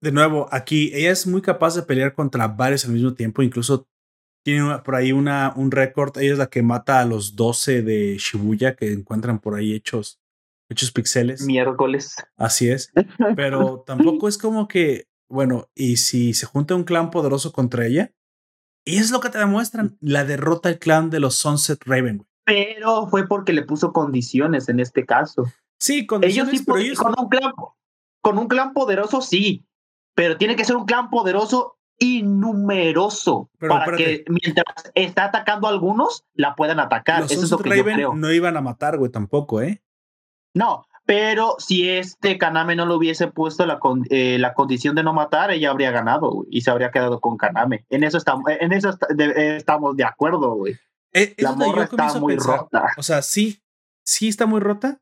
De 0.00 0.12
nuevo, 0.12 0.46
aquí 0.52 0.92
ella 0.94 1.10
es 1.10 1.26
muy 1.26 1.42
capaz 1.42 1.74
de 1.74 1.82
pelear 1.82 2.14
contra 2.14 2.46
varios 2.46 2.84
al 2.84 2.92
mismo 2.92 3.14
tiempo, 3.14 3.42
incluso 3.42 3.88
tiene 4.44 4.78
por 4.84 4.94
ahí 4.94 5.10
una, 5.10 5.52
un 5.56 5.72
récord, 5.72 6.16
ella 6.18 6.32
es 6.34 6.38
la 6.38 6.46
que 6.46 6.62
mata 6.62 7.00
a 7.00 7.04
los 7.04 7.34
12 7.34 7.82
de 7.82 8.16
Shibuya 8.18 8.76
que 8.76 8.92
encuentran 8.92 9.40
por 9.40 9.56
ahí 9.56 9.74
hechos, 9.74 10.20
hechos 10.68 10.92
pixeles. 10.92 11.44
Miércoles. 11.44 12.14
Así 12.36 12.68
es, 12.68 12.92
pero 13.34 13.82
tampoco 13.84 14.28
es 14.28 14.38
como 14.38 14.68
que, 14.68 15.08
bueno, 15.28 15.68
y 15.74 15.96
si 15.96 16.34
se 16.34 16.46
junta 16.46 16.76
un 16.76 16.84
clan 16.84 17.10
poderoso 17.10 17.50
contra 17.50 17.84
ella, 17.84 18.12
y 18.84 18.98
es 18.98 19.10
lo 19.10 19.18
que 19.18 19.30
te 19.30 19.38
demuestran, 19.38 19.96
la 20.00 20.24
derrota 20.24 20.68
del 20.68 20.78
clan 20.78 21.10
de 21.10 21.18
los 21.18 21.34
Sunset 21.34 21.82
Raven, 21.84 22.26
pero 22.44 23.06
fue 23.06 23.26
porque 23.26 23.52
le 23.52 23.62
puso 23.62 23.92
condiciones 23.92 24.68
en 24.68 24.80
este 24.80 25.04
caso. 25.04 25.44
Sí, 25.78 26.06
condiciones, 26.06 26.54
ellos 26.54 26.82
sí, 26.82 26.94
con, 26.94 27.14
un 27.18 27.28
clan, 27.28 27.52
con 28.20 28.38
un 28.38 28.48
clan 28.48 28.72
poderoso 28.72 29.20
sí, 29.20 29.66
pero 30.14 30.36
tiene 30.36 30.56
que 30.56 30.64
ser 30.64 30.76
un 30.76 30.86
clan 30.86 31.10
poderoso 31.10 31.78
y 31.98 32.22
numeroso 32.22 33.50
para 33.58 33.96
que 33.96 34.24
mientras 34.28 34.92
está 34.94 35.26
atacando 35.26 35.66
a 35.66 35.70
algunos 35.70 36.24
la 36.34 36.54
puedan 36.54 36.80
atacar. 36.80 37.24
Eso 37.24 37.44
es 37.44 37.50
lo 37.50 37.58
que 37.58 37.76
yo 37.76 37.84
creo. 37.84 38.14
No 38.14 38.32
iban 38.32 38.56
a 38.56 38.60
matar, 38.60 38.98
güey, 38.98 39.10
tampoco, 39.10 39.60
¿eh? 39.60 39.82
No, 40.54 40.86
pero 41.06 41.56
si 41.58 41.88
este 41.88 42.38
Kaname 42.38 42.76
no 42.76 42.86
le 42.86 42.94
hubiese 42.94 43.28
puesto 43.28 43.66
la, 43.66 43.78
eh, 44.10 44.38
la 44.38 44.54
condición 44.54 44.94
de 44.94 45.02
no 45.02 45.12
matar, 45.12 45.50
ella 45.50 45.70
habría 45.70 45.90
ganado 45.90 46.44
y 46.50 46.62
se 46.62 46.70
habría 46.70 46.90
quedado 46.90 47.20
con 47.20 47.36
Kaname. 47.36 47.84
En 47.90 48.04
eso 48.04 48.18
estamos, 48.18 48.44
en 48.48 48.72
eso 48.72 48.96
estamos 49.36 49.96
de 49.96 50.04
acuerdo, 50.04 50.54
güey. 50.54 50.74
Eh, 51.14 51.34
la 51.38 51.52
morra 51.52 51.84
está 51.84 52.18
muy 52.18 52.36
rota. 52.36 52.86
O 52.96 53.02
sea, 53.02 53.22
sí, 53.22 53.62
sí 54.04 54.28
está 54.28 54.46
muy 54.46 54.60
rota, 54.60 55.00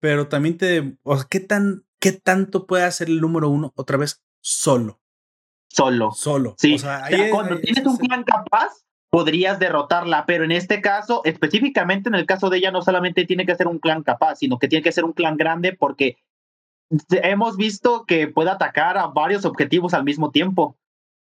pero 0.00 0.28
también 0.28 0.58
te. 0.58 0.96
O 1.02 1.16
sea, 1.16 1.26
¿qué, 1.28 1.40
tan, 1.40 1.84
¿qué 2.00 2.12
tanto 2.12 2.66
puede 2.66 2.84
hacer 2.84 3.08
el 3.08 3.20
número 3.20 3.48
uno 3.48 3.72
otra 3.74 3.96
vez 3.96 4.22
solo? 4.40 5.00
Solo. 5.68 6.12
Solo. 6.12 6.54
Sí. 6.58 6.74
O 6.74 6.78
sea, 6.78 7.08
cuando 7.30 7.60
tienes 7.60 7.84
un 7.86 7.96
clan 7.96 8.24
capaz, 8.24 8.84
podrías 9.10 9.58
derrotarla, 9.58 10.26
pero 10.26 10.44
en 10.44 10.52
este 10.52 10.80
caso, 10.80 11.22
específicamente 11.24 12.08
en 12.08 12.14
el 12.14 12.26
caso 12.26 12.50
de 12.50 12.58
ella, 12.58 12.70
no 12.70 12.82
solamente 12.82 13.24
tiene 13.24 13.46
que 13.46 13.54
ser 13.54 13.66
un 13.66 13.78
clan 13.78 14.02
capaz, 14.02 14.36
sino 14.36 14.58
que 14.58 14.68
tiene 14.68 14.82
que 14.82 14.92
ser 14.92 15.04
un 15.04 15.12
clan 15.12 15.36
grande 15.36 15.72
porque 15.72 16.18
hemos 17.10 17.56
visto 17.56 18.04
que 18.06 18.28
puede 18.28 18.50
atacar 18.50 18.96
a 18.96 19.08
varios 19.08 19.44
objetivos 19.44 19.94
al 19.94 20.04
mismo 20.04 20.30
tiempo 20.30 20.77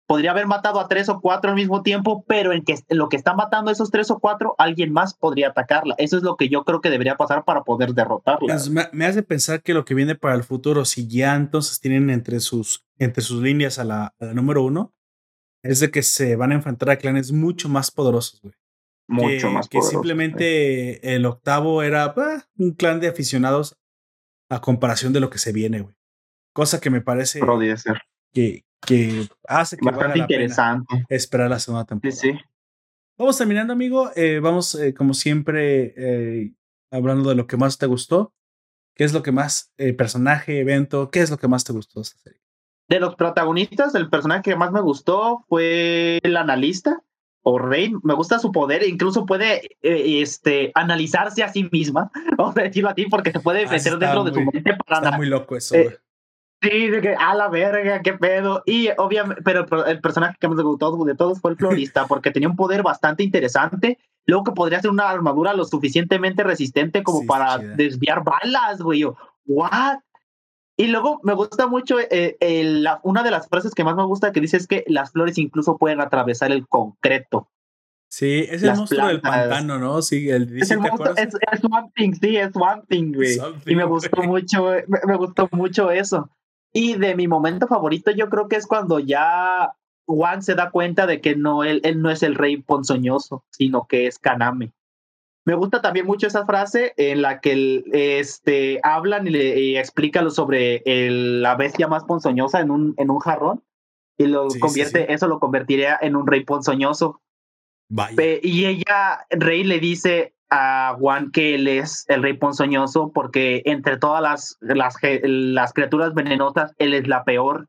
podría 0.08 0.32
haber 0.32 0.48
matado 0.48 0.80
a 0.80 0.88
tres 0.88 1.10
o 1.10 1.20
cuatro 1.20 1.50
al 1.52 1.56
mismo 1.56 1.84
tiempo, 1.84 2.24
pero 2.28 2.54
en, 2.54 2.64
que, 2.64 2.76
lo 2.90 3.10
que 3.10 3.18
está 3.18 3.36
matando 3.36 3.70
esos 3.70 3.92
tres 3.92 4.10
o 4.10 4.20
cuatro, 4.20 4.56
alguien 4.58 4.92
más 4.92 5.14
podría 5.14 5.50
atacarla. 5.50 5.96
Eso 5.98 6.18
es 6.18 6.24
lo 6.24 6.38
que 6.38 6.48
yo 6.50 6.64
creo 6.64 6.82
que 6.82 6.90
debería 6.90 7.18
pasar 7.18 7.44
para 7.44 7.64
poder 7.64 7.94
derrotarla. 7.94 8.56
Pues 8.56 8.70
me, 8.70 9.06
hace 9.06 9.22
pensar 9.22 9.62
que 9.62 9.74
lo 9.74 9.84
que 9.86 9.94
viene 9.94 10.16
para 10.16 10.36
el 10.36 10.44
futuro, 10.44 10.86
si 10.86 11.08
ya 11.08 11.36
entonces 11.36 11.82
tienen 11.82 12.10
entre 12.10 12.40
sus, 12.40 12.86
entre 12.98 13.22
sus 13.22 13.42
líneas 13.44 13.80
a 13.80 13.84
la, 13.84 14.16
número 14.34 14.64
uno, 14.64 14.94
es 15.62 15.82
de 15.82 15.92
que 15.92 16.02
se 16.02 16.38
van 16.38 16.54
a 16.54 16.56
enfrentar 16.56 16.90
a 16.90 16.98
clanes 16.98 17.34
mucho 17.34 17.68
más 17.68 17.92
poderosos, 17.92 18.42
güey. 18.42 18.54
mucho 19.08 19.50
más 19.50 19.68
Que 19.68 19.82
simplemente 19.82 21.16
el 21.16 21.26
octavo 21.26 21.84
era 21.84 22.08
bah, 22.10 22.48
un 22.58 22.72
clan 22.72 23.02
de 23.02 23.10
aficionados 23.10 23.78
a 24.50 24.62
comparación 24.62 25.12
de 25.12 25.20
lo 25.20 25.30
que 25.30 25.40
se 25.40 25.52
viene, 25.52 25.82
güey. 25.82 25.96
Cosa 26.54 26.80
que 26.80 26.90
me 26.90 27.02
parece 27.02 27.42
ser. 27.76 28.02
Que, 28.34 28.67
que 28.86 29.28
hace 29.48 29.78
que 29.78 29.86
Bastante 29.86 30.20
interesante. 30.20 31.06
esperar 31.10 31.50
la 31.50 31.60
segunda 31.60 31.86
temporada. 31.86 32.16
Sí, 32.16 32.32
sí. 32.32 32.40
Vamos 33.18 33.38
terminando, 33.38 33.74
amigo. 33.74 34.12
Eh, 34.16 34.40
vamos, 34.40 34.76
eh, 34.76 34.94
como 34.94 35.16
siempre, 35.16 35.94
eh, 35.98 36.54
hablando 36.92 37.30
de 37.30 37.36
lo 37.36 37.48
que 37.48 37.58
más 37.58 37.78
te 37.78 37.88
gustó. 37.88 38.34
¿Qué 38.96 39.04
es 39.04 39.14
lo 39.14 39.22
que 39.22 39.32
más, 39.32 39.72
personaje, 39.96 40.60
evento, 40.60 41.12
qué 41.12 41.20
es 41.20 41.30
lo 41.30 41.38
que 41.38 41.48
más 41.48 41.64
te 41.64 41.72
gustó 41.72 42.00
de 42.00 42.04
esta 42.04 42.20
serie? 42.20 42.42
De 42.90 43.00
los 43.00 43.16
protagonistas, 43.16 43.94
el 43.94 44.10
personaje 44.10 44.42
que 44.42 44.56
más 44.56 44.72
me 44.72 44.82
gustó 44.82 45.46
fue 45.48 46.18
el 46.24 46.36
analista 46.36 47.04
o 47.44 47.60
Rey. 47.60 47.94
Me 48.02 48.16
gusta 48.16 48.40
su 48.40 48.52
poder, 48.52 48.82
e 48.82 48.88
incluso 48.88 49.28
puede 49.28 49.78
este, 49.82 50.72
analizarse 50.74 51.44
a 51.44 51.50
sí 51.50 51.70
misma, 51.72 52.10
vamos 52.38 52.58
a 52.58 52.64
decirlo 52.64 52.90
así, 52.90 53.06
porque 53.06 53.32
se 53.32 53.40
puede 53.40 53.66
ah, 53.66 53.70
meter 53.70 54.00
dentro 54.00 54.24
de 54.24 54.34
su 54.34 54.42
mente 54.42 54.76
para. 54.88 55.06
Está 55.06 55.18
muy 55.18 55.28
loco 55.28 55.56
eso, 55.56 55.76
Sí, 56.62 56.88
de 56.90 57.02
que 57.02 57.16
a 57.16 57.36
la 57.36 57.50
verga, 57.50 58.02
qué 58.02 58.14
pedo. 58.14 58.64
Y 58.66 58.90
obviamente, 58.98 59.42
pero 59.44 59.86
el 59.86 60.02
personaje 60.02 60.38
que 60.40 60.48
me 60.48 60.62
gustó 60.64 61.06
de 61.06 61.16
todos 61.16 61.40
fue 61.40 61.52
el 61.52 61.58
florista, 61.58 62.06
porque 62.08 62.32
tenía 62.32 62.50
un 62.50 62.56
poder 62.56 62.84
bastante 62.84 63.24
interesante. 63.24 64.00
Luego 64.26 64.44
que 64.44 64.52
podría 64.52 64.82
ser 64.82 64.92
una 64.92 65.10
armadura 65.10 65.54
lo 65.54 65.64
suficientemente 65.66 66.44
resistente 66.44 67.04
como 67.04 67.26
para 67.26 67.58
desviar 67.58 68.24
balas, 68.24 68.82
güey. 68.82 69.06
¿What? 69.46 70.00
Y 70.80 70.88
luego 70.88 71.20
me 71.24 71.34
gusta 71.34 71.66
mucho 71.68 71.98
eh, 72.00 72.38
una 73.04 73.24
de 73.24 73.32
las 73.32 73.48
frases 73.48 73.74
que 73.74 73.84
más 73.84 73.96
me 73.96 74.06
gusta 74.06 74.32
que 74.32 74.42
dice 74.42 74.58
es 74.58 74.68
que 74.68 74.84
las 74.88 75.12
flores 75.12 75.38
incluso 75.38 75.78
pueden 75.78 76.02
atravesar 76.02 76.52
el 76.52 76.68
concreto. 76.68 77.50
Sí, 78.10 78.46
es 78.50 78.64
el 78.64 78.76
monstruo 78.76 79.08
del 79.08 79.20
pantano, 79.20 79.80
¿no? 79.80 80.02
Sí, 80.02 80.30
el, 80.30 80.62
es, 80.62 80.72
el 80.72 80.80
monstruo, 80.80 81.14
es, 81.16 81.34
es, 81.52 81.64
One 81.64 81.92
Thing, 81.94 82.14
sí, 82.14 82.38
es 82.38 82.56
One 82.56 82.84
Thing, 82.88 83.12
güey. 83.14 83.38
Y 83.66 83.76
me 83.76 83.84
gustó 83.84 84.24
mucho, 84.24 84.72
me, 84.88 85.16
gustó 85.18 85.50
mucho 85.52 85.92
eso. 85.92 86.30
Y 86.78 86.94
de 86.94 87.16
mi 87.16 87.28
momento 87.28 87.66
favorito, 87.66 88.12
yo 88.12 88.30
creo 88.30 88.48
que 88.48 88.56
es 88.56 88.68
cuando 88.68 89.00
ya 89.00 89.74
Juan 90.06 90.44
se 90.44 90.54
da 90.54 90.70
cuenta 90.70 91.08
de 91.08 91.22
que 91.22 91.36
no, 91.36 91.64
él, 91.64 91.82
él 91.84 92.04
no 92.04 92.12
es 92.12 92.22
el 92.22 92.36
rey 92.36 92.58
ponzoñoso, 92.58 93.44
sino 93.50 93.88
que 93.88 94.06
es 94.06 94.20
Kaname. 94.20 94.72
Me 95.44 95.56
gusta 95.56 95.82
también 95.82 96.06
mucho 96.06 96.28
esa 96.28 96.46
frase 96.46 96.94
en 96.98 97.24
la 97.24 97.40
que 97.40 97.84
este, 98.20 98.80
hablan 98.84 99.26
y, 99.26 99.32
le, 99.32 99.80
explican 99.80 100.30
sobre 100.30 100.84
la 100.86 101.56
bestia 101.56 101.88
más 101.88 102.04
ponzoñosa 102.04 102.60
en 102.60 102.70
un, 102.70 102.94
en 102.98 103.10
un 103.10 103.18
jarrón 103.18 103.64
y 104.16 104.28
lo 104.28 104.48
convierte, 104.60 105.12
eso 105.12 105.28
lo 105.28 105.40
convertiría 105.40 105.98
en 106.00 106.16
un 106.16 106.28
rey 106.28 106.44
ponzoñoso. 106.44 107.22
Y 108.44 108.66
ella, 108.66 109.26
Rey, 109.32 109.64
le 109.64 109.80
dice, 109.80 110.36
a 110.50 110.96
Juan 110.98 111.32
que 111.32 111.56
él 111.56 111.68
es 111.68 112.06
el 112.08 112.24
rey 112.24 112.34
ponzoñoso 112.34 113.12
porque 113.14 113.62
entre 113.66 113.98
todas 113.98 114.22
las, 114.22 114.58
las, 114.62 114.96
las 115.02 115.74
criaturas 115.74 116.14
venenosas, 116.14 116.74
él 116.78 116.94
es 116.94 117.08
la 117.08 117.24
peor. 117.24 117.68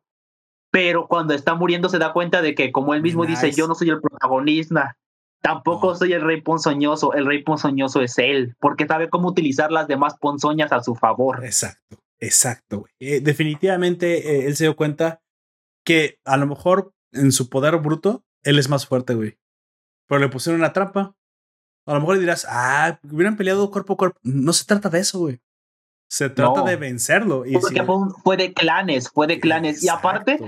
Pero 0.71 1.09
cuando 1.09 1.35
está 1.35 1.55
muriendo 1.55 1.89
se 1.89 1.99
da 1.99 2.13
cuenta 2.13 2.43
de 2.43 2.55
que, 2.55 2.73
como 2.73 2.95
él 2.95 3.03
mismo 3.03 3.25
dice, 3.25 3.53
yo 3.53 3.67
no 3.67 3.75
soy 3.75 3.89
el 3.89 4.01
protagonista, 4.01 4.97
tampoco 5.41 5.95
soy 5.95 6.13
el 6.13 6.21
rey 6.23 6.43
ponzoñoso, 6.43 7.15
el 7.15 7.27
rey 7.27 7.43
ponzoñoso 7.43 8.03
es 8.03 8.19
él, 8.19 8.55
porque 8.61 8.87
sabe 8.87 9.09
cómo 9.09 9.29
utilizar 9.29 9.73
las 9.73 9.89
demás 9.89 10.17
ponzoñas 10.21 10.71
a 10.73 10.83
su 10.83 10.95
favor. 10.95 11.45
Exacto, 11.45 11.99
exacto. 12.19 12.85
Eh, 13.01 13.21
definitivamente 13.21 14.37
eh, 14.37 14.47
él 14.47 14.57
se 14.57 14.65
dio 14.65 14.77
cuenta 14.77 15.23
que 15.85 16.19
a 16.27 16.37
lo 16.37 16.47
mejor 16.47 16.93
en 17.13 17.33
su 17.33 17.49
poder 17.49 17.77
bruto, 17.79 18.25
él 18.43 18.59
es 18.59 18.69
más 18.69 18.87
fuerte, 18.87 19.15
güey. 19.15 19.39
Pero 20.07 20.21
le 20.21 20.29
pusieron 20.29 20.61
una 20.61 20.75
trampa 20.75 21.17
a 21.89 21.94
lo 21.94 22.01
mejor 22.01 22.19
dirás, 22.19 22.47
ah, 22.51 22.98
hubieran 23.10 23.39
peleado 23.39 23.70
cuerpo 23.70 23.94
a 23.94 23.97
cuerpo. 23.97 24.20
No 24.23 24.52
se 24.52 24.66
trata 24.66 24.90
de 24.90 25.01
eso, 25.01 25.20
güey. 25.20 25.40
Se 26.06 26.28
trata 26.28 26.62
de 26.62 26.77
vencerlo. 26.77 27.47
Y 27.47 27.55
Porque 27.55 27.82
fue, 28.23 28.36
de 28.36 28.52
clanes, 28.52 29.09
fue 29.09 29.27
de 29.27 29.40
clanes. 29.40 29.82
Y 29.82 29.89
aparte, 29.89 30.39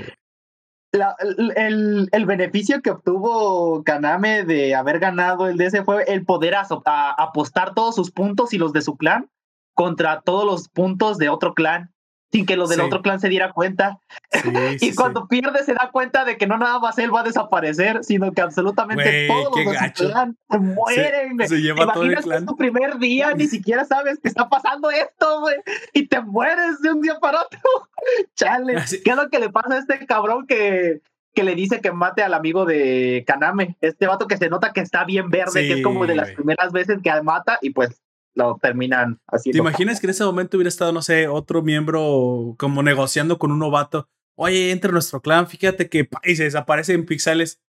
el, 0.93 2.09
el, 2.13 2.27
beneficio 2.27 2.83
que 2.83 2.91
obtuvo 2.91 3.83
Kaname 3.85 4.45
de 4.45 4.75
haber 4.75 4.99
ganado 4.99 5.49
el 5.49 5.57
DS 5.57 5.83
fue 5.85 6.05
el 6.05 6.27
poder 6.27 6.57
apostar 6.57 7.73
todos 7.73 7.95
sus 7.95 8.11
puntos 8.11 8.53
y 8.53 8.59
los 8.59 8.75
de 8.75 8.83
su 8.83 8.97
clan 8.97 9.31
contra 9.75 10.21
todos 10.21 10.45
los 10.45 10.69
puntos 10.69 11.17
de 11.17 11.31
otro 11.31 11.55
clan 11.55 11.91
sin 12.33 12.47
que 12.47 12.57
los 12.57 12.69
del 12.69 12.81
otro 12.81 13.03
clan 13.03 13.21
se 13.21 13.29
diera 13.29 13.53
cuenta. 13.53 13.99
y 14.81 14.95
cuando 14.95 15.27
pierde 15.27 15.65
se 15.65 15.75
da 15.75 15.91
cuenta 15.93 16.25
de 16.25 16.37
que 16.37 16.47
no 16.47 16.59
nada 16.59 16.79
más 16.79 16.99
él 16.99 17.15
va 17.15 17.21
a 17.21 17.25
desaparecer, 17.25 18.05
sino 18.05 18.33
que 18.33 18.41
absolutamente 18.41 19.27
todos 19.27 19.65
los 19.65 19.81
del 19.81 19.93
clan 19.93 20.37
se 20.49 20.59
mueren. 20.59 21.49
Se, 21.49 21.61
lleva 21.61 21.93
todo 21.93 22.05
el 22.05 22.17
clan. 22.17 22.43
es 22.43 22.47
tu 22.47 22.57
primer 22.57 22.99
día, 22.99 23.33
ni 23.35 23.47
siquiera 23.49 23.85
sabes 23.85 24.19
que 24.21 24.29
está 24.29 24.49
pasando 24.49 24.91
esto, 24.91 25.41
güey, 25.41 25.57
y 25.93 26.07
te 26.07 26.21
mueres 26.21 26.81
de 26.81 26.93
un 26.93 27.01
día 27.01 27.19
para 27.21 27.43
otro. 27.43 27.61
Chale. 28.37 28.77
¿Qué 29.05 29.11
es 29.11 29.17
lo 29.17 29.29
que 29.29 29.39
le 29.39 29.51
pasa 29.51 29.75
a 29.75 29.79
este 29.79 30.07
cabrón 30.07 30.47
que, 30.47 31.01
que 31.35 31.43
le 31.43 31.55
dice 31.55 31.81
que 31.81 31.93
mate 31.93 32.23
al 32.23 32.35
amigo 32.35 32.65
de 32.65 33.25
Kaname? 33.27 33.77
Este 33.81 34.07
vato 34.07 34.29
que 34.29 34.37
se 34.37 34.49
nota 34.49 34.73
que 34.73 34.81
está 34.81 35.05
bien 35.05 35.31
verde, 35.31 35.67
que 35.67 35.73
es 35.75 35.83
como 35.83 36.07
de 36.07 36.15
las 36.15 36.31
primeras 36.31 36.73
veces 36.73 36.99
que 37.03 37.11
mata, 37.23 37.59
y 37.61 37.71
pues 37.71 38.01
lo 38.35 38.59
terminan 38.61 39.21
así. 39.27 39.51
¿Te 39.51 39.59
imaginas 39.59 40.01
que 40.01 40.07
en 40.07 40.11
ese 40.11 40.25
momento 40.25 40.57
hubiera 40.57 40.69
estado, 40.69 40.93
no 40.93 41.03
sé, 41.03 41.29
otro 41.29 41.63
miembro 41.63 42.55
como 42.59 42.83
negociando 42.83 43.39
con 43.39 43.53
un 43.53 43.59
novato? 43.59 44.09
Oye, 44.37 44.71
entre 44.71 44.93
nuestro 44.93 45.21
clan, 45.21 45.47
fíjate 45.47 45.89
que 45.89 46.09
y 46.25 46.37
se 46.37 46.45
desaparece 46.45 46.95
en 46.95 47.07
pixeles. 47.07 47.61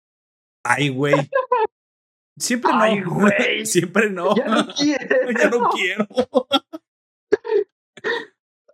Ay, 0.64 0.90
güey. 0.90 1.16
Siempre 2.38 2.72
Ay, 2.74 3.00
no. 3.02 3.10
Güey. 3.12 3.66
Siempre 3.66 4.10
no. 4.10 4.36
Ya 4.36 4.48
no 4.48 4.68
quiero. 4.74 5.32
ya 5.40 5.50
no 5.50 5.70
quiero. 5.70 6.08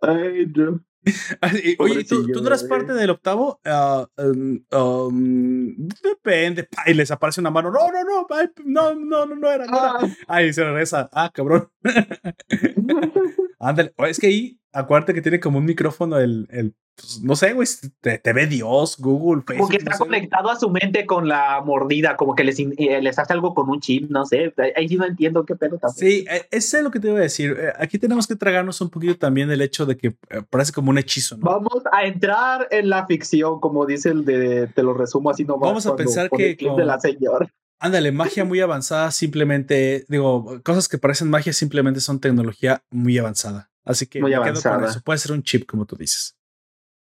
Ay, 0.00 0.46
no. 0.54 0.80
Oye, 1.78 2.04
¿tú, 2.04 2.26
¿tú, 2.32 2.40
no 2.40 2.48
eras 2.48 2.64
parte 2.64 2.92
del 2.92 3.10
octavo? 3.10 3.60
Uh, 3.64 4.06
um, 4.22 4.64
um, 4.72 5.88
depende. 6.02 6.68
Y 6.86 6.94
les 6.94 7.10
aparece 7.10 7.40
una 7.40 7.50
mano. 7.50 7.70
No, 7.70 7.90
no, 7.90 8.04
no. 8.04 8.26
no, 8.64 8.94
no, 8.94 9.26
no, 9.26 9.34
no 9.36 9.50
era. 9.50 9.66
No 9.66 9.76
era. 9.78 9.92
Ah. 10.00 10.08
Ay, 10.26 10.52
se 10.52 10.64
regresa. 10.64 11.08
Ah, 11.12 11.30
cabrón. 11.32 11.70
Ándale. 13.58 13.92
Es 13.98 14.18
que 14.18 14.26
ahí, 14.28 14.60
acuérdate 14.72 15.14
que 15.14 15.22
tiene 15.22 15.40
como 15.40 15.58
un 15.58 15.64
micrófono 15.64 16.18
el, 16.18 16.46
el 16.50 16.74
pues, 16.98 17.22
no 17.22 17.36
sé, 17.36 17.52
güey, 17.52 17.68
te, 18.00 18.32
ve 18.32 18.46
Dios, 18.48 18.96
Google, 18.98 19.42
Facebook. 19.46 19.56
Como 19.56 19.68
que 19.68 19.76
está 19.76 19.96
conectado 19.96 20.50
a 20.50 20.56
su 20.58 20.68
mente 20.68 21.06
con 21.06 21.28
la 21.28 21.62
mordida, 21.64 22.16
como 22.16 22.34
que 22.34 22.42
les, 22.42 22.58
eh, 22.58 23.00
les 23.00 23.18
hace 23.18 23.32
algo 23.32 23.54
con 23.54 23.70
un 23.70 23.80
chip, 23.80 24.10
no 24.10 24.26
sé. 24.26 24.52
Ahí 24.74 24.88
sí 24.88 24.96
no 24.96 25.04
entiendo 25.04 25.44
qué 25.44 25.54
pedo 25.54 25.78
tampoco. 25.78 26.00
Sí, 26.00 26.26
ese 26.50 26.78
es 26.78 26.82
lo 26.82 26.90
que 26.90 26.98
te 26.98 27.08
iba 27.08 27.18
a 27.18 27.22
decir. 27.22 27.56
Eh, 27.56 27.72
aquí 27.78 27.98
tenemos 27.98 28.26
que 28.26 28.34
tragarnos 28.34 28.80
un 28.80 28.90
poquito 28.90 29.16
también 29.16 29.48
el 29.50 29.60
hecho 29.60 29.86
de 29.86 29.96
que 29.96 30.08
eh, 30.08 30.42
parece 30.50 30.72
como 30.72 30.90
un 30.90 30.98
hechizo, 30.98 31.36
¿no? 31.36 31.46
Vamos 31.46 31.84
a 31.92 32.04
entrar 32.04 32.66
en 32.72 32.88
la 32.88 33.06
ficción, 33.06 33.60
como 33.60 33.86
dice 33.86 34.10
el 34.10 34.24
de, 34.24 34.66
te 34.66 34.82
lo 34.82 34.92
resumo 34.92 35.30
así 35.30 35.44
nomás. 35.44 35.68
Vamos 35.68 35.86
a 35.86 35.94
pensar 35.94 36.28
que. 36.30 36.56
de 36.56 36.84
la 36.84 36.98
señora. 36.98 37.48
Ándale, 37.80 38.10
magia 38.10 38.44
muy 38.44 38.58
avanzada 38.60 39.12
simplemente, 39.12 40.04
digo, 40.08 40.60
cosas 40.64 40.88
que 40.88 40.98
parecen 40.98 41.30
magia 41.30 41.52
simplemente 41.52 42.00
son 42.00 42.18
tecnología 42.18 42.82
muy 42.90 43.16
avanzada. 43.18 43.70
Así 43.88 44.06
que 44.06 44.20
muy 44.20 44.34
avanzada. 44.34 44.86
eso. 44.88 45.00
Puede 45.00 45.18
ser 45.18 45.32
un 45.32 45.42
chip, 45.42 45.66
como 45.66 45.86
tú 45.86 45.96
dices. 45.96 46.36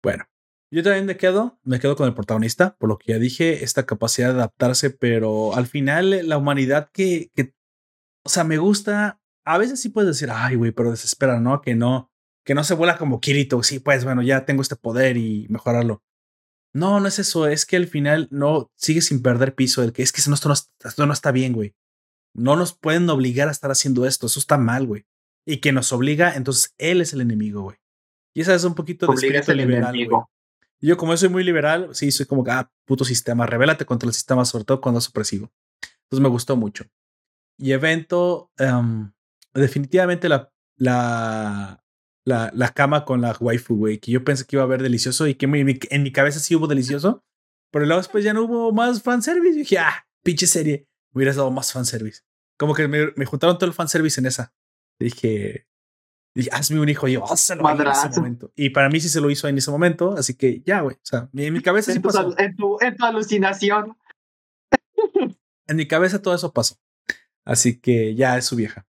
Bueno, 0.02 0.24
yo 0.70 0.82
también 0.82 1.06
me 1.06 1.16
quedo, 1.16 1.58
me 1.62 1.80
quedo 1.80 1.96
con 1.96 2.06
el 2.06 2.14
protagonista, 2.14 2.76
por 2.76 2.88
lo 2.88 2.98
que 2.98 3.12
ya 3.12 3.18
dije, 3.18 3.64
esta 3.64 3.86
capacidad 3.86 4.28
de 4.28 4.34
adaptarse, 4.34 4.90
pero 4.90 5.54
al 5.54 5.66
final 5.66 6.12
eh, 6.12 6.22
la 6.22 6.36
humanidad 6.36 6.90
que, 6.92 7.30
que 7.34 7.54
o 8.24 8.28
sea, 8.28 8.44
me 8.44 8.58
gusta, 8.58 9.20
a 9.44 9.56
veces 9.56 9.80
sí 9.80 9.88
puedes 9.88 10.08
decir, 10.08 10.30
ay, 10.30 10.56
güey, 10.56 10.72
pero 10.72 10.90
desespera, 10.90 11.40
¿no? 11.40 11.62
Que 11.62 11.74
no, 11.74 12.10
que 12.44 12.54
no 12.54 12.64
se 12.64 12.74
vuela 12.74 12.98
como 12.98 13.20
Kirito, 13.20 13.62
sí, 13.62 13.78
pues 13.78 14.04
bueno, 14.04 14.22
ya 14.22 14.44
tengo 14.44 14.62
este 14.62 14.76
poder 14.76 15.16
y 15.16 15.46
mejorarlo. 15.48 16.02
No, 16.74 16.98
no 17.00 17.06
es 17.08 17.18
eso, 17.18 17.46
es 17.46 17.66
que 17.66 17.76
al 17.76 17.86
final 17.86 18.28
no 18.30 18.70
sigue 18.76 19.00
sin 19.00 19.22
perder 19.22 19.54
piso, 19.54 19.82
el 19.82 19.92
que 19.92 20.02
es 20.02 20.12
que 20.12 20.20
esto 20.20 20.48
no, 20.48 20.54
esto 20.54 21.06
no 21.06 21.12
está 21.12 21.30
bien, 21.30 21.52
güey. 21.52 21.74
No 22.34 22.56
nos 22.56 22.76
pueden 22.76 23.08
obligar 23.08 23.48
a 23.48 23.52
estar 23.52 23.70
haciendo 23.70 24.06
esto, 24.06 24.26
eso 24.26 24.40
está 24.40 24.58
mal, 24.58 24.86
güey. 24.86 25.06
Y 25.46 25.58
que 25.58 25.72
nos 25.72 25.92
obliga, 25.92 26.34
entonces 26.34 26.74
él 26.78 27.00
es 27.00 27.12
el 27.12 27.20
enemigo, 27.20 27.62
güey. 27.62 27.76
Y 28.34 28.40
esa 28.40 28.54
es 28.54 28.64
un 28.64 28.74
poquito 28.74 29.06
de 29.06 29.14
espíritu 29.14 29.52
liberal. 29.52 29.94
Yo, 30.80 30.96
como 30.98 31.12
yo 31.12 31.16
soy 31.16 31.28
muy 31.28 31.44
liberal, 31.44 31.88
sí, 31.92 32.10
soy 32.10 32.26
como 32.26 32.44
ah, 32.48 32.70
puto 32.84 33.04
sistema, 33.04 33.46
revélate 33.46 33.86
contra 33.86 34.06
el 34.06 34.14
sistema, 34.14 34.44
sobre 34.44 34.64
todo 34.64 34.80
cuando 34.80 34.98
es 34.98 35.08
opresivo. 35.08 35.50
Entonces 36.02 36.22
me 36.22 36.28
gustó 36.28 36.56
mucho. 36.56 36.84
Y 37.56 37.72
evento, 37.72 38.50
em, 38.58 39.12
definitivamente 39.54 40.28
la, 40.28 40.52
la, 40.76 41.82
la, 42.26 42.50
la, 42.52 42.68
cama 42.74 43.04
con 43.04 43.20
la 43.22 43.36
waifu, 43.38 43.76
güey, 43.76 43.98
que 43.98 44.10
yo 44.10 44.24
pensé 44.24 44.44
que 44.44 44.56
iba 44.56 44.62
a 44.62 44.66
haber 44.66 44.82
delicioso 44.82 45.26
y 45.26 45.36
que 45.36 45.46
en 45.46 46.02
mi, 46.02 46.12
cabeza 46.12 46.40
sí 46.40 46.54
hubo 46.54 46.66
delicioso, 46.66 47.24
pero 47.70 47.86
luego 47.86 48.02
después 48.02 48.24
ya 48.24 48.34
no 48.34 48.42
hubo 48.42 48.72
más 48.72 49.02
fanservice. 49.02 49.54
Y 49.54 49.60
dije, 49.60 49.78
ah, 49.78 50.06
pinche 50.22 50.46
serie, 50.46 50.86
me 51.12 51.20
hubieras 51.20 51.36
dado 51.36 51.50
más 51.50 51.72
fanservice. 51.72 52.22
Como 52.58 52.74
que 52.74 52.88
me, 52.88 53.12
me 53.16 53.24
juntaron 53.24 53.56
todo 53.56 53.66
el 53.66 53.74
fanservice 53.74 54.20
en 54.20 54.26
esa. 54.26 54.52
Dije, 54.98 55.66
Dije, 56.34 56.50
hazme 56.52 56.80
un 56.80 56.88
hijo. 56.88 57.06
Y 57.06 57.12
yo, 57.12 57.24
hazlo 57.30 57.68
en 57.70 57.86
ese 57.86 58.08
momento. 58.08 58.52
Y 58.56 58.70
para 58.70 58.88
mí 58.88 59.00
sí 59.00 59.08
se 59.08 59.20
lo 59.20 59.30
hizo 59.30 59.46
en 59.46 59.56
ese 59.56 59.70
momento. 59.70 60.14
Así 60.14 60.34
que 60.34 60.62
ya, 60.66 60.80
güey. 60.80 60.96
O 60.96 61.00
sea, 61.02 61.28
en 61.32 61.52
mi 61.52 61.60
cabeza 61.60 61.92
en 61.92 61.96
sí 61.96 62.00
pasó. 62.00 62.36
En 62.38 62.56
tu, 62.56 62.78
en 62.80 62.96
tu 62.96 63.04
alucinación. 63.04 63.96
en 65.68 65.76
mi 65.76 65.86
cabeza 65.86 66.20
todo 66.20 66.34
eso 66.34 66.52
pasó. 66.52 66.76
Así 67.44 67.78
que 67.78 68.14
ya 68.14 68.36
es 68.36 68.46
su 68.46 68.56
vieja. 68.56 68.86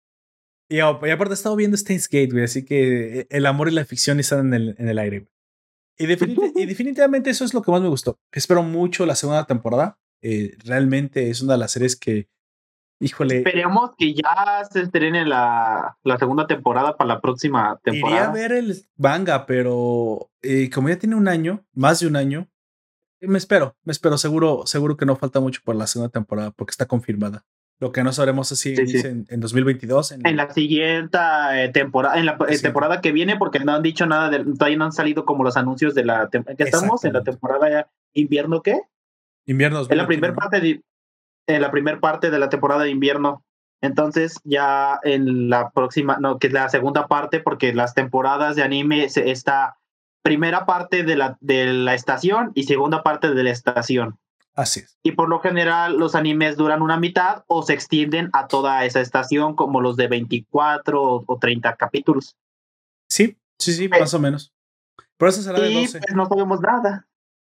Y, 0.68 0.80
aparte 0.80 1.30
he 1.30 1.34
estado 1.34 1.56
viendo 1.56 1.78
Steins 1.78 2.08
Gate, 2.08 2.30
güey, 2.32 2.44
así 2.44 2.66
que 2.66 3.20
eh, 3.20 3.28
el 3.30 3.46
amor 3.46 3.70
y 3.70 3.72
la 3.72 3.86
ficción 3.86 4.20
están 4.20 4.48
en 4.48 4.54
el, 4.56 4.76
en 4.80 4.90
el 4.90 4.98
aire. 4.98 5.28
Y, 5.96 6.06
y, 6.06 6.08
definitivamente 6.66 7.30
eso 7.30 7.46
es 7.46 7.54
lo 7.54 7.62
que 7.62 7.70
más 7.70 7.82
me 7.82 7.88
gustó. 7.88 8.20
Espero 8.32 8.64
mucho 8.64 9.06
la 9.06 9.14
segunda 9.14 9.46
temporada. 9.46 10.00
Eh, 10.24 10.58
realmente 10.64 11.30
es 11.30 11.44
una 11.44 11.54
de 11.54 11.60
las 11.60 11.72
series 11.72 11.96
que, 11.96 12.30
híjole. 13.00 13.38
Esperemos 13.38 13.92
que 13.98 14.14
ya 14.14 14.64
se 14.72 14.82
estrene 14.82 15.26
la, 15.26 15.98
la 16.04 16.18
segunda 16.18 16.48
temporada 16.48 16.98
para 16.98 17.08
la 17.08 17.22
próxima 17.22 17.80
temporada. 17.84 18.18
Iría 18.18 18.30
a 18.30 18.34
ver 18.34 18.52
el 18.52 18.76
manga, 18.98 19.46
pero 19.46 20.30
eh, 20.42 20.70
como 20.70 20.90
ya 20.90 20.98
tiene 20.98 21.16
un 21.16 21.28
año, 21.28 21.66
más 21.74 22.00
de 22.00 22.08
un 22.08 22.16
año, 22.16 22.48
me 23.22 23.38
espero, 23.38 23.76
me 23.84 23.92
espero. 23.92 24.18
Seguro, 24.18 24.64
seguro 24.66 24.98
que 24.98 25.06
no 25.06 25.16
falta 25.16 25.40
mucho 25.40 25.62
por 25.64 25.76
la 25.76 25.88
segunda 25.88 26.12
temporada 26.12 26.52
porque 26.52 26.72
está 26.72 26.86
confirmada. 26.86 27.46
Lo 27.80 27.92
que 27.92 28.04
no 28.04 28.14
sabremos 28.14 28.52
es 28.54 28.60
si 28.60 28.74
En, 28.74 29.40
2022. 29.40 30.14
En, 30.14 30.38
la 30.38 30.50
siguiente 30.54 31.18
eh, 31.54 31.70
temporada, 31.70 32.18
en 32.18 32.26
la 32.26 32.38
eh, 32.48 32.58
temporada 32.60 33.02
que 33.02 33.12
viene, 33.12 33.36
porque 33.36 33.60
no 33.60 33.74
han 33.74 33.84
dicho 33.84 34.06
nada, 34.06 34.30
de, 34.30 34.46
todavía 34.46 34.78
no 34.78 34.86
han 34.86 34.94
salido 34.94 35.26
como 35.26 35.44
los 35.44 35.58
anuncios 35.58 35.94
de 35.94 36.06
la 36.06 36.30
que 36.30 36.64
estamos 36.64 37.04
en 37.04 37.14
la 37.14 37.24
temporada 37.24 37.90
invierno, 38.14 38.62
¿qué? 38.62 38.80
Invierno. 39.46 39.86
En 39.90 39.98
la 39.98 40.08
primera 40.08 40.34
parte 40.34 40.62
de, 40.62 40.84
en 41.48 41.62
la 41.62 41.72
primera 41.72 42.00
parte 42.00 42.32
de 42.32 42.40
la 42.40 42.50
temporada 42.50 42.84
de 42.84 42.90
invierno. 42.90 43.44
Entonces 43.82 44.40
ya 44.44 45.00
en 45.04 45.50
la 45.50 45.70
próxima, 45.72 46.18
no, 46.20 46.40
que 46.40 46.48
es 46.48 46.54
la 46.54 46.70
segunda 46.70 47.08
parte, 47.08 47.40
porque 47.40 47.74
las 47.74 47.94
temporadas 47.94 48.56
de 48.56 48.64
anime 48.64 49.10
se, 49.10 49.32
está 49.32 49.78
primera 50.24 50.66
parte 50.66 51.04
de 51.04 51.16
la, 51.16 51.38
de 51.40 51.72
la 51.72 51.94
estación 51.94 52.52
y 52.56 52.64
segunda 52.64 53.04
parte 53.04 53.34
de 53.34 53.44
la 53.44 53.52
estación. 53.52 54.18
Así 54.56 54.80
es. 54.80 54.98
Y 55.04 55.12
por 55.12 55.30
lo 55.30 55.40
general 55.40 55.98
los 55.98 56.16
animes 56.16 56.56
duran 56.56 56.82
una 56.82 56.98
mitad 56.98 57.44
o 57.48 57.62
se 57.62 57.74
extienden 57.74 58.30
a 58.34 58.48
toda 58.48 58.86
esa 58.86 59.02
estación 59.02 59.56
como 59.56 59.82
los 59.82 59.98
de 59.98 60.08
24 60.08 61.24
o 61.28 61.38
30 61.38 61.76
capítulos. 61.76 62.38
Sí, 63.10 63.38
sí, 63.60 63.74
sí, 63.74 63.90
más 63.90 64.14
o 64.14 64.20
menos. 64.20 64.54
Por 65.18 65.30
eso 65.30 65.42
será 65.42 65.60
de 65.60 65.74
12. 65.74 66.00
Pues 66.00 66.16
no 66.16 66.26
sabemos 66.26 66.62
nada. 66.62 67.08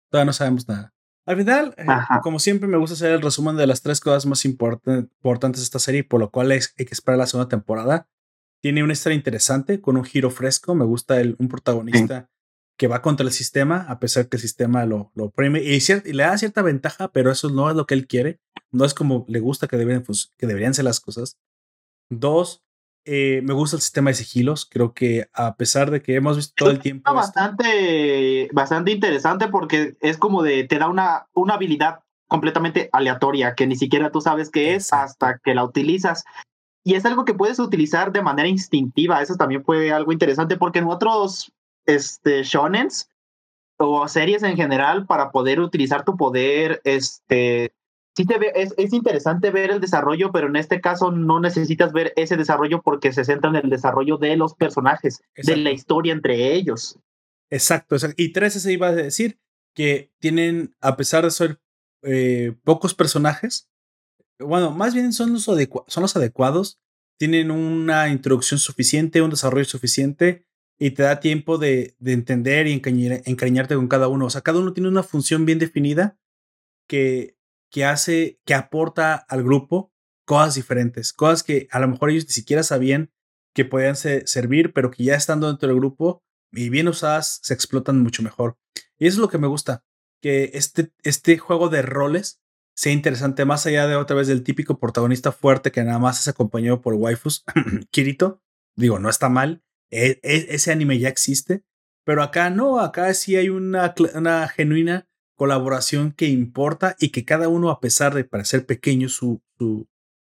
Todavía 0.10 0.26
no 0.26 0.34
sabemos 0.34 0.68
nada. 0.68 0.94
Al 1.26 1.38
final, 1.38 1.74
eh, 1.78 1.86
como 2.22 2.40
siempre, 2.40 2.68
me 2.68 2.78
gusta 2.78 2.96
hacer 2.96 3.14
el 3.14 3.22
resumen 3.22 3.56
de 3.56 3.66
las 3.66 3.82
tres 3.82 4.00
cosas 4.02 4.26
más 4.26 4.44
importantes 4.44 5.62
de 5.62 5.64
esta 5.64 5.80
serie, 5.80 6.04
por 6.04 6.20
lo 6.20 6.32
cual 6.32 6.52
hay 6.52 6.60
que 6.60 6.88
esperar 6.92 7.18
la 7.18 7.28
segunda 7.28 7.48
temporada. 7.48 8.08
Tiene 8.62 8.84
una 8.84 8.94
historia 8.94 9.16
interesante, 9.16 9.80
con 9.80 9.96
un 9.98 10.04
giro 10.04 10.30
fresco. 10.32 10.76
Me 10.76 10.86
gusta 10.86 11.20
el, 11.22 11.36
un 11.40 11.48
protagonista 11.48 12.30
que 12.78 12.88
va 12.88 13.02
contra 13.02 13.26
el 13.26 13.32
sistema, 13.32 13.86
a 13.88 14.00
pesar 14.00 14.28
que 14.28 14.38
el 14.38 14.42
sistema 14.42 14.86
lo, 14.86 15.12
lo 15.16 15.26
oprime 15.26 15.62
y, 15.62 15.80
le 16.12 16.24
da 16.24 16.38
cierta 16.38 16.62
ventaja, 16.62 17.12
pero 17.12 17.32
eso 17.32 17.50
no 17.50 17.70
es 17.70 17.76
lo 17.76 17.86
que 17.86 17.94
él 17.94 18.08
quiere. 18.08 18.40
No 18.72 18.84
es 18.84 18.94
como 18.94 19.26
le 19.30 19.40
gusta 19.40 19.68
que, 19.68 19.78
deben, 19.78 20.04
que 20.38 20.48
deberían 20.48 20.74
ser 20.74 20.86
las 20.86 21.00
cosas. 21.00 21.38
Dos, 22.10 22.64
eh, 23.06 23.42
me 23.44 23.54
gusta 23.54 23.76
el 23.76 23.82
sistema 23.82 24.10
de 24.10 24.16
sigilos. 24.16 24.66
Creo 24.66 24.94
que 24.94 25.28
a 25.34 25.56
pesar 25.56 25.92
de 25.92 26.02
que 26.02 26.16
hemos 26.16 26.38
visto 26.38 26.54
todo 26.56 26.72
el 26.72 26.80
tiempo. 26.80 27.10
Es 27.10 27.16
bastante, 27.16 28.50
bastante 28.54 28.92
interesante 28.92 29.48
porque 29.48 29.98
es 30.02 30.18
como 30.18 30.44
de 30.44 30.64
te 30.64 30.80
da 30.80 30.88
una, 30.88 31.28
una 31.34 31.56
habilidad 31.56 32.00
completamente 32.28 32.90
aleatoria 32.92 33.56
que 33.56 33.68
ni 33.68 33.76
siquiera 33.76 34.12
tú 34.12 34.22
sabes 34.22 34.50
qué 34.50 34.76
es 34.76 34.92
hasta 34.94 35.40
que 35.40 35.54
la 35.54 35.64
utilizas. 35.64 36.24
Y 36.84 36.96
es 36.96 37.06
algo 37.06 37.26
que 37.26 37.34
puedes 37.34 37.60
utilizar 37.60 38.12
de 38.12 38.22
manera 38.22 38.48
instintiva. 38.48 39.22
Eso 39.22 39.36
también 39.36 39.64
fue 39.64 39.92
algo 39.92 40.12
interesante 40.12 40.58
porque 40.58 40.80
en 40.80 40.88
otros 40.88 41.54
este, 41.86 42.44
shonens 42.44 43.10
o 43.78 44.08
series 44.08 44.44
en 44.44 44.56
general 44.56 45.06
para 45.06 45.32
poder 45.32 45.60
utilizar 45.60 46.06
tu 46.06 46.16
poder, 46.18 46.82
este, 46.84 47.74
sí 48.16 48.26
te 48.26 48.38
ve, 48.38 48.52
es, 48.56 48.74
es, 48.78 48.94
interesante 48.94 49.52
ver 49.52 49.72
el 49.72 49.82
desarrollo, 49.82 50.32
pero 50.32 50.48
en 50.48 50.56
este 50.56 50.82
caso 50.82 51.12
no 51.12 51.40
necesitas 51.40 51.94
ver 51.94 52.14
ese 52.16 52.38
desarrollo 52.38 52.82
porque 52.82 53.12
se 53.12 53.26
centra 53.26 53.50
en 53.50 53.58
el 53.58 53.70
desarrollo 53.70 54.18
de 54.18 54.38
los 54.38 54.54
personajes, 54.54 55.22
de 55.36 55.58
la 55.58 55.72
historia 55.72 56.14
entre 56.14 56.54
ellos. 56.54 57.00
Exacto, 57.50 57.96
y 58.18 58.34
tres 58.34 58.54
se 58.54 58.72
iba 58.72 58.88
a 58.88 58.94
decir 58.94 59.40
que 59.76 60.12
tienen, 60.20 60.76
a 60.82 60.96
pesar 60.96 61.24
de 61.24 61.32
ser 61.32 61.60
eh, 62.04 62.56
pocos 62.64 62.94
personajes, 62.94 63.70
bueno, 64.40 64.72
más 64.72 64.94
bien 64.94 65.14
son 65.14 65.34
los, 65.34 65.44
son 65.44 66.02
los 66.02 66.16
adecuados, 66.16 66.80
tienen 67.18 67.52
una 67.52 68.10
introducción 68.10 68.60
suficiente, 68.60 69.22
un 69.22 69.30
desarrollo 69.30 69.66
suficiente 69.66 70.46
y 70.80 70.92
te 70.92 71.04
da 71.04 71.20
tiempo 71.20 71.58
de, 71.58 71.96
de 72.00 72.14
entender 72.14 72.68
y 72.68 72.74
encariñarte 72.74 73.76
con 73.76 73.88
cada 73.88 74.08
uno. 74.08 74.26
O 74.26 74.30
sea, 74.30 74.42
cada 74.42 74.60
uno 74.60 74.74
tiene 74.74 74.90
una 74.90 75.04
función 75.04 75.46
bien 75.46 75.60
definida 75.60 76.18
que, 76.88 77.38
que 77.74 77.86
hace, 77.86 78.40
que 78.46 78.54
aporta 78.54 79.16
al 79.16 79.44
grupo 79.44 79.92
cosas 80.26 80.56
diferentes, 80.56 81.12
cosas 81.12 81.44
que 81.44 81.68
a 81.72 81.80
lo 81.80 81.88
mejor 81.88 82.12
ellos 82.12 82.26
ni 82.26 82.32
siquiera 82.32 82.62
sabían 82.62 83.12
que 83.56 83.66
podían 83.66 83.96
servir, 83.96 84.74
pero 84.74 84.92
que 84.92 85.04
ya 85.04 85.16
estando 85.16 85.48
dentro 85.48 85.68
del 85.68 85.78
grupo 85.78 86.24
y 86.52 86.70
bien 86.70 86.88
usadas 86.88 87.40
se 87.42 87.54
explotan 87.54 88.00
mucho 88.02 88.22
mejor. 88.22 88.58
Y 89.00 89.08
eso 89.08 89.16
es 89.16 89.22
lo 89.22 89.28
que 89.28 89.40
me 89.40 89.48
gusta, 89.48 89.84
que 90.22 90.52
este, 90.54 90.94
este 91.02 91.40
juego 91.40 91.70
de 91.70 91.82
roles 91.82 92.42
sea 92.76 92.94
interesante, 92.94 93.44
más 93.44 93.66
allá 93.66 93.88
de 93.88 93.96
otra 93.96 94.16
vez 94.16 94.28
del 94.28 94.44
típico 94.44 94.80
protagonista 94.80 95.32
fuerte 95.32 95.72
que 95.72 95.84
nada 95.84 96.00
más 96.00 96.20
es 96.20 96.28
acompañado 96.28 96.80
por 96.82 96.94
waifus, 96.94 97.44
Kirito. 97.92 98.42
Digo, 98.76 98.98
no 99.00 99.10
está 99.10 99.30
mal, 99.30 99.64
e, 99.92 100.20
e, 100.24 100.48
ese 100.50 100.72
anime 100.72 100.98
ya 100.98 101.10
existe, 101.10 101.64
pero 102.04 102.24
acá 102.24 102.50
no, 102.50 102.80
acá 102.80 103.14
sí 103.14 103.36
hay 103.36 103.50
una, 103.50 103.94
una 104.16 104.48
genuina 104.48 105.08
colaboración 105.36 106.12
que 106.12 106.28
importa 106.28 106.96
y 107.00 107.10
que 107.10 107.26
cada 107.26 107.48
uno, 107.48 107.70
a 107.70 107.80
pesar 107.80 108.14
de 108.14 108.24
parecer 108.24 108.66
pequeño 108.66 109.10
su, 109.10 109.42
su, 109.58 109.88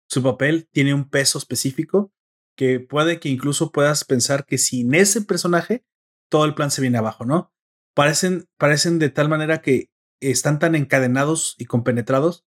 su 0.07 0.23
papel, 0.23 0.67
tiene 0.71 0.93
un 0.93 1.09
peso 1.09 1.37
específico 1.37 2.13
que 2.55 2.79
puede 2.79 3.19
que 3.19 3.29
incluso 3.29 3.71
puedas 3.71 4.05
pensar 4.05 4.45
que 4.45 4.57
sin 4.57 4.93
ese 4.93 5.21
personaje 5.21 5.85
todo 6.29 6.45
el 6.45 6.55
plan 6.55 6.71
se 6.71 6.81
viene 6.81 6.97
abajo, 6.97 7.25
¿no? 7.25 7.51
Parecen, 7.95 8.47
parecen 8.57 8.99
de 8.99 9.09
tal 9.09 9.29
manera 9.29 9.61
que 9.61 9.89
están 10.19 10.59
tan 10.59 10.75
encadenados 10.75 11.55
y 11.57 11.65
compenetrados 11.65 12.45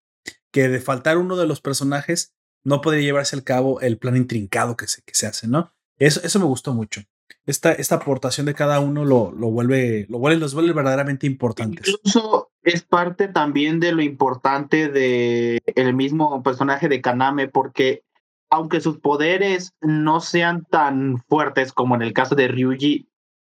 que 0.51 0.69
de 0.69 0.80
faltar 0.80 1.17
uno 1.17 1.35
de 1.35 1.47
los 1.47 1.61
personajes 1.61 2.34
no 2.63 2.81
podría 2.81 3.03
llevarse 3.03 3.35
al 3.35 3.43
cabo 3.43 3.81
el 3.81 3.97
plan 3.97 4.15
intrincado 4.15 4.77
que 4.77 4.88
se, 4.88 5.01
que 5.01 5.15
se 5.15 5.27
hace, 5.27 5.47
¿no? 5.47 5.73
Eso, 5.97 6.21
eso 6.23 6.39
me 6.39 6.45
gustó 6.45 6.73
mucho. 6.73 7.01
Esta, 7.45 7.73
esta 7.73 7.95
aportación 7.95 8.45
de 8.45 8.53
cada 8.53 8.79
uno 8.79 9.03
lo, 9.03 9.31
lo, 9.33 9.51
vuelve, 9.51 10.05
lo 10.09 10.17
vuelve, 10.17 10.39
los 10.39 10.53
vuelve 10.53 10.71
verdaderamente 10.71 11.27
importantes. 11.27 11.87
Incluso 11.87 12.51
es 12.61 12.83
parte 12.83 13.27
también 13.27 13.79
de 13.79 13.91
lo 13.91 14.01
importante 14.01 14.87
de 14.87 15.61
el 15.75 15.93
mismo 15.93 16.41
personaje 16.41 16.87
de 16.87 17.01
Kaname, 17.01 17.49
porque 17.49 18.03
aunque 18.49 18.81
sus 18.81 18.99
poderes 18.99 19.73
no 19.81 20.21
sean 20.21 20.63
tan 20.65 21.23
fuertes 21.27 21.73
como 21.73 21.95
en 21.95 22.01
el 22.01 22.13
caso 22.13 22.35
de 22.35 22.47
Ryuji, 22.47 23.09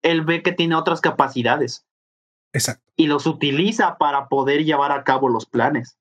él 0.02 0.22
ve 0.22 0.42
que 0.42 0.52
tiene 0.52 0.76
otras 0.76 1.00
capacidades. 1.00 1.84
Exacto. 2.52 2.90
Y 2.96 3.08
los 3.08 3.26
utiliza 3.26 3.98
para 3.98 4.28
poder 4.28 4.64
llevar 4.64 4.92
a 4.92 5.02
cabo 5.02 5.28
los 5.28 5.46
planes. 5.46 5.98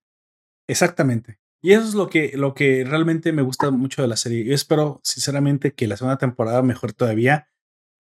Exactamente. 0.68 1.40
Y 1.62 1.72
eso 1.72 1.88
es 1.88 1.96
lo 1.96 2.10
que, 2.10 2.34
lo 2.36 2.54
que 2.54 2.84
realmente 2.84 3.32
me 3.32 3.42
gusta 3.42 3.72
mucho 3.72 4.02
de 4.02 4.08
la 4.08 4.18
serie. 4.18 4.44
Yo 4.44 4.54
espero, 4.54 5.00
sinceramente, 5.02 5.74
que 5.74 5.88
la 5.88 5.98
segunda 5.98 6.18
temporada 6.18 6.62
mejor 6.62 6.94
todavía. 6.94 7.48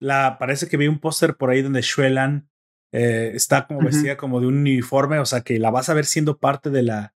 La, 0.03 0.37
parece 0.37 0.67
que 0.67 0.77
vi 0.77 0.87
un 0.87 0.99
póster 0.99 1.35
por 1.35 1.49
ahí 1.49 1.61
donde 1.61 1.81
Shuelan 1.81 2.49
eh, 2.91 3.31
está 3.33 3.67
como 3.67 3.81
vestida 3.81 4.17
como 4.17 4.41
de 4.41 4.47
un 4.47 4.57
uniforme, 4.57 5.19
o 5.19 5.25
sea 5.25 5.41
que 5.41 5.59
la 5.59 5.71
vas 5.71 5.89
a 5.89 5.93
ver 5.93 6.05
siendo 6.05 6.37
parte 6.37 6.69
de 6.69 6.83
la, 6.83 7.13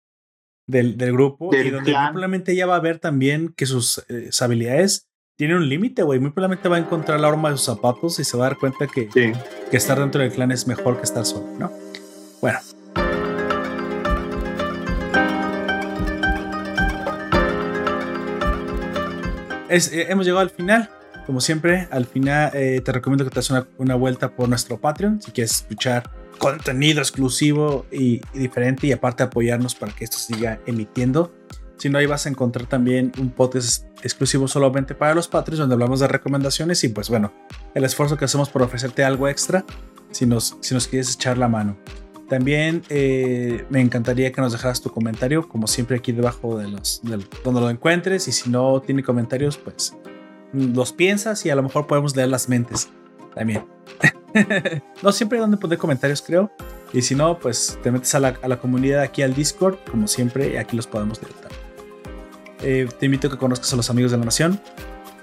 del, 0.67 0.97
del 0.97 1.11
grupo 1.13 1.53
y 1.55 1.69
donde 1.69 1.91
probablemente 1.91 2.51
ella 2.51 2.67
va 2.67 2.75
a 2.75 2.81
ver 2.81 2.99
también 2.99 3.53
que 3.55 3.65
sus, 3.65 4.05
eh, 4.09 4.29
habilidades 4.39 5.09
tienen 5.35 5.57
un 5.57 5.67
límite, 5.67 6.03
güey. 6.03 6.19
Muy 6.19 6.31
probablemente 6.31 6.69
va 6.69 6.75
a 6.77 6.79
encontrar 6.79 7.19
la 7.19 7.27
horma 7.27 7.49
de 7.49 7.57
sus 7.57 7.65
zapatos 7.65 8.19
y 8.19 8.23
se 8.23 8.37
va 8.37 8.45
a 8.45 8.49
dar 8.49 8.57
cuenta 8.57 8.87
que, 8.87 9.09
que 9.09 9.33
estar 9.77 9.99
dentro 9.99 10.21
del 10.21 10.31
clan 10.31 10.51
es 10.51 10.67
mejor 10.67 10.97
que 10.97 11.03
estar 11.03 11.25
solo, 11.25 11.47
¿no? 11.57 11.71
Bueno, 12.39 12.59
Eh, 19.69 20.07
hemos 20.09 20.25
llegado 20.25 20.41
al 20.41 20.49
final. 20.49 20.89
Como 21.25 21.41
siempre, 21.41 21.87
al 21.91 22.05
final 22.05 22.51
eh, 22.53 22.81
te 22.83 22.91
recomiendo 22.91 23.23
que 23.23 23.31
te 23.31 23.39
hagas 23.39 23.67
una, 23.77 23.95
vuelta 23.95 24.35
por 24.35 24.47
nuestro 24.47 24.79
Patreon 24.79 25.21
si 25.21 25.31
quieres 25.31 25.55
escuchar 25.55 26.11
contenido 26.37 26.99
exclusivo 26.99 27.85
y, 27.91 28.21
diferente 28.33 28.87
y 28.87 28.91
aparte 28.91 29.23
apoyarnos 29.23 29.73
para 29.73 29.93
que 29.93 30.03
esto 30.03 30.17
siga 30.17 30.59
emitiendo. 30.67 31.33
Si 31.77 31.89
no, 31.89 31.97
ahí 31.97 32.05
vas 32.05 32.25
a 32.25 32.29
encontrar 32.29 32.67
también 32.67 33.11
un 33.19 33.31
podcast 33.31 33.85
exclusivo 34.03 34.47
solamente 34.47 34.93
para 34.95 35.15
los 35.15 35.27
Patreons 35.27 35.59
donde 35.59 35.73
hablamos 35.73 35.99
de 35.99 36.07
recomendaciones 36.07 36.83
y 36.83 36.89
pues 36.89 37.09
bueno, 37.09 37.33
el 37.73 37.83
esfuerzo 37.83 38.17
que 38.17 38.25
hacemos 38.25 38.49
por 38.49 38.61
ofrecerte 38.61 39.03
algo 39.03 39.27
extra 39.27 39.65
si 40.11 40.25
nos, 40.25 40.57
si 40.61 40.73
nos 40.73 40.87
quieres 40.87 41.13
echar 41.13 41.37
la 41.37 41.47
mano. 41.47 41.77
También 42.29 42.83
eh, 42.89 43.65
me 43.69 43.81
encantaría 43.81 44.31
que 44.31 44.41
nos 44.41 44.51
dejaras 44.51 44.81
tu 44.81 44.89
comentario, 44.89 45.47
como 45.47 45.67
siempre 45.67 45.97
aquí 45.97 46.11
debajo 46.11 46.57
de 46.57 46.67
los, 46.67 47.01
donde 47.03 47.61
lo 47.61 47.69
encuentres. 47.69 48.27
Y 48.27 48.31
si 48.31 48.49
no 48.49 48.81
tiene 48.81 49.03
comentarios, 49.03 49.57
pues 49.57 49.95
los 50.53 50.93
piensas 50.93 51.45
y 51.45 51.49
a 51.49 51.55
lo 51.55 51.63
mejor 51.63 51.87
podemos 51.87 52.15
leer 52.15 52.29
las 52.29 52.49
mentes 52.49 52.89
también. 53.33 53.65
no 55.03 55.11
siempre 55.11 55.37
hay 55.37 55.41
donde 55.41 55.57
poner 55.57 55.77
comentarios, 55.77 56.21
creo. 56.21 56.51
Y 56.93 57.01
si 57.01 57.15
no, 57.15 57.39
pues 57.39 57.77
te 57.83 57.91
metes 57.91 58.13
a 58.15 58.19
la, 58.19 58.59
comunidad 58.59 59.01
aquí 59.01 59.21
al 59.21 59.33
Discord, 59.33 59.77
como 59.89 60.07
siempre, 60.07 60.53
y 60.53 60.57
aquí 60.57 60.75
los 60.75 60.87
podemos 60.87 61.19
leer 61.21 61.33
Eh, 62.61 62.87
te 62.99 63.05
invito 63.05 63.27
a 63.27 63.31
que 63.31 63.37
conozcas 63.37 63.73
a 63.73 63.75
los 63.75 63.89
amigos 63.89 64.11
de 64.11 64.17
la 64.17 64.25
Nación, 64.25 64.61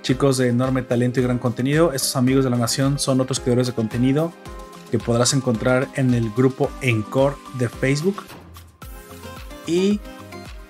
chicos 0.03 0.37
de 0.37 0.49
enorme 0.49 0.83
talento 0.83 1.21
y 1.21 1.23
gran 1.23 1.39
contenido. 1.39 1.93
Estos 1.93 2.17
amigos 2.17 2.45
de 2.45 2.51
la 2.51 2.59
Nación 2.59 2.99
son 2.99 3.21
otros 3.21 3.41
creadores 3.41 3.69
de 3.69 3.73
contenido 3.73 4.33
que 4.91 4.99
podrás 4.99 5.33
encontrar 5.33 5.89
en 5.97 6.13
el 6.13 6.31
grupo 6.31 6.71
Encore 6.83 7.37
de 7.59 7.71
Facebook. 7.71 8.23
Y 9.67 10.01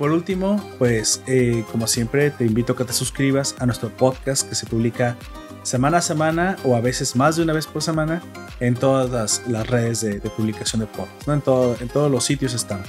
por 0.03 0.11
último, 0.11 0.61
pues 0.81 1.23
eh, 1.29 1.65
como 1.71 1.87
siempre 1.87 2.33
te 2.33 2.45
invito 2.45 2.73
a 2.73 2.77
que 2.77 2.85
te 2.85 2.93
suscribas 2.93 3.55
a 3.61 3.67
nuestro 3.67 3.89
podcast 3.89 4.49
que 4.49 4.57
se 4.57 4.67
publica 4.67 5.17
semana 5.63 5.99
a 5.99 6.01
semana 6.01 6.57
o 6.65 6.75
a 6.75 6.81
veces 6.81 7.15
más 7.15 7.37
de 7.37 7.45
una 7.45 7.53
vez 7.53 7.69
por 7.69 7.83
semana 7.83 8.21
en 8.59 8.75
todas 8.75 9.47
las, 9.47 9.65
redes 9.69 10.01
de, 10.01 10.19
publicación 10.31 10.81
de 10.81 10.89
podcast. 10.89 11.29
¿no? 11.29 11.35
En, 11.35 11.41
todo, 11.41 11.77
en 11.79 11.89
todos 11.89 12.11
los 12.11 12.25
sitios 12.25 12.53
están. 12.53 12.83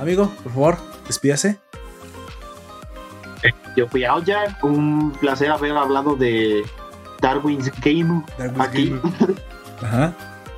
Amigo, 0.00 0.28
por 0.42 0.52
favor, 0.54 0.78
despídase. 1.06 1.56
Eh, 3.44 3.52
yo 3.76 3.86
fui 3.86 4.02
a 4.02 4.12
un 4.64 5.12
placer 5.20 5.52
haber 5.52 5.76
hablado 5.76 6.16
de 6.16 6.64
Darwin's 7.20 7.70
Game 7.80 8.24
aquí. 8.58 8.92
Ajá. 9.82 10.12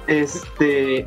Este. 0.06 1.06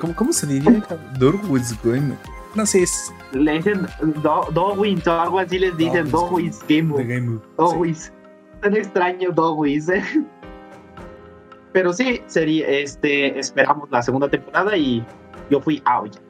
¿Cómo, 0.00 0.16
¿Cómo, 0.16 0.32
se 0.32 0.46
diría? 0.46 0.82
Darwin's 1.18 1.76
Game. 1.84 2.16
No 2.54 2.66
sé. 2.66 2.82
Es... 2.82 3.12
Le 3.32 3.52
dicen 3.54 3.86
Darwin 4.22 5.02
o 5.06 5.10
algo 5.10 5.38
así 5.38 5.58
les 5.58 5.76
dicen 5.76 6.10
Darwin's 6.10 6.60
Game. 6.68 7.04
Game. 7.04 7.40
Darwin's. 7.56 8.12
Tan 8.60 8.76
extraño 8.76 9.30
Darwin's, 9.30 9.88
¿eh? 9.88 10.02
Pero 11.72 11.92
sí, 11.92 12.20
sería, 12.26 12.66
este, 12.66 13.38
esperamos 13.38 13.88
la 13.90 14.02
segunda 14.02 14.28
temporada 14.28 14.76
y 14.76 15.04
yo 15.50 15.60
fui 15.60 15.80
Aoyak. 15.84 16.20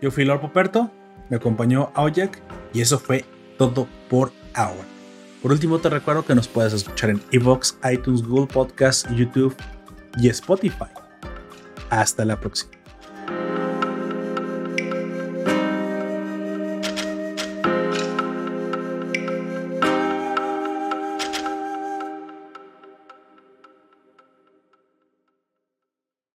Yo 0.00 0.10
fui 0.10 0.24
Lord 0.24 0.40
Poperto, 0.40 0.90
me 1.28 1.36
acompañó 1.36 1.90
Aoyak 1.94 2.40
y 2.72 2.80
eso 2.80 2.98
fue 2.98 3.24
todo 3.58 3.86
por 4.08 4.32
ahora. 4.54 4.84
Por 5.42 5.52
último, 5.52 5.78
te 5.78 5.88
recuerdo 5.88 6.24
que 6.24 6.34
nos 6.34 6.48
puedes 6.48 6.72
escuchar 6.72 7.10
en 7.10 7.22
Evox, 7.30 7.78
iTunes, 7.90 8.22
Google 8.22 8.46
Podcast, 8.46 9.08
YouTube 9.10 9.54
y 10.18 10.28
Spotify. 10.28 10.90
Hasta 11.88 12.24
la 12.24 12.38
próxima. 12.38 12.79